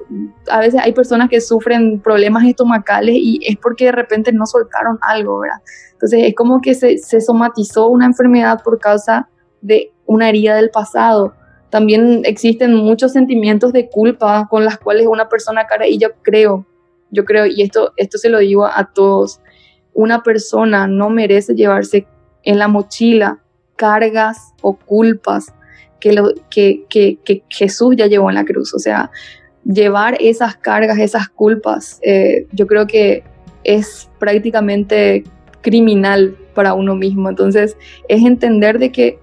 A 0.50 0.60
veces 0.60 0.82
hay 0.82 0.94
personas 0.94 1.30
que 1.30 1.42
sufren 1.42 2.00
problemas 2.00 2.46
estomacales 2.46 3.16
y 3.18 3.40
es 3.46 3.58
porque 3.58 3.86
de 3.86 3.92
repente 3.92 4.32
no 4.32 4.46
soltaron 4.46 4.98
algo, 5.02 5.40
¿verdad? 5.40 5.62
Entonces 5.94 6.22
es 6.24 6.36
como 6.36 6.62
que 6.62 6.76
se, 6.76 6.98
se 6.98 7.22
somatizó 7.22 7.88
una 7.88 8.06
enfermedad 8.06 8.62
por 8.64 8.80
causa 8.80 9.30
de 9.62 9.94
una 10.06 10.30
herida 10.30 10.56
del 10.56 10.70
pasado. 10.70 11.34
También 11.70 12.22
existen 12.26 12.76
muchos 12.76 13.14
sentimientos 13.14 13.74
de 13.74 13.90
culpa 13.90 14.48
con 14.50 14.66
las 14.66 14.78
cuales 14.78 15.08
una 15.08 15.30
persona 15.30 15.66
cara 15.66 15.88
y 15.88 15.98
yo 15.98 16.10
creo 16.22 16.66
yo 17.14 17.26
creo, 17.26 17.46
y 17.46 17.62
esto, 17.62 17.94
esto 17.96 18.18
se 18.18 18.30
lo 18.30 18.40
digo 18.40 18.66
a 18.66 18.92
todos, 18.92 19.40
una 19.94 20.24
persona 20.24 20.88
no 20.88 21.10
merece 21.12 21.54
llevarse 21.54 22.08
en 22.42 22.58
la 22.58 22.68
mochila 22.68 23.40
cargas 23.76 24.54
o 24.62 24.76
culpas 24.76 25.54
que, 26.50 27.44
Jesús 27.50 27.96
ya 27.98 28.08
llevó 28.08 28.30
en 28.30 28.36
la 28.36 28.46
cruz. 28.46 28.74
O 28.74 28.80
sea, 28.80 29.12
llevar 29.64 30.18
esas 30.20 30.56
cargas, 30.56 31.00
esas 31.00 31.30
culpas, 31.30 32.00
eh, 32.04 32.48
yo 32.52 32.68
creo 32.68 32.88
que 32.88 33.24
es 33.64 34.10
prácticamente 34.20 35.24
criminal 35.62 36.36
para 36.54 36.74
uno 36.74 36.96
mismo. 36.96 37.30
Entonces, 37.30 37.78
es 38.08 38.24
entender 38.24 38.80
de 38.80 38.92
que 38.92 39.20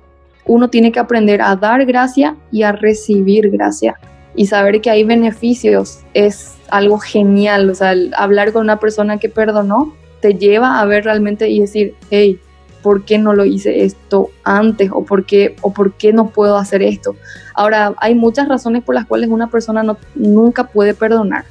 uno 0.46 0.68
tiene 0.68 0.90
que 0.90 0.98
aprender 0.98 1.42
a 1.42 1.54
dar 1.56 1.84
gracia 1.84 2.36
y 2.50 2.62
a 2.62 2.72
recibir 2.72 3.50
gracia. 3.50 3.94
Y 4.34 4.46
saber 4.46 4.80
que 4.80 4.90
hay 4.90 5.04
beneficios 5.04 6.00
es 6.14 6.56
algo 6.70 6.98
genial, 6.98 7.68
o 7.68 7.74
sea, 7.74 7.94
hablar 8.16 8.52
con 8.52 8.62
una 8.62 8.78
persona 8.78 9.18
que 9.18 9.28
perdonó 9.28 9.94
te 10.20 10.34
lleva 10.34 10.80
a 10.80 10.84
ver 10.84 11.04
realmente 11.04 11.48
y 11.48 11.60
decir, 11.60 11.94
hey, 12.10 12.38
¿por 12.82 13.04
qué 13.04 13.18
no 13.18 13.32
lo 13.32 13.44
hice 13.44 13.84
esto 13.84 14.30
antes? 14.44 14.90
¿O 14.92 15.04
por 15.04 15.24
qué, 15.24 15.56
o 15.62 15.72
por 15.72 15.92
qué 15.92 16.12
no 16.12 16.30
puedo 16.30 16.56
hacer 16.56 16.82
esto? 16.82 17.16
Ahora, 17.54 17.94
hay 17.98 18.14
muchas 18.14 18.48
razones 18.48 18.82
por 18.82 18.94
las 18.94 19.06
cuales 19.06 19.28
una 19.28 19.50
persona 19.50 19.82
no, 19.82 19.96
nunca 20.14 20.68
puede 20.68 20.94
perdonar. 20.94 21.44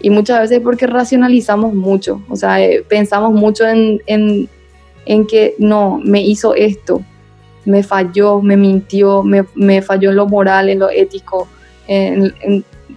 Y 0.00 0.10
muchas 0.10 0.40
veces 0.40 0.60
porque 0.60 0.86
racionalizamos 0.86 1.72
mucho, 1.72 2.22
o 2.28 2.36
sea, 2.36 2.62
eh, 2.62 2.84
pensamos 2.86 3.32
mucho 3.32 3.66
en, 3.66 4.02
en, 4.06 5.26
que 5.26 5.54
no, 5.58 5.98
me 6.04 6.20
hizo 6.20 6.54
esto, 6.54 7.00
me 7.64 7.82
falló, 7.82 8.42
me 8.42 8.58
mintió, 8.58 9.22
me, 9.22 9.46
me 9.54 9.80
falló 9.80 10.10
en 10.10 10.16
lo 10.16 10.26
moral, 10.26 10.68
en 10.68 10.80
lo 10.80 10.90
ético, 10.90 11.48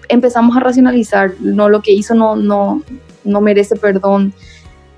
empezamos 0.09 0.57
a 0.57 0.59
racionalizar, 0.59 1.33
no, 1.39 1.69
lo 1.69 1.81
que 1.81 1.91
hizo 1.93 2.13
no, 2.13 2.35
no, 2.35 2.83
no 3.23 3.41
merece 3.41 3.75
perdón. 3.75 4.33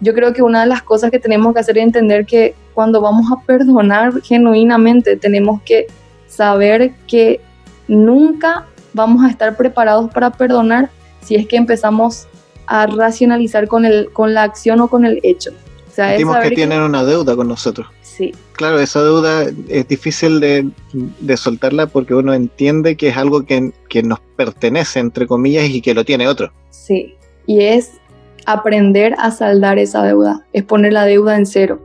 Yo 0.02 0.14
creo 0.14 0.34
que 0.34 0.42
una 0.42 0.62
de 0.62 0.68
las 0.68 0.82
cosas 0.82 1.12
que 1.12 1.20
tenemos 1.20 1.54
que 1.54 1.60
hacer 1.60 1.78
es 1.78 1.84
entender 1.84 2.26
que 2.26 2.56
cuando 2.74 3.02
vamos 3.02 3.26
a 3.32 3.46
perdonar 3.46 4.22
genuinamente, 4.22 5.18
tenemos 5.18 5.62
que 5.64 5.88
saber 6.28 6.94
que 7.08 7.42
nunca 7.88 8.66
vamos 8.94 9.24
a 9.26 9.30
estar 9.30 9.58
preparados 9.58 10.12
para 10.12 10.32
perdonar 10.32 10.90
si 11.22 11.36
es 11.36 11.48
que 11.48 11.58
empezamos 11.58 12.28
a 12.66 12.86
racionalizar 12.86 13.68
con, 13.68 13.86
el, 13.86 14.10
con 14.14 14.34
la 14.34 14.44
acción 14.44 14.80
o 14.80 14.88
con 14.88 15.06
el 15.06 15.20
hecho. 15.24 15.52
O 15.88 15.92
sea, 15.92 16.16
que 16.16 16.52
tienen 16.52 16.82
una 16.82 17.04
deuda 17.04 17.36
con 17.36 17.48
nosotros. 17.48 17.88
Sí. 18.02 18.34
Claro, 18.54 18.80
esa 18.80 19.04
deuda 19.04 19.46
es 19.68 19.88
difícil 19.88 20.40
de, 20.40 20.70
de 20.94 21.38
soltarla 21.38 21.88
porque 21.88 22.14
uno 22.14 22.34
entiende 22.34 22.96
que 22.96 23.10
es 23.10 23.18
algo 23.18 23.46
que, 23.46 23.74
que, 23.90 24.04
nos 24.04 24.20
pertenece, 24.36 25.00
entre 25.00 25.28
comillas, 25.28 25.68
y 25.70 25.82
que 25.82 25.94
lo 25.94 26.06
tiene 26.06 26.28
otro. 26.28 26.52
Sí, 26.70 27.16
y 27.48 27.62
es 27.62 27.99
aprender 28.46 29.16
a 29.18 29.32
saldar 29.32 29.80
esa 29.80 30.04
deuda, 30.04 30.46
es 30.54 30.64
poner 30.64 30.94
la 30.94 31.06
deuda 31.06 31.36
en 31.36 31.46
cero. 31.46 31.80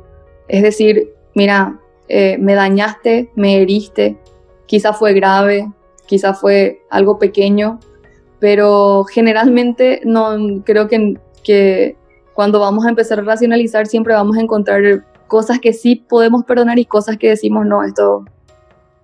Es 0.49 0.63
decir, 0.63 1.13
mira, 1.35 1.79
eh, 2.09 2.37
me 2.39 2.55
dañaste, 2.55 3.31
me 3.35 3.61
heriste, 3.61 4.19
quizá 4.67 4.93
fue 4.93 5.15
grave, 5.15 5.71
quizá 6.07 6.35
fue 6.35 6.83
algo 6.91 7.19
pequeño, 7.19 7.81
pero 8.39 9.05
generalmente 9.05 10.03
no 10.05 10.63
creo 10.65 10.89
que, 10.89 11.19
que 11.43 11.97
cuando 12.35 12.61
vamos 12.61 12.85
a 12.85 12.91
empezar 12.91 13.21
a 13.21 13.23
racionalizar 13.23 13.87
siempre 13.87 14.13
vamos 14.13 14.37
a 14.37 14.41
encontrar 14.41 15.05
cosas 15.27 15.59
que 15.61 15.73
sí 15.73 15.97
podemos 15.97 16.45
perdonar 16.45 16.79
y 16.79 16.85
cosas 16.85 17.17
que 17.17 17.29
decimos, 17.29 17.67
no, 17.67 17.83
esto, 17.83 18.25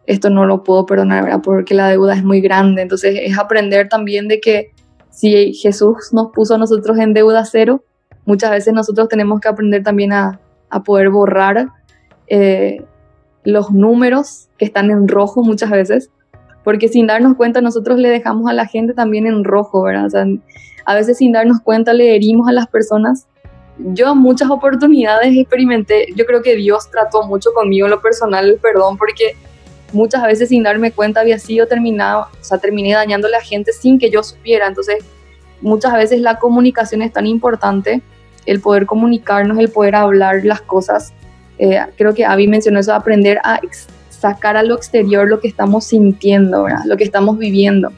esto 0.06 0.30
no 0.30 0.46
lo 0.46 0.62
puedo 0.62 0.86
perdonar. 0.86 1.40
Porque 1.42 1.74
la 1.74 1.88
deuda 1.88 2.14
es 2.14 2.22
muy 2.22 2.40
grande. 2.40 2.82
Entonces 2.82 3.18
es 3.20 3.38
aprender 3.38 3.88
también 3.88 4.28
de 4.28 4.40
que 4.40 4.72
si 5.20 5.52
Jesús 5.52 6.12
nos 6.12 6.32
puso 6.32 6.54
a 6.54 6.58
nosotros 6.58 6.98
en 6.98 7.12
deuda 7.12 7.44
cero, 7.44 7.84
muchas 8.24 8.50
veces 8.50 8.72
nosotros 8.72 9.08
tenemos 9.08 9.38
que 9.40 9.48
aprender 9.48 9.82
también 9.82 10.14
a, 10.14 10.40
a 10.70 10.82
poder 10.82 11.10
borrar 11.10 11.68
eh, 12.26 12.82
los 13.44 13.70
números 13.70 14.48
que 14.56 14.64
están 14.64 14.90
en 14.90 15.08
rojo 15.08 15.42
muchas 15.42 15.70
veces, 15.70 16.10
porque 16.64 16.88
sin 16.88 17.06
darnos 17.06 17.36
cuenta 17.36 17.60
nosotros 17.60 17.98
le 17.98 18.08
dejamos 18.08 18.48
a 18.48 18.54
la 18.54 18.66
gente 18.66 18.94
también 18.94 19.26
en 19.26 19.44
rojo, 19.44 19.82
¿verdad? 19.82 20.06
O 20.06 20.10
sea, 20.10 20.24
a 20.86 20.94
veces 20.94 21.18
sin 21.18 21.32
darnos 21.32 21.60
cuenta 21.60 21.92
le 21.92 22.14
herimos 22.16 22.48
a 22.48 22.52
las 22.52 22.66
personas 22.66 23.26
yo 23.92 24.14
muchas 24.14 24.50
oportunidades 24.50 25.36
experimenté, 25.36 26.06
yo 26.14 26.26
creo 26.26 26.42
que 26.42 26.56
Dios 26.56 26.90
trató 26.90 27.22
mucho 27.26 27.52
conmigo 27.52 27.86
en 27.86 27.90
lo 27.90 28.00
personal, 28.00 28.58
perdón, 28.60 28.96
porque 28.96 29.36
muchas 29.92 30.22
veces 30.22 30.48
sin 30.48 30.62
darme 30.62 30.92
cuenta 30.92 31.20
había 31.20 31.38
sido 31.38 31.66
terminado, 31.66 32.28
o 32.40 32.44
sea, 32.44 32.58
terminé 32.58 32.92
dañando 32.92 33.28
a 33.28 33.30
la 33.30 33.40
gente 33.40 33.72
sin 33.72 33.98
que 33.98 34.10
yo 34.10 34.22
supiera, 34.22 34.66
entonces 34.66 35.04
muchas 35.60 35.92
veces 35.94 36.20
la 36.20 36.38
comunicación 36.38 37.02
es 37.02 37.12
tan 37.12 37.26
importante, 37.26 38.02
el 38.46 38.60
poder 38.60 38.86
comunicarnos, 38.86 39.58
el 39.58 39.70
poder 39.70 39.94
hablar 39.94 40.44
las 40.44 40.60
cosas, 40.60 41.12
eh, 41.58 41.78
creo 41.96 42.14
que 42.14 42.24
Avi 42.24 42.46
mencionó 42.46 42.80
eso, 42.80 42.94
aprender 42.94 43.38
a 43.44 43.60
sacar 44.08 44.56
a 44.56 44.62
lo 44.62 44.74
exterior 44.74 45.28
lo 45.28 45.40
que 45.40 45.48
estamos 45.48 45.84
sintiendo, 45.84 46.66
lo 46.84 46.96
que 46.96 47.04
estamos 47.04 47.38
viviendo, 47.38 47.92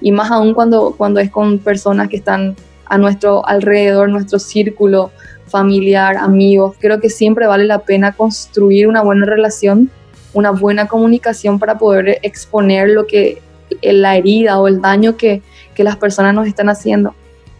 y 0.00 0.12
más 0.12 0.30
aún 0.30 0.54
cuando, 0.54 0.94
cuando 0.96 1.20
es 1.20 1.30
con 1.30 1.58
personas 1.58 2.08
que 2.08 2.16
están 2.16 2.56
a 2.86 2.98
nuestro 2.98 3.46
alrededor, 3.46 4.08
nuestro 4.08 4.38
círculo 4.38 5.10
familiar, 5.46 6.16
amigos. 6.16 6.76
Creo 6.78 7.00
que 7.00 7.10
siempre 7.10 7.46
vale 7.46 7.64
la 7.64 7.80
pena 7.80 8.12
construir 8.12 8.88
una 8.88 9.02
buena 9.02 9.26
relación, 9.26 9.90
una 10.38 10.52
buena 10.52 10.86
comunicación 10.86 11.58
para 11.58 11.78
poder 11.78 12.18
exponer 12.22 12.88
lo 12.90 13.06
que 13.06 13.42
la 13.82 14.16
herida 14.16 14.58
o 14.60 14.68
el 14.68 14.80
daño 14.80 15.16
que, 15.16 15.42
que 15.74 15.84
las 15.84 15.96
personas 15.96 16.34
nos 16.34 16.46
están 16.46 16.68
haciendo. 16.68 17.14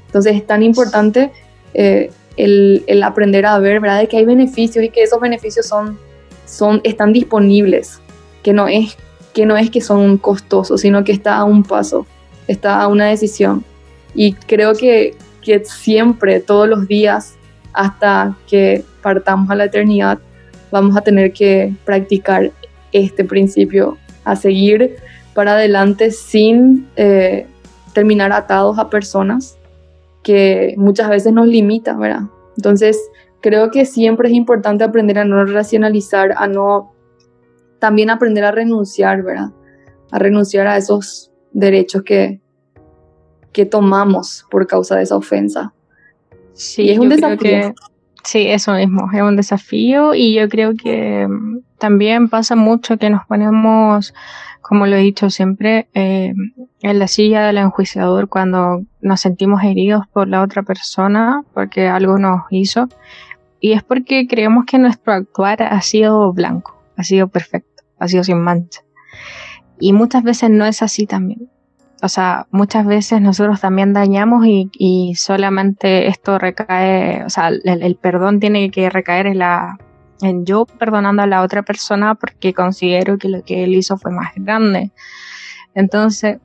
Entonces 0.06 0.36
es 0.36 0.46
tan 0.46 0.62
importante 0.62 1.30
eh, 1.74 2.10
el, 2.36 2.84
el, 2.86 3.02
aprender 3.02 3.44
a 3.46 3.58
ver, 3.58 3.80
¿verdad? 3.80 4.00
De 4.00 4.08
que 4.08 4.16
hay 4.16 4.24
beneficios 4.24 4.84
y 4.84 4.90
que 4.90 5.02
esos 5.02 5.20
beneficios 5.20 5.66
son, 5.66 5.98
son, 6.46 6.80
están 6.84 7.12
disponibles, 7.12 8.00
que 8.42 8.52
no, 8.52 8.68
es, 8.68 8.96
que 9.34 9.44
no 9.44 9.56
es 9.56 9.70
que 9.70 9.80
son 9.80 10.18
costosos, 10.18 10.80
sino 10.80 11.04
que 11.04 11.12
está 11.12 11.36
a 11.36 11.44
un 11.44 11.62
paso, 11.62 12.06
está 12.46 12.80
a 12.80 12.88
una 12.88 13.06
decisión. 13.06 13.64
Y 14.14 14.32
creo 14.32 14.74
que, 14.74 15.16
que 15.42 15.64
siempre, 15.64 16.40
todos 16.40 16.68
los 16.68 16.86
días, 16.86 17.34
hasta 17.72 18.36
que 18.46 18.84
partamos 19.02 19.50
a 19.50 19.56
la 19.56 19.64
eternidad, 19.64 20.18
vamos 20.70 20.96
a 20.96 21.00
tener 21.00 21.32
que 21.32 21.74
practicar 21.84 22.52
este 22.92 23.24
principio, 23.24 23.98
a 24.24 24.36
seguir 24.36 24.96
para 25.34 25.52
adelante 25.52 26.10
sin 26.10 26.88
eh, 26.96 27.46
terminar 27.92 28.32
atados 28.32 28.78
a 28.78 28.90
personas 28.90 29.58
que 30.22 30.74
muchas 30.76 31.08
veces 31.08 31.32
nos 31.32 31.46
limita, 31.46 31.96
¿verdad? 31.96 32.22
Entonces, 32.56 32.98
creo 33.40 33.70
que 33.70 33.84
siempre 33.84 34.28
es 34.28 34.34
importante 34.34 34.84
aprender 34.84 35.18
a 35.18 35.24
no 35.24 35.44
racionalizar, 35.44 36.34
a 36.36 36.48
no 36.48 36.92
también 37.78 38.10
aprender 38.10 38.44
a 38.44 38.50
renunciar, 38.50 39.22
¿verdad? 39.22 39.50
A 40.10 40.18
renunciar 40.18 40.66
a 40.66 40.76
esos 40.76 41.30
derechos 41.52 42.02
que, 42.02 42.40
que 43.52 43.64
tomamos 43.64 44.44
por 44.50 44.66
causa 44.66 44.96
de 44.96 45.04
esa 45.04 45.16
ofensa. 45.16 45.72
Sí, 46.52 46.90
es 46.90 46.98
un 46.98 47.08
desafío. 47.08 47.74
sí, 48.24 48.48
eso 48.48 48.72
mismo, 48.72 49.08
es 49.14 49.22
un 49.22 49.36
desafío 49.36 50.14
y 50.14 50.34
yo 50.34 50.48
creo 50.48 50.74
que 50.74 51.28
también 51.78 52.28
pasa 52.28 52.56
mucho 52.56 52.96
que 52.98 53.10
nos 53.10 53.26
ponemos 53.26 54.12
como 54.68 54.86
lo 54.86 54.96
he 54.96 55.00
dicho 55.00 55.30
siempre, 55.30 55.88
eh, 55.94 56.34
en 56.82 56.98
la 56.98 57.08
silla 57.08 57.46
del 57.46 57.56
enjuiciador 57.56 58.28
cuando 58.28 58.82
nos 59.00 59.20
sentimos 59.22 59.62
heridos 59.64 60.06
por 60.12 60.28
la 60.28 60.42
otra 60.42 60.62
persona 60.62 61.42
porque 61.54 61.88
algo 61.88 62.18
nos 62.18 62.42
hizo. 62.50 62.86
Y 63.60 63.72
es 63.72 63.82
porque 63.82 64.26
creemos 64.28 64.66
que 64.66 64.78
nuestro 64.78 65.14
actuar 65.14 65.62
ha 65.62 65.80
sido 65.80 66.34
blanco, 66.34 66.78
ha 66.98 67.02
sido 67.02 67.28
perfecto, 67.28 67.82
ha 67.98 68.08
sido 68.08 68.24
sin 68.24 68.42
mancha. 68.42 68.82
Y 69.80 69.94
muchas 69.94 70.22
veces 70.22 70.50
no 70.50 70.66
es 70.66 70.82
así 70.82 71.06
también. 71.06 71.48
O 72.02 72.08
sea, 72.08 72.46
muchas 72.50 72.84
veces 72.86 73.22
nosotros 73.22 73.62
también 73.62 73.94
dañamos 73.94 74.44
y, 74.46 75.14
solamente 75.16 76.08
esto 76.08 76.38
recae, 76.38 77.24
o 77.24 77.30
sea, 77.30 77.48
el, 77.48 77.96
perdón 77.96 78.38
tiene 78.38 78.70
que 78.70 78.90
recaer 78.90 79.26
en 79.26 79.38
la, 79.38 79.78
yo 80.44 80.66
perdonando 80.66 81.22
a 81.22 81.26
la 81.26 81.42
otra 81.42 81.62
persona 81.62 82.14
porque 82.14 82.52
considero 82.52 83.18
que 83.18 83.28
lo 83.28 83.42
que 83.42 83.64
él 83.64 83.74
hizo 83.74 83.96
fue 83.96 84.10
más 84.10 84.32
grande. 84.36 84.90
Entonces, 85.74 86.38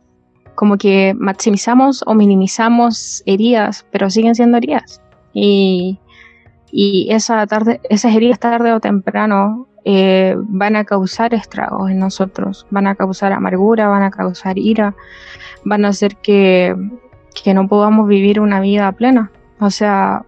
como 0.55 0.77
que 0.77 1.15
maximizamos 1.17 2.03
o 2.05 2.13
minimizamos 2.13 3.23
heridas, 3.25 3.85
pero 3.91 4.09
siguen 4.09 4.35
siendo 4.35 4.57
heridas. 4.57 5.01
Y, 5.33 5.99
y 6.71 7.07
esa 7.11 7.45
tarde, 7.47 7.81
esas 7.89 8.15
heridas 8.15 8.39
tarde 8.39 8.71
o 8.73 8.79
temprano 8.79 9.67
eh, 9.85 10.35
van 10.37 10.75
a 10.75 10.85
causar 10.85 11.33
estragos 11.33 11.89
en 11.89 11.99
nosotros, 11.99 12.67
van 12.69 12.87
a 12.87 12.95
causar 12.95 13.33
amargura, 13.33 13.87
van 13.87 14.03
a 14.03 14.11
causar 14.11 14.57
ira, 14.57 14.95
van 15.65 15.85
a 15.85 15.89
hacer 15.89 16.15
que, 16.17 16.75
que 17.43 17.53
no 17.53 17.67
podamos 17.67 18.07
vivir 18.07 18.39
una 18.39 18.61
vida 18.61 18.91
plena. 18.91 19.31
O 19.59 19.69
sea, 19.69 20.25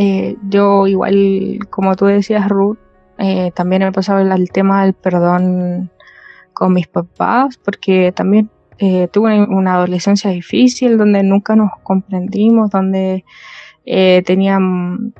eh, 0.00 0.36
yo 0.48 0.86
igual, 0.86 1.58
como 1.70 1.96
tú 1.96 2.04
decías, 2.04 2.48
Ruth, 2.48 2.78
eh, 3.18 3.50
también 3.52 3.82
he 3.82 3.90
pasado 3.90 4.20
el, 4.20 4.50
tema 4.52 4.84
del 4.84 4.94
perdón 4.94 5.90
con 6.52 6.72
mis 6.72 6.86
papás, 6.86 7.58
porque 7.58 8.12
también 8.12 8.48
eh, 8.78 9.08
tuve 9.08 9.42
una, 9.42 9.74
adolescencia 9.74 10.30
difícil 10.30 10.98
donde 10.98 11.24
nunca 11.24 11.56
nos 11.56 11.72
comprendimos, 11.82 12.70
donde 12.70 13.24
eh, 13.86 14.22
tenían 14.24 15.14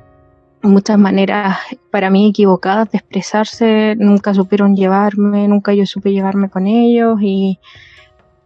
muchas 0.61 0.97
maneras 0.97 1.57
para 1.91 2.09
mí 2.09 2.29
equivocadas 2.29 2.89
de 2.91 2.99
expresarse, 2.99 3.97
nunca 3.97 4.33
supieron 4.33 4.77
llevarme, 4.77 5.49
nunca 5.49 5.73
yo 5.73 5.85
supe 5.85 6.13
llevarme 6.13 6.49
con 6.49 6.67
ellos 6.67 7.19
y 7.21 7.59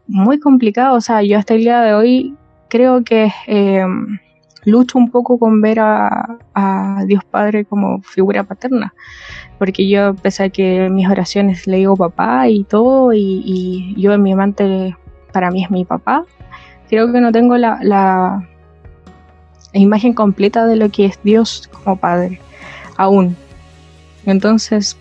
muy 0.07 0.39
complicado, 0.39 0.97
o 0.97 1.01
sea, 1.01 1.21
yo 1.21 1.37
hasta 1.37 1.53
el 1.53 1.59
día 1.59 1.81
de 1.81 1.93
hoy 1.93 2.35
creo 2.69 3.03
que 3.03 3.31
eh, 3.45 3.85
lucho 4.65 4.97
un 4.97 5.09
poco 5.11 5.37
con 5.37 5.61
ver 5.61 5.79
a, 5.79 6.39
Dios 7.05 7.23
Padre 7.25 7.65
como 7.65 8.01
figura 8.01 8.43
paterna, 8.43 8.93
porque 9.57 9.87
yo, 9.89 10.13
pese 10.15 10.49
que 10.51 10.89
mis 10.89 11.07
oraciones 11.07 11.67
le 11.67 11.77
digo 11.77 11.97
papá 11.97 12.47
y 12.47 12.63
todo, 12.63 13.11
y, 13.13 13.95
yo 13.97 14.13
en 14.13 14.21
mi 14.21 14.31
amante 14.33 14.95
para 15.31 15.51
mí 15.51 15.63
es 15.63 15.71
mi 15.71 15.83
papá, 15.83 16.25
creo 16.89 17.11
que 17.11 17.19
no 17.19 17.31
tengo 17.31 17.57
la, 17.57 17.79
la, 17.81 18.47
imagen 19.73 20.13
completa 20.13 20.67
de 20.67 20.75
lo 20.75 20.89
que 20.89 21.05
es 21.05 21.19
Dios 21.23 21.69
como 21.71 21.97
Padre, 21.97 22.39
aún. 22.95 23.35
Entonces, 24.25 24.95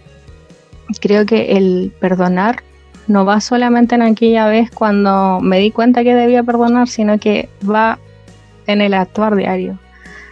creo 1.01 1.27
que 1.27 1.57
el 1.57 1.93
perdonar 2.01 2.63
no 3.07 3.25
va 3.25 3.41
solamente 3.41 3.95
en 3.95 4.03
aquella 4.03 4.47
vez 4.47 4.71
cuando 4.71 5.41
me 5.41 5.59
di 5.59 5.71
cuenta 5.71 6.03
que 6.03 6.15
debía 6.15 6.43
perdonar, 6.43 6.89
sino 6.89 7.19
que 7.19 7.49
va 7.69 7.99
en 8.67 8.81
el 8.81 8.95
actuar 8.95 9.37
diario. 9.37 9.79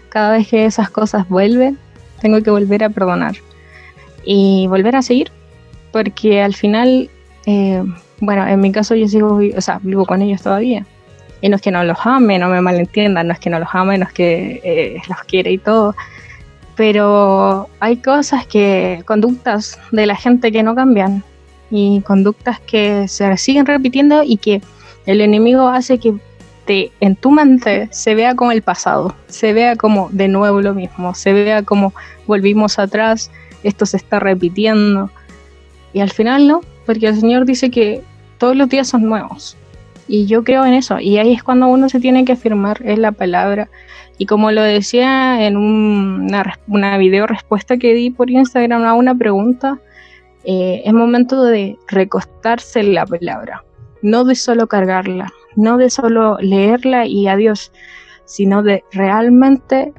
Cada 0.08 0.32
vez 0.32 0.48
que 0.48 0.64
esas 0.64 0.90
cosas 0.90 1.28
vuelven, 1.28 1.78
tengo 2.20 2.42
que 2.42 2.50
volver 2.50 2.84
a 2.84 2.90
perdonar 2.90 3.36
y 4.24 4.66
volver 4.68 4.96
a 4.96 5.02
seguir, 5.02 5.30
porque 5.92 6.42
al 6.42 6.54
final, 6.54 7.10
eh, 7.46 7.82
bueno, 8.20 8.46
en 8.46 8.60
mi 8.60 8.72
caso 8.72 8.94
yo 8.94 9.08
sigo, 9.08 9.40
o 9.56 9.60
sea, 9.60 9.80
vivo 9.82 10.04
con 10.04 10.22
ellos 10.22 10.42
todavía. 10.42 10.84
Y 11.40 11.48
no 11.48 11.56
es 11.56 11.62
que 11.62 11.70
no 11.70 11.82
los 11.84 11.98
ame, 12.04 12.38
no 12.38 12.48
me 12.48 12.60
malentiendan, 12.60 13.28
no 13.28 13.32
es 13.32 13.38
que 13.38 13.48
no 13.48 13.58
los 13.58 13.68
ame, 13.72 13.96
no 13.96 14.04
es 14.04 14.12
que 14.12 14.60
eh, 14.62 15.00
los 15.08 15.18
quiere 15.20 15.52
y 15.52 15.58
todo. 15.58 15.94
Pero 16.76 17.68
hay 17.80 17.96
cosas 17.96 18.46
que, 18.46 19.02
conductas 19.06 19.78
de 19.90 20.06
la 20.06 20.16
gente 20.16 20.52
que 20.52 20.62
no 20.62 20.74
cambian 20.74 21.24
y 21.70 22.02
conductas 22.02 22.60
que 22.60 23.08
se 23.08 23.36
siguen 23.38 23.64
repitiendo 23.64 24.22
y 24.22 24.36
que 24.36 24.60
el 25.06 25.20
enemigo 25.20 25.68
hace 25.68 25.98
que 25.98 26.14
en 26.66 27.16
tu 27.16 27.30
mente 27.30 27.88
se 27.90 28.14
vea 28.14 28.34
como 28.34 28.52
el 28.52 28.62
pasado, 28.62 29.14
se 29.26 29.52
vea 29.52 29.76
como 29.76 30.08
de 30.12 30.28
nuevo 30.28 30.60
lo 30.60 30.74
mismo, 30.74 31.14
se 31.14 31.32
vea 31.32 31.62
como 31.62 31.92
volvimos 32.26 32.78
atrás, 32.78 33.30
esto 33.62 33.86
se 33.86 33.96
está 33.96 34.20
repitiendo. 34.20 35.10
Y 35.92 36.00
al 36.00 36.10
final 36.10 36.46
no, 36.46 36.60
porque 36.86 37.08
el 37.08 37.20
Señor 37.20 37.44
dice 37.44 37.70
que 37.70 38.02
todos 38.38 38.56
los 38.56 38.68
días 38.68 38.88
son 38.88 39.02
nuevos. 39.08 39.56
Y 40.06 40.26
yo 40.26 40.44
creo 40.44 40.64
en 40.64 40.74
eso. 40.74 40.98
Y 40.98 41.18
ahí 41.18 41.32
es 41.32 41.42
cuando 41.42 41.66
uno 41.66 41.88
se 41.88 42.00
tiene 42.00 42.24
que 42.24 42.32
afirmar 42.32 42.80
en 42.84 43.02
la 43.02 43.12
palabra. 43.12 43.68
Y 44.18 44.26
como 44.26 44.50
lo 44.50 44.62
decía 44.62 45.46
en 45.46 45.56
una, 45.56 46.58
una 46.68 46.98
video 46.98 47.26
respuesta 47.26 47.78
que 47.78 47.94
di 47.94 48.10
por 48.10 48.30
Instagram 48.30 48.84
a 48.84 48.94
una 48.94 49.14
pregunta, 49.14 49.78
eh, 50.44 50.82
es 50.84 50.92
momento 50.92 51.42
de 51.44 51.76
recostarse 51.88 52.80
en 52.80 52.94
la 52.94 53.06
palabra, 53.06 53.64
no 54.02 54.24
de 54.24 54.34
solo 54.34 54.66
cargarla, 54.66 55.32
no 55.56 55.76
de 55.76 55.90
solo 55.90 56.36
leerla 56.40 57.06
y 57.06 57.28
adiós, 57.28 57.72
sino 58.24 58.62
de 58.62 58.84
realmente 58.92 59.92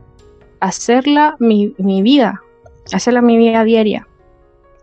hacerla 0.60 1.36
mi, 1.40 1.74
vida, 2.02 2.42
hacerla 2.94 3.22
mi 3.22 3.38
vida 3.38 3.64
diaria. 3.64 4.08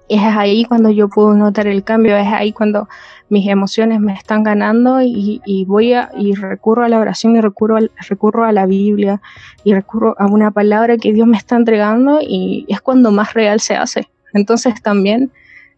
Es 0.09 0.23
ahí 0.23 0.65
cuando 0.65 0.91
yo 0.91 1.09
puedo 1.09 1.35
notar 1.35 1.67
el 1.67 1.85
cambio, 1.85 2.17
es 2.17 2.29
ahí 2.29 2.53
cuando 2.53 2.89
mis 3.29 3.47
emociones 3.47 4.01
me 4.01 4.15
están 4.15 4.43
ganando 4.43 5.01
y, 5.03 5.65
voy 5.67 5.93
a 5.93 6.11
y 6.17 6.35
recurro 6.35 6.85
a 6.85 6.89
la 6.89 6.99
oración 6.99 7.37
y 7.37 7.41
recurro, 7.41 7.79
recurro 8.09 8.45
a 8.45 8.53
la 8.53 8.67
Biblia 8.67 9.21
y 9.65 9.75
recurro 9.75 10.15
a 10.19 10.27
una 10.27 10.51
palabra 10.51 10.97
que 10.97 11.13
Dios 11.13 11.27
me 11.27 11.37
está 11.37 11.57
entregando 11.57 12.21
y 12.23 12.65
es 12.69 12.81
cuando 12.81 13.11
más 13.11 13.35
real 13.35 13.61
se 13.61 13.77
hace. 13.77 14.09
Entonces 14.33 14.83
también 14.83 15.31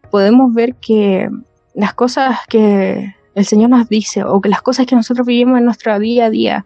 podemos 0.09 0.53
ver 0.53 0.75
que 0.75 1.29
las 1.73 1.93
cosas 1.93 2.39
que 2.47 3.15
el 3.35 3.45
Señor 3.45 3.69
nos 3.69 3.87
dice 3.87 4.23
o 4.23 4.41
que 4.41 4.49
las 4.49 4.61
cosas 4.61 4.85
que 4.85 4.95
nosotros 4.95 5.25
vivimos 5.25 5.59
en 5.59 5.65
nuestro 5.65 5.97
día 5.99 6.25
a 6.25 6.29
día. 6.29 6.65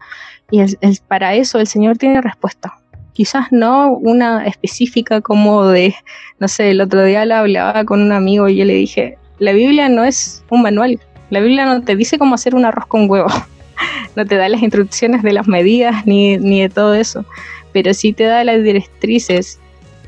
Y 0.51 0.61
para 1.07 1.35
eso 1.35 1.59
el 1.59 1.67
Señor 1.67 1.97
tiene 1.97 2.21
respuesta. 2.21 2.77
Quizás 3.13 3.47
no 3.51 3.91
una 3.91 4.45
específica 4.45 5.21
como 5.21 5.67
de, 5.67 5.95
no 6.39 6.47
sé, 6.47 6.71
el 6.71 6.81
otro 6.81 7.03
día 7.03 7.25
la 7.25 7.39
hablaba 7.39 7.85
con 7.85 8.01
un 8.01 8.11
amigo 8.11 8.49
y 8.49 8.57
yo 8.57 8.65
le 8.65 8.73
dije, 8.73 9.17
la 9.39 9.53
Biblia 9.53 9.89
no 9.89 10.03
es 10.03 10.43
un 10.49 10.61
manual. 10.61 10.99
La 11.29 11.39
Biblia 11.39 11.65
no 11.65 11.81
te 11.81 11.95
dice 11.95 12.17
cómo 12.17 12.35
hacer 12.35 12.55
un 12.55 12.65
arroz 12.65 12.87
con 12.87 13.09
huevo. 13.09 13.29
no 14.15 14.25
te 14.25 14.35
da 14.35 14.49
las 14.49 14.61
instrucciones 14.61 15.23
de 15.23 15.33
las 15.33 15.47
medidas 15.47 16.05
ni, 16.05 16.37
ni 16.37 16.61
de 16.61 16.69
todo 16.69 16.93
eso. 16.93 17.25
Pero 17.71 17.93
sí 17.93 18.13
te 18.13 18.25
da 18.25 18.43
las 18.43 18.63
directrices 18.63 19.59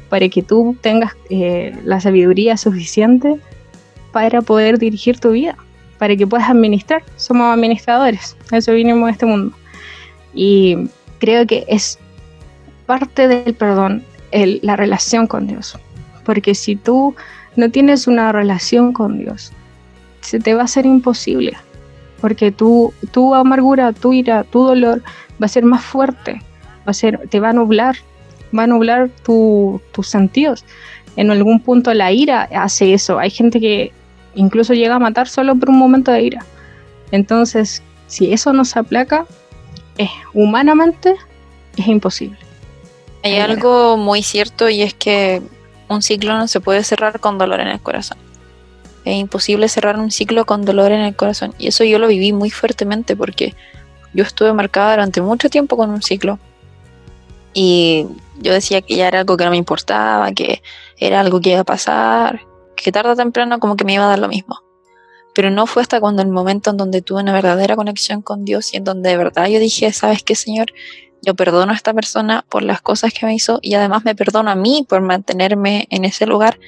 para 0.10 0.28
que 0.30 0.42
tú 0.42 0.76
tengas 0.82 1.16
eh, 1.30 1.76
la 1.84 2.00
sabiduría 2.00 2.58
suficiente 2.58 3.38
para 4.12 4.42
poder 4.42 4.80
dirigir 4.80 5.20
tu 5.20 5.32
vida 5.32 5.58
para 5.98 6.16
que 6.16 6.28
puedas 6.28 6.50
administrar. 6.50 7.04
Somos 7.16 7.54
administradores, 7.54 8.36
eso 8.52 8.74
vinimos 8.74 9.08
a 9.08 9.12
este 9.12 9.26
mundo. 9.26 9.56
Y 10.34 10.90
creo 11.20 11.46
que 11.46 11.66
es 11.68 12.00
parte 12.86 13.28
del 13.28 13.54
perdón 13.54 14.04
el, 14.32 14.60
la 14.64 14.76
relación 14.76 15.28
con 15.28 15.48
Dios. 15.48 15.78
Porque 16.24 16.56
si 16.56 16.76
tú 16.76 17.16
no 17.56 17.72
tienes 17.72 18.08
una 18.08 18.32
relación 18.32 18.94
con 18.94 19.20
Dios, 19.20 19.52
se 20.22 20.40
te 20.40 20.54
va 20.54 20.62
a 20.62 20.66
hacer 20.66 20.86
imposible. 20.86 21.54
Porque 22.22 22.52
tu, 22.52 22.94
tu 23.12 23.36
amargura, 23.36 23.94
tu 23.94 24.14
ira, 24.14 24.44
tu 24.44 24.64
dolor 24.64 25.02
va 25.42 25.46
a 25.46 25.48
ser 25.48 25.64
más 25.64 25.84
fuerte, 25.84 26.42
va 26.80 26.92
a 26.92 26.94
ser, 26.94 27.28
te 27.30 27.40
va 27.40 27.50
a 27.50 27.54
nublar, 27.54 27.96
va 28.58 28.64
a 28.64 28.68
nublar 28.68 29.10
tus 29.24 30.08
sentidos. 30.08 30.66
En 31.16 31.32
algún 31.32 31.60
punto 31.60 31.94
la 31.94 32.12
ira 32.12 32.50
hace 32.54 32.94
eso. 32.94 33.20
Hay 33.20 33.30
gente 33.30 33.60
que 33.60 33.92
incluso 34.38 34.74
llega 34.74 34.96
a 34.96 35.00
matar 35.00 35.28
solo 35.28 35.56
por 35.56 35.70
un 35.70 35.78
momento 35.78 36.12
de 36.12 36.22
ira. 36.22 36.46
Entonces, 37.12 37.82
si 38.08 38.32
eso 38.32 38.54
no 38.54 38.64
se 38.64 38.80
aplaca, 38.80 39.26
es 39.98 40.10
humanamente 40.34 41.16
es 41.76 41.88
imposible. 41.88 42.38
Hay 43.24 43.40
algo 43.40 43.98
muy 43.98 44.24
cierto 44.24 44.70
y 44.70 44.84
es 44.84 44.94
que 44.94 45.42
un 45.90 46.02
ciclo 46.02 46.38
no 46.38 46.48
se 46.48 46.60
puede 46.60 46.84
cerrar 46.84 47.20
con 47.20 47.38
dolor 47.38 47.60
en 47.60 47.68
el 47.68 47.80
corazón. 47.80 48.18
Es 49.06 49.16
imposible 49.16 49.68
cerrar 49.70 49.98
un 49.98 50.12
ciclo 50.12 50.46
con 50.46 50.66
dolor 50.66 50.92
en 50.92 51.02
el 51.02 51.16
corazón. 51.16 51.54
Y 51.58 51.68
eso 51.68 51.84
yo 51.84 52.00
lo 52.00 52.08
viví 52.08 52.32
muy 52.32 52.50
fuertemente 52.50 53.16
porque 53.16 53.56
yo 54.14 54.24
estuve 54.24 54.54
marcada 54.54 54.92
durante 54.92 55.22
mucho 55.22 55.50
tiempo 55.50 55.78
con 55.78 55.90
un 55.90 56.02
ciclo. 56.02 56.40
Y 57.54 58.06
yo 58.40 58.54
decía 58.54 58.82
que 58.82 58.96
ya 58.96 59.08
era 59.08 59.20
algo 59.20 59.36
que 59.36 59.46
no 59.46 59.52
me 59.52 59.58
importaba, 59.58 60.32
que 60.32 60.62
era 60.98 61.22
algo 61.22 61.42
que 61.42 61.52
iba 61.52 61.62
a 61.62 61.66
pasar, 61.66 62.42
que 62.84 62.92
tarde 62.92 63.12
o 63.12 63.16
temprano 63.16 63.60
como 63.60 63.76
que 63.76 63.84
me 63.84 63.94
iba 63.94 64.06
a 64.06 64.10
dar 64.10 64.20
lo 64.20 64.28
mismo. 64.28 64.60
Pero 65.34 65.52
no 65.52 65.68
fue 65.68 65.82
hasta 65.82 66.00
cuando 66.00 66.22
el 66.22 66.30
momento 66.30 66.72
en 66.72 66.78
donde 66.78 67.02
tuve 67.02 67.22
una 67.22 67.34
verdadera 67.34 67.76
conexión 67.76 68.22
con 68.22 68.46
Dios 68.46 68.74
y 68.74 68.78
en 68.78 68.84
donde 68.84 69.10
de 69.10 69.18
verdad 69.18 69.48
yo 69.48 69.60
dije, 69.60 69.92
¿sabes 69.94 70.24
qué, 70.24 70.36
Señor? 70.36 70.68
Yo 71.22 71.36
perdono 71.36 71.72
a 71.72 71.76
esta 71.76 71.94
persona 71.94 72.46
por 72.50 72.64
las 72.64 72.82
cosas 72.82 73.14
que 73.14 73.26
me 73.26 73.36
hizo 73.36 73.60
y 73.62 73.74
además 73.74 74.06
me 74.06 74.16
perdono 74.16 74.50
a 74.50 74.56
mí 74.56 74.86
por 74.88 75.02
mantenerme 75.02 75.88
en 75.90 76.06
ese 76.06 76.26
lugar. 76.26 76.60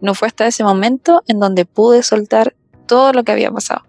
No 0.00 0.14
fue 0.14 0.28
hasta 0.28 0.46
ese 0.46 0.64
momento 0.64 1.22
en 1.26 1.40
donde 1.40 1.64
pude 1.64 2.02
soltar 2.02 2.54
todo 2.86 3.12
lo 3.12 3.24
que 3.24 3.32
había 3.32 3.50
pasado. 3.50 3.84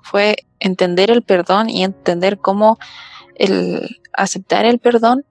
Fue 0.00 0.36
entender 0.58 1.10
el 1.10 1.22
perdón 1.22 1.70
y 1.70 1.84
entender 1.84 2.38
cómo 2.38 2.78
el 3.36 4.00
aceptar 4.12 4.64
el 4.66 4.78
perdón 4.78 5.24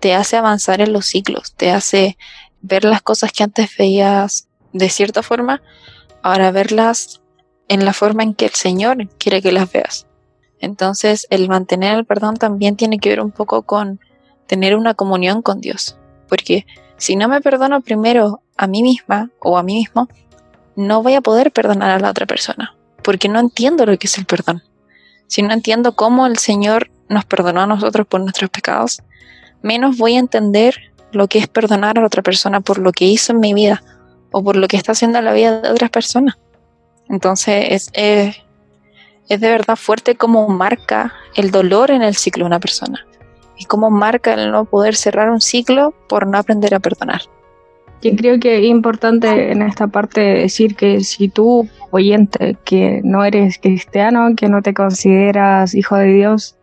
te 0.00 0.14
hace 0.14 0.36
avanzar 0.36 0.80
en 0.80 0.92
los 0.92 1.06
ciclos, 1.06 1.54
te 1.54 1.70
hace 1.70 2.18
ver 2.60 2.84
las 2.84 3.02
cosas 3.02 3.32
que 3.32 3.42
antes 3.42 3.70
veías 3.78 4.48
de 4.74 4.90
cierta 4.90 5.22
forma, 5.22 5.62
ahora 6.22 6.50
verlas 6.50 7.22
en 7.68 7.86
la 7.86 7.94
forma 7.94 8.22
en 8.22 8.34
que 8.34 8.44
el 8.46 8.50
Señor 8.50 9.08
quiere 9.18 9.40
que 9.40 9.52
las 9.52 9.72
veas. 9.72 10.06
Entonces, 10.60 11.26
el 11.30 11.48
mantener 11.48 11.96
el 11.96 12.04
perdón 12.04 12.36
también 12.36 12.76
tiene 12.76 12.98
que 12.98 13.08
ver 13.08 13.20
un 13.20 13.30
poco 13.30 13.62
con 13.62 14.00
tener 14.46 14.76
una 14.76 14.94
comunión 14.94 15.42
con 15.42 15.60
Dios. 15.60 15.96
Porque 16.28 16.66
si 16.96 17.16
no 17.16 17.28
me 17.28 17.40
perdono 17.40 17.80
primero 17.80 18.42
a 18.56 18.66
mí 18.66 18.82
misma 18.82 19.30
o 19.38 19.56
a 19.56 19.62
mí 19.62 19.74
mismo, 19.74 20.08
no 20.76 21.02
voy 21.02 21.14
a 21.14 21.20
poder 21.20 21.52
perdonar 21.52 21.90
a 21.90 22.00
la 22.00 22.10
otra 22.10 22.26
persona. 22.26 22.74
Porque 23.02 23.28
no 23.28 23.38
entiendo 23.38 23.86
lo 23.86 23.96
que 23.96 24.08
es 24.08 24.18
el 24.18 24.26
perdón. 24.26 24.62
Si 25.28 25.42
no 25.42 25.52
entiendo 25.52 25.94
cómo 25.94 26.26
el 26.26 26.38
Señor 26.38 26.90
nos 27.08 27.24
perdonó 27.24 27.60
a 27.60 27.66
nosotros 27.66 28.06
por 28.06 28.20
nuestros 28.20 28.50
pecados, 28.50 29.02
menos 29.62 29.96
voy 29.98 30.16
a 30.16 30.20
entender 30.20 30.92
lo 31.12 31.28
que 31.28 31.38
es 31.38 31.46
perdonar 31.46 31.98
a 31.98 32.06
otra 32.06 32.22
persona 32.22 32.60
por 32.60 32.78
lo 32.78 32.90
que 32.90 33.04
hizo 33.04 33.32
en 33.32 33.40
mi 33.40 33.54
vida 33.54 33.82
o 34.34 34.42
por 34.42 34.56
lo 34.56 34.66
que 34.66 34.76
está 34.76 34.92
haciendo 34.92 35.20
en 35.20 35.24
la 35.24 35.32
vida 35.32 35.60
de 35.60 35.70
otras 35.70 35.90
personas. 35.90 36.36
Entonces 37.08 37.90
es, 37.94 38.34
es 39.28 39.40
de 39.40 39.48
verdad 39.48 39.76
fuerte 39.76 40.16
cómo 40.16 40.48
marca 40.48 41.12
el 41.36 41.52
dolor 41.52 41.92
en 41.92 42.02
el 42.02 42.16
ciclo 42.16 42.42
de 42.42 42.48
una 42.48 42.58
persona 42.58 43.06
y 43.56 43.66
cómo 43.66 43.90
marca 43.90 44.34
el 44.34 44.50
no 44.50 44.64
poder 44.64 44.96
cerrar 44.96 45.30
un 45.30 45.40
ciclo 45.40 45.94
por 46.08 46.26
no 46.26 46.36
aprender 46.36 46.74
a 46.74 46.80
perdonar. 46.80 47.22
Yo 48.02 48.10
creo 48.16 48.40
que 48.40 48.58
es 48.58 48.64
importante 48.64 49.52
en 49.52 49.62
esta 49.62 49.86
parte 49.86 50.20
decir 50.20 50.74
que 50.74 51.04
si 51.04 51.28
tú, 51.28 51.68
oyente, 51.92 52.58
que 52.64 53.02
no 53.04 53.24
eres 53.24 53.58
cristiano, 53.58 54.34
que 54.36 54.48
no 54.48 54.62
te 54.62 54.74
consideras 54.74 55.76
hijo 55.76 55.96
de 55.96 56.12
Dios, 56.12 56.56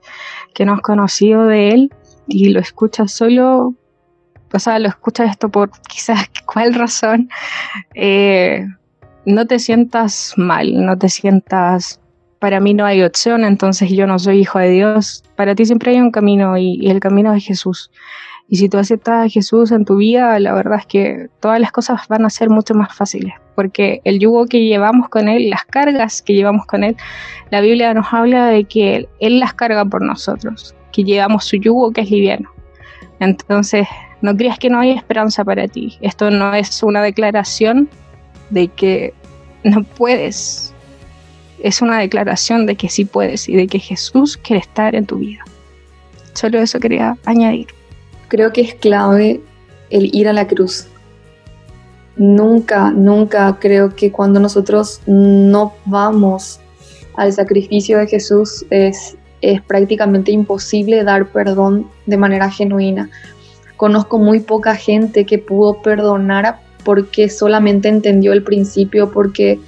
que 0.53 0.65
no 0.65 0.73
has 0.73 0.81
conocido 0.81 1.45
de 1.45 1.69
Él 1.69 1.93
y 2.27 2.49
lo 2.49 2.59
escuchas 2.59 3.13
solo, 3.13 3.75
o 4.53 4.59
sea, 4.59 4.79
lo 4.79 4.87
escuchas 4.87 5.29
esto 5.29 5.49
por 5.49 5.71
quizás 5.87 6.29
cuál 6.45 6.73
razón, 6.73 7.29
eh, 7.93 8.65
no 9.25 9.45
te 9.45 9.59
sientas 9.59 10.33
mal, 10.37 10.85
no 10.85 10.97
te 10.97 11.09
sientas 11.09 12.01
para 12.41 12.59
mí 12.59 12.73
no 12.73 12.85
hay 12.87 13.03
opción, 13.03 13.45
entonces 13.45 13.91
yo 13.91 14.07
no 14.07 14.17
soy 14.17 14.39
hijo 14.39 14.57
de 14.57 14.71
Dios. 14.71 15.23
Para 15.35 15.53
ti 15.53 15.63
siempre 15.63 15.91
hay 15.91 16.01
un 16.01 16.09
camino 16.09 16.57
y, 16.57 16.89
el 16.89 16.99
camino 16.99 17.31
es 17.35 17.45
Jesús. 17.45 17.91
Y 18.49 18.55
si 18.57 18.67
tú 18.67 18.79
aceptas 18.79 19.27
a 19.27 19.29
Jesús 19.29 19.71
en 19.71 19.85
tu 19.85 19.97
vida, 19.97 20.39
la 20.39 20.51
verdad 20.55 20.79
es 20.79 20.87
que 20.87 21.27
todas 21.39 21.59
las 21.59 21.71
cosas 21.71 22.07
van 22.09 22.25
a 22.25 22.31
ser 22.31 22.49
mucho 22.49 22.73
más 22.73 22.95
fáciles, 22.95 23.35
porque 23.53 24.01
el 24.05 24.17
yugo 24.17 24.47
que 24.47 24.65
llevamos 24.65 25.07
con 25.07 25.29
Él, 25.29 25.51
las 25.51 25.65
cargas 25.65 26.23
que 26.23 26.33
llevamos 26.33 26.65
con 26.65 26.83
Él, 26.83 26.97
la 27.51 27.61
Biblia 27.61 27.93
nos 27.93 28.11
habla 28.11 28.47
de 28.47 28.63
que 28.63 29.07
Él 29.19 29.39
las 29.39 29.53
carga 29.53 29.85
por 29.85 30.01
nosotros, 30.01 30.75
que 30.91 31.03
llevamos 31.03 31.45
su 31.45 31.57
yugo 31.57 31.91
que 31.91 32.01
es 32.01 32.09
liviano. 32.09 32.49
Entonces, 33.19 33.87
no 34.21 34.35
creas 34.35 34.59
que 34.59 34.69
no 34.69 34.79
hay 34.79 34.91
esperanza 34.91 35.43
para 35.43 35.67
ti. 35.67 35.97
Esto 36.01 36.29
no 36.29 36.53
es 36.53 36.83
una 36.83 37.01
declaración 37.01 37.89
de 38.49 38.67
que 38.67 39.13
no 39.63 39.83
puedes 39.83 40.71
es 41.63 41.81
una 41.81 41.99
declaración 41.99 42.65
de 42.65 42.75
que 42.75 42.89
sí 42.89 43.05
puedes 43.05 43.47
y 43.47 43.55
de 43.55 43.67
que 43.67 43.79
Jesús 43.79 44.37
quiere 44.37 44.61
estar 44.61 44.95
en 44.95 45.05
tu 45.05 45.17
vida. 45.17 45.43
Solo 46.33 46.59
eso 46.59 46.79
quería 46.79 47.17
añadir. 47.25 47.67
Creo 48.27 48.51
que 48.53 48.61
es 48.61 48.73
clave 48.75 49.41
el 49.89 50.13
ir 50.15 50.27
a 50.27 50.33
la 50.33 50.47
cruz. 50.47 50.87
Nunca, 52.15 52.91
nunca 52.91 53.57
creo 53.59 53.95
que 53.95 54.11
cuando 54.11 54.39
nosotros 54.39 55.01
no 55.05 55.73
vamos 55.85 56.59
al 57.15 57.33
sacrificio 57.33 57.97
de 57.97 58.07
Jesús 58.07 58.65
es, 58.69 59.17
es 59.41 59.61
prácticamente 59.61 60.31
imposible 60.31 61.03
dar 61.03 61.27
perdón 61.27 61.87
de 62.05 62.17
manera 62.17 62.49
genuina. 62.49 63.09
Conozco 63.81 64.19
muy 64.19 64.41
poca 64.41 64.75
gente 64.75 65.25
que 65.25 65.39
pudo 65.39 65.81
perdonar 65.81 66.59
porque 66.83 67.29
solamente 67.29 67.89
entendió 67.89 68.31
el 68.31 68.43
principio, 68.43 69.11
porque 69.11 69.59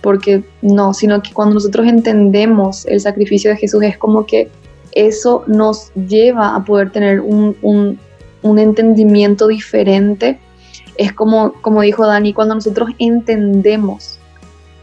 porque 0.00 0.44
no, 0.62 0.94
sino 0.94 1.20
que 1.20 1.32
cuando 1.32 1.54
nosotros 1.54 1.88
entendemos 1.88 2.86
el 2.86 3.00
sacrificio 3.00 3.50
de 3.50 3.56
Jesús 3.56 3.82
es 3.82 3.98
como 3.98 4.24
que 4.24 4.48
eso 4.92 5.42
nos 5.48 5.92
lleva 5.94 6.54
a 6.54 6.64
poder 6.64 6.92
tener 6.92 7.20
un, 7.20 7.56
un, 7.60 8.58
entendimiento 8.60 9.48
diferente. 9.48 10.38
Es 10.96 11.12
como, 11.12 11.54
como 11.54 11.82
dijo 11.82 12.06
Dani, 12.06 12.32
cuando 12.32 12.54
nosotros 12.54 12.90
entendemos, 13.00 14.20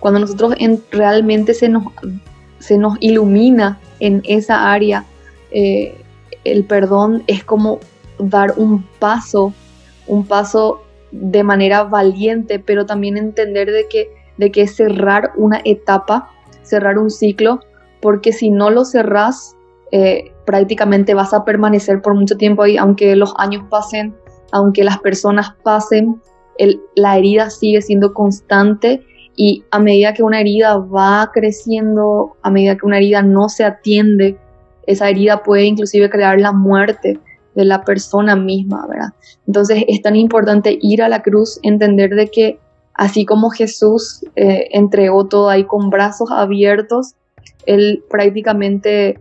cuando 0.02 0.20
nosotros 0.20 0.56
realmente 0.92 1.54
se 1.54 1.70
nos, 1.70 1.86
se 2.60 2.78
nos 2.78 2.98
ilumina 3.00 3.80
en 4.02 4.22
esa 4.26 4.74
área, 4.74 5.06
eh, 5.52 5.96
el 6.44 6.66
perdón 6.66 7.24
es 7.28 7.46
como 7.46 7.80
dar 8.20 8.54
un 8.58 8.84
paso, 9.00 9.54
un 10.08 10.26
paso 10.26 10.84
de 11.12 11.44
manera 11.44 11.84
valiente, 11.84 12.60
pero 12.60 12.86
también 12.86 13.18
entender 13.18 13.72
de 13.72 13.88
que 13.88 14.10
de 14.38 14.52
que 14.52 14.62
es 14.64 14.76
cerrar 14.76 15.32
una 15.36 15.62
etapa, 15.64 16.30
cerrar 16.64 16.98
un 16.98 17.10
ciclo, 17.10 17.60
porque 18.02 18.34
si 18.34 18.50
no 18.50 18.70
lo 18.70 18.86
cerrás, 18.86 19.56
eh, 19.92 20.32
prácticamente 20.46 21.14
vas 21.14 21.34
a 21.34 21.46
permanecer 21.46 22.02
por 22.02 22.16
mucho 22.16 22.36
tiempo 22.38 22.64
ahí, 22.64 22.78
aunque 22.78 23.16
los 23.16 23.34
años 23.38 23.64
pasen, 23.70 24.16
aunque 24.52 24.84
las 24.84 25.00
personas 25.00 25.54
pasen, 25.64 26.22
la 26.96 27.18
herida 27.18 27.50
sigue 27.50 27.82
siendo 27.82 28.14
constante 28.14 29.04
y 29.36 29.64
a 29.72 29.80
medida 29.80 30.14
que 30.14 30.22
una 30.22 30.42
herida 30.42 30.78
va 30.78 31.32
creciendo, 31.34 32.36
a 32.44 32.52
medida 32.52 32.78
que 32.78 32.86
una 32.86 32.98
herida 32.98 33.24
no 33.24 33.50
se 33.50 33.64
atiende, 33.64 34.38
esa 34.86 35.10
herida 35.10 35.42
puede 35.44 35.64
inclusive 35.64 36.10
crear 36.10 36.40
la 36.40 36.52
muerte 36.52 37.20
de 37.56 37.66
la 37.66 37.84
persona 37.84 38.36
misma, 38.36 38.86
¿verdad? 38.88 39.14
Entonces 39.48 39.84
es 39.88 40.02
tan 40.02 40.16
importante 40.16 40.78
ir 40.82 41.02
a 41.04 41.10
la 41.10 41.22
cruz, 41.22 41.60
entender 41.64 42.12
de 42.12 42.28
que 42.30 42.60
Así 42.94 43.26
como 43.26 43.50
Jesús 43.50 44.24
eh, 44.36 44.68
entregó 44.72 45.26
todo 45.26 45.50
ahí 45.50 45.64
con 45.64 45.90
brazos 45.90 46.30
abiertos, 46.32 47.16
Él 47.66 48.04
prácticamente 48.10 49.20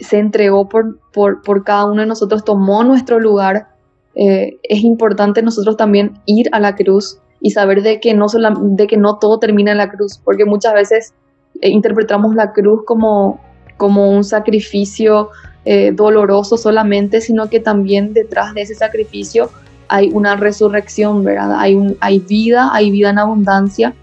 se 0.00 0.18
entregó 0.18 0.68
por, 0.68 0.98
por, 1.12 1.64
cada 1.64 1.86
uno 1.86 2.00
de 2.00 2.08
nosotros, 2.08 2.44
tomó 2.44 2.82
nuestro 2.82 3.20
lugar. 3.20 3.68
Eh, 4.16 4.58
es 4.64 4.82
importante 4.82 5.40
nosotros 5.42 5.76
también 5.76 6.18
ir 6.26 6.48
a 6.52 6.58
la 6.58 6.74
cruz 6.74 7.18
y 7.40 7.50
saber 7.50 7.82
de 7.82 8.00
que 8.00 8.12
no, 8.12 8.26
de 8.28 8.86
que 8.88 8.96
no 8.96 9.18
todo 9.18 9.38
termina 9.38 9.70
en 9.70 9.78
la 9.78 9.90
cruz, 9.90 10.20
porque 10.24 10.44
muchas 10.44 10.74
veces 10.74 11.14
eh, 11.60 11.68
interpretamos 11.68 12.34
la 12.34 12.52
cruz 12.52 12.82
como, 12.84 13.40
como 13.76 14.10
un 14.10 14.24
sacrificio 14.24 15.28
doloroso 15.94 16.56
solamente, 16.56 17.20
sino 17.20 17.48
que 17.48 17.60
también 17.60 18.12
detrás 18.12 18.52
de 18.54 18.62
ese 18.62 18.74
sacrificio 18.74 19.50
hay 19.88 20.10
una 20.12 20.36
resurrección, 20.36 21.22
¿verdad? 21.22 21.54
Hay, 21.58 21.74
un, 21.74 21.96
hay 22.00 22.18
vida, 22.18 22.70
hay 22.72 22.90
vida 22.90 23.10
en 23.10 23.18
abundancia. 23.18 23.94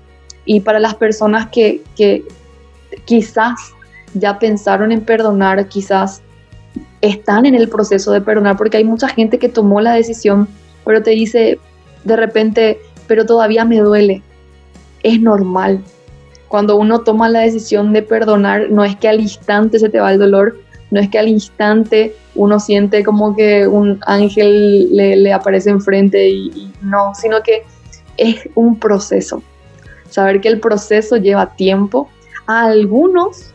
Y 0.45 0.61
para 0.61 0.79
las 0.79 0.95
personas 0.95 1.49
que, 1.49 1.81
que 1.95 2.23
quizás 3.05 3.59
ya 4.13 4.37
pensaron 4.37 4.91
en 4.91 5.01
perdonar, 5.01 5.67
quizás 5.67 6.21
están 7.01 7.45
en 7.45 7.55
el 7.55 7.69
proceso 7.69 8.11
de 8.11 8.21
perdonar, 8.21 8.55
porque 8.55 8.77
hay 8.77 8.83
mucha 8.83 9.07
gente 9.07 9.39
que 9.39 9.49
tomó 9.49 9.81
la 9.81 9.93
decisión, 9.93 10.47
pero 10.85 11.01
te 11.01 11.11
dice 11.11 11.59
de 12.03 12.15
repente, 12.15 12.79
pero 13.07 13.25
todavía 13.25 13.65
me 13.65 13.79
duele. 13.79 14.21
Es 15.03 15.19
normal. 15.19 15.83
Cuando 16.47 16.75
uno 16.75 17.01
toma 17.01 17.29
la 17.29 17.39
decisión 17.39 17.93
de 17.93 18.01
perdonar, 18.01 18.69
no 18.69 18.83
es 18.83 18.95
que 18.95 19.07
al 19.07 19.21
instante 19.21 19.79
se 19.79 19.89
te 19.89 19.99
va 19.99 20.11
el 20.11 20.19
dolor, 20.19 20.57
no 20.91 20.99
es 20.99 21.09
que 21.09 21.19
al 21.19 21.27
instante 21.27 22.15
uno 22.35 22.59
siente 22.59 23.03
como 23.03 23.35
que 23.35 23.67
un 23.67 23.99
ángel 24.05 24.95
le, 24.95 25.33
aparece 25.33 25.69
enfrente 25.69 26.29
y, 26.29 26.47
y 26.55 26.73
no, 26.81 27.13
sino 27.13 27.41
que 27.43 27.63
es 28.17 28.49
un 28.55 28.77
proceso. 28.79 29.41
Saber 30.09 30.41
que 30.41 30.47
el 30.47 30.59
proceso 30.59 31.17
lleva 31.17 31.55
tiempo. 31.55 32.09
A 32.47 32.65
algunos 32.65 33.53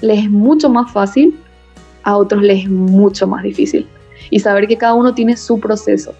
les 0.00 0.24
es 0.24 0.30
mucho 0.30 0.68
más 0.68 0.92
fácil, 0.92 1.38
a 2.02 2.16
otros 2.16 2.42
les 2.42 2.64
es 2.64 2.70
mucho 2.70 3.26
más 3.26 3.42
difícil. 3.42 3.88
Y 4.30 4.40
saber 4.40 4.66
que 4.66 4.76
cada 4.76 4.94
uno 4.94 5.14
tiene 5.14 5.36
su 5.36 5.58
proceso. 5.60 6.14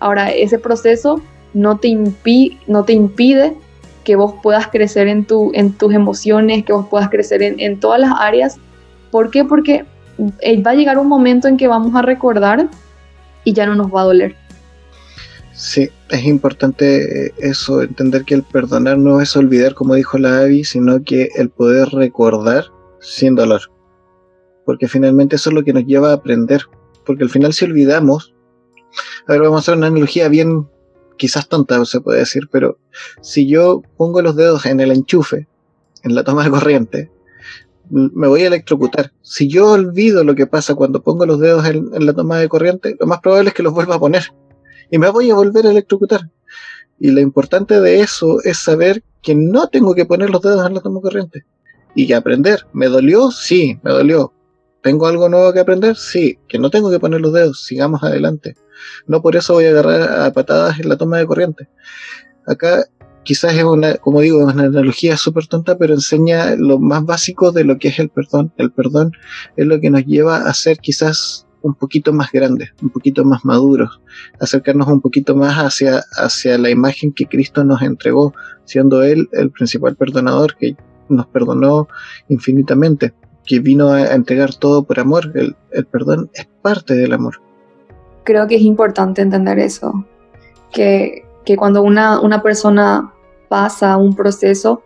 Ahora, 0.00 0.30
ese 0.30 0.58
proceso 0.58 1.20
no 1.54 1.78
te, 1.78 1.96
no 2.66 2.84
te 2.84 2.92
impide 2.92 3.54
que 4.04 4.16
vos 4.16 4.34
puedas 4.42 4.68
crecer 4.68 5.08
en, 5.08 5.24
tu, 5.24 5.50
en 5.54 5.72
tus 5.72 5.92
emociones, 5.92 6.64
que 6.64 6.72
vos 6.72 6.86
puedas 6.88 7.08
crecer 7.08 7.42
en, 7.42 7.58
en 7.58 7.80
todas 7.80 8.00
las 8.00 8.12
áreas. 8.18 8.58
¿Por 9.10 9.30
qué? 9.30 9.44
Porque 9.44 9.84
eh, 10.40 10.62
va 10.62 10.72
a 10.72 10.74
llegar 10.74 10.98
un 10.98 11.08
momento 11.08 11.48
en 11.48 11.56
que 11.56 11.68
vamos 11.68 11.94
a 11.94 12.02
recordar 12.02 12.68
y 13.44 13.52
ya 13.52 13.66
no 13.66 13.74
nos 13.74 13.94
va 13.94 14.02
a 14.02 14.04
doler. 14.04 14.36
Sí, 15.52 15.88
es 16.10 16.24
importante 16.24 17.32
eso, 17.38 17.80
entender 17.80 18.24
que 18.24 18.34
el 18.34 18.42
perdonar 18.42 18.98
no 18.98 19.22
es 19.22 19.34
olvidar, 19.36 19.74
como 19.74 19.94
dijo 19.94 20.18
la 20.18 20.40
Avi, 20.40 20.64
sino 20.64 21.02
que 21.02 21.30
el 21.36 21.48
poder 21.48 21.88
recordar 21.88 22.66
sin 23.00 23.34
dolor. 23.34 23.62
Porque 24.66 24.86
finalmente 24.86 25.36
eso 25.36 25.48
es 25.48 25.54
lo 25.54 25.64
que 25.64 25.72
nos 25.72 25.86
lleva 25.86 26.10
a 26.10 26.14
aprender. 26.14 26.62
Porque 27.06 27.24
al 27.24 27.30
final 27.30 27.54
si 27.54 27.64
olvidamos, 27.64 28.34
a 29.26 29.32
ver, 29.32 29.40
vamos 29.40 29.56
a 29.56 29.60
hacer 29.60 29.76
una 29.76 29.86
analogía 29.86 30.28
bien, 30.28 30.68
quizás 31.16 31.48
tonta 31.48 31.82
se 31.86 32.00
puede 32.00 32.18
decir, 32.18 32.48
pero 32.50 32.78
si 33.22 33.48
yo 33.48 33.82
pongo 33.96 34.20
los 34.20 34.36
dedos 34.36 34.66
en 34.66 34.80
el 34.80 34.92
enchufe, 34.92 35.48
en 36.02 36.14
la 36.14 36.24
toma 36.24 36.44
de 36.44 36.50
corriente, 36.50 37.10
me 37.90 38.28
voy 38.28 38.42
a 38.42 38.48
electrocutar. 38.48 39.12
Si 39.22 39.48
yo 39.48 39.70
olvido 39.70 40.24
lo 40.24 40.34
que 40.34 40.46
pasa 40.46 40.74
cuando 40.74 41.02
pongo 41.02 41.26
los 41.26 41.40
dedos 41.40 41.66
en, 41.66 41.90
la 42.04 42.12
toma 42.12 42.38
de 42.38 42.48
corriente, 42.48 42.96
lo 42.98 43.06
más 43.06 43.20
probable 43.20 43.48
es 43.48 43.54
que 43.54 43.62
los 43.62 43.72
vuelva 43.72 43.96
a 43.96 44.00
poner 44.00 44.24
y 44.90 44.98
me 44.98 45.10
voy 45.10 45.30
a 45.30 45.34
volver 45.34 45.66
a 45.66 45.70
electrocutar. 45.70 46.30
Y 46.98 47.10
lo 47.10 47.20
importante 47.20 47.80
de 47.80 48.00
eso 48.00 48.38
es 48.42 48.58
saber 48.58 49.02
que 49.22 49.34
no 49.34 49.68
tengo 49.68 49.94
que 49.94 50.06
poner 50.06 50.30
los 50.30 50.40
dedos 50.40 50.66
en 50.66 50.74
la 50.74 50.80
toma 50.80 51.00
corriente. 51.00 51.44
Y 51.94 52.06
que 52.06 52.14
aprender. 52.14 52.66
¿Me 52.72 52.86
dolió? 52.86 53.30
Sí, 53.30 53.78
me 53.82 53.90
dolió. 53.90 54.32
¿Tengo 54.82 55.06
algo 55.06 55.28
nuevo 55.28 55.52
que 55.52 55.60
aprender? 55.60 55.96
Sí, 55.96 56.38
que 56.48 56.58
no 56.58 56.70
tengo 56.70 56.90
que 56.90 57.00
poner 57.00 57.20
los 57.20 57.32
dedos. 57.32 57.64
Sigamos 57.64 58.02
adelante. 58.02 58.54
No 59.06 59.22
por 59.22 59.36
eso 59.36 59.54
voy 59.54 59.66
a 59.66 59.70
agarrar 59.70 60.26
a 60.26 60.32
patadas 60.32 60.78
en 60.78 60.88
la 60.88 60.96
toma 60.96 61.18
de 61.18 61.26
corriente. 61.26 61.68
Acá 62.46 62.86
quizás 63.26 63.54
es 63.54 63.64
una, 63.64 63.96
como 63.96 64.20
digo, 64.20 64.48
es 64.48 64.54
una 64.54 64.64
analogía 64.64 65.16
súper 65.16 65.46
tonta, 65.46 65.76
pero 65.76 65.92
enseña 65.92 66.54
lo 66.56 66.78
más 66.78 67.04
básico 67.04 67.52
de 67.52 67.64
lo 67.64 67.76
que 67.76 67.88
es 67.88 67.98
el 67.98 68.08
perdón. 68.08 68.52
El 68.56 68.70
perdón 68.70 69.12
es 69.56 69.66
lo 69.66 69.80
que 69.80 69.90
nos 69.90 70.06
lleva 70.06 70.36
a 70.36 70.54
ser 70.54 70.78
quizás 70.78 71.46
un 71.62 71.74
poquito 71.74 72.12
más 72.12 72.30
grandes, 72.30 72.70
un 72.80 72.90
poquito 72.90 73.24
más 73.24 73.44
maduros, 73.44 74.00
acercarnos 74.40 74.86
un 74.86 75.00
poquito 75.00 75.34
más 75.34 75.56
hacia, 75.56 76.04
hacia 76.16 76.56
la 76.58 76.70
imagen 76.70 77.12
que 77.12 77.26
Cristo 77.26 77.64
nos 77.64 77.82
entregó, 77.82 78.32
siendo 78.64 79.02
Él 79.02 79.28
el 79.32 79.50
principal 79.50 79.96
perdonador 79.96 80.56
que 80.56 80.76
nos 81.08 81.26
perdonó 81.26 81.88
infinitamente, 82.28 83.12
que 83.44 83.58
vino 83.58 83.90
a 83.90 84.14
entregar 84.14 84.54
todo 84.54 84.84
por 84.84 85.00
amor. 85.00 85.32
El, 85.34 85.86
perdón 85.86 86.30
es 86.34 86.48
parte 86.62 86.94
del 86.94 87.12
amor. 87.12 87.40
Creo 88.22 88.46
que 88.46 88.56
es 88.56 88.62
importante 88.62 89.22
entender 89.22 89.58
eso, 89.58 90.06
que, 90.72 91.24
cuando 91.56 91.82
una, 91.82 92.20
una 92.20 92.42
persona 92.42 93.12
pasa 93.48 93.96
un 93.96 94.14
proceso, 94.14 94.82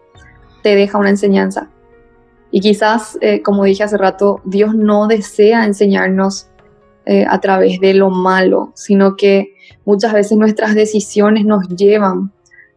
te 0.62 0.74
deja 0.74 0.98
una 0.98 1.11
enseñanza. 1.11 1.70
Y 2.50 2.61
quizás, 2.61 3.16
eh, 3.20 3.42
como 3.42 3.64
dije 3.64 3.84
hace 3.84 3.96
rato, 3.96 4.40
Dios 4.44 4.74
no 4.74 5.06
desea 5.06 5.64
enseñarnos 5.64 6.48
eh, 7.06 7.24
a 7.28 7.40
través 7.40 7.80
de 7.80 7.94
lo 7.94 8.11
malo, 8.11 8.72
sino 8.74 9.16
que 9.16 9.54
muchas 9.84 10.12
veces 10.12 10.36
nuestras 10.36 10.74
decisiones 10.74 11.44
nos 11.44 11.68
llevan 11.68 12.32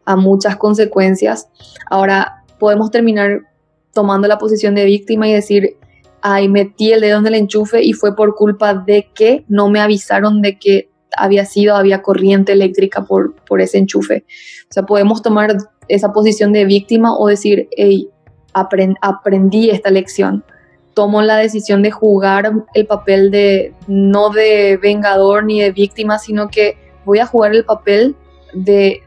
a 0.05 0.15
muchas 0.15 0.57
consecuencias. 0.57 1.49
Ahora 1.89 2.43
podemos 2.59 2.91
terminar 2.91 3.41
tomando 3.93 4.27
la 4.27 4.37
posición 4.37 4.75
de 4.75 4.85
víctima 4.85 5.27
y 5.27 5.33
decir, 5.33 5.77
ay, 6.21 6.47
metí 6.47 6.93
el 6.93 7.01
dedo 7.01 7.19
en 7.19 7.27
el 7.27 7.35
enchufe 7.35 7.83
y 7.83 7.93
fue 7.93 8.15
por 8.15 8.35
culpa 8.35 8.73
de 8.73 9.09
que 9.13 9.43
no 9.47 9.69
me 9.69 9.79
avisaron 9.79 10.41
de 10.41 10.57
que 10.57 10.89
había 11.15 11.45
sido, 11.45 11.75
había 11.75 12.01
corriente 12.01 12.53
eléctrica 12.53 13.05
por, 13.05 13.35
por 13.35 13.61
ese 13.61 13.77
enchufe. 13.77 14.25
O 14.69 14.73
sea, 14.73 14.83
podemos 14.83 15.21
tomar 15.21 15.57
esa 15.87 16.13
posición 16.13 16.53
de 16.53 16.65
víctima 16.65 17.15
o 17.17 17.27
decir, 17.27 17.69
hey, 17.75 18.09
aprendí 18.53 19.69
esta 19.69 19.89
lección 19.89 20.43
tomo 20.93 21.21
la 21.21 21.37
decisión 21.37 21.81
de 21.81 21.91
jugar 21.91 22.51
el 22.73 22.85
papel 22.85 23.31
de 23.31 23.73
no 23.87 24.29
de 24.29 24.77
vengador 24.81 25.43
ni 25.45 25.61
de 25.61 25.71
víctima, 25.71 26.19
sino 26.19 26.49
que 26.49 26.77
voy 27.05 27.19
a 27.19 27.25
jugar 27.25 27.53
el 27.53 27.65
papel 27.65 28.15
de, 28.53 29.01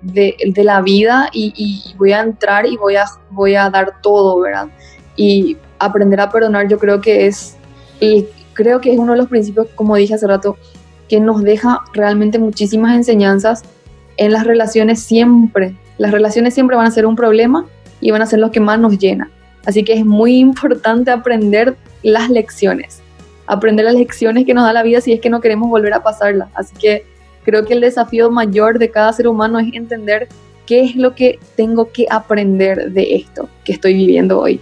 la 0.57 0.81
vida 0.81 1.29
y, 1.33 1.95
voy 1.97 2.13
a 2.13 2.21
entrar 2.21 2.67
y 2.67 2.77
voy 2.77 2.97
a, 2.97 3.05
voy 3.31 3.55
a 3.55 3.71
dar 3.71 4.01
todo, 4.03 4.41
¿verdad? 4.41 4.69
Y 5.15 5.57
aprender 5.79 6.21
a 6.21 6.31
perdonar 6.31 6.69
yo 6.69 6.79
creo 6.79 7.01
que 7.01 7.27
es, 7.27 7.57
y 8.01 8.27
creo 8.55 8.81
que 8.81 8.93
es 8.93 8.99
uno 8.99 9.13
de 9.13 9.19
los 9.19 9.29
principios, 9.29 9.69
como 9.75 9.97
dije 9.97 10.15
hace 10.15 10.27
rato, 10.27 10.57
que 11.09 11.21
nos 11.21 11.43
deja 11.43 11.85
realmente 11.93 12.39
muchísimas 12.39 12.97
enseñanzas 12.97 13.63
en 14.17 14.33
las 14.33 14.45
relaciones 14.45 15.03
siempre. 15.03 15.77
Las 15.99 16.13
relaciones 16.13 16.55
siempre 16.55 16.77
van 16.77 16.87
a 16.87 16.91
ser 16.91 17.07
un 17.07 17.17
problema 17.17 17.67
y 18.01 18.11
van 18.11 18.23
a 18.23 18.27
ser 18.27 18.39
los 18.39 18.51
que 18.51 18.61
más 18.61 18.79
nos 18.79 18.99
llenan. 18.99 19.31
Así 19.65 19.83
que 19.83 19.95
es 19.95 20.05
muy 20.05 20.39
importante 20.39 21.11
aprender 21.11 21.77
las 22.03 22.31
lecciones, 22.31 23.03
aprender 23.47 23.85
las 23.85 23.95
lecciones 23.95 24.45
que 24.45 24.55
nos 24.55 24.65
da 24.65 24.73
la 24.73 24.83
vida 24.83 25.01
si 25.01 25.13
es 25.13 25.21
que 25.21 25.31
no 25.31 25.41
queremos 25.41 25.69
volver 25.69 25.93
a 25.95 26.03
pasarla. 26.03 26.49
Así 26.55 26.75
que 26.77 27.05
creo 27.45 27.65
que 27.65 27.75
el 27.75 27.81
desafío 27.81 28.31
mayor 28.31 28.79
de 28.79 28.91
cada 28.91 29.13
ser 29.13 29.27
humano 29.27 29.59
es 29.59 29.73
entender 29.73 30.29
qué 30.67 30.83
es 30.83 30.97
lo 30.97 31.15
que 31.15 31.39
tengo 31.57 31.91
que 31.93 32.07
aprender 32.11 32.93
de 32.93 33.17
esto 33.17 33.49
que 33.65 33.73
estoy 33.73 33.95
viviendo 33.95 34.41
hoy. 34.41 34.61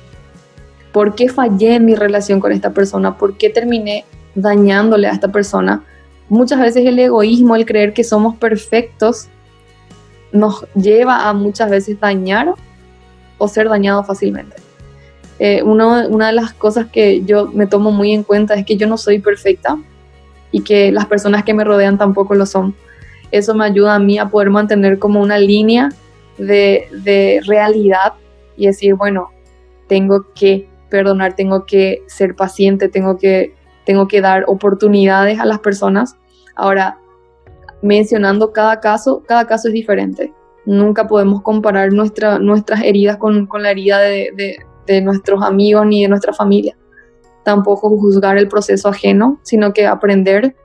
¿Por 0.93 1.15
qué 1.15 1.29
fallé 1.29 1.75
en 1.75 1.87
mi 1.87 1.95
relación 1.95 2.41
con 2.41 2.53
esta 2.53 2.71
persona? 2.71 3.19
¿Por 3.19 3.37
qué 3.37 3.51
terminé 3.51 4.05
dañándole 4.35 5.09
a 5.09 5.13
esta 5.13 5.29
persona? 5.29 5.83
Muchas 6.29 6.61
veces 6.61 6.87
el 6.87 6.99
egoísmo, 6.99 7.57
el 7.57 7.67
creer 7.67 7.93
que 7.93 8.05
somos 8.05 8.37
perfectos, 8.37 9.29
nos 10.35 10.67
lleva 10.75 11.29
a 11.29 11.33
muchas 11.33 11.71
veces 11.71 11.99
dañar 12.01 12.55
o 13.39 13.49
ser 13.49 13.69
dañado 13.69 14.03
fácilmente. 14.03 14.57
Eh, 15.39 15.63
una 15.63 16.27
de 16.27 16.33
las 16.33 16.53
cosas 16.53 16.89
que 16.91 17.25
yo 17.25 17.47
me 17.47 17.67
tomo 17.67 17.93
muy 17.93 18.13
en 18.13 18.25
cuenta 18.25 18.55
es 18.55 18.67
que 18.67 18.77
yo 18.77 18.87
no 18.87 18.99
soy 18.99 19.21
perfecta 19.21 19.79
y 20.51 20.63
que 20.63 20.91
las 20.93 21.07
personas 21.07 21.45
que 21.45 21.55
me 21.55 21.65
rodean 21.65 21.99
tampoco 21.99 22.35
lo 22.35 22.47
son. 22.47 22.75
Eso 23.31 23.55
me 23.55 23.65
ayuda 23.65 23.95
a 23.95 23.99
mí 24.01 24.19
a 24.19 24.29
poder 24.29 24.51
mantener 24.51 24.99
como 24.99 25.21
una 25.21 25.39
línea 25.39 25.91
de, 26.37 26.89
de 26.91 27.41
realidad 27.47 28.15
y 28.57 28.67
decir, 28.67 28.95
bueno, 28.95 29.31
tengo 29.87 30.27
que 30.35 30.69
perdonar, 30.89 31.37
tengo 31.37 31.65
que 31.65 32.03
ser 32.07 32.35
paciente, 32.35 32.89
tengo 32.89 33.19
que, 33.19 33.55
tengo 33.85 34.09
que 34.09 34.21
dar 34.21 34.45
oportunidades 34.49 35.39
a 35.39 35.45
las 35.45 35.61
personas. 35.61 36.17
Ahora, 36.57 36.99
mencionando 37.85 38.51
cada 38.51 38.81
caso, 38.81 39.23
cada 39.27 39.47
caso 39.47 39.69
es 39.69 39.75
diferente. 39.75 40.33
Nunca 40.65 41.07
podemos 41.07 41.43
comparar 41.43 41.93
nuestra, 41.93 42.39
nuestras 42.39 42.83
heridas 42.83 43.19
con, 43.19 43.47
la 43.61 43.71
herida 43.71 43.99
de, 43.99 44.57
nuestros 45.03 45.43
amigos 45.43 45.85
ni 45.87 46.03
de 46.03 46.09
nuestra 46.09 46.33
familia. 46.33 46.77
Tampoco 47.45 47.91
juzgar 47.91 48.39
el 48.39 48.49
proceso 48.49 48.89
ajeno, 48.89 49.39
sino 49.43 49.75
que 49.75 49.87
aprender 49.87 50.57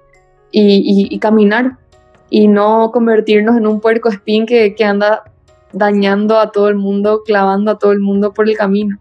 y, 0.52 1.20
caminar 1.20 1.78
y 2.30 2.48
no 2.48 2.90
convertirnos 2.94 3.58
en 3.58 3.68
un 3.68 3.82
puerco 3.82 4.08
espín 4.08 4.46
que, 4.46 4.74
anda 4.86 5.24
dañando 5.74 6.40
a 6.40 6.52
todo 6.52 6.70
el 6.70 6.76
mundo, 6.76 7.24
clavando 7.26 7.72
a 7.72 7.78
todo 7.78 7.92
el 7.92 8.00
mundo 8.00 8.34
por 8.34 8.48
el 8.48 8.56
camino. 8.56 8.98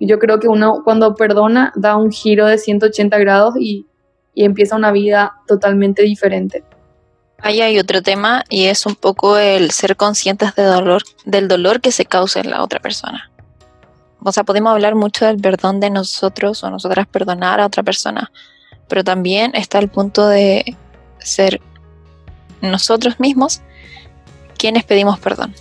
Yo 0.00 0.18
creo 0.18 0.40
que 0.40 0.48
uno 0.48 0.82
cuando 0.82 1.14
perdona 1.14 1.72
da 1.76 1.96
un 1.96 2.10
giro 2.10 2.46
de 2.46 2.58
180 2.58 3.16
grados 3.18 3.54
y 3.56 3.86
empieza 4.34 4.74
una 4.74 4.90
vida 4.90 5.34
totalmente 5.46 6.02
diferente. 6.02 6.64
Ahí 7.44 7.60
hay 7.60 7.78
otro 7.78 8.02
tema 8.02 8.42
y 8.48 8.64
es 8.64 8.86
un 8.86 8.96
poco 8.96 9.38
el 9.38 9.70
ser 9.70 9.96
conscientes 9.96 10.54
de 10.54 10.64
dolor, 10.64 11.02
del 11.24 11.46
dolor 11.46 11.80
que 11.80 11.92
se 11.92 12.06
causa 12.06 12.40
en 12.40 12.50
la 12.50 12.62
otra 12.62 12.80
persona 12.80 13.30
o 14.24 14.32
sea, 14.32 14.42
podemos 14.42 14.72
hablar 14.72 14.94
mucho 14.94 15.26
del 15.26 15.38
perdón 15.38 15.80
de 15.80 15.90
nosotros 15.90 16.64
o 16.64 16.70
nosotras 16.70 17.06
perdonar 17.06 17.60
a 17.60 17.66
otra 17.66 17.82
persona, 17.82 18.32
pero 18.88 19.04
también 19.04 19.52
está 19.54 19.78
el 19.78 19.88
punto 19.88 20.26
de 20.26 20.76
ser 21.18 21.60
nosotros 22.62 23.20
mismos 23.20 23.60
quienes 24.56 24.84
pedimos 24.84 25.18
perdón, 25.18 25.54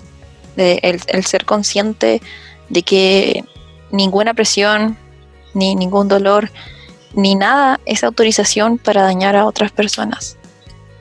el, 0.55 1.25
ser 1.25 1.45
consciente 1.45 2.21
de 2.69 2.83
que 2.83 3.43
ninguna 3.91 4.33
presión 4.33 4.97
ni 5.53 5.75
ningún 5.75 6.07
dolor 6.07 6.49
ni 7.13 7.35
nada 7.35 7.81
es 7.85 8.03
autorización 8.03 8.77
para 8.77 9.01
dañar 9.01 9.35
a 9.35 9.45
otras 9.45 9.71
personas. 9.71 10.37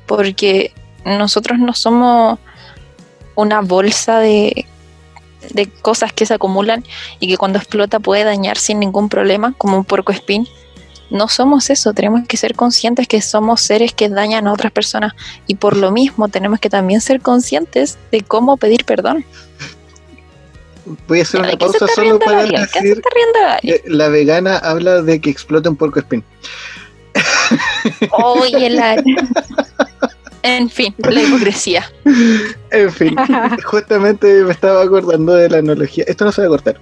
Porque 0.07 0.73
nosotros 1.05 1.59
no 1.59 1.75
somos 1.75 2.39
una 3.35 3.61
bolsa 3.61 4.19
de, 4.19 4.67
de 5.51 5.67
cosas 5.67 6.13
que 6.13 6.27
se 6.27 6.35
acumulan 6.35 6.85
y 7.21 7.29
que 7.29 7.37
cuando 7.37 7.59
explota 7.59 8.01
puede 8.01 8.25
dañar 8.25 8.59
sin 8.59 8.81
ningún 8.81 9.09
problema, 9.09 9.55
como 9.59 9.77
un 9.77 9.85
porco 9.85 10.13
espín. 10.13 10.47
No 11.11 11.29
somos 11.29 11.69
eso, 11.69 11.93
tenemos 11.93 12.27
que 12.27 12.39
ser 12.39 12.55
conscientes 12.55 13.07
que 13.07 13.21
somos 13.21 13.61
seres 13.61 13.93
que 13.93 14.09
dañan 14.09 14.47
a 14.47 14.53
otras 14.53 14.73
personas 14.73 15.13
y 15.47 15.57
por 15.57 15.77
lo 15.77 15.93
mismo 15.93 16.29
tenemos 16.29 16.59
que 16.59 16.71
también 16.71 17.03
ser 17.03 17.21
conscientes 17.21 17.99
de 18.11 18.23
cómo 18.23 18.57
pedir 18.57 18.87
perdón. 18.87 19.25
Voy 21.07 21.21
a 21.21 21.23
hacer 21.23 21.41
una 21.41 21.51
¿De 21.51 21.59
qué 21.59 21.69
se 21.69 21.79
pausa 21.79 21.95
solo 21.95 22.19
para 22.19 22.47
se 22.47 22.81
decir 22.81 23.03
la 23.85 24.09
vegana 24.09 24.57
habla 24.57 25.03
de 25.03 25.21
que 25.21 25.31
explota 25.31 25.69
un 25.69 25.77
porco 25.77 25.99
espín. 25.99 26.25
Oye, 28.13 28.71
la... 28.71 29.03
En 30.45 30.69
fin, 30.69 30.93
la 30.99 31.23
hipocresía. 31.23 31.85
En 32.73 32.91
fin, 32.91 33.15
justamente 33.65 34.43
me 34.43 34.51
estaba 34.53 34.83
acordando 34.83 35.35
de 35.35 35.49
la 35.49 35.59
analogía. 35.59 36.05
Esto 36.09 36.25
no 36.25 36.33
se 36.33 36.41
va 36.41 36.47
a 36.49 36.51
cortar. 36.51 36.81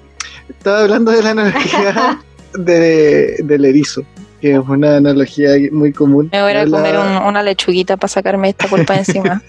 Estaba 0.49 0.81
hablando 0.81 1.11
de 1.11 1.23
la 1.23 1.31
analogía 1.33 2.19
de, 2.55 3.37
del 3.45 3.65
erizo, 3.67 4.03
que 4.41 4.53
es 4.55 4.59
una 4.67 4.97
analogía 4.97 5.51
muy 5.73 5.93
común. 5.93 6.31
Me 6.33 6.41
voy 6.41 6.53
a 6.53 6.63
Habla- 6.63 6.77
comer 6.79 6.99
un- 6.99 7.23
una 7.29 7.43
lechuguita 7.43 7.99
para 7.99 8.09
sacarme 8.09 8.49
esta 8.49 8.67
culpa 8.67 8.97
encima. 8.97 9.43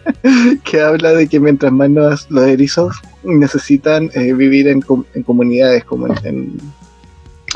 que 0.64 0.80
habla 0.80 1.12
de 1.14 1.26
que 1.28 1.40
mientras 1.40 1.72
más 1.72 1.90
los, 1.90 2.30
los 2.30 2.44
erizos 2.46 2.94
necesitan 3.24 4.08
eh, 4.14 4.34
vivir 4.34 4.68
en, 4.68 4.82
com- 4.82 5.04
en 5.14 5.24
comunidades, 5.24 5.82
como 5.84 6.06
en, 6.06 6.14
en, 6.24 6.60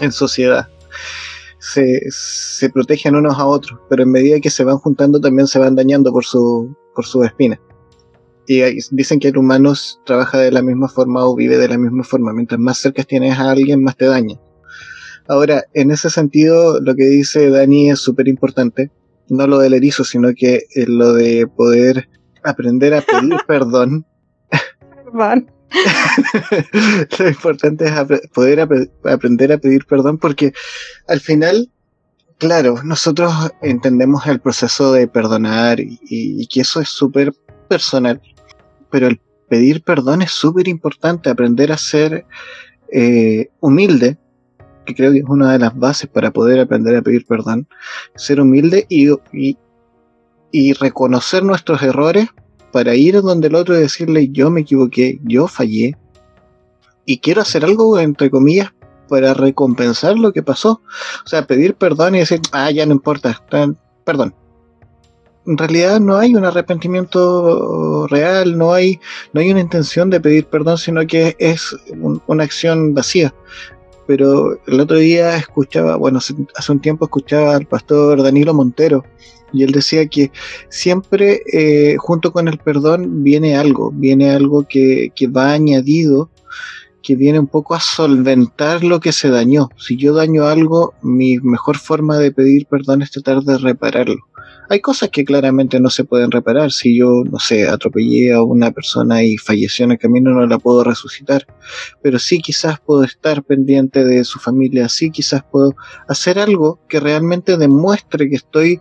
en 0.00 0.10
sociedad. 0.10 0.66
Se, 1.72 2.00
se 2.10 2.70
protegen 2.70 3.16
unos 3.16 3.38
a 3.38 3.46
otros, 3.46 3.78
pero 3.88 4.02
en 4.02 4.10
medida 4.10 4.40
que 4.40 4.50
se 4.50 4.64
van 4.64 4.78
juntando 4.78 5.20
también 5.20 5.46
se 5.46 5.58
van 5.58 5.74
dañando 5.74 6.12
por 6.12 6.24
su, 6.24 6.74
por 6.94 7.06
sus 7.06 7.24
espinas. 7.26 7.58
Y 8.46 8.60
dicen 8.90 9.20
que 9.20 9.28
el 9.28 9.38
humano 9.38 9.72
trabaja 10.04 10.38
de 10.38 10.50
la 10.50 10.62
misma 10.62 10.88
forma 10.88 11.24
o 11.24 11.34
vive 11.34 11.58
de 11.58 11.68
la 11.68 11.78
misma 11.78 12.02
forma. 12.02 12.32
Mientras 12.32 12.60
más 12.60 12.78
cerca 12.78 13.04
tienes 13.04 13.38
a 13.38 13.50
alguien, 13.50 13.82
más 13.82 13.96
te 13.96 14.06
daña. 14.06 14.36
Ahora, 15.28 15.64
en 15.74 15.90
ese 15.90 16.10
sentido, 16.10 16.80
lo 16.80 16.94
que 16.94 17.04
dice 17.04 17.48
Dani 17.50 17.90
es 17.90 18.00
súper 18.00 18.28
importante. 18.28 18.90
No 19.28 19.46
lo 19.46 19.58
del 19.58 19.74
erizo, 19.74 20.04
sino 20.04 20.34
que 20.34 20.66
eh, 20.74 20.86
lo 20.86 21.12
de 21.12 21.46
poder 21.46 22.08
aprender 22.42 22.94
a 22.94 23.02
pedir 23.02 23.36
perdón. 23.46 24.04
Perdón. 25.04 25.50
Lo 27.18 27.28
importante 27.28 27.86
es 27.86 27.92
poder 28.30 28.60
apre- 28.60 28.90
aprender 29.04 29.52
a 29.52 29.58
pedir 29.58 29.84
perdón 29.86 30.18
porque 30.18 30.52
al 31.08 31.20
final, 31.20 31.70
claro, 32.38 32.82
nosotros 32.82 33.32
entendemos 33.62 34.26
el 34.26 34.40
proceso 34.40 34.92
de 34.92 35.08
perdonar 35.08 35.80
y, 35.80 36.46
que 36.46 36.60
eso 36.60 36.80
es 36.80 36.88
súper 36.88 37.32
personal, 37.68 38.20
pero 38.90 39.06
el 39.06 39.20
pedir 39.48 39.82
perdón 39.82 40.22
es 40.22 40.32
súper 40.32 40.68
importante, 40.68 41.30
aprender 41.30 41.72
a 41.72 41.78
ser 41.78 42.26
eh, 42.90 43.48
humilde, 43.60 44.18
que 44.84 44.94
creo 44.94 45.12
que 45.12 45.18
es 45.18 45.24
una 45.28 45.52
de 45.52 45.58
las 45.58 45.76
bases 45.76 46.08
para 46.10 46.30
poder 46.30 46.60
aprender 46.60 46.96
a 46.96 47.02
pedir 47.02 47.24
perdón, 47.26 47.66
ser 48.16 48.40
humilde 48.40 48.86
y 48.88 50.72
reconocer 50.74 51.44
nuestros 51.44 51.82
errores 51.82 52.28
para 52.72 52.94
ir 52.94 53.20
donde 53.22 53.48
el 53.48 53.54
otro 53.54 53.76
y 53.76 53.80
decirle 53.80 54.28
yo 54.28 54.50
me 54.50 54.62
equivoqué, 54.62 55.20
yo 55.24 55.46
fallé 55.46 55.96
y 57.04 57.18
quiero 57.18 57.42
hacer 57.42 57.64
algo 57.64 57.98
entre 57.98 58.30
comillas 58.30 58.72
para 59.08 59.34
recompensar 59.34 60.16
lo 60.16 60.32
que 60.32 60.42
pasó. 60.42 60.80
O 61.24 61.28
sea, 61.28 61.46
pedir 61.46 61.74
perdón 61.74 62.14
y 62.14 62.20
decir, 62.20 62.40
ah, 62.52 62.70
ya 62.70 62.86
no 62.86 62.92
importa, 62.92 63.42
perdón. 64.04 64.34
En 65.44 65.58
realidad 65.58 65.98
no 65.98 66.16
hay 66.16 66.36
un 66.36 66.44
arrepentimiento 66.44 68.06
real, 68.06 68.56
no 68.56 68.72
hay, 68.72 69.00
no 69.32 69.40
hay 69.40 69.50
una 69.50 69.60
intención 69.60 70.08
de 70.08 70.20
pedir 70.20 70.46
perdón, 70.46 70.78
sino 70.78 71.04
que 71.06 71.34
es 71.40 71.76
un- 72.00 72.22
una 72.28 72.44
acción 72.44 72.94
vacía. 72.94 73.34
Pero 74.14 74.58
el 74.66 74.78
otro 74.78 74.98
día 74.98 75.38
escuchaba, 75.38 75.96
bueno, 75.96 76.18
hace, 76.18 76.34
un 76.70 76.80
tiempo 76.80 77.06
escuchaba 77.06 77.56
al 77.56 77.64
pastor 77.64 78.22
Danilo 78.22 78.52
Montero 78.52 79.06
y 79.54 79.62
él 79.62 79.72
decía 79.72 80.06
que 80.06 80.30
siempre 80.68 81.40
eh, 81.50 81.96
junto 81.96 82.30
con 82.30 82.46
el 82.46 82.58
perdón 82.58 83.24
viene 83.24 83.56
algo, 83.56 83.90
viene 83.90 84.28
algo 84.28 84.66
que, 84.68 85.12
que 85.16 85.28
va 85.28 85.52
añadido, 85.52 86.28
que 87.02 87.16
viene 87.16 87.40
un 87.40 87.46
poco 87.46 87.74
a 87.74 87.80
solventar 87.80 88.84
lo 88.84 89.00
que 89.00 89.12
se 89.12 89.30
dañó. 89.30 89.70
Si 89.78 89.96
yo 89.96 90.12
daño 90.12 90.44
algo, 90.44 90.92
mi 91.00 91.38
mejor 91.38 91.78
forma 91.78 92.18
de 92.18 92.32
pedir 92.32 92.66
perdón 92.66 93.00
es 93.00 93.12
tratar 93.12 93.40
de 93.44 93.56
repararlo. 93.56 94.20
Hay 94.68 94.80
cosas 94.80 95.10
que 95.10 95.24
claramente 95.24 95.80
no 95.80 95.90
se 95.90 96.04
pueden 96.04 96.30
reparar. 96.30 96.72
Si 96.72 96.96
yo, 96.96 97.22
no 97.30 97.38
sé, 97.38 97.68
atropellé 97.68 98.32
a 98.32 98.42
una 98.42 98.70
persona 98.70 99.22
y 99.22 99.36
falleció 99.36 99.84
en 99.84 99.92
el 99.92 99.98
camino, 99.98 100.30
no 100.30 100.46
la 100.46 100.58
puedo 100.58 100.84
resucitar. 100.84 101.46
Pero 102.02 102.18
sí 102.18 102.38
quizás 102.38 102.80
puedo 102.80 103.04
estar 103.04 103.42
pendiente 103.42 104.04
de 104.04 104.24
su 104.24 104.38
familia, 104.38 104.88
sí 104.88 105.10
quizás 105.10 105.42
puedo 105.50 105.74
hacer 106.08 106.38
algo 106.38 106.78
que 106.88 107.00
realmente 107.00 107.56
demuestre 107.56 108.28
que 108.28 108.36
estoy 108.36 108.80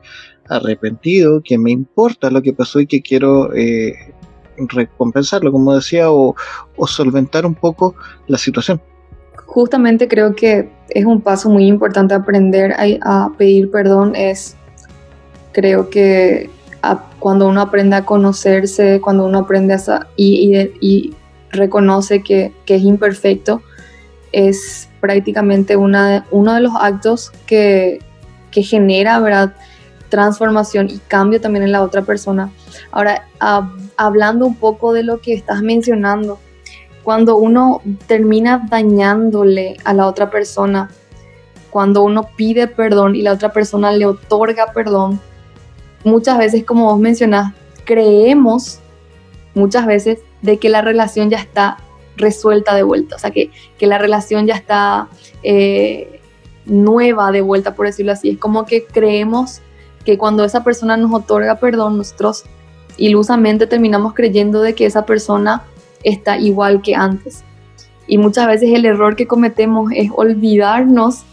arrepentido, 0.49 1.41
que 1.43 1.57
me 1.57 1.71
importa 1.71 2.29
lo 2.29 2.41
que 2.41 2.53
pasó 2.53 2.79
y 2.79 2.87
que 2.87 3.01
quiero 3.01 3.53
eh, 3.53 3.93
recompensarlo, 4.57 5.51
como 5.51 5.73
decía, 5.75 6.11
o, 6.11 6.35
solventar 6.87 7.45
un 7.45 7.55
poco 7.55 7.95
la 8.27 8.37
situación. 8.37 8.81
Justamente 9.45 10.07
creo 10.07 10.35
que 10.35 10.69
es 10.89 11.05
un 11.05 11.21
paso 11.21 11.49
muy 11.49 11.67
importante 11.67 12.13
aprender 12.13 12.73
a, 12.73 13.25
a 13.25 13.37
pedir 13.37 13.69
perdón. 13.69 14.15
Es, 14.15 14.55
creo 15.51 15.89
que 15.89 16.49
a- 16.81 17.09
cuando 17.19 17.47
uno 17.47 17.61
aprende 17.61 17.95
a 17.95 18.05
conocerse, 18.05 18.99
cuando 19.01 19.25
uno 19.25 19.39
aprende 19.39 19.73
a 19.73 20.07
y, 20.15 20.55
y- 20.55 20.71
y 20.81 21.15
reconoce 21.51 22.21
que, 22.23 22.53
que 22.65 22.75
es 22.75 22.83
imperfecto, 22.83 23.61
es 24.31 24.89
prácticamente 25.01 25.75
una, 25.75 26.25
uno 26.31 26.53
de 26.53 26.61
los 26.61 26.73
actos 26.79 27.31
que, 27.45 27.99
que 28.51 28.63
genera, 28.63 29.19
¿verdad? 29.19 29.53
transformación 30.09 30.89
y 30.89 30.97
cambio 31.07 31.39
también 31.39 31.63
en 31.63 31.71
la 31.71 31.81
otra 31.83 32.01
persona. 32.01 32.51
Ahora, 32.91 33.27
hab- 33.39 33.71
hablando 33.95 34.45
un 34.45 34.55
poco 34.55 34.91
de 34.91 35.03
lo 35.03 35.21
que 35.21 35.33
estás 35.33 35.61
mencionando, 35.61 36.37
cuando 37.03 37.37
uno 37.37 37.81
termina 38.07 38.67
dañándole 38.69 39.77
a 39.85 39.93
la 39.93 40.05
otra 40.07 40.29
persona, 40.29 40.89
cuando 41.69 42.03
uno 42.03 42.27
pide 42.35 42.67
perdón 42.67 43.15
y 43.15 43.21
la 43.21 43.31
otra 43.31 43.53
persona 43.53 43.91
le 43.93 44.05
otorga 44.05 44.73
perdón, 44.73 45.19
muchas 46.03 46.37
veces, 46.37 46.63
como 46.63 46.85
vos 46.85 46.99
mencionás, 46.99 47.53
creemos 47.85 48.79
muchas 49.53 49.85
veces 49.85 50.19
de 50.41 50.57
que 50.57 50.69
la 50.69 50.81
relación 50.81 51.29
ya 51.29 51.37
está 51.37 51.77
resuelta 52.17 52.75
de 52.75 52.83
vuelta, 52.83 53.15
o 53.15 53.19
sea, 53.19 53.31
que, 53.31 53.51
que 53.77 53.87
la 53.87 53.97
relación 53.97 54.45
ya 54.47 54.55
está 54.55 55.07
eh, 55.43 56.21
nueva 56.65 57.31
de 57.31 57.41
vuelta, 57.41 57.75
por 57.75 57.87
decirlo 57.87 58.11
así. 58.11 58.29
Es 58.29 58.37
como 58.37 58.65
que 58.65 58.85
creemos 58.85 59.61
que 60.05 60.17
cuando 60.17 60.43
esa 60.43 60.63
persona 60.63 60.97
nos 60.97 61.13
otorga 61.13 61.55
perdón, 61.55 61.97
nosotros 61.97 62.43
ilusamente 62.97 63.67
terminamos 63.67 64.13
creyendo 64.13 64.61
de 64.61 64.75
que 64.75 64.85
esa 64.85 65.05
persona 65.05 65.63
está 66.03 66.37
igual 66.37 66.81
que 66.81 66.95
antes. 66.95 67.43
Y 68.07 68.17
muchas 68.17 68.47
veces 68.47 68.69
el 68.73 68.85
error 68.85 69.15
que 69.15 69.27
cometemos 69.27 69.91
es 69.95 70.09
olvidarnos 70.13 71.23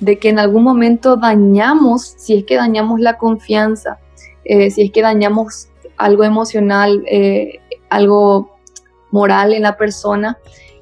de 0.00 0.18
que 0.18 0.28
en 0.30 0.38
algún 0.38 0.64
momento 0.64 1.16
dañamos, 1.16 2.14
si 2.18 2.36
es 2.36 2.44
que 2.44 2.56
dañamos 2.56 3.00
la 3.00 3.16
confianza, 3.16 3.98
eh, 4.44 4.70
si 4.70 4.82
es 4.82 4.90
que 4.92 5.02
dañamos 5.02 5.68
algo 5.96 6.24
emocional, 6.24 7.04
eh, 7.06 7.60
algo 7.90 8.56
moral 9.10 9.52
en 9.52 9.62
la 9.62 9.76
persona, 9.76 10.38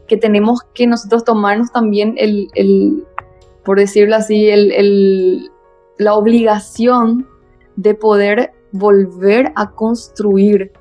que 0.09 0.17
tenemos 0.17 0.61
que 0.75 0.87
nosotros 0.87 1.25
tomarnos 1.25 1.71
también 1.73 2.15
el, 2.17 2.49
el 2.55 3.05
por 3.65 3.79
decirlo 3.79 4.17
así, 4.17 4.49
el, 4.49 4.73
el, 4.73 5.51
la 5.99 6.15
obligación 6.15 7.29
de 7.77 7.95
poder 7.95 8.53
volver 8.73 9.53
a 9.55 9.71
construir 9.71 10.73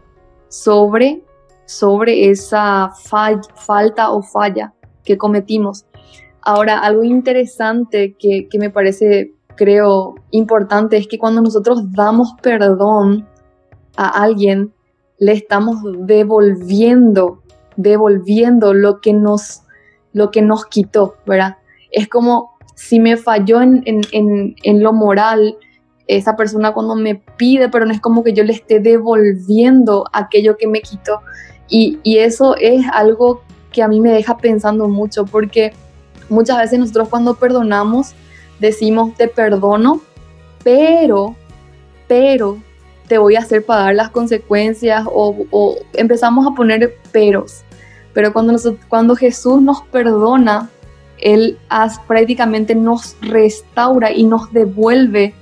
sobre, 0.48 1.24
sobre 1.66 2.30
esa 2.30 2.92
fall- 3.04 3.42
falta 3.56 4.12
o 4.12 4.22
falla 4.22 4.74
que 5.04 5.18
cometimos. 5.18 5.86
Ahora, 6.42 6.80
algo 6.80 7.04
interesante 7.04 8.16
que, 8.18 8.48
que 8.50 8.58
me 8.58 8.70
parece, 8.70 9.34
creo, 9.62 10.16
importante 10.32 10.98
es 10.98 11.08
que 11.08 11.20
cuando 11.20 11.40
nosotros 11.40 11.92
damos 11.92 12.34
perdón 12.42 13.28
a 13.96 14.24
alguien, 14.24 14.74
le 15.20 15.34
estamos 15.34 15.78
devolviendo, 16.00 17.44
devolviendo 17.76 18.74
lo 18.74 19.02
que 19.02 19.14
nos, 19.14 19.62
lo 20.14 20.32
que 20.32 20.42
nos 20.42 20.66
quitó, 20.66 21.14
¿verdad? 21.28 21.58
Es 21.92 22.08
como 22.08 22.58
si 22.74 23.00
me 23.00 23.18
falló 23.18 23.62
en, 23.62 23.84
en, 23.86 24.02
en, 24.12 24.56
en 24.64 24.82
lo 24.82 24.94
moral, 24.94 25.56
esa 26.08 26.36
persona 26.36 26.74
cuando 26.74 26.96
me 26.96 27.22
pide 27.38 27.70
perdón 27.70 27.92
es 27.92 28.02
como 28.02 28.24
que 28.24 28.34
yo 28.34 28.44
le 28.44 28.54
esté 28.54 28.80
devolviendo 28.80 30.06
aquello 30.12 30.58
que 30.58 30.68
me 30.68 30.82
quitó. 30.82 31.20
Y, 31.70 32.00
y 32.02 32.18
eso 32.18 32.56
es 32.58 32.84
algo 32.92 33.44
que 33.72 33.84
a 33.84 33.88
mí 33.88 34.02
me 34.02 34.12
deja 34.12 34.38
pensando 34.38 34.88
mucho 34.88 35.24
porque 35.24 35.72
muchas 36.30 36.58
veces 36.58 36.80
nosotros 36.80 37.10
cuando 37.10 37.36
perdonamos 37.36 38.16
decimos 38.62 39.16
te 39.16 39.28
perdono, 39.28 40.02
pero, 40.64 41.36
pero 42.08 42.60
te 43.08 43.18
voy 43.18 43.36
a 43.36 43.40
hacer 43.40 43.66
pagar 43.66 43.96
las 43.96 44.12
consecuencias 44.12 45.04
o, 45.12 45.76
empezamos 45.94 46.48
a 46.48 46.56
poner 46.56 46.96
peros. 47.12 47.64
Pero 48.14 48.32
cuando, 48.32 48.58
cuando 48.88 49.16
Jesús 49.16 49.62
nos 49.62 49.82
perdona, 49.84 50.70
Él 51.18 51.58
prácticamente 52.08 52.76
nos 52.76 53.18
restaura 53.22 54.12
y 54.12 54.24
nos 54.24 54.54
devuelve 54.54 55.34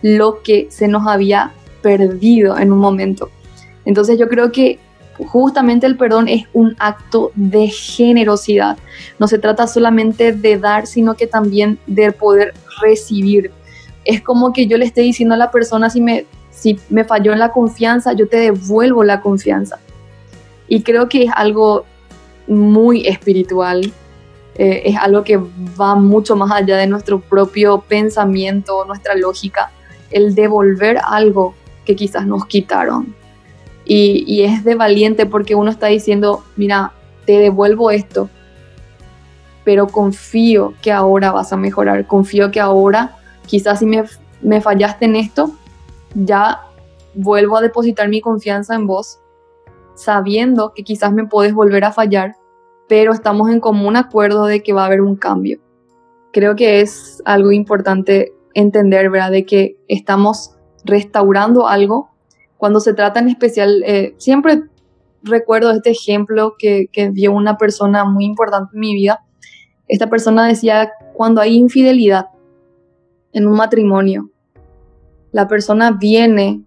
lo 0.00 0.42
que 0.42 0.68
se 0.70 0.88
nos 0.88 1.06
había 1.06 1.52
perdido 1.82 2.56
en 2.56 2.72
un 2.72 2.78
momento. 2.78 3.28
Entonces 3.84 4.18
yo 4.18 4.28
creo 4.28 4.52
que 4.52 4.78
justamente 5.26 5.86
el 5.86 5.96
perdón 5.96 6.28
es 6.28 6.44
un 6.52 6.76
acto 6.78 7.32
de 7.34 7.68
generosidad. 7.68 8.78
No 9.18 9.26
se 9.26 9.38
trata 9.38 9.66
solamente 9.66 10.32
de 10.32 10.58
dar, 10.58 10.86
sino 10.86 11.14
que 11.14 11.26
también 11.26 11.78
de 11.86 12.12
poder 12.12 12.54
recibir. 12.80 13.50
Es 14.04 14.22
como 14.22 14.52
que 14.52 14.66
yo 14.66 14.78
le 14.78 14.84
esté 14.84 15.02
diciendo 15.02 15.34
a 15.34 15.38
la 15.38 15.50
persona 15.50 15.90
si 15.90 16.00
me, 16.00 16.26
si 16.50 16.78
me 16.88 17.04
falló 17.04 17.32
en 17.32 17.38
la 17.38 17.52
confianza, 17.52 18.12
yo 18.12 18.28
te 18.28 18.38
devuelvo 18.38 19.04
la 19.04 19.20
confianza. 19.20 19.78
Y 20.68 20.82
creo 20.82 21.08
que 21.08 21.24
es 21.24 21.30
algo 21.34 21.84
muy 22.46 23.06
espiritual, 23.06 23.92
eh, 24.54 24.82
es 24.84 24.96
algo 24.96 25.22
que 25.24 25.36
va 25.36 25.94
mucho 25.94 26.36
más 26.36 26.50
allá 26.50 26.76
de 26.76 26.86
nuestro 26.86 27.20
propio 27.20 27.80
pensamiento, 27.80 28.84
nuestra 28.86 29.14
lógica, 29.14 29.70
el 30.10 30.34
devolver 30.34 30.98
algo 31.06 31.54
que 31.84 31.94
quizás 31.96 32.26
nos 32.26 32.46
quitaron. 32.46 33.14
Y, 33.90 34.42
es 34.42 34.64
de 34.64 34.74
valiente 34.74 35.24
porque 35.24 35.54
uno 35.54 35.70
está 35.70 35.86
diciendo, 35.86 36.44
mira, 36.56 36.92
te 37.24 37.38
devuelvo 37.38 37.90
esto, 37.90 38.28
pero 39.64 39.86
confío 39.86 40.74
que 40.82 40.92
ahora 40.92 41.32
vas 41.32 41.54
a 41.54 41.56
mejorar, 41.56 42.06
confío 42.06 42.50
que 42.50 42.60
ahora, 42.60 43.16
quizás 43.46 43.78
si 43.78 43.86
me, 43.86 44.60
fallaste 44.60 45.06
en 45.06 45.16
esto, 45.16 45.52
ya 46.14 46.60
vuelvo 47.14 47.56
a 47.56 47.62
depositar 47.62 48.08
mi 48.10 48.20
confianza 48.20 48.74
en 48.74 48.86
vos, 48.86 49.20
sabiendo 49.94 50.74
que 50.74 50.84
quizás 50.84 51.10
me 51.10 51.26
puedes 51.26 51.54
volver 51.54 51.84
a 51.84 51.92
fallar, 51.92 52.36
pero 52.88 53.14
estamos 53.14 53.48
en 53.50 53.58
común 53.58 53.96
acuerdo 53.96 54.44
de 54.44 54.62
que 54.62 54.74
va 54.74 54.82
a 54.82 54.86
haber 54.86 55.00
un 55.00 55.16
cambio. 55.16 55.60
Creo 56.30 56.56
que 56.56 56.82
es 56.82 57.22
algo 57.24 57.52
importante 57.52 58.34
entender, 58.52 59.08
¿verdad? 59.08 59.30
De 59.30 59.46
que 59.46 59.78
estamos 59.88 60.54
restaurando 60.84 61.68
algo 61.68 62.10
cuando 62.58 62.80
se 62.80 62.92
trata 62.92 63.20
en 63.20 63.28
especial, 63.28 63.82
eh, 63.86 64.14
siempre 64.18 64.64
recuerdo 65.22 65.70
este 65.70 65.90
ejemplo 65.90 66.54
que, 66.58 66.88
que 66.92 67.10
dio 67.10 67.32
una 67.32 67.56
persona 67.56 68.04
muy 68.04 68.24
importante 68.24 68.70
en 68.74 68.80
mi 68.80 68.94
vida. 68.94 69.24
Esta 69.86 70.10
persona 70.10 70.46
decía, 70.46 70.90
cuando 71.14 71.40
hay 71.40 71.56
infidelidad 71.56 72.26
en 73.32 73.46
un 73.46 73.56
matrimonio, 73.56 74.30
la 75.32 75.48
persona 75.48 75.92
viene 75.92 76.62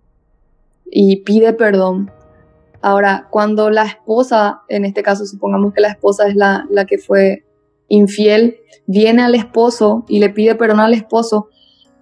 y 0.85 1.17
pide 1.17 1.53
perdón. 1.53 2.11
Ahora, 2.81 3.27
cuando 3.29 3.69
la 3.69 3.83
esposa, 3.83 4.61
en 4.67 4.85
este 4.85 5.03
caso 5.03 5.25
supongamos 5.25 5.73
que 5.73 5.81
la 5.81 5.89
esposa 5.89 6.27
es 6.27 6.35
la, 6.35 6.65
la 6.69 6.85
que 6.85 6.97
fue 6.97 7.45
infiel, 7.87 8.57
viene 8.87 9.21
al 9.23 9.35
esposo 9.35 10.05
y 10.07 10.19
le 10.19 10.29
pide 10.29 10.55
perdón 10.55 10.79
al 10.79 10.93
esposo, 10.93 11.49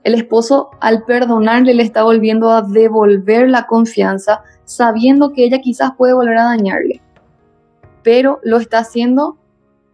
el 0.04 0.16
esposo 0.16 0.70
al 0.80 1.04
perdonarle 1.04 1.74
le 1.74 1.84
está 1.84 2.04
volviendo 2.04 2.52
a 2.52 2.62
devolver 2.62 3.50
la 3.50 3.68
confianza 3.68 4.42
sabiendo 4.66 5.34
que 5.34 5.46
ella 5.46 5.60
quizás 5.60 5.92
puede 5.98 6.14
volver 6.14 6.38
a 6.38 6.46
dañarle. 6.46 7.02
Pero 8.04 8.40
lo 8.44 8.58
está 8.58 8.80
haciendo 8.80 9.38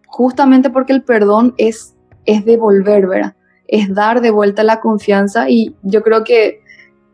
justamente 0.08 0.70
porque 0.70 0.94
el 0.94 1.04
perdón 1.04 1.54
es, 1.58 1.96
es 2.26 2.46
devolver, 2.46 3.08
¿verdad? 3.08 3.36
Es 3.68 3.94
dar 3.94 4.22
de 4.22 4.32
vuelta 4.32 4.64
la 4.64 4.80
confianza 4.80 5.50
y 5.50 5.76
yo 5.82 6.04
creo 6.04 6.24
que 6.24 6.62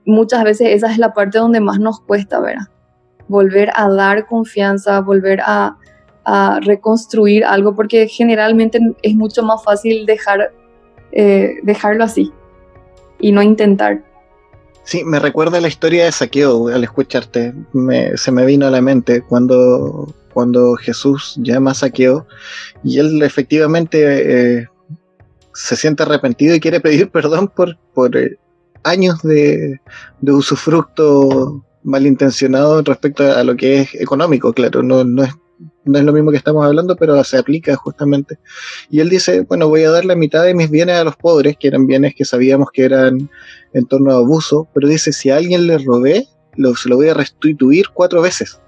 muchas 0.06 0.44
veces 0.44 0.70
esa 0.72 0.92
es 0.92 0.98
la 0.98 1.14
parte 1.14 1.38
donde 1.38 1.62
más 1.62 1.80
nos 1.80 2.02
cuesta, 2.02 2.40
¿verdad? 2.40 2.68
Volver 3.28 3.72
a 3.76 3.88
dar 3.90 4.28
confianza, 4.28 5.00
volver 5.02 5.40
a, 5.46 5.78
reconstruir 6.62 7.44
algo, 7.44 7.76
porque 7.76 8.08
generalmente 8.08 8.80
es 9.02 9.16
mucho 9.16 9.42
más 9.42 9.64
fácil 9.64 10.06
dejar, 10.06 10.54
eh, 11.12 11.56
dejarlo 11.64 12.04
así, 12.04 12.32
y 13.22 13.32
no 13.32 13.42
intentar. 13.42 14.04
Sí, 14.84 15.04
me 15.04 15.20
recuerda 15.20 15.62
la 15.62 15.68
historia 15.68 16.06
de 16.06 16.12
Saqueo 16.12 16.68
al 16.68 16.84
escucharte. 16.84 17.54
se 18.16 18.32
me 18.32 18.46
vino 18.46 18.66
a 18.66 18.72
la 18.72 18.82
mente 18.82 19.22
cuando, 19.22 20.14
cuando 20.34 20.76
Jesús 20.76 21.36
llama 21.38 21.72
a 21.72 21.76
Saqueo 21.76 22.26
y 22.84 23.00
él 23.00 23.22
efectivamente 23.22 24.60
eh, 24.60 24.68
se 25.54 25.76
siente 25.76 26.04
arrepentido 26.04 26.56
y 26.56 26.60
quiere 26.60 26.80
pedir 26.80 27.10
perdón 27.12 27.48
por, 27.48 27.78
por 27.94 28.18
eh, 28.18 28.38
años 28.84 29.22
de, 29.22 29.80
de, 30.22 30.32
usufructo 30.32 31.64
malintencionado 31.84 32.82
respecto 32.82 33.24
a 33.24 33.44
lo 33.44 33.56
que 33.56 33.82
es 33.82 33.96
económico, 33.96 34.54
claro, 34.54 34.82
no, 34.82 35.04
no 35.04 35.24
es 35.24 35.34
no 35.86 35.98
es 35.98 36.04
lo 36.06 36.14
mismo 36.14 36.32
que 36.32 36.38
estamos 36.38 36.66
hablando, 36.66 36.96
pero 36.96 37.24
se 37.24 37.38
aplica 37.38 37.76
justamente. 37.76 38.38
Y 38.90 39.00
él 39.00 39.10
dice, 39.10 39.42
bueno, 39.42 39.68
voy 39.68 39.84
a 39.84 39.92
dar 39.92 40.06
la 40.06 40.16
mitad 40.16 40.44
de 40.44 40.54
mis 40.54 40.70
bienes 40.70 40.96
a 40.96 41.04
los 41.04 41.16
pobres, 41.16 41.58
que 41.58 41.68
eran 41.68 41.88
bienes 41.88 42.14
que 42.16 42.26
sabíamos 42.26 42.70
que 42.72 42.84
eran 42.84 43.30
en 43.74 43.86
torno 43.86 44.12
a 44.12 44.18
abuso, 44.18 44.68
pero 44.74 44.88
dice, 44.88 45.12
si 45.12 45.30
a 45.30 45.38
alguien 45.38 45.68
le 45.68 45.78
robé, 45.80 46.28
lo, 46.56 46.76
se 46.76 46.90
lo 46.90 46.98
voy 46.98 47.10
a 47.10 47.14
restituir 47.14 47.88
cuatro 47.94 48.22
veces. 48.22 48.60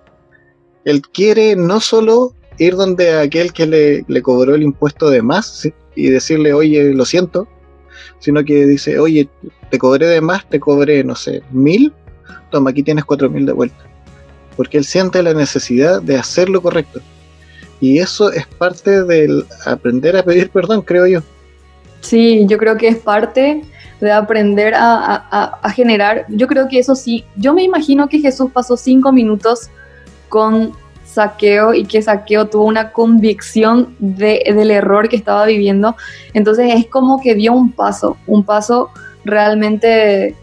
Él 0.86 1.02
quiere 1.02 1.56
no 1.56 1.80
solo 1.80 2.34
ir 2.58 2.76
donde 2.76 3.14
aquel 3.20 3.54
que 3.54 3.66
le, 3.66 4.06
le 4.08 4.22
cobró 4.22 4.56
el 4.56 4.64
impuesto 4.64 5.10
de 5.10 5.22
más 5.22 5.68
y 5.96 6.10
decirle, 6.10 6.54
oye, 6.54 6.94
lo 6.94 7.06
siento, 7.06 7.48
sino 8.20 8.44
que 8.44 8.66
dice, 8.66 9.00
oye, 9.00 9.30
te 9.70 9.78
cobré 9.78 10.08
de 10.08 10.22
más, 10.22 10.48
te 10.50 10.60
cobré, 10.60 11.04
no 11.04 11.16
sé, 11.16 11.41
mil, 11.52 11.94
toma, 12.52 12.72
aquí 12.72 12.84
tienes 12.84 13.06
cuatro 13.06 13.30
mil 13.30 13.46
de 13.46 13.54
vuelta 13.54 13.93
porque 14.56 14.78
él 14.78 14.86
siente 14.86 15.22
la 15.24 15.34
necesidad 15.34 16.01
de 16.01 16.18
hacer 16.18 16.49
lo 16.49 16.62
correcto. 16.62 17.01
Y 17.80 17.99
eso 17.99 18.32
es 18.32 18.47
parte 18.47 19.04
del 19.04 19.45
aprender 19.66 20.16
a 20.16 20.24
pedir 20.24 20.49
perdón, 20.49 20.82
creo 20.82 21.06
yo. 21.06 21.22
Sí, 22.01 22.45
yo 22.47 22.58
creo 22.58 22.78
que 22.78 22.88
es 22.88 22.97
parte 22.97 23.62
de 23.99 24.12
aprender 24.12 24.74
a, 24.76 25.60
generar. 25.74 26.26
Yo 26.30 26.47
creo 26.47 26.68
que 26.68 26.80
eso 26.80 26.95
sí, 26.95 27.24
yo 27.36 27.54
me 27.54 27.64
imagino 27.64 28.08
que 28.10 28.20
Jesús 28.20 28.51
pasó 28.51 28.76
cinco 28.76 29.12
minutos 29.12 29.70
con 30.28 30.74
Saqueo 31.06 31.74
y 31.74 31.86
que 31.86 32.01
Saqueo 32.01 32.47
tuvo 32.47 32.66
una 32.66 32.91
convicción 32.91 33.95
del 33.99 34.72
error 34.72 35.08
que 35.08 35.16
estaba 35.16 35.45
viviendo. 35.45 35.95
Entonces 36.34 36.74
es 36.76 36.88
como 36.88 37.22
que 37.22 37.36
dio 37.36 37.54
un 37.54 37.72
paso, 37.72 38.18
un 38.28 38.43
paso 38.43 38.89
realmente 39.24 40.36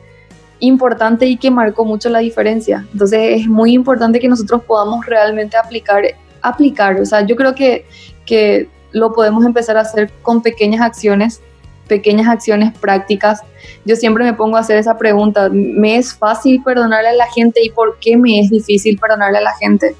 importante 0.60 1.26
y 1.26 1.36
que 1.36 1.50
marcó 1.50 1.84
mucho 1.84 2.08
la 2.08 2.20
diferencia. 2.20 2.86
Entonces 2.92 3.40
es 3.40 3.48
muy 3.48 3.72
importante 3.72 4.20
que 4.20 4.28
nosotros 4.28 4.62
podamos 4.64 5.04
realmente 5.06 5.56
aplicar, 5.56 6.04
aplicar. 6.42 7.00
O 7.00 7.04
sea, 7.04 7.26
yo 7.26 7.36
creo 7.36 7.54
que, 7.54 7.86
que 8.24 8.68
lo 8.92 9.12
podemos 9.12 9.44
empezar 9.44 9.76
a 9.76 9.80
hacer 9.80 10.10
con 10.22 10.42
pequeñas 10.42 10.80
acciones, 10.80 11.40
pequeñas 11.88 12.28
acciones 12.28 12.76
prácticas. 12.78 13.40
Yo 13.84 13.96
siempre 13.96 14.24
me 14.24 14.34
pongo 14.34 14.56
a 14.56 14.60
hacer 14.60 14.76
esa 14.76 14.96
pregunta, 14.96 15.48
¿me 15.50 15.96
es 15.96 16.14
fácil 16.14 16.62
perdonarle 16.62 17.08
a 17.08 17.14
la 17.14 17.26
gente 17.26 17.60
y 17.64 17.70
por 17.70 17.98
qué 17.98 18.16
me 18.16 18.40
es 18.40 18.50
difícil 18.50 18.98
perdonarle 18.98 19.38
a 19.38 19.42
la 19.42 19.56
gente? 19.56 19.96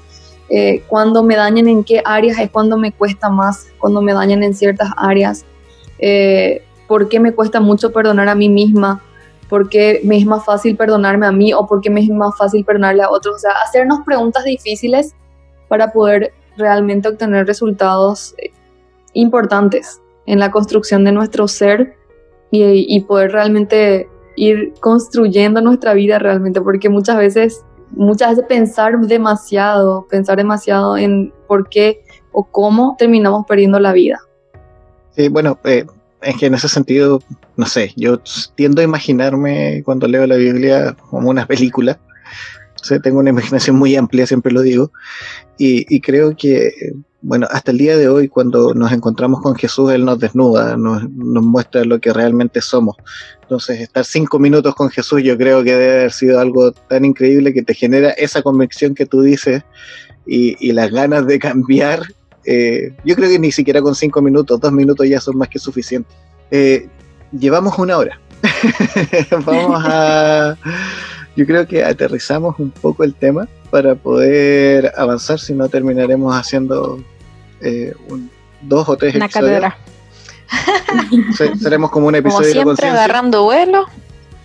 Eh, 0.49 0.83
cuando 0.87 1.23
me 1.23 1.37
dañan 1.37 1.69
en 1.69 1.83
qué 1.83 2.01
áreas 2.03 2.37
es 2.37 2.49
cuando 2.49 2.77
me 2.77 2.91
cuesta 2.91 3.29
más, 3.29 3.67
cuando 3.77 4.01
me 4.01 4.13
dañan 4.13 4.43
en 4.43 4.53
ciertas 4.53 4.89
áreas. 4.97 5.45
Eh, 5.97 6.61
¿Por 6.87 7.07
qué 7.07 7.21
me 7.21 7.31
cuesta 7.31 7.61
mucho 7.61 7.93
perdonar 7.93 8.27
a 8.27 8.35
mí 8.35 8.49
misma? 8.49 9.01
Porque 9.51 9.99
me 10.05 10.17
es 10.17 10.25
más 10.25 10.45
fácil 10.45 10.77
perdonarme 10.77 11.25
a 11.25 11.31
mí 11.33 11.53
o 11.53 11.67
porque 11.67 11.89
me 11.89 11.99
es 11.99 12.09
más 12.09 12.37
fácil 12.37 12.63
perdonarle 12.63 13.03
a 13.03 13.09
otros. 13.09 13.35
O 13.35 13.37
sea, 13.37 13.51
hacernos 13.65 13.99
preguntas 14.05 14.45
difíciles 14.45 15.13
para 15.67 15.91
poder 15.91 16.33
realmente 16.55 17.09
obtener 17.09 17.45
resultados 17.47 18.33
eh, 18.37 18.49
importantes 19.11 20.01
en 20.25 20.39
la 20.39 20.51
construcción 20.51 21.03
de 21.03 21.11
nuestro 21.11 21.49
ser 21.49 21.97
y, 22.49 22.97
poder 23.01 23.33
realmente 23.33 24.09
ir 24.37 24.73
construyendo 24.79 25.59
nuestra 25.59 25.93
vida 25.95 26.17
realmente, 26.17 26.61
porque 26.61 26.87
muchas 26.87 27.17
veces, 27.17 27.65
muchas 27.89 28.29
veces 28.29 28.45
pensar 28.47 28.97
demasiado, 29.01 30.07
pensar 30.09 30.37
demasiado 30.37 30.95
en 30.95 31.33
por 31.47 31.67
qué 31.67 32.05
o 32.31 32.45
cómo 32.45 32.95
terminamos 32.97 33.45
perdiendo 33.45 33.81
la 33.81 33.91
vida. 33.91 34.17
Sí, 35.09 35.27
bueno, 35.27 35.59
eh, 35.65 35.85
es 36.21 36.37
que 36.37 36.45
en 36.45 36.53
ese 36.53 36.67
sentido, 36.67 37.21
no 37.57 37.65
sé, 37.65 37.93
yo 37.95 38.21
tiendo 38.55 38.81
a 38.81 38.85
imaginarme 38.85 39.81
cuando 39.83 40.07
leo 40.07 40.25
la 40.27 40.35
Biblia 40.35 40.95
como 41.09 41.29
una 41.29 41.45
película. 41.45 41.99
O 42.83 42.99
tengo 42.99 43.19
una 43.19 43.29
imaginación 43.29 43.75
muy 43.75 43.95
amplia, 43.95 44.25
siempre 44.25 44.51
lo 44.51 44.61
digo. 44.61 44.91
Y, 45.57 46.01
creo 46.01 46.35
que, 46.35 46.71
bueno, 47.21 47.45
hasta 47.51 47.69
el 47.69 47.77
día 47.77 47.95
de 47.95 48.09
hoy, 48.09 48.27
cuando 48.27 48.73
nos 48.73 48.91
encontramos 48.91 49.41
con 49.41 49.55
Jesús, 49.55 49.91
Él 49.91 50.03
nos 50.03 50.17
desnuda, 50.17 50.75
nos, 50.75 51.07
nos 51.11 51.43
muestra 51.43 51.85
lo 51.85 51.99
que 51.99 52.11
realmente 52.11 52.61
somos. 52.61 52.95
Entonces, 53.43 53.79
estar 53.81 54.03
cinco 54.03 54.39
minutos 54.39 54.73
con 54.73 54.89
Jesús, 54.89 55.21
yo 55.21 55.37
creo 55.37 55.63
que 55.63 55.75
debe 55.75 55.99
haber 55.99 56.11
sido 56.11 56.39
algo 56.39 56.71
tan 56.71 57.05
increíble 57.05 57.53
que 57.53 57.61
te 57.61 57.75
genera 57.75 58.09
esa 58.11 58.41
convicción 58.41 58.95
que 58.95 59.05
tú 59.05 59.21
dices 59.21 59.61
y, 60.25 60.55
y 60.59 60.71
las 60.71 60.89
ganas 60.89 61.27
de 61.27 61.37
cambiar 61.37 62.01
eh, 62.45 62.93
yo 63.03 63.15
creo 63.15 63.29
que 63.29 63.39
ni 63.39 63.51
siquiera 63.51 63.81
con 63.81 63.95
cinco 63.95 64.21
minutos, 64.21 64.59
dos 64.59 64.71
minutos 64.71 65.07
ya 65.07 65.19
son 65.21 65.37
más 65.37 65.47
que 65.49 65.59
suficientes. 65.59 66.13
Eh, 66.51 66.87
llevamos 67.31 67.77
una 67.79 67.97
hora. 67.97 68.19
Vamos 69.45 69.81
a. 69.85 70.57
Yo 71.35 71.45
creo 71.45 71.65
que 71.67 71.83
aterrizamos 71.83 72.59
un 72.59 72.71
poco 72.71 73.03
el 73.03 73.13
tema 73.15 73.47
para 73.69 73.95
poder 73.95 74.91
avanzar, 74.97 75.39
si 75.39 75.53
no 75.53 75.69
terminaremos 75.69 76.35
haciendo 76.35 77.01
eh, 77.61 77.93
un, 78.09 78.29
dos 78.61 78.89
o 78.89 78.97
tres 78.97 79.15
Una 79.15 79.25
episodios. 79.25 79.61
cátedra. 79.61 79.77
Se- 81.37 81.55
Seremos 81.57 81.89
como 81.91 82.07
un 82.07 82.13
Como 82.13 82.17
episodio 82.27 82.47
de 82.47 82.51
siempre, 82.51 82.65
conciencia. 82.71 83.03
agarrando 83.03 83.43
vuelo. 83.43 83.85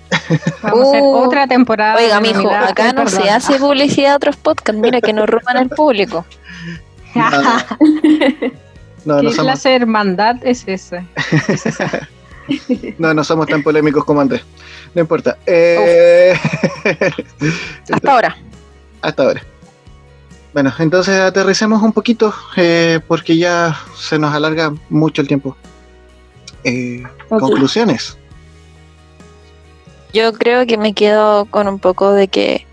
Vamos 0.63 0.87
a 0.87 0.91
hacer 0.91 1.03
Uh, 1.03 1.17
otra 1.27 1.47
temporada. 1.49 1.97
Oiga, 1.97 2.21
mijo, 2.21 2.49
acá 2.49 2.93
no 2.93 3.09
se 3.09 3.29
hace 3.29 3.59
publicidad 3.59 4.13
a 4.13 4.17
otros 4.17 4.37
podcasts. 4.37 4.81
Mira 4.81 5.01
que 5.01 5.13
nos 5.13 5.29
roban 5.29 5.57
al 5.57 5.69
público. 5.69 6.25
No, 9.05 9.23
no, 9.23 9.31
¿Qué 9.31 9.37
somos, 9.37 9.53
clase 9.53 9.69
de 9.69 9.77
hermandad 9.77 10.37
es 10.43 10.65
esa? 10.67 11.05
Es 11.49 11.65
esa. 11.65 12.09
no, 12.99 13.15
no 13.15 13.23
somos 13.23 13.47
tan 13.47 13.63
polémicos 13.63 14.05
como 14.05 14.21
Andrés. 14.21 14.43
No 14.97 15.01
importa. 15.01 15.39
Eh, 15.47 16.35
Hasta 17.93 18.13
ahora. 18.13 18.37
hasta 19.03 19.23
ahora. 19.23 19.43
Bueno, 20.53 20.73
entonces 20.79 21.21
aterricemos 21.21 21.83
un 21.83 21.93
poquito 21.93 22.35
eh, 22.57 22.99
porque 23.07 23.37
ya 23.37 23.79
se 23.97 24.19
nos 24.19 24.35
alarga 24.35 24.73
mucho 24.89 25.23
el 25.23 25.29
tiempo. 25.29 25.57
Eh. 26.65 27.03
Conclusiones. 27.29 28.17
Yo 30.13 30.33
creo 30.33 30.67
que 30.67 30.79
me 30.79 30.95
quedo 30.95 31.45
con 31.45 31.69
un 31.69 31.79
poco 31.79 32.13
de 32.13 32.27
que 32.27 32.67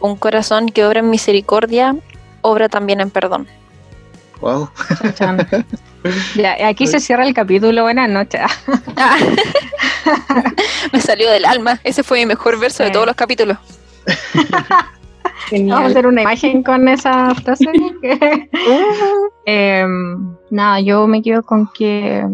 un 0.00 0.16
corazón 0.16 0.70
que 0.70 0.84
obra 0.84 1.00
en 1.00 1.10
misericordia, 1.10 1.94
obra 2.40 2.68
también 2.68 3.00
en 3.00 3.10
perdón. 3.10 3.46
Wow. 4.40 4.68
Chan, 5.14 5.46
chan. 5.50 5.66
Ya, 6.36 6.68
aquí 6.68 6.86
se 6.86 7.00
cierra 7.00 7.26
el 7.26 7.34
capítulo. 7.34 7.82
Buenas 7.82 8.08
noches. 8.08 8.40
Ah. 8.96 9.16
me 10.92 11.00
salió 11.00 11.30
del 11.30 11.44
alma. 11.44 11.80
Ese 11.84 12.02
fue 12.02 12.20
mi 12.20 12.26
mejor 12.26 12.58
verso 12.58 12.84
de 12.84 12.90
todos 12.90 13.06
los 13.06 13.16
capítulos. 13.16 13.58
Vamos 14.34 14.50
a 14.52 15.48
Genial. 15.48 15.86
hacer 15.86 16.06
una 16.06 16.22
imagen 16.22 16.62
con 16.62 16.88
esa 16.88 17.34
frase. 17.34 17.64
Em, 19.44 20.36
nada, 20.50 20.80
yo 20.80 21.06
me 21.06 21.22
quedo 21.22 21.42
con 21.42 21.68
que 21.72 22.24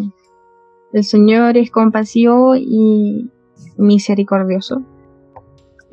el 0.93 1.05
Señor 1.05 1.57
es 1.57 1.71
compasivo 1.71 2.55
y 2.57 3.31
misericordioso. 3.77 4.83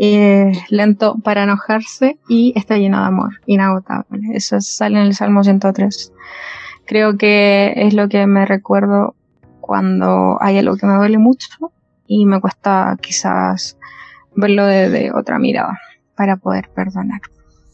Es 0.03 0.71
lento 0.71 1.19
para 1.23 1.43
enojarse 1.43 2.17
y 2.27 2.53
está 2.55 2.75
lleno 2.75 2.99
de 2.99 3.05
amor, 3.05 3.33
inagotable. 3.45 4.29
Eso 4.33 4.59
sale 4.59 4.99
en 4.99 5.05
el 5.05 5.13
Salmo 5.13 5.43
103. 5.43 6.11
Creo 6.87 7.19
que 7.19 7.71
es 7.75 7.93
lo 7.93 8.09
que 8.09 8.25
me 8.25 8.47
recuerdo 8.47 9.13
cuando 9.59 10.41
hay 10.41 10.57
algo 10.57 10.75
que 10.75 10.87
me 10.87 10.95
duele 10.95 11.19
mucho 11.19 11.71
y 12.07 12.25
me 12.25 12.41
cuesta 12.41 12.97
quizás 12.99 13.77
verlo 14.35 14.65
desde 14.65 15.11
otra 15.13 15.37
mirada 15.37 15.77
para 16.15 16.35
poder 16.35 16.69
perdonar. 16.73 17.21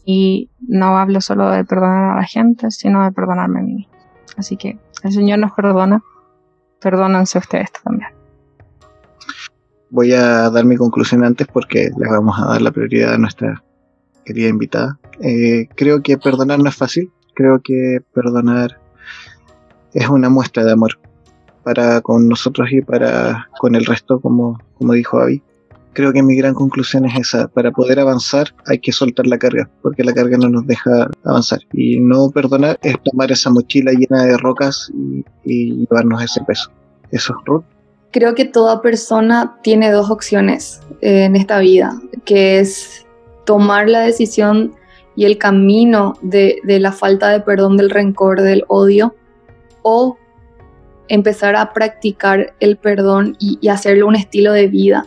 Y 0.04 0.50
no 0.60 0.98
hablo 0.98 1.22
solo 1.22 1.48
de 1.48 1.64
perdonar 1.64 2.12
a 2.12 2.16
la 2.16 2.24
gente, 2.24 2.70
sino 2.70 3.04
de 3.04 3.12
perdonarme 3.12 3.60
a 3.60 3.62
mí. 3.62 3.88
Así 4.36 4.58
que 4.58 4.78
el 5.02 5.12
Señor 5.12 5.38
nos 5.38 5.52
perdona, 5.52 6.02
perdónense 6.78 7.38
ustedes 7.38 7.72
también. 7.72 8.17
Voy 9.90 10.12
a 10.12 10.50
dar 10.50 10.64
mi 10.64 10.76
conclusión 10.76 11.24
antes 11.24 11.46
porque 11.46 11.90
les 11.98 12.10
vamos 12.10 12.38
a 12.38 12.46
dar 12.46 12.62
la 12.62 12.70
prioridad 12.70 13.14
a 13.14 13.18
nuestra 13.18 13.62
querida 14.24 14.48
invitada. 14.48 14.98
Eh, 15.20 15.68
creo 15.74 16.02
que 16.02 16.18
perdonar 16.18 16.58
no 16.58 16.68
es 16.68 16.76
fácil. 16.76 17.10
Creo 17.34 17.60
que 17.62 18.00
perdonar 18.12 18.78
es 19.94 20.08
una 20.08 20.28
muestra 20.28 20.64
de 20.64 20.72
amor 20.72 20.98
para 21.62 22.00
con 22.00 22.28
nosotros 22.28 22.68
y 22.70 22.82
para 22.82 23.48
con 23.58 23.74
el 23.74 23.84
resto, 23.84 24.20
como, 24.20 24.58
como 24.78 24.92
dijo 24.92 25.20
Avi. 25.20 25.42
Creo 25.92 26.12
que 26.12 26.22
mi 26.22 26.36
gran 26.36 26.54
conclusión 26.54 27.06
es 27.06 27.18
esa. 27.18 27.48
Para 27.48 27.72
poder 27.72 27.98
avanzar 27.98 28.54
hay 28.66 28.78
que 28.78 28.92
soltar 28.92 29.26
la 29.26 29.38
carga, 29.38 29.68
porque 29.82 30.04
la 30.04 30.12
carga 30.12 30.36
no 30.38 30.48
nos 30.48 30.66
deja 30.66 31.08
avanzar. 31.24 31.60
Y 31.72 31.98
no 32.00 32.30
perdonar 32.30 32.78
es 32.82 32.96
tomar 33.02 33.32
esa 33.32 33.50
mochila 33.50 33.92
llena 33.92 34.24
de 34.24 34.36
rocas 34.36 34.92
y, 34.94 35.24
y 35.44 35.86
llevarnos 35.86 36.22
ese 36.22 36.42
peso. 36.44 36.70
Eso 37.10 37.34
es 37.38 37.44
Ruth. 37.46 37.64
Creo 38.10 38.34
que 38.34 38.44
toda 38.44 38.80
persona 38.80 39.58
tiene 39.62 39.90
dos 39.90 40.10
opciones 40.10 40.80
eh, 41.00 41.24
en 41.24 41.36
esta 41.36 41.58
vida, 41.58 42.00
que 42.24 42.58
es 42.58 43.06
tomar 43.44 43.88
la 43.88 44.00
decisión 44.00 44.74
y 45.14 45.24
el 45.24 45.36
camino 45.36 46.14
de, 46.22 46.60
de 46.64 46.80
la 46.80 46.92
falta 46.92 47.30
de 47.30 47.40
perdón, 47.40 47.76
del 47.76 47.90
rencor, 47.90 48.40
del 48.40 48.64
odio, 48.68 49.14
o 49.82 50.16
empezar 51.08 51.56
a 51.56 51.72
practicar 51.72 52.54
el 52.60 52.76
perdón 52.76 53.36
y, 53.38 53.58
y 53.60 53.68
hacerlo 53.68 54.06
un 54.06 54.16
estilo 54.16 54.52
de 54.52 54.68
vida. 54.68 55.06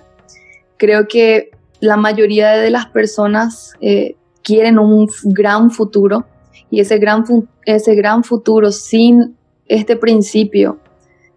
Creo 0.78 1.07
que 1.07 1.52
la 1.80 1.98
mayoría 1.98 2.52
de 2.52 2.69
las 2.69 2.88
personas 2.88 3.73
eh, 3.82 4.15
quieren 4.44 4.80
un 4.80 5.07
gran 5.26 5.72
futuro 5.72 6.26
y 6.69 6.80
ese 6.80 6.98
gran, 6.98 7.23
ese 7.65 7.95
gran 7.95 8.23
futuro 8.23 8.72
sin 8.72 9.36
este 9.68 9.95
principio, 9.95 10.80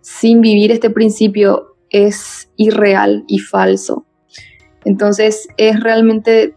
sin 0.04 0.42
vivir 0.42 0.70
este 0.70 0.90
principio, 0.90 1.76
es 1.88 2.50
irreal 2.56 3.24
y 3.26 3.38
falso. 3.38 4.04
Entonces 4.84 5.48
es 5.56 5.80
realmente 5.80 6.54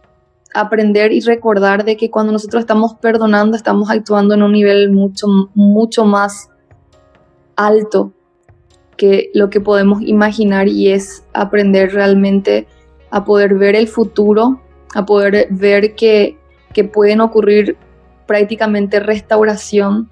aprender 0.52 1.12
y 1.12 1.20
recordar 1.20 1.86
de 1.86 1.96
que 1.96 2.10
cuando 2.10 2.30
nosotros 2.30 2.60
estamos 2.60 2.96
perdonando, 2.96 3.56
estamos 3.56 3.88
actuando 3.88 4.34
en 4.34 4.42
un 4.42 4.52
nivel 4.52 4.92
mucho, 4.92 5.26
mucho 5.54 6.04
más 6.04 6.50
alto 7.56 8.12
que 8.98 9.30
lo 9.32 9.48
que 9.48 9.62
podemos 9.62 10.02
imaginar 10.02 10.68
y 10.68 10.90
es 10.90 11.24
aprender 11.32 11.94
realmente 11.94 12.66
a 13.10 13.24
poder 13.24 13.54
ver 13.54 13.76
el 13.76 13.88
futuro, 13.88 14.60
a 14.94 15.06
poder 15.06 15.48
ver 15.50 15.94
que, 15.94 16.36
que 16.74 16.84
pueden 16.84 17.22
ocurrir 17.22 17.78
prácticamente 18.26 19.00
restauración 19.00 20.10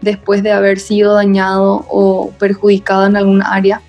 después 0.00 0.42
de 0.42 0.52
haber 0.52 0.78
sido 0.78 1.14
dañado 1.14 1.84
o 1.88 2.30
perjudicado 2.38 3.06
en 3.06 3.16
algún 3.16 3.42
área, 3.42 3.82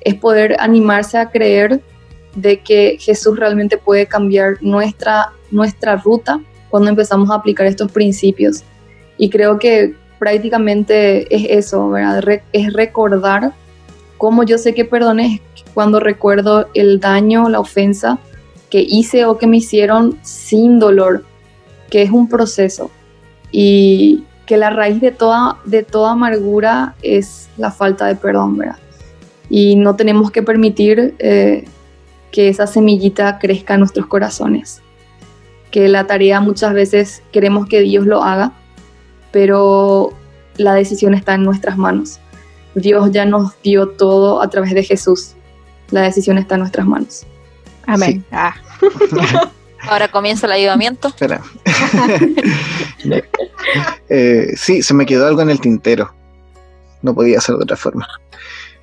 es 0.00 0.14
poder 0.14 0.56
animarse 0.60 1.18
a 1.18 1.30
creer 1.30 1.80
de 2.34 2.60
que 2.60 2.96
Jesús 3.00 3.38
realmente 3.38 3.78
puede 3.78 4.06
cambiar 4.06 4.58
nuestra, 4.60 5.32
nuestra 5.50 5.96
ruta 5.96 6.40
cuando 6.68 6.90
empezamos 6.90 7.30
a 7.30 7.36
aplicar 7.36 7.66
estos 7.66 7.90
principios. 7.90 8.64
Y 9.16 9.30
creo 9.30 9.58
que 9.58 9.94
prácticamente 10.18 11.34
es 11.34 11.66
eso, 11.66 11.88
¿verdad? 11.90 12.42
Es 12.52 12.72
recordar 12.72 13.52
cómo 14.18 14.42
yo 14.42 14.58
sé 14.58 14.74
que 14.74 14.84
perdoné 14.84 15.40
cuando 15.72 16.00
recuerdo 16.00 16.68
el 16.74 17.00
daño, 17.00 17.48
la 17.48 17.60
ofensa 17.60 18.18
que 18.70 18.80
hice 18.80 19.24
o 19.24 19.38
que 19.38 19.46
me 19.46 19.58
hicieron 19.58 20.18
sin 20.22 20.78
dolor, 20.78 21.24
que 21.90 22.02
es 22.02 22.10
un 22.10 22.28
proceso. 22.28 22.90
Y 23.52 24.24
que 24.46 24.56
la 24.56 24.70
raíz 24.70 25.00
de 25.00 25.10
toda, 25.10 25.58
de 25.64 25.82
toda 25.82 26.12
amargura 26.12 26.94
es 27.02 27.48
la 27.56 27.70
falta 27.70 28.06
de 28.06 28.16
perdón, 28.16 28.58
¿verdad? 28.58 28.78
Y 29.48 29.76
no 29.76 29.96
tenemos 29.96 30.30
que 30.30 30.42
permitir 30.42 31.14
eh, 31.18 31.64
que 32.30 32.48
esa 32.48 32.66
semillita 32.66 33.38
crezca 33.38 33.74
en 33.74 33.80
nuestros 33.80 34.06
corazones. 34.06 34.82
Que 35.70 35.88
la 35.88 36.06
tarea 36.06 36.40
muchas 36.40 36.72
veces 36.72 37.22
queremos 37.32 37.66
que 37.66 37.80
Dios 37.80 38.06
lo 38.06 38.22
haga, 38.22 38.52
pero 39.30 40.12
la 40.56 40.74
decisión 40.74 41.14
está 41.14 41.34
en 41.34 41.42
nuestras 41.42 41.76
manos. 41.76 42.20
Dios 42.74 43.10
ya 43.12 43.24
nos 43.24 43.60
dio 43.62 43.88
todo 43.88 44.42
a 44.42 44.48
través 44.48 44.74
de 44.74 44.82
Jesús. 44.82 45.34
La 45.90 46.02
decisión 46.02 46.38
está 46.38 46.56
en 46.56 46.62
nuestras 46.62 46.86
manos. 46.86 47.24
Amén. 47.86 48.12
Sí. 48.12 48.24
Ah, 48.32 48.54
Ahora 49.88 50.08
comienza 50.08 50.46
el 50.46 50.52
ayudamiento. 50.52 51.08
Espera. 51.08 51.40
Eh, 54.10 54.52
sí, 54.56 54.82
se 54.82 54.94
me 54.94 55.06
quedó 55.06 55.26
algo 55.26 55.40
en 55.40 55.50
el 55.50 55.60
tintero. 55.60 56.14
No 57.02 57.14
podía 57.14 57.40
ser 57.40 57.56
de 57.56 57.64
otra 57.64 57.76
forma. 57.76 58.06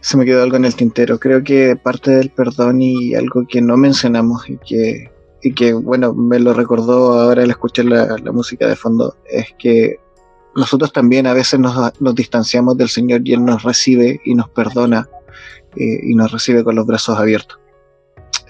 Se 0.01 0.17
me 0.17 0.25
quedó 0.25 0.41
algo 0.43 0.57
en 0.57 0.65
el 0.65 0.75
tintero. 0.75 1.19
Creo 1.19 1.43
que 1.43 1.75
parte 1.75 2.11
del 2.11 2.29
perdón 2.29 2.81
y 2.81 3.13
algo 3.13 3.45
que 3.47 3.61
no 3.61 3.77
mencionamos 3.77 4.49
y 4.49 4.57
que, 4.57 5.11
y 5.43 5.53
que 5.53 5.73
bueno, 5.73 6.13
me 6.13 6.39
lo 6.39 6.53
recordó 6.53 7.19
ahora 7.19 7.43
al 7.43 7.51
escuchar 7.51 7.85
la, 7.85 8.17
la 8.17 8.31
música 8.31 8.67
de 8.67 8.75
fondo, 8.75 9.15
es 9.29 9.45
que 9.59 9.99
nosotros 10.55 10.91
también 10.91 11.27
a 11.27 11.33
veces 11.33 11.59
nos, 11.59 11.75
nos 12.01 12.15
distanciamos 12.15 12.77
del 12.77 12.89
Señor 12.89 13.21
y 13.23 13.33
Él 13.33 13.45
nos 13.45 13.63
recibe 13.63 14.19
y 14.25 14.35
nos 14.35 14.49
perdona 14.49 15.07
eh, 15.75 15.99
y 16.03 16.15
nos 16.15 16.31
recibe 16.31 16.63
con 16.63 16.75
los 16.75 16.85
brazos 16.85 17.17
abiertos. 17.17 17.60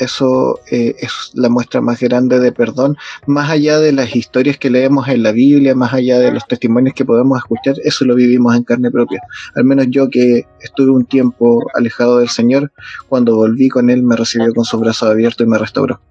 Eso 0.02 0.60
eh, 0.72 0.96
es 1.00 1.32
la 1.36 1.48
muestra 1.50 1.80
más 1.80 2.00
grande 2.00 2.40
de 2.40 2.52
perdón 2.52 2.98
más 3.28 3.50
allá 3.52 3.80
de 3.80 3.92
las 3.92 4.16
historias 4.16 4.58
que 4.58 4.70
leemos 4.70 5.08
en 5.08 5.22
la 5.24 5.32
Biblia, 5.32 5.76
más 5.76 5.94
allá 5.94 6.18
de 6.20 6.32
los 6.32 6.46
testimonios 6.48 6.96
que 6.96 7.06
podemos 7.06 7.38
escuchar, 7.38 7.76
eso 7.84 8.04
lo 8.06 8.16
vivimos 8.16 8.56
en 8.56 8.64
carne 8.64 8.90
propia. 8.92 9.22
Al 9.56 9.64
menos 9.66 9.86
yo 9.90 10.10
que 10.10 10.46
estuve 10.62 10.92
un 10.92 11.06
tiempo 11.06 11.64
alejado 11.76 12.18
del 12.18 12.30
Señor, 12.30 12.72
cuando 13.10 13.36
volví 13.36 13.70
con 13.70 13.90
Él 13.90 14.02
me 14.04 14.16
recibió 14.16 14.54
con 14.54 14.66
sus 14.66 14.80
brazos 14.80 15.10
abiertos 15.10 15.46
y 15.46 15.50
me 15.50 15.58
restauró. 15.60 16.02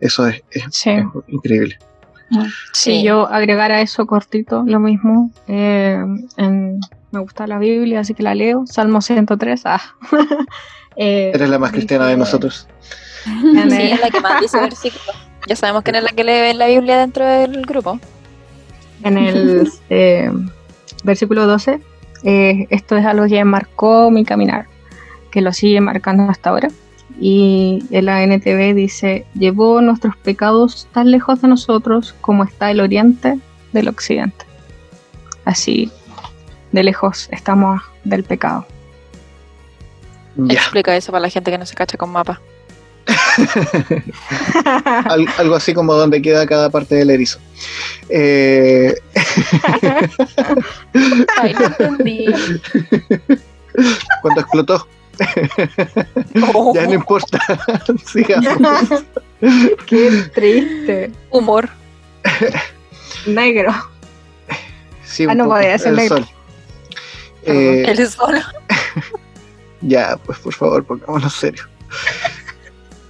Eso 0.00 0.26
es, 0.26 0.42
es- 0.50 0.64
sí. 0.70 0.90
es 0.90 1.04
increíble. 1.28 1.78
Si 2.74 3.02
yo 3.02 3.26
agregara 3.26 3.76
a 3.76 3.80
eso 3.80 4.06
cortito, 4.06 4.62
lo 4.66 4.78
mismo. 4.80 5.30
eh, 5.48 5.98
en- 6.36 6.78
me 7.10 7.20
gusta 7.20 7.46
la 7.46 7.58
Biblia, 7.58 8.00
así 8.00 8.12
que 8.12 8.22
la 8.22 8.34
leo. 8.34 8.64
Salmo 8.66 9.00
103. 9.00 9.62
Ah. 9.64 9.80
Eh, 11.00 11.30
Eres 11.32 11.48
la 11.48 11.60
más 11.60 11.70
cristiana 11.70 12.08
de 12.08 12.16
nosotros. 12.16 12.66
En 13.56 13.70
Sí, 13.70 13.76
el- 13.76 13.92
es 13.92 14.00
la 14.00 14.10
que 14.10 14.20
más 14.20 14.40
dice 14.40 14.58
versículos. 14.60 15.06
Ya 15.46 15.56
sabemos 15.56 15.82
quién 15.82 15.96
es 15.96 16.02
la 16.02 16.10
que 16.10 16.24
lee 16.24 16.54
la 16.56 16.66
Biblia 16.66 16.98
dentro 16.98 17.24
del 17.26 17.62
grupo. 17.64 17.98
en 19.04 19.16
el 19.18 19.70
eh, 19.88 20.30
versículo 21.04 21.46
12, 21.46 21.80
eh, 22.24 22.66
esto 22.70 22.96
es 22.96 23.06
algo 23.06 23.26
que 23.26 23.42
marcó 23.44 24.10
mi 24.10 24.24
caminar, 24.24 24.66
que 25.30 25.40
lo 25.40 25.52
sigue 25.52 25.80
marcando 25.80 26.24
hasta 26.24 26.50
ahora. 26.50 26.68
Y 27.20 27.82
en 27.90 28.04
la 28.06 28.22
NTV 28.22 28.74
dice, 28.74 29.26
llevó 29.34 29.80
nuestros 29.80 30.16
pecados 30.16 30.86
tan 30.92 31.10
lejos 31.10 31.40
de 31.40 31.48
nosotros 31.48 32.14
como 32.20 32.44
está 32.44 32.70
el 32.70 32.80
oriente 32.80 33.38
del 33.72 33.88
occidente. 33.88 34.44
Así, 35.44 35.90
de 36.72 36.82
lejos 36.82 37.28
estamos 37.32 37.80
del 38.04 38.22
pecado. 38.24 38.66
Ya, 40.36 40.54
Explica 40.54 40.94
eso 40.96 41.10
para 41.10 41.22
la 41.22 41.30
gente 41.30 41.50
que 41.50 41.58
no 41.58 41.66
se 41.66 41.74
cacha 41.74 41.96
con 41.96 42.10
mapa. 42.10 42.40
Al- 45.04 45.26
algo 45.38 45.54
así 45.54 45.72
como 45.74 45.94
donde 45.94 46.20
queda 46.22 46.46
cada 46.46 46.70
parte 46.70 46.94
del 46.96 47.10
erizo. 47.10 47.38
Eh, 48.08 48.94
Ay, 51.40 51.54
no 51.54 51.66
entendí. 51.66 52.26
cuando 54.22 54.40
explotó, 54.40 54.86
Oh, 56.54 56.72
ya 56.74 56.86
no 56.86 56.94
importa. 56.94 57.38
Sigamos. 58.12 58.88
Qué 59.86 60.10
triste. 60.32 61.10
humor. 61.30 61.68
Negro. 63.26 63.74
Sí, 65.04 65.26
Ah, 65.28 65.34
no 65.34 65.46
podía 65.46 65.76
ser 65.78 65.88
el 65.88 65.96
negro. 65.96 66.16
sol. 66.18 66.28
Eh, 67.46 67.84
Él 67.88 67.98
es 67.98 68.10
solo. 68.12 68.38
Ya, 69.80 70.16
pues 70.24 70.38
por 70.38 70.54
favor, 70.54 70.84
pongámonos 70.84 71.32
serio. 71.34 71.64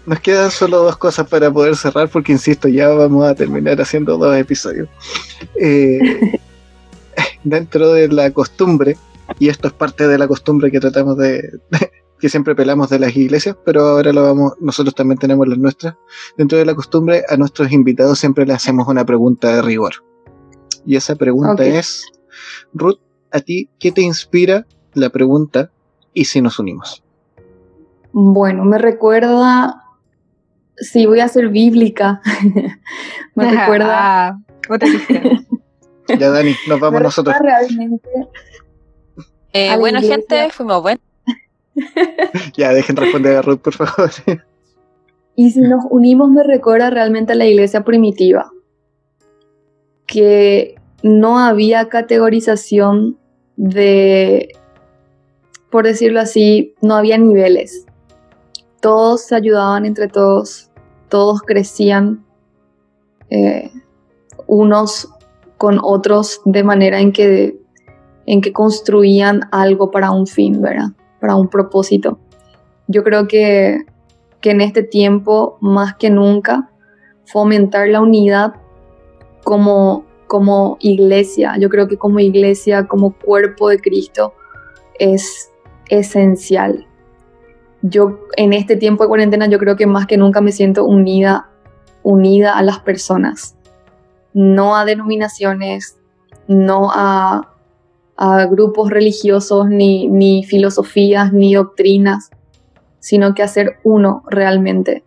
Nos 0.09 0.21
quedan 0.21 0.51
solo 0.51 0.79
dos 0.79 0.97
cosas 0.97 1.29
para 1.29 1.53
poder 1.53 1.77
cerrar, 1.77 2.09
porque 2.09 2.33
insisto, 2.33 2.67
ya 2.67 2.89
vamos 2.89 3.27
a 3.27 3.35
terminar 3.35 3.79
haciendo 3.79 4.17
dos 4.17 4.35
episodios. 4.35 4.89
Eh, 5.55 5.99
dentro 7.45 7.93
de 7.93 8.09
la 8.09 8.31
costumbre, 8.31 8.97
y 9.39 9.51
esto 9.51 9.69
es 9.69 9.75
parte 9.75 10.09
de 10.09 10.17
la 10.17 10.27
costumbre 10.27 10.71
que 10.71 10.81
tratamos 10.81 11.19
de, 11.19 11.61
que 12.19 12.31
siempre 12.31 12.55
pelamos 12.55 12.89
de 12.89 13.01
las 13.01 13.15
iglesias, 13.15 13.55
pero 13.67 13.87
ahora 13.87 14.15
lo 14.15 14.23
vamos, 14.23 14.55
nosotros 14.61 14.95
también 14.95 15.19
tenemos 15.19 15.47
las 15.47 15.59
nuestras. 15.59 15.95
Dentro 16.39 16.57
de 16.57 16.65
la 16.65 16.75
costumbre, 16.75 17.25
a 17.29 17.37
nuestros 17.37 17.71
invitados 17.71 18.19
siempre 18.19 18.47
le 18.47 18.55
hacemos 18.55 18.89
una 18.89 19.05
pregunta 19.05 19.57
de 19.57 19.61
rigor. 19.61 19.93
Y 20.87 20.97
esa 20.97 21.17
pregunta 21.17 21.67
es, 21.67 22.07
Ruth, 22.73 22.99
¿a 23.31 23.41
ti 23.41 23.69
qué 23.79 23.93
te 23.93 24.01
inspira 24.01 24.67
la 24.95 25.11
pregunta 25.11 25.71
y 26.15 26.25
si 26.25 26.41
nos 26.41 26.59
unimos? 26.59 27.05
Bueno, 28.13 28.65
me 28.65 28.79
recuerda, 28.79 29.85
sí, 30.81 31.07
voy 31.07 31.21
a 31.21 31.29
ser 31.29 31.49
bíblica. 31.49 32.21
me 33.35 33.51
recuerda, 33.51 34.29
Ah, 34.29 34.39
otra 34.69 34.89
diferente. 34.89 35.47
Ya, 36.19 36.31
Dani, 36.31 36.55
nos 36.69 36.81
vamos 36.81 37.03
nosotros. 37.03 37.35
recuerda 37.35 37.59
realmente 37.61 38.09
Eh, 39.53 39.77
bueno, 39.79 39.99
iglesia. 39.99 40.17
gente, 40.17 40.51
fuimos 40.53 40.83
buenos. 40.83 41.03
Ya, 42.57 42.73
dejen 42.73 42.97
responder 42.97 43.37
a 43.37 43.43
Ruth, 43.43 43.61
por 43.61 43.73
favor. 43.75 44.11
Y 45.37 45.51
si 45.53 45.61
nos 45.61 45.85
unimos 45.91 46.29
me 46.31 46.43
recuerda 46.43 46.91
realmente 46.91 47.33
a 47.33 47.37
la 47.37 47.47
iglesia 47.47 47.85
primitiva, 47.85 48.51
que 50.07 50.75
no 51.03 51.39
había 51.39 51.89
categorización 51.89 53.17
de, 53.57 54.49
por 55.71 55.85
decirlo 55.85 56.21
así, 56.21 56.75
no 56.83 56.95
había 56.97 57.19
niveles. 57.19 57.85
Todos 58.81 59.27
se 59.27 59.37
ayudaban 59.37 59.85
entre 59.85 60.09
todos, 60.09 60.68
todos 61.09 61.43
crecían 61.43 62.25
eh, 63.31 63.71
unos 64.47 65.09
con 65.57 65.79
otros 65.83 66.41
de 66.45 66.63
manera 66.63 67.01
en 67.01 67.13
que, 67.13 67.59
en 68.27 68.41
que 68.41 68.53
construían 68.53 69.49
algo 69.51 69.91
para 69.91 70.11
un 70.11 70.27
fin, 70.27 70.61
¿verdad? 70.61 70.91
Para 71.21 71.37
un 71.37 71.49
propósito. 71.49 72.19
Yo 72.87 73.03
creo 73.03 73.27
que 73.27 73.85
que 74.41 74.51
en 74.51 74.61
este 74.61 74.83
tiempo, 74.83 75.59
más 75.61 75.95
que 75.97 76.11
nunca, 76.11 76.71
fomentar 77.27 77.89
la 77.89 78.01
unidad 78.01 78.55
como, 79.45 80.05
como 80.27 80.77
iglesia. 80.81 81.57
Yo 81.59 81.69
creo 81.69 81.89
que 81.89 81.97
como 81.97 82.21
iglesia, 82.21 82.87
como 82.87 83.13
cuerpo 83.13 83.69
de 83.69 83.81
Cristo, 83.81 84.35
es 84.99 85.51
esencial. 85.89 86.87
Yo 87.89 88.21
en 88.37 88.53
este 88.53 88.77
tiempo 88.77 89.05
de 89.05 89.09
cuarentena, 89.09 89.47
yo 89.47 89.59
creo 89.59 89.77
que 89.77 89.87
más 89.87 90.07
que 90.07 90.17
nunca 90.17 90.41
me 90.41 90.53
siento 90.53 90.85
unida, 90.85 91.49
unida 92.03 92.57
a 92.57 92.63
las 92.63 92.81
personas, 92.81 93.57
no 94.33 94.77
a 94.77 94.85
denominaciones, 94.85 95.97
no 96.47 96.91
a, 96.93 97.55
a 98.17 98.47
grupos 98.47 98.91
religiosos, 98.91 99.69
ni, 99.69 100.09
ni 100.09 100.45
filosofías, 100.45 101.33
ni 101.33 101.55
doctrinas, 101.55 102.31
sino 102.99 103.35
que 103.35 103.43
hacer 103.43 103.79
uno 103.85 104.23
realmente. 104.29 105.05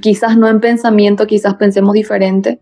Quizás 0.00 0.36
no 0.36 0.48
en 0.48 0.60
pensamiento, 0.60 1.26
quizás 1.26 1.54
pensemos 1.54 1.92
diferente, 1.94 2.60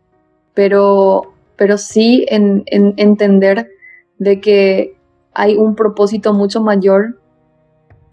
pero, 0.54 1.32
pero 1.56 1.78
sí 1.78 2.26
en, 2.28 2.64
en 2.66 2.94
entender 2.96 3.70
de 4.18 4.40
que 4.40 4.96
hay 5.32 5.56
un 5.56 5.74
propósito 5.74 6.34
mucho 6.34 6.60
mayor 6.60 7.20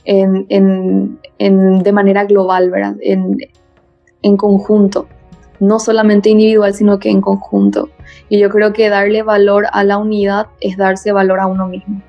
en, 0.06 0.46
en- 0.50 1.20
en- 1.40 1.84
de 1.84 1.92
manera 1.92 2.26
global, 2.26 2.70
¿verdad? 2.72 2.96
En, 3.02 3.38
en 4.24 4.38
conjunto, 4.38 5.08
no 5.60 5.80
solamente 5.80 6.30
individual, 6.30 6.74
sino 6.74 7.00
que 7.00 7.10
en 7.10 7.22
conjunto. 7.22 7.90
Y 8.30 8.40
yo 8.40 8.50
creo 8.50 8.74
que 8.74 8.90
darle 8.90 9.24
valor 9.24 9.68
a 9.72 9.84
la 9.84 9.98
unidad 9.98 10.48
es 10.60 10.78
darse 10.78 11.12
valor 11.12 11.40
a 11.40 11.48
uno 11.48 11.68
mismo. 11.68 12.02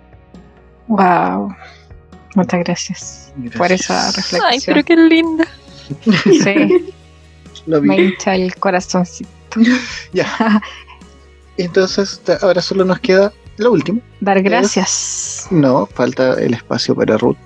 Wow. 0.88 1.54
Muchas 2.34 2.60
gracias, 2.64 3.32
por 3.58 3.70
esa 3.72 4.06
Ay, 4.08 4.12
reflexión. 4.16 4.74
pero 4.74 4.84
qué 4.86 4.96
linda. 4.96 5.44
Sí, 6.24 6.92
Lo 7.66 7.80
vi. 7.80 7.88
me 7.88 7.96
hincha 8.00 8.34
el 8.34 8.54
corazoncito. 8.56 9.30
Ya. 10.14 10.60
Entonces, 11.58 12.20
ahora 12.40 12.62
solo 12.62 12.84
nos 12.84 12.98
queda 13.00 13.32
lo 13.58 13.72
último. 13.72 14.00
Dar 14.20 14.42
gracias. 14.42 15.46
No, 15.50 15.86
falta 15.86 16.34
el 16.40 16.54
espacio 16.54 16.94
para 16.94 17.18
Ruth. 17.18 17.36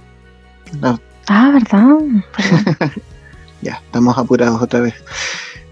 No, 0.80 1.00
Ah, 1.28 1.50
¿verdad? 1.52 1.98
ya, 3.62 3.80
estamos 3.84 4.16
apurados 4.16 4.62
otra 4.62 4.80
vez. 4.80 4.94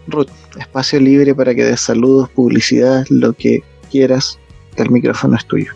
Ruth, 0.09 0.29
espacio 0.59 1.01
libre 1.01 1.35
para 1.35 1.55
que 1.55 1.65
des 1.65 1.81
saludos, 1.81 2.29
publicidad, 2.31 3.05
lo 3.09 3.33
que 3.33 3.63
quieras. 3.91 4.39
El 4.77 4.91
micrófono 4.91 5.37
es 5.37 5.47
tuyo. 5.47 5.73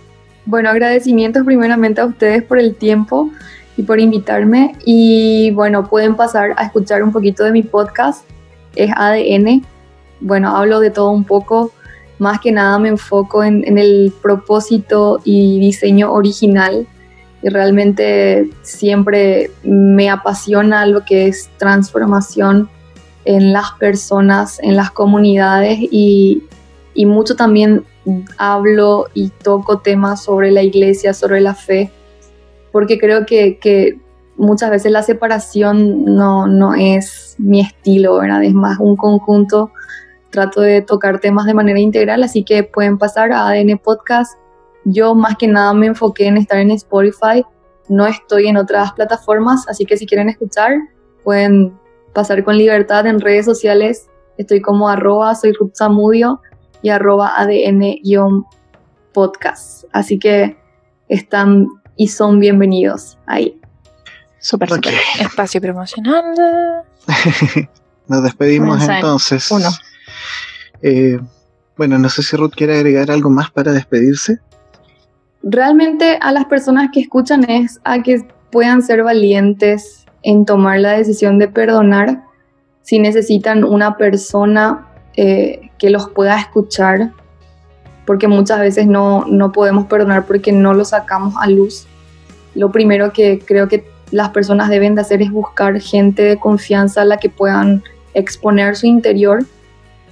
Bueno, 0.46 0.70
agradecimientos 0.70 1.44
primeramente 1.44 2.00
a 2.00 2.06
ustedes 2.06 2.42
por 2.42 2.58
el 2.58 2.74
tiempo 2.74 3.30
y 3.76 3.82
por 3.82 4.00
invitarme. 4.00 4.74
Y 4.84 5.52
bueno, 5.52 5.88
pueden 5.88 6.16
pasar 6.16 6.54
a 6.56 6.64
escuchar 6.64 7.04
un 7.04 7.12
poquito 7.12 7.44
de 7.44 7.52
mi 7.52 7.62
podcast. 7.62 8.24
Es 8.74 8.90
ADN. 8.96 9.64
Bueno, 10.20 10.56
hablo 10.56 10.80
de 10.80 10.90
todo 10.90 11.10
un 11.10 11.22
poco. 11.22 11.70
Más 12.18 12.40
que 12.40 12.50
nada 12.50 12.80
me 12.80 12.88
enfoco 12.88 13.44
en, 13.44 13.64
en 13.64 13.78
el 13.78 14.12
propósito 14.20 15.20
y 15.22 15.60
diseño 15.60 16.12
original. 16.12 16.88
Y 17.42 17.48
realmente 17.48 18.50
siempre 18.62 19.50
me 19.62 20.10
apasiona 20.10 20.86
lo 20.86 21.04
que 21.04 21.28
es 21.28 21.50
transformación 21.58 22.68
en 23.24 23.52
las 23.52 23.72
personas, 23.78 24.58
en 24.62 24.74
las 24.76 24.90
comunidades 24.90 25.78
y, 25.80 26.42
y 26.94 27.06
mucho 27.06 27.36
también 27.36 27.84
hablo 28.38 29.06
y 29.14 29.28
toco 29.30 29.78
temas 29.78 30.22
sobre 30.24 30.50
la 30.50 30.62
iglesia, 30.62 31.12
sobre 31.14 31.40
la 31.40 31.54
fe, 31.54 31.90
porque 32.72 32.98
creo 32.98 33.26
que, 33.26 33.58
que 33.58 33.98
muchas 34.36 34.70
veces 34.70 34.92
la 34.92 35.02
separación 35.02 36.04
no, 36.04 36.46
no 36.46 36.74
es 36.74 37.34
mi 37.38 37.60
estilo, 37.60 38.18
¿verdad? 38.18 38.42
Es 38.44 38.54
más 38.54 38.78
un 38.78 38.96
conjunto. 38.96 39.70
Trato 40.30 40.60
de 40.60 40.82
tocar 40.82 41.20
temas 41.20 41.46
de 41.46 41.54
manera 41.54 41.80
integral, 41.80 42.22
así 42.22 42.44
que 42.44 42.62
pueden 42.62 42.98
pasar 42.98 43.32
a 43.32 43.48
ADN 43.48 43.78
Podcast. 43.78 44.38
Yo 44.90 45.14
más 45.14 45.36
que 45.36 45.46
nada 45.46 45.74
me 45.74 45.84
enfoqué 45.86 46.28
en 46.28 46.38
estar 46.38 46.58
en 46.58 46.70
Spotify, 46.70 47.44
no 47.88 48.06
estoy 48.06 48.48
en 48.48 48.56
otras 48.56 48.92
plataformas, 48.92 49.68
así 49.68 49.84
que 49.84 49.98
si 49.98 50.06
quieren 50.06 50.30
escuchar, 50.30 50.78
pueden 51.24 51.78
pasar 52.14 52.42
con 52.42 52.56
libertad 52.56 53.06
en 53.06 53.20
redes 53.20 53.44
sociales. 53.44 54.08
Estoy 54.38 54.62
como 54.62 54.88
arroba, 54.88 55.34
soy 55.34 55.52
Ruth 55.52 55.74
Zamudio 55.76 56.40
y 56.80 56.88
arroba 56.88 57.34
ADN-podcast. 57.36 58.46
Así 59.92 60.18
que 60.18 60.56
están 61.08 61.66
y 61.96 62.08
son 62.08 62.40
bienvenidos 62.40 63.18
ahí. 63.26 63.60
Súper, 64.38 64.72
Ok, 64.72 64.86
súper. 64.86 64.94
Espacio 65.20 65.60
promocional. 65.60 66.24
nos 68.08 68.22
despedimos 68.22 68.88
entonces. 68.88 69.50
Uno. 69.50 69.68
Eh, 70.80 71.18
bueno, 71.76 71.98
no 71.98 72.08
sé 72.08 72.22
si 72.22 72.36
Ruth 72.36 72.54
quiere 72.56 72.76
agregar 72.76 73.10
algo 73.10 73.28
más 73.28 73.50
para 73.50 73.72
despedirse. 73.72 74.40
Realmente 75.42 76.18
a 76.20 76.32
las 76.32 76.46
personas 76.46 76.90
que 76.92 77.00
escuchan 77.00 77.48
es 77.48 77.80
a 77.84 78.02
que 78.02 78.26
puedan 78.50 78.82
ser 78.82 79.02
valientes 79.02 80.06
en 80.22 80.44
tomar 80.44 80.80
la 80.80 80.92
decisión 80.92 81.38
de 81.38 81.48
perdonar 81.48 82.24
si 82.82 82.98
necesitan 82.98 83.64
una 83.64 83.96
persona 83.96 84.86
eh, 85.16 85.70
que 85.78 85.90
los 85.90 86.08
pueda 86.08 86.38
escuchar, 86.38 87.12
porque 88.06 88.28
muchas 88.28 88.60
veces 88.60 88.86
no, 88.86 89.26
no 89.26 89.52
podemos 89.52 89.86
perdonar 89.86 90.26
porque 90.26 90.52
no 90.52 90.74
lo 90.74 90.84
sacamos 90.84 91.34
a 91.38 91.48
luz. 91.48 91.86
Lo 92.54 92.72
primero 92.72 93.12
que 93.12 93.38
creo 93.38 93.68
que 93.68 93.86
las 94.10 94.30
personas 94.30 94.70
deben 94.70 94.94
de 94.94 95.02
hacer 95.02 95.20
es 95.20 95.30
buscar 95.30 95.80
gente 95.80 96.22
de 96.22 96.38
confianza 96.38 97.02
a 97.02 97.04
la 97.04 97.18
que 97.18 97.28
puedan 97.28 97.82
exponer 98.14 98.74
su 98.74 98.86
interior 98.86 99.44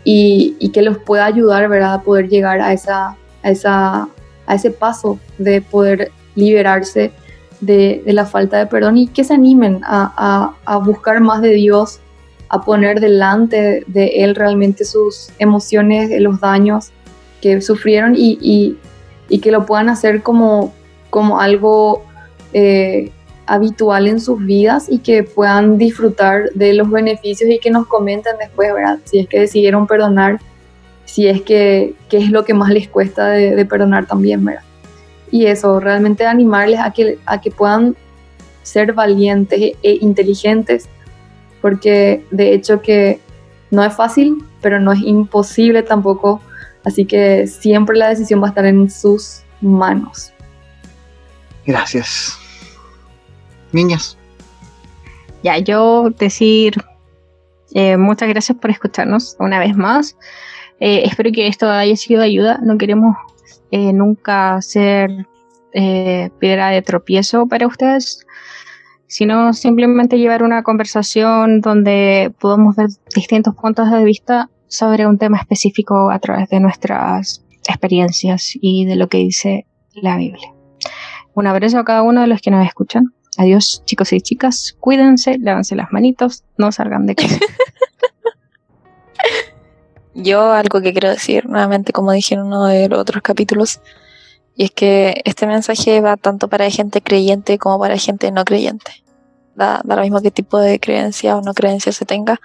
y, 0.05 0.57
y 0.61 0.69
que 0.71 0.83
los 0.83 0.99
pueda 0.99 1.25
ayudar 1.25 1.69
¿verdad? 1.69 1.95
a 1.95 2.03
poder 2.03 2.29
llegar 2.29 2.61
a, 2.61 2.73
esa, 2.73 3.17
a, 3.43 3.51
esa, 3.51 4.09
a 4.47 4.55
ese 4.55 4.71
paso 4.71 5.19
de 5.39 5.61
poder 5.61 6.13
liberarse 6.35 7.13
de, 7.61 8.03
la 8.07 8.27
falta 8.27 8.59
de 8.59 8.67
perdón 8.67 8.97
y 8.97 9.09
que 9.09 9.25
se 9.25 9.35
animen 9.35 9.81
a, 9.85 10.55
buscar 10.85 11.21
más 11.21 11.43
de 11.43 11.51
Dios, 11.51 12.01
a 12.49 12.63
poner 12.63 13.01
delante 13.01 13.85
de 13.87 14.07
Él 14.25 14.35
realmente 14.35 14.85
sus 14.85 15.31
emociones, 15.39 16.11
los 16.21 16.41
daños 16.41 16.91
que 17.41 17.61
sufrieron 17.61 18.15
y, 18.17 18.77
que 19.43 19.51
lo 19.51 19.67
puedan 19.67 19.89
hacer 19.89 20.23
como, 20.23 20.73
como 21.11 21.41
algo 21.41 22.05
eh, 22.53 23.11
habitual 23.47 24.09
en 24.09 24.21
sus 24.21 24.45
vidas 24.45 24.87
y 24.89 24.99
que 24.99 25.23
puedan 25.23 25.79
disfrutar 25.79 26.51
de 26.55 26.75
los 26.75 26.91
beneficios 26.91 27.49
y 27.49 27.59
que 27.59 27.71
nos 27.71 27.87
comenten 27.87 28.37
después, 28.39 28.73
¿verdad? 28.73 28.99
Si 29.05 29.21
es 29.21 29.29
que 29.29 29.41
decidieron 29.41 29.87
perdonar, 29.87 30.41
si 31.07 31.27
es 31.27 31.41
que 31.43 31.95
qué 32.11 32.19
es 32.19 32.31
lo 32.31 32.45
que 32.45 32.53
más 32.53 32.71
les 32.71 32.89
cuesta 32.89 33.29
de, 33.29 33.57
de, 33.57 33.65
perdonar 33.65 34.07
también, 34.07 34.45
¿verdad? 34.45 34.63
Y 35.31 35.47
eso, 35.47 35.81
realmente 35.81 36.27
animarles 36.27 36.79
a 36.81 36.93
que, 36.93 37.19
a 37.25 37.41
que 37.41 37.51
puedan 37.51 37.97
ser 38.63 38.93
valientes 38.93 39.59
e 39.83 39.99
inteligentes, 40.01 40.89
porque 41.63 42.25
de 42.31 42.53
hecho 42.53 42.83
que 42.83 43.21
no 43.71 43.83
es 43.83 43.95
fácil, 43.95 44.45
pero 44.61 44.79
no 44.79 44.93
es 44.93 45.01
imposible 45.01 45.83
tampoco, 45.83 46.43
así 46.85 47.07
que 47.07 47.47
siempre 47.47 47.97
la 47.97 48.11
decisión 48.11 48.43
va 48.43 48.47
a 48.47 48.51
estar 48.51 48.67
en 48.67 48.91
sus 48.91 49.41
manos. 49.63 50.33
Gracias 51.65 52.39
niñas. 53.77 54.17
Ya, 55.43 55.59
yo 55.59 56.11
decir 56.19 56.75
eh, 57.73 57.97
muchas 57.97 58.29
gracias 58.29 58.59
por 58.59 58.71
escucharnos 58.71 59.37
una 59.39 59.61
vez 59.61 59.77
más. 59.77 60.17
Eh, 60.81 61.03
espero 61.05 61.31
que 61.33 61.47
esto 61.47 61.71
haya 61.71 61.97
sido 61.97 62.21
de 62.21 62.27
ayuda. 62.27 62.61
No 62.63 62.79
queremos 62.79 63.17
eh, 63.71 63.93
nunca 63.93 64.61
ser 64.63 65.11
eh, 65.73 66.31
piedra 66.39 66.71
de 66.71 66.83
tropiezo 66.83 67.47
para 67.47 67.67
ustedes, 67.67 68.27
sino 69.07 69.53
simplemente 69.53 70.19
llevar 70.19 70.43
una 70.43 70.63
conversación 70.63 71.61
donde 71.61 72.33
podamos 72.41 72.77
ver 72.77 72.89
distintos 73.15 73.55
puntos 73.55 73.91
de 73.91 74.05
vista 74.05 74.51
sobre 74.69 75.07
un 75.07 75.19
tema 75.19 75.39
específico 75.39 76.11
a 76.11 76.19
través 76.19 76.49
de 76.49 76.61
nuestras 76.61 77.45
experiencias 77.69 78.53
y 78.61 78.85
de 78.85 78.97
lo 78.97 79.09
que 79.09 79.19
dice 79.19 79.67
la 79.95 80.17
Biblia. 80.17 80.53
Un 81.35 81.47
abrazo 81.47 81.79
a 81.79 81.85
cada 81.85 82.03
uno 82.03 82.23
de 82.23 82.27
los 82.27 82.41
que 82.41 82.51
nos 82.51 82.67
escuchan. 82.67 83.13
Adiós, 83.39 83.83
chicos 83.85 84.13
y 84.13 84.21
chicas. 84.21 84.77
Cuídense, 84.81 85.39
lávense 85.39 85.77
las 85.77 85.93
manitos, 85.93 86.45
no 86.57 86.73
salgan 86.73 87.07
de 87.07 87.15
casa. 87.15 87.39
Yo 90.19 90.51
algo 90.51 90.81
que 90.81 90.93
quiero 90.93 91.11
decir 91.11 91.47
nuevamente, 91.47 91.93
como 91.93 92.11
dije 92.11 92.35
en 92.35 92.41
uno 92.41 92.65
de 92.65 92.89
los 92.89 92.99
otros 92.99 93.23
capítulos, 93.23 93.81
y 94.55 94.65
es 94.65 94.71
que 94.71 95.21
este 95.27 95.47
mensaje 95.47 96.01
va 96.01 96.17
tanto 96.17 96.49
para 96.49 96.71
gente 96.71 97.03
creyente 97.03 97.59
como 97.59 97.79
para 97.79 97.99
gente 97.99 98.31
no 98.31 98.47
creyente. 98.47 99.05
Da, 99.55 99.83
da 99.85 99.97
lo 99.97 100.01
mismo 100.03 100.23
qué 100.23 100.31
tipo 100.31 100.59
de 100.59 100.81
creencia 100.81 101.37
o 101.37 101.43
no 101.43 101.53
creencia 101.53 101.93
se 101.93 102.07
tenga. 102.07 102.41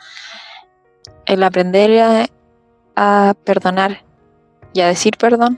El 1.26 1.44
aprender 1.44 1.98
a, 2.02 2.28
a 2.98 3.36
perdonar 3.46 4.04
y 4.74 4.82
a 4.82 4.88
decir 4.88 5.16
perdón 5.18 5.58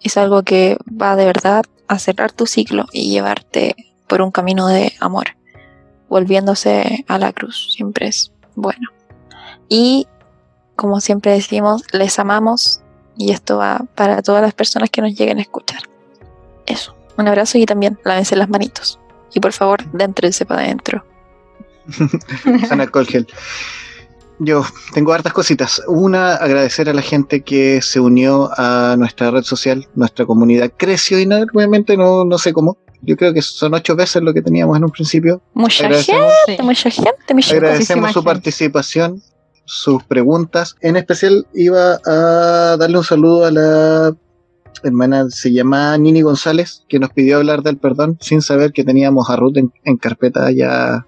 es 0.00 0.16
algo 0.16 0.44
que 0.44 0.78
va 0.88 1.16
de 1.16 1.26
verdad 1.26 1.64
a 1.86 1.98
cerrar 1.98 2.32
tu 2.32 2.46
ciclo 2.46 2.86
y 2.92 3.10
llevarte 3.10 3.76
por 4.06 4.22
un 4.22 4.30
camino 4.30 4.68
de 4.68 4.94
amor, 5.00 5.36
volviéndose 6.08 7.04
a 7.08 7.18
la 7.18 7.34
cruz, 7.34 7.74
siempre 7.74 8.08
es 8.08 8.32
bueno. 8.54 8.88
Y 9.68 10.06
como 10.82 11.00
siempre 11.00 11.30
decimos, 11.30 11.84
les 11.92 12.18
amamos 12.18 12.80
y 13.16 13.30
esto 13.30 13.58
va 13.58 13.86
para 13.94 14.20
todas 14.20 14.42
las 14.42 14.52
personas 14.52 14.90
que 14.90 15.00
nos 15.00 15.14
lleguen 15.14 15.38
a 15.38 15.42
escuchar. 15.42 15.80
Eso, 16.66 16.96
un 17.16 17.28
abrazo 17.28 17.56
y 17.56 17.66
también 17.66 18.00
lávense 18.04 18.34
las 18.34 18.48
manitos. 18.48 18.98
Y 19.32 19.38
por 19.38 19.52
favor, 19.52 19.88
déntrense 19.92 20.44
para 20.44 20.62
adentro. 20.62 21.04
Sana 22.68 22.88
Colgel. 22.88 23.28
Yo 24.40 24.64
tengo 24.92 25.12
hartas 25.12 25.32
cositas. 25.32 25.80
Una, 25.86 26.34
agradecer 26.34 26.88
a 26.88 26.94
la 26.94 27.02
gente 27.02 27.42
que 27.42 27.80
se 27.80 28.00
unió 28.00 28.50
a 28.56 28.96
nuestra 28.98 29.30
red 29.30 29.44
social. 29.44 29.86
Nuestra 29.94 30.26
comunidad 30.26 30.72
creció 30.76 31.16
enormemente, 31.18 31.96
no, 31.96 32.24
no 32.24 32.38
sé 32.38 32.52
cómo. 32.52 32.76
Yo 33.02 33.16
creo 33.16 33.32
que 33.32 33.40
son 33.40 33.74
ocho 33.74 33.94
veces 33.94 34.20
lo 34.20 34.34
que 34.34 34.42
teníamos 34.42 34.76
en 34.76 34.84
un 34.84 34.90
principio. 34.90 35.40
Mucha 35.54 35.88
gente, 35.88 36.60
mucha 36.60 36.90
gente, 36.90 37.34
mucha 37.34 37.54
Agradecemos 37.54 38.10
su 38.10 38.20
gente. 38.20 38.34
participación, 38.34 39.22
sus 39.64 40.02
preguntas. 40.04 40.76
En 40.80 40.96
especial 40.96 41.46
iba 41.54 41.98
a 42.06 42.76
darle 42.78 42.98
un 42.98 43.04
saludo 43.04 43.44
a 43.44 43.50
la 43.50 44.16
hermana, 44.82 45.26
se 45.30 45.52
llama 45.52 45.96
Nini 45.98 46.22
González, 46.22 46.84
que 46.88 46.98
nos 46.98 47.10
pidió 47.10 47.36
hablar 47.36 47.62
del 47.62 47.78
perdón 47.78 48.18
sin 48.20 48.42
saber 48.42 48.72
que 48.72 48.84
teníamos 48.84 49.30
a 49.30 49.36
Ruth 49.36 49.56
en, 49.56 49.72
en 49.84 49.96
carpeta 49.96 50.50
ya 50.50 51.06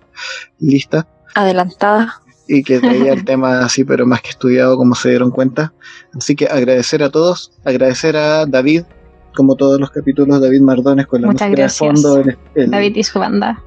lista. 0.59 1.09
Adelantada 1.35 2.21
y 2.47 2.63
que 2.63 2.79
traía 2.79 3.13
el 3.13 3.25
tema 3.25 3.61
así, 3.61 3.85
pero 3.85 4.07
más 4.07 4.23
que 4.23 4.31
estudiado, 4.31 4.77
como 4.77 4.95
se 4.95 5.11
dieron 5.11 5.31
cuenta. 5.31 5.73
Así 6.17 6.37
que 6.37 6.47
agradecer 6.47 7.03
a 7.03 7.11
todos, 7.11 7.53
agradecer 7.65 8.17
a 8.17 8.47
David, 8.47 8.85
como 9.35 9.57
todos 9.57 9.81
los 9.81 9.91
capítulos, 9.91 10.41
David 10.41 10.61
Mardones 10.61 11.07
con 11.07 11.23
la 11.23 11.29
Muchas 11.29 11.49
música 11.49 11.63
gracias. 11.63 12.03
de 12.03 12.03
fondo. 12.03 12.19
El, 12.21 12.39
el, 12.55 12.71
David 12.71 12.97
y 12.97 13.05
su 13.05 13.19
banda. 13.19 13.63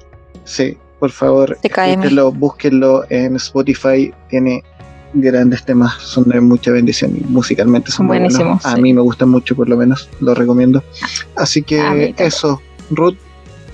Sí, 0.46 0.78
por 1.00 1.12
favor, 1.12 1.58
búsquenlo 2.34 3.04
en 3.10 3.36
Spotify, 3.36 4.14
tiene 4.30 4.64
grandes 5.22 5.64
temas, 5.64 5.94
son 6.02 6.26
de 6.26 6.40
mucha 6.42 6.72
bendición 6.72 7.16
y 7.16 7.22
musicalmente 7.22 7.92
son 7.92 8.06
muy 8.08 8.18
Buenísimos, 8.18 8.46
buenos. 8.46 8.66
A 8.66 8.76
sí. 8.76 8.82
mí 8.82 8.94
me 8.94 9.02
gustan 9.02 9.30
mucho, 9.30 9.56
por 9.56 9.70
lo 9.70 9.78
menos, 9.78 10.10
lo 10.20 10.34
recomiendo. 10.34 10.84
Así 11.36 11.60
A 11.80 11.94
mí 11.94 12.14
que 12.14 12.26
eso, 12.26 12.62
Ruth, 12.90 13.18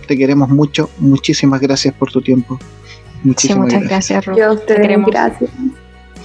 te 0.07 0.17
queremos 0.17 0.49
mucho, 0.49 0.89
muchísimas 0.99 1.61
gracias 1.61 1.93
por 1.93 2.11
tu 2.11 2.21
tiempo. 2.21 2.57
Sí, 2.59 3.19
Muchísimas 3.23 3.65
muchas 3.65 3.79
gracias. 3.83 4.25
gracias, 4.25 4.25
Ruth. 4.25 4.37
Yo 4.37 4.45
a 4.49 4.53
ustedes, 4.53 5.05
gracias. 5.07 5.49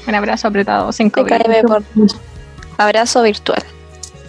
Un 0.07 0.15
abrazo 0.15 0.49
apretado, 0.49 0.91
sin 0.93 1.11
COVID. 1.11 1.29
Por 1.67 1.83
abrazo 2.79 3.23
virtual. 3.23 3.63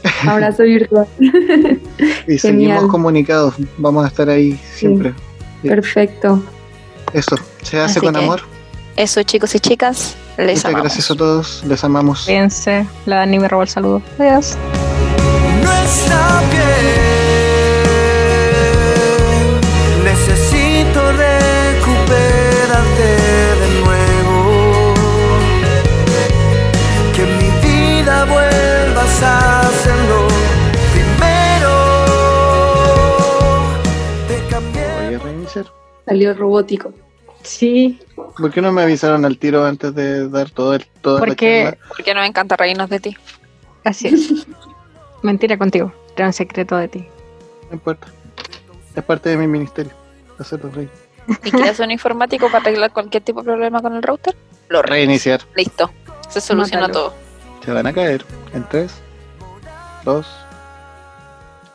Abrazo 0.27 0.63
virtual. 0.63 1.07
Y 1.19 2.37
Genial. 2.37 2.39
seguimos 2.39 2.87
comunicados, 2.87 3.55
vamos 3.77 4.05
a 4.05 4.07
estar 4.07 4.29
ahí 4.29 4.59
siempre. 4.73 5.13
Perfecto. 5.61 6.41
Eso, 7.13 7.35
se 7.63 7.79
hace 7.79 7.99
Así 7.99 8.05
con 8.05 8.13
que 8.13 8.23
amor. 8.23 8.41
Eso, 8.99 9.23
chicos 9.23 9.55
y 9.55 9.61
chicas, 9.61 10.17
les 10.37 10.47
Muchas 10.57 10.65
amamos. 10.65 10.81
gracias 10.83 11.09
a 11.11 11.15
todos, 11.15 11.63
les 11.65 11.81
amamos. 11.85 12.25
Cuídense. 12.25 12.85
La 13.05 13.15
Dani 13.17 13.39
me 13.39 13.47
robó 13.47 13.61
el 13.63 13.69
saludo. 13.69 14.01
Adiós. 14.19 14.57
No 15.63 15.71
está 15.71 16.41
bien. 16.51 16.89
Necesito 20.03 20.99
recuperarte 21.13 23.09
de 23.61 23.69
nuevo. 23.85 24.93
Que 27.15 27.21
en 27.23 27.31
mi 27.37 27.49
vida 27.65 28.25
vuelvas 28.25 29.23
a 29.23 29.61
hacerlo 29.61 30.27
primero. 30.91 31.73
Te 34.27 34.35
cambié. 34.49 34.83
Voy 35.05 35.15
a 35.15 35.19
reiniciar. 35.19 35.65
Salió 36.05 36.33
robótico. 36.33 36.91
Sí. 37.43 37.99
¿Por 38.15 38.51
qué 38.51 38.61
no 38.61 38.71
me 38.71 38.81
avisaron 38.81 39.25
al 39.25 39.37
tiro 39.37 39.65
antes 39.65 39.93
de 39.95 40.27
dar 40.29 40.49
todo 40.49 40.75
el, 40.75 40.85
toda 41.01 41.19
la 41.21 41.25
Porque? 41.25 41.77
Porque 41.87 42.13
nos 42.13 42.25
encanta 42.27 42.55
reírnos 42.55 42.89
de 42.89 42.99
ti. 42.99 43.17
así 43.83 44.07
es. 44.07 44.47
Mentira 45.23 45.57
contigo. 45.57 45.91
Era 46.15 46.27
un 46.27 46.33
secreto 46.33 46.75
de 46.77 46.87
ti. 46.87 47.05
No 47.69 47.73
importa. 47.75 48.07
Es 48.95 49.03
parte 49.03 49.29
de 49.29 49.37
mi 49.37 49.47
ministerio. 49.47 49.91
Hacerlo 50.37 50.69
reír. 50.71 50.89
¿Y 51.43 51.51
quieres 51.51 51.79
un 51.79 51.91
informático 51.91 52.47
para 52.47 52.59
arreglar 52.59 52.91
cualquier 52.91 53.23
tipo 53.23 53.41
de 53.41 53.45
problema 53.45 53.81
con 53.81 53.95
el 53.95 54.01
router? 54.01 54.35
Lo 54.69 54.81
re 54.81 54.89
Reiniciar. 54.89 55.41
Listo. 55.55 55.91
Se 56.29 56.41
solucionó 56.41 56.87
Mátalo. 56.87 57.09
todo. 57.09 57.13
Se 57.63 57.71
van 57.71 57.87
a 57.87 57.93
caer. 57.93 58.25
En 58.53 58.67
3, 58.67 58.91
2, 60.05 60.27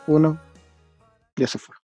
1. 0.07 0.37
Ya 1.37 1.47
se 1.47 1.57
fue. 1.59 1.75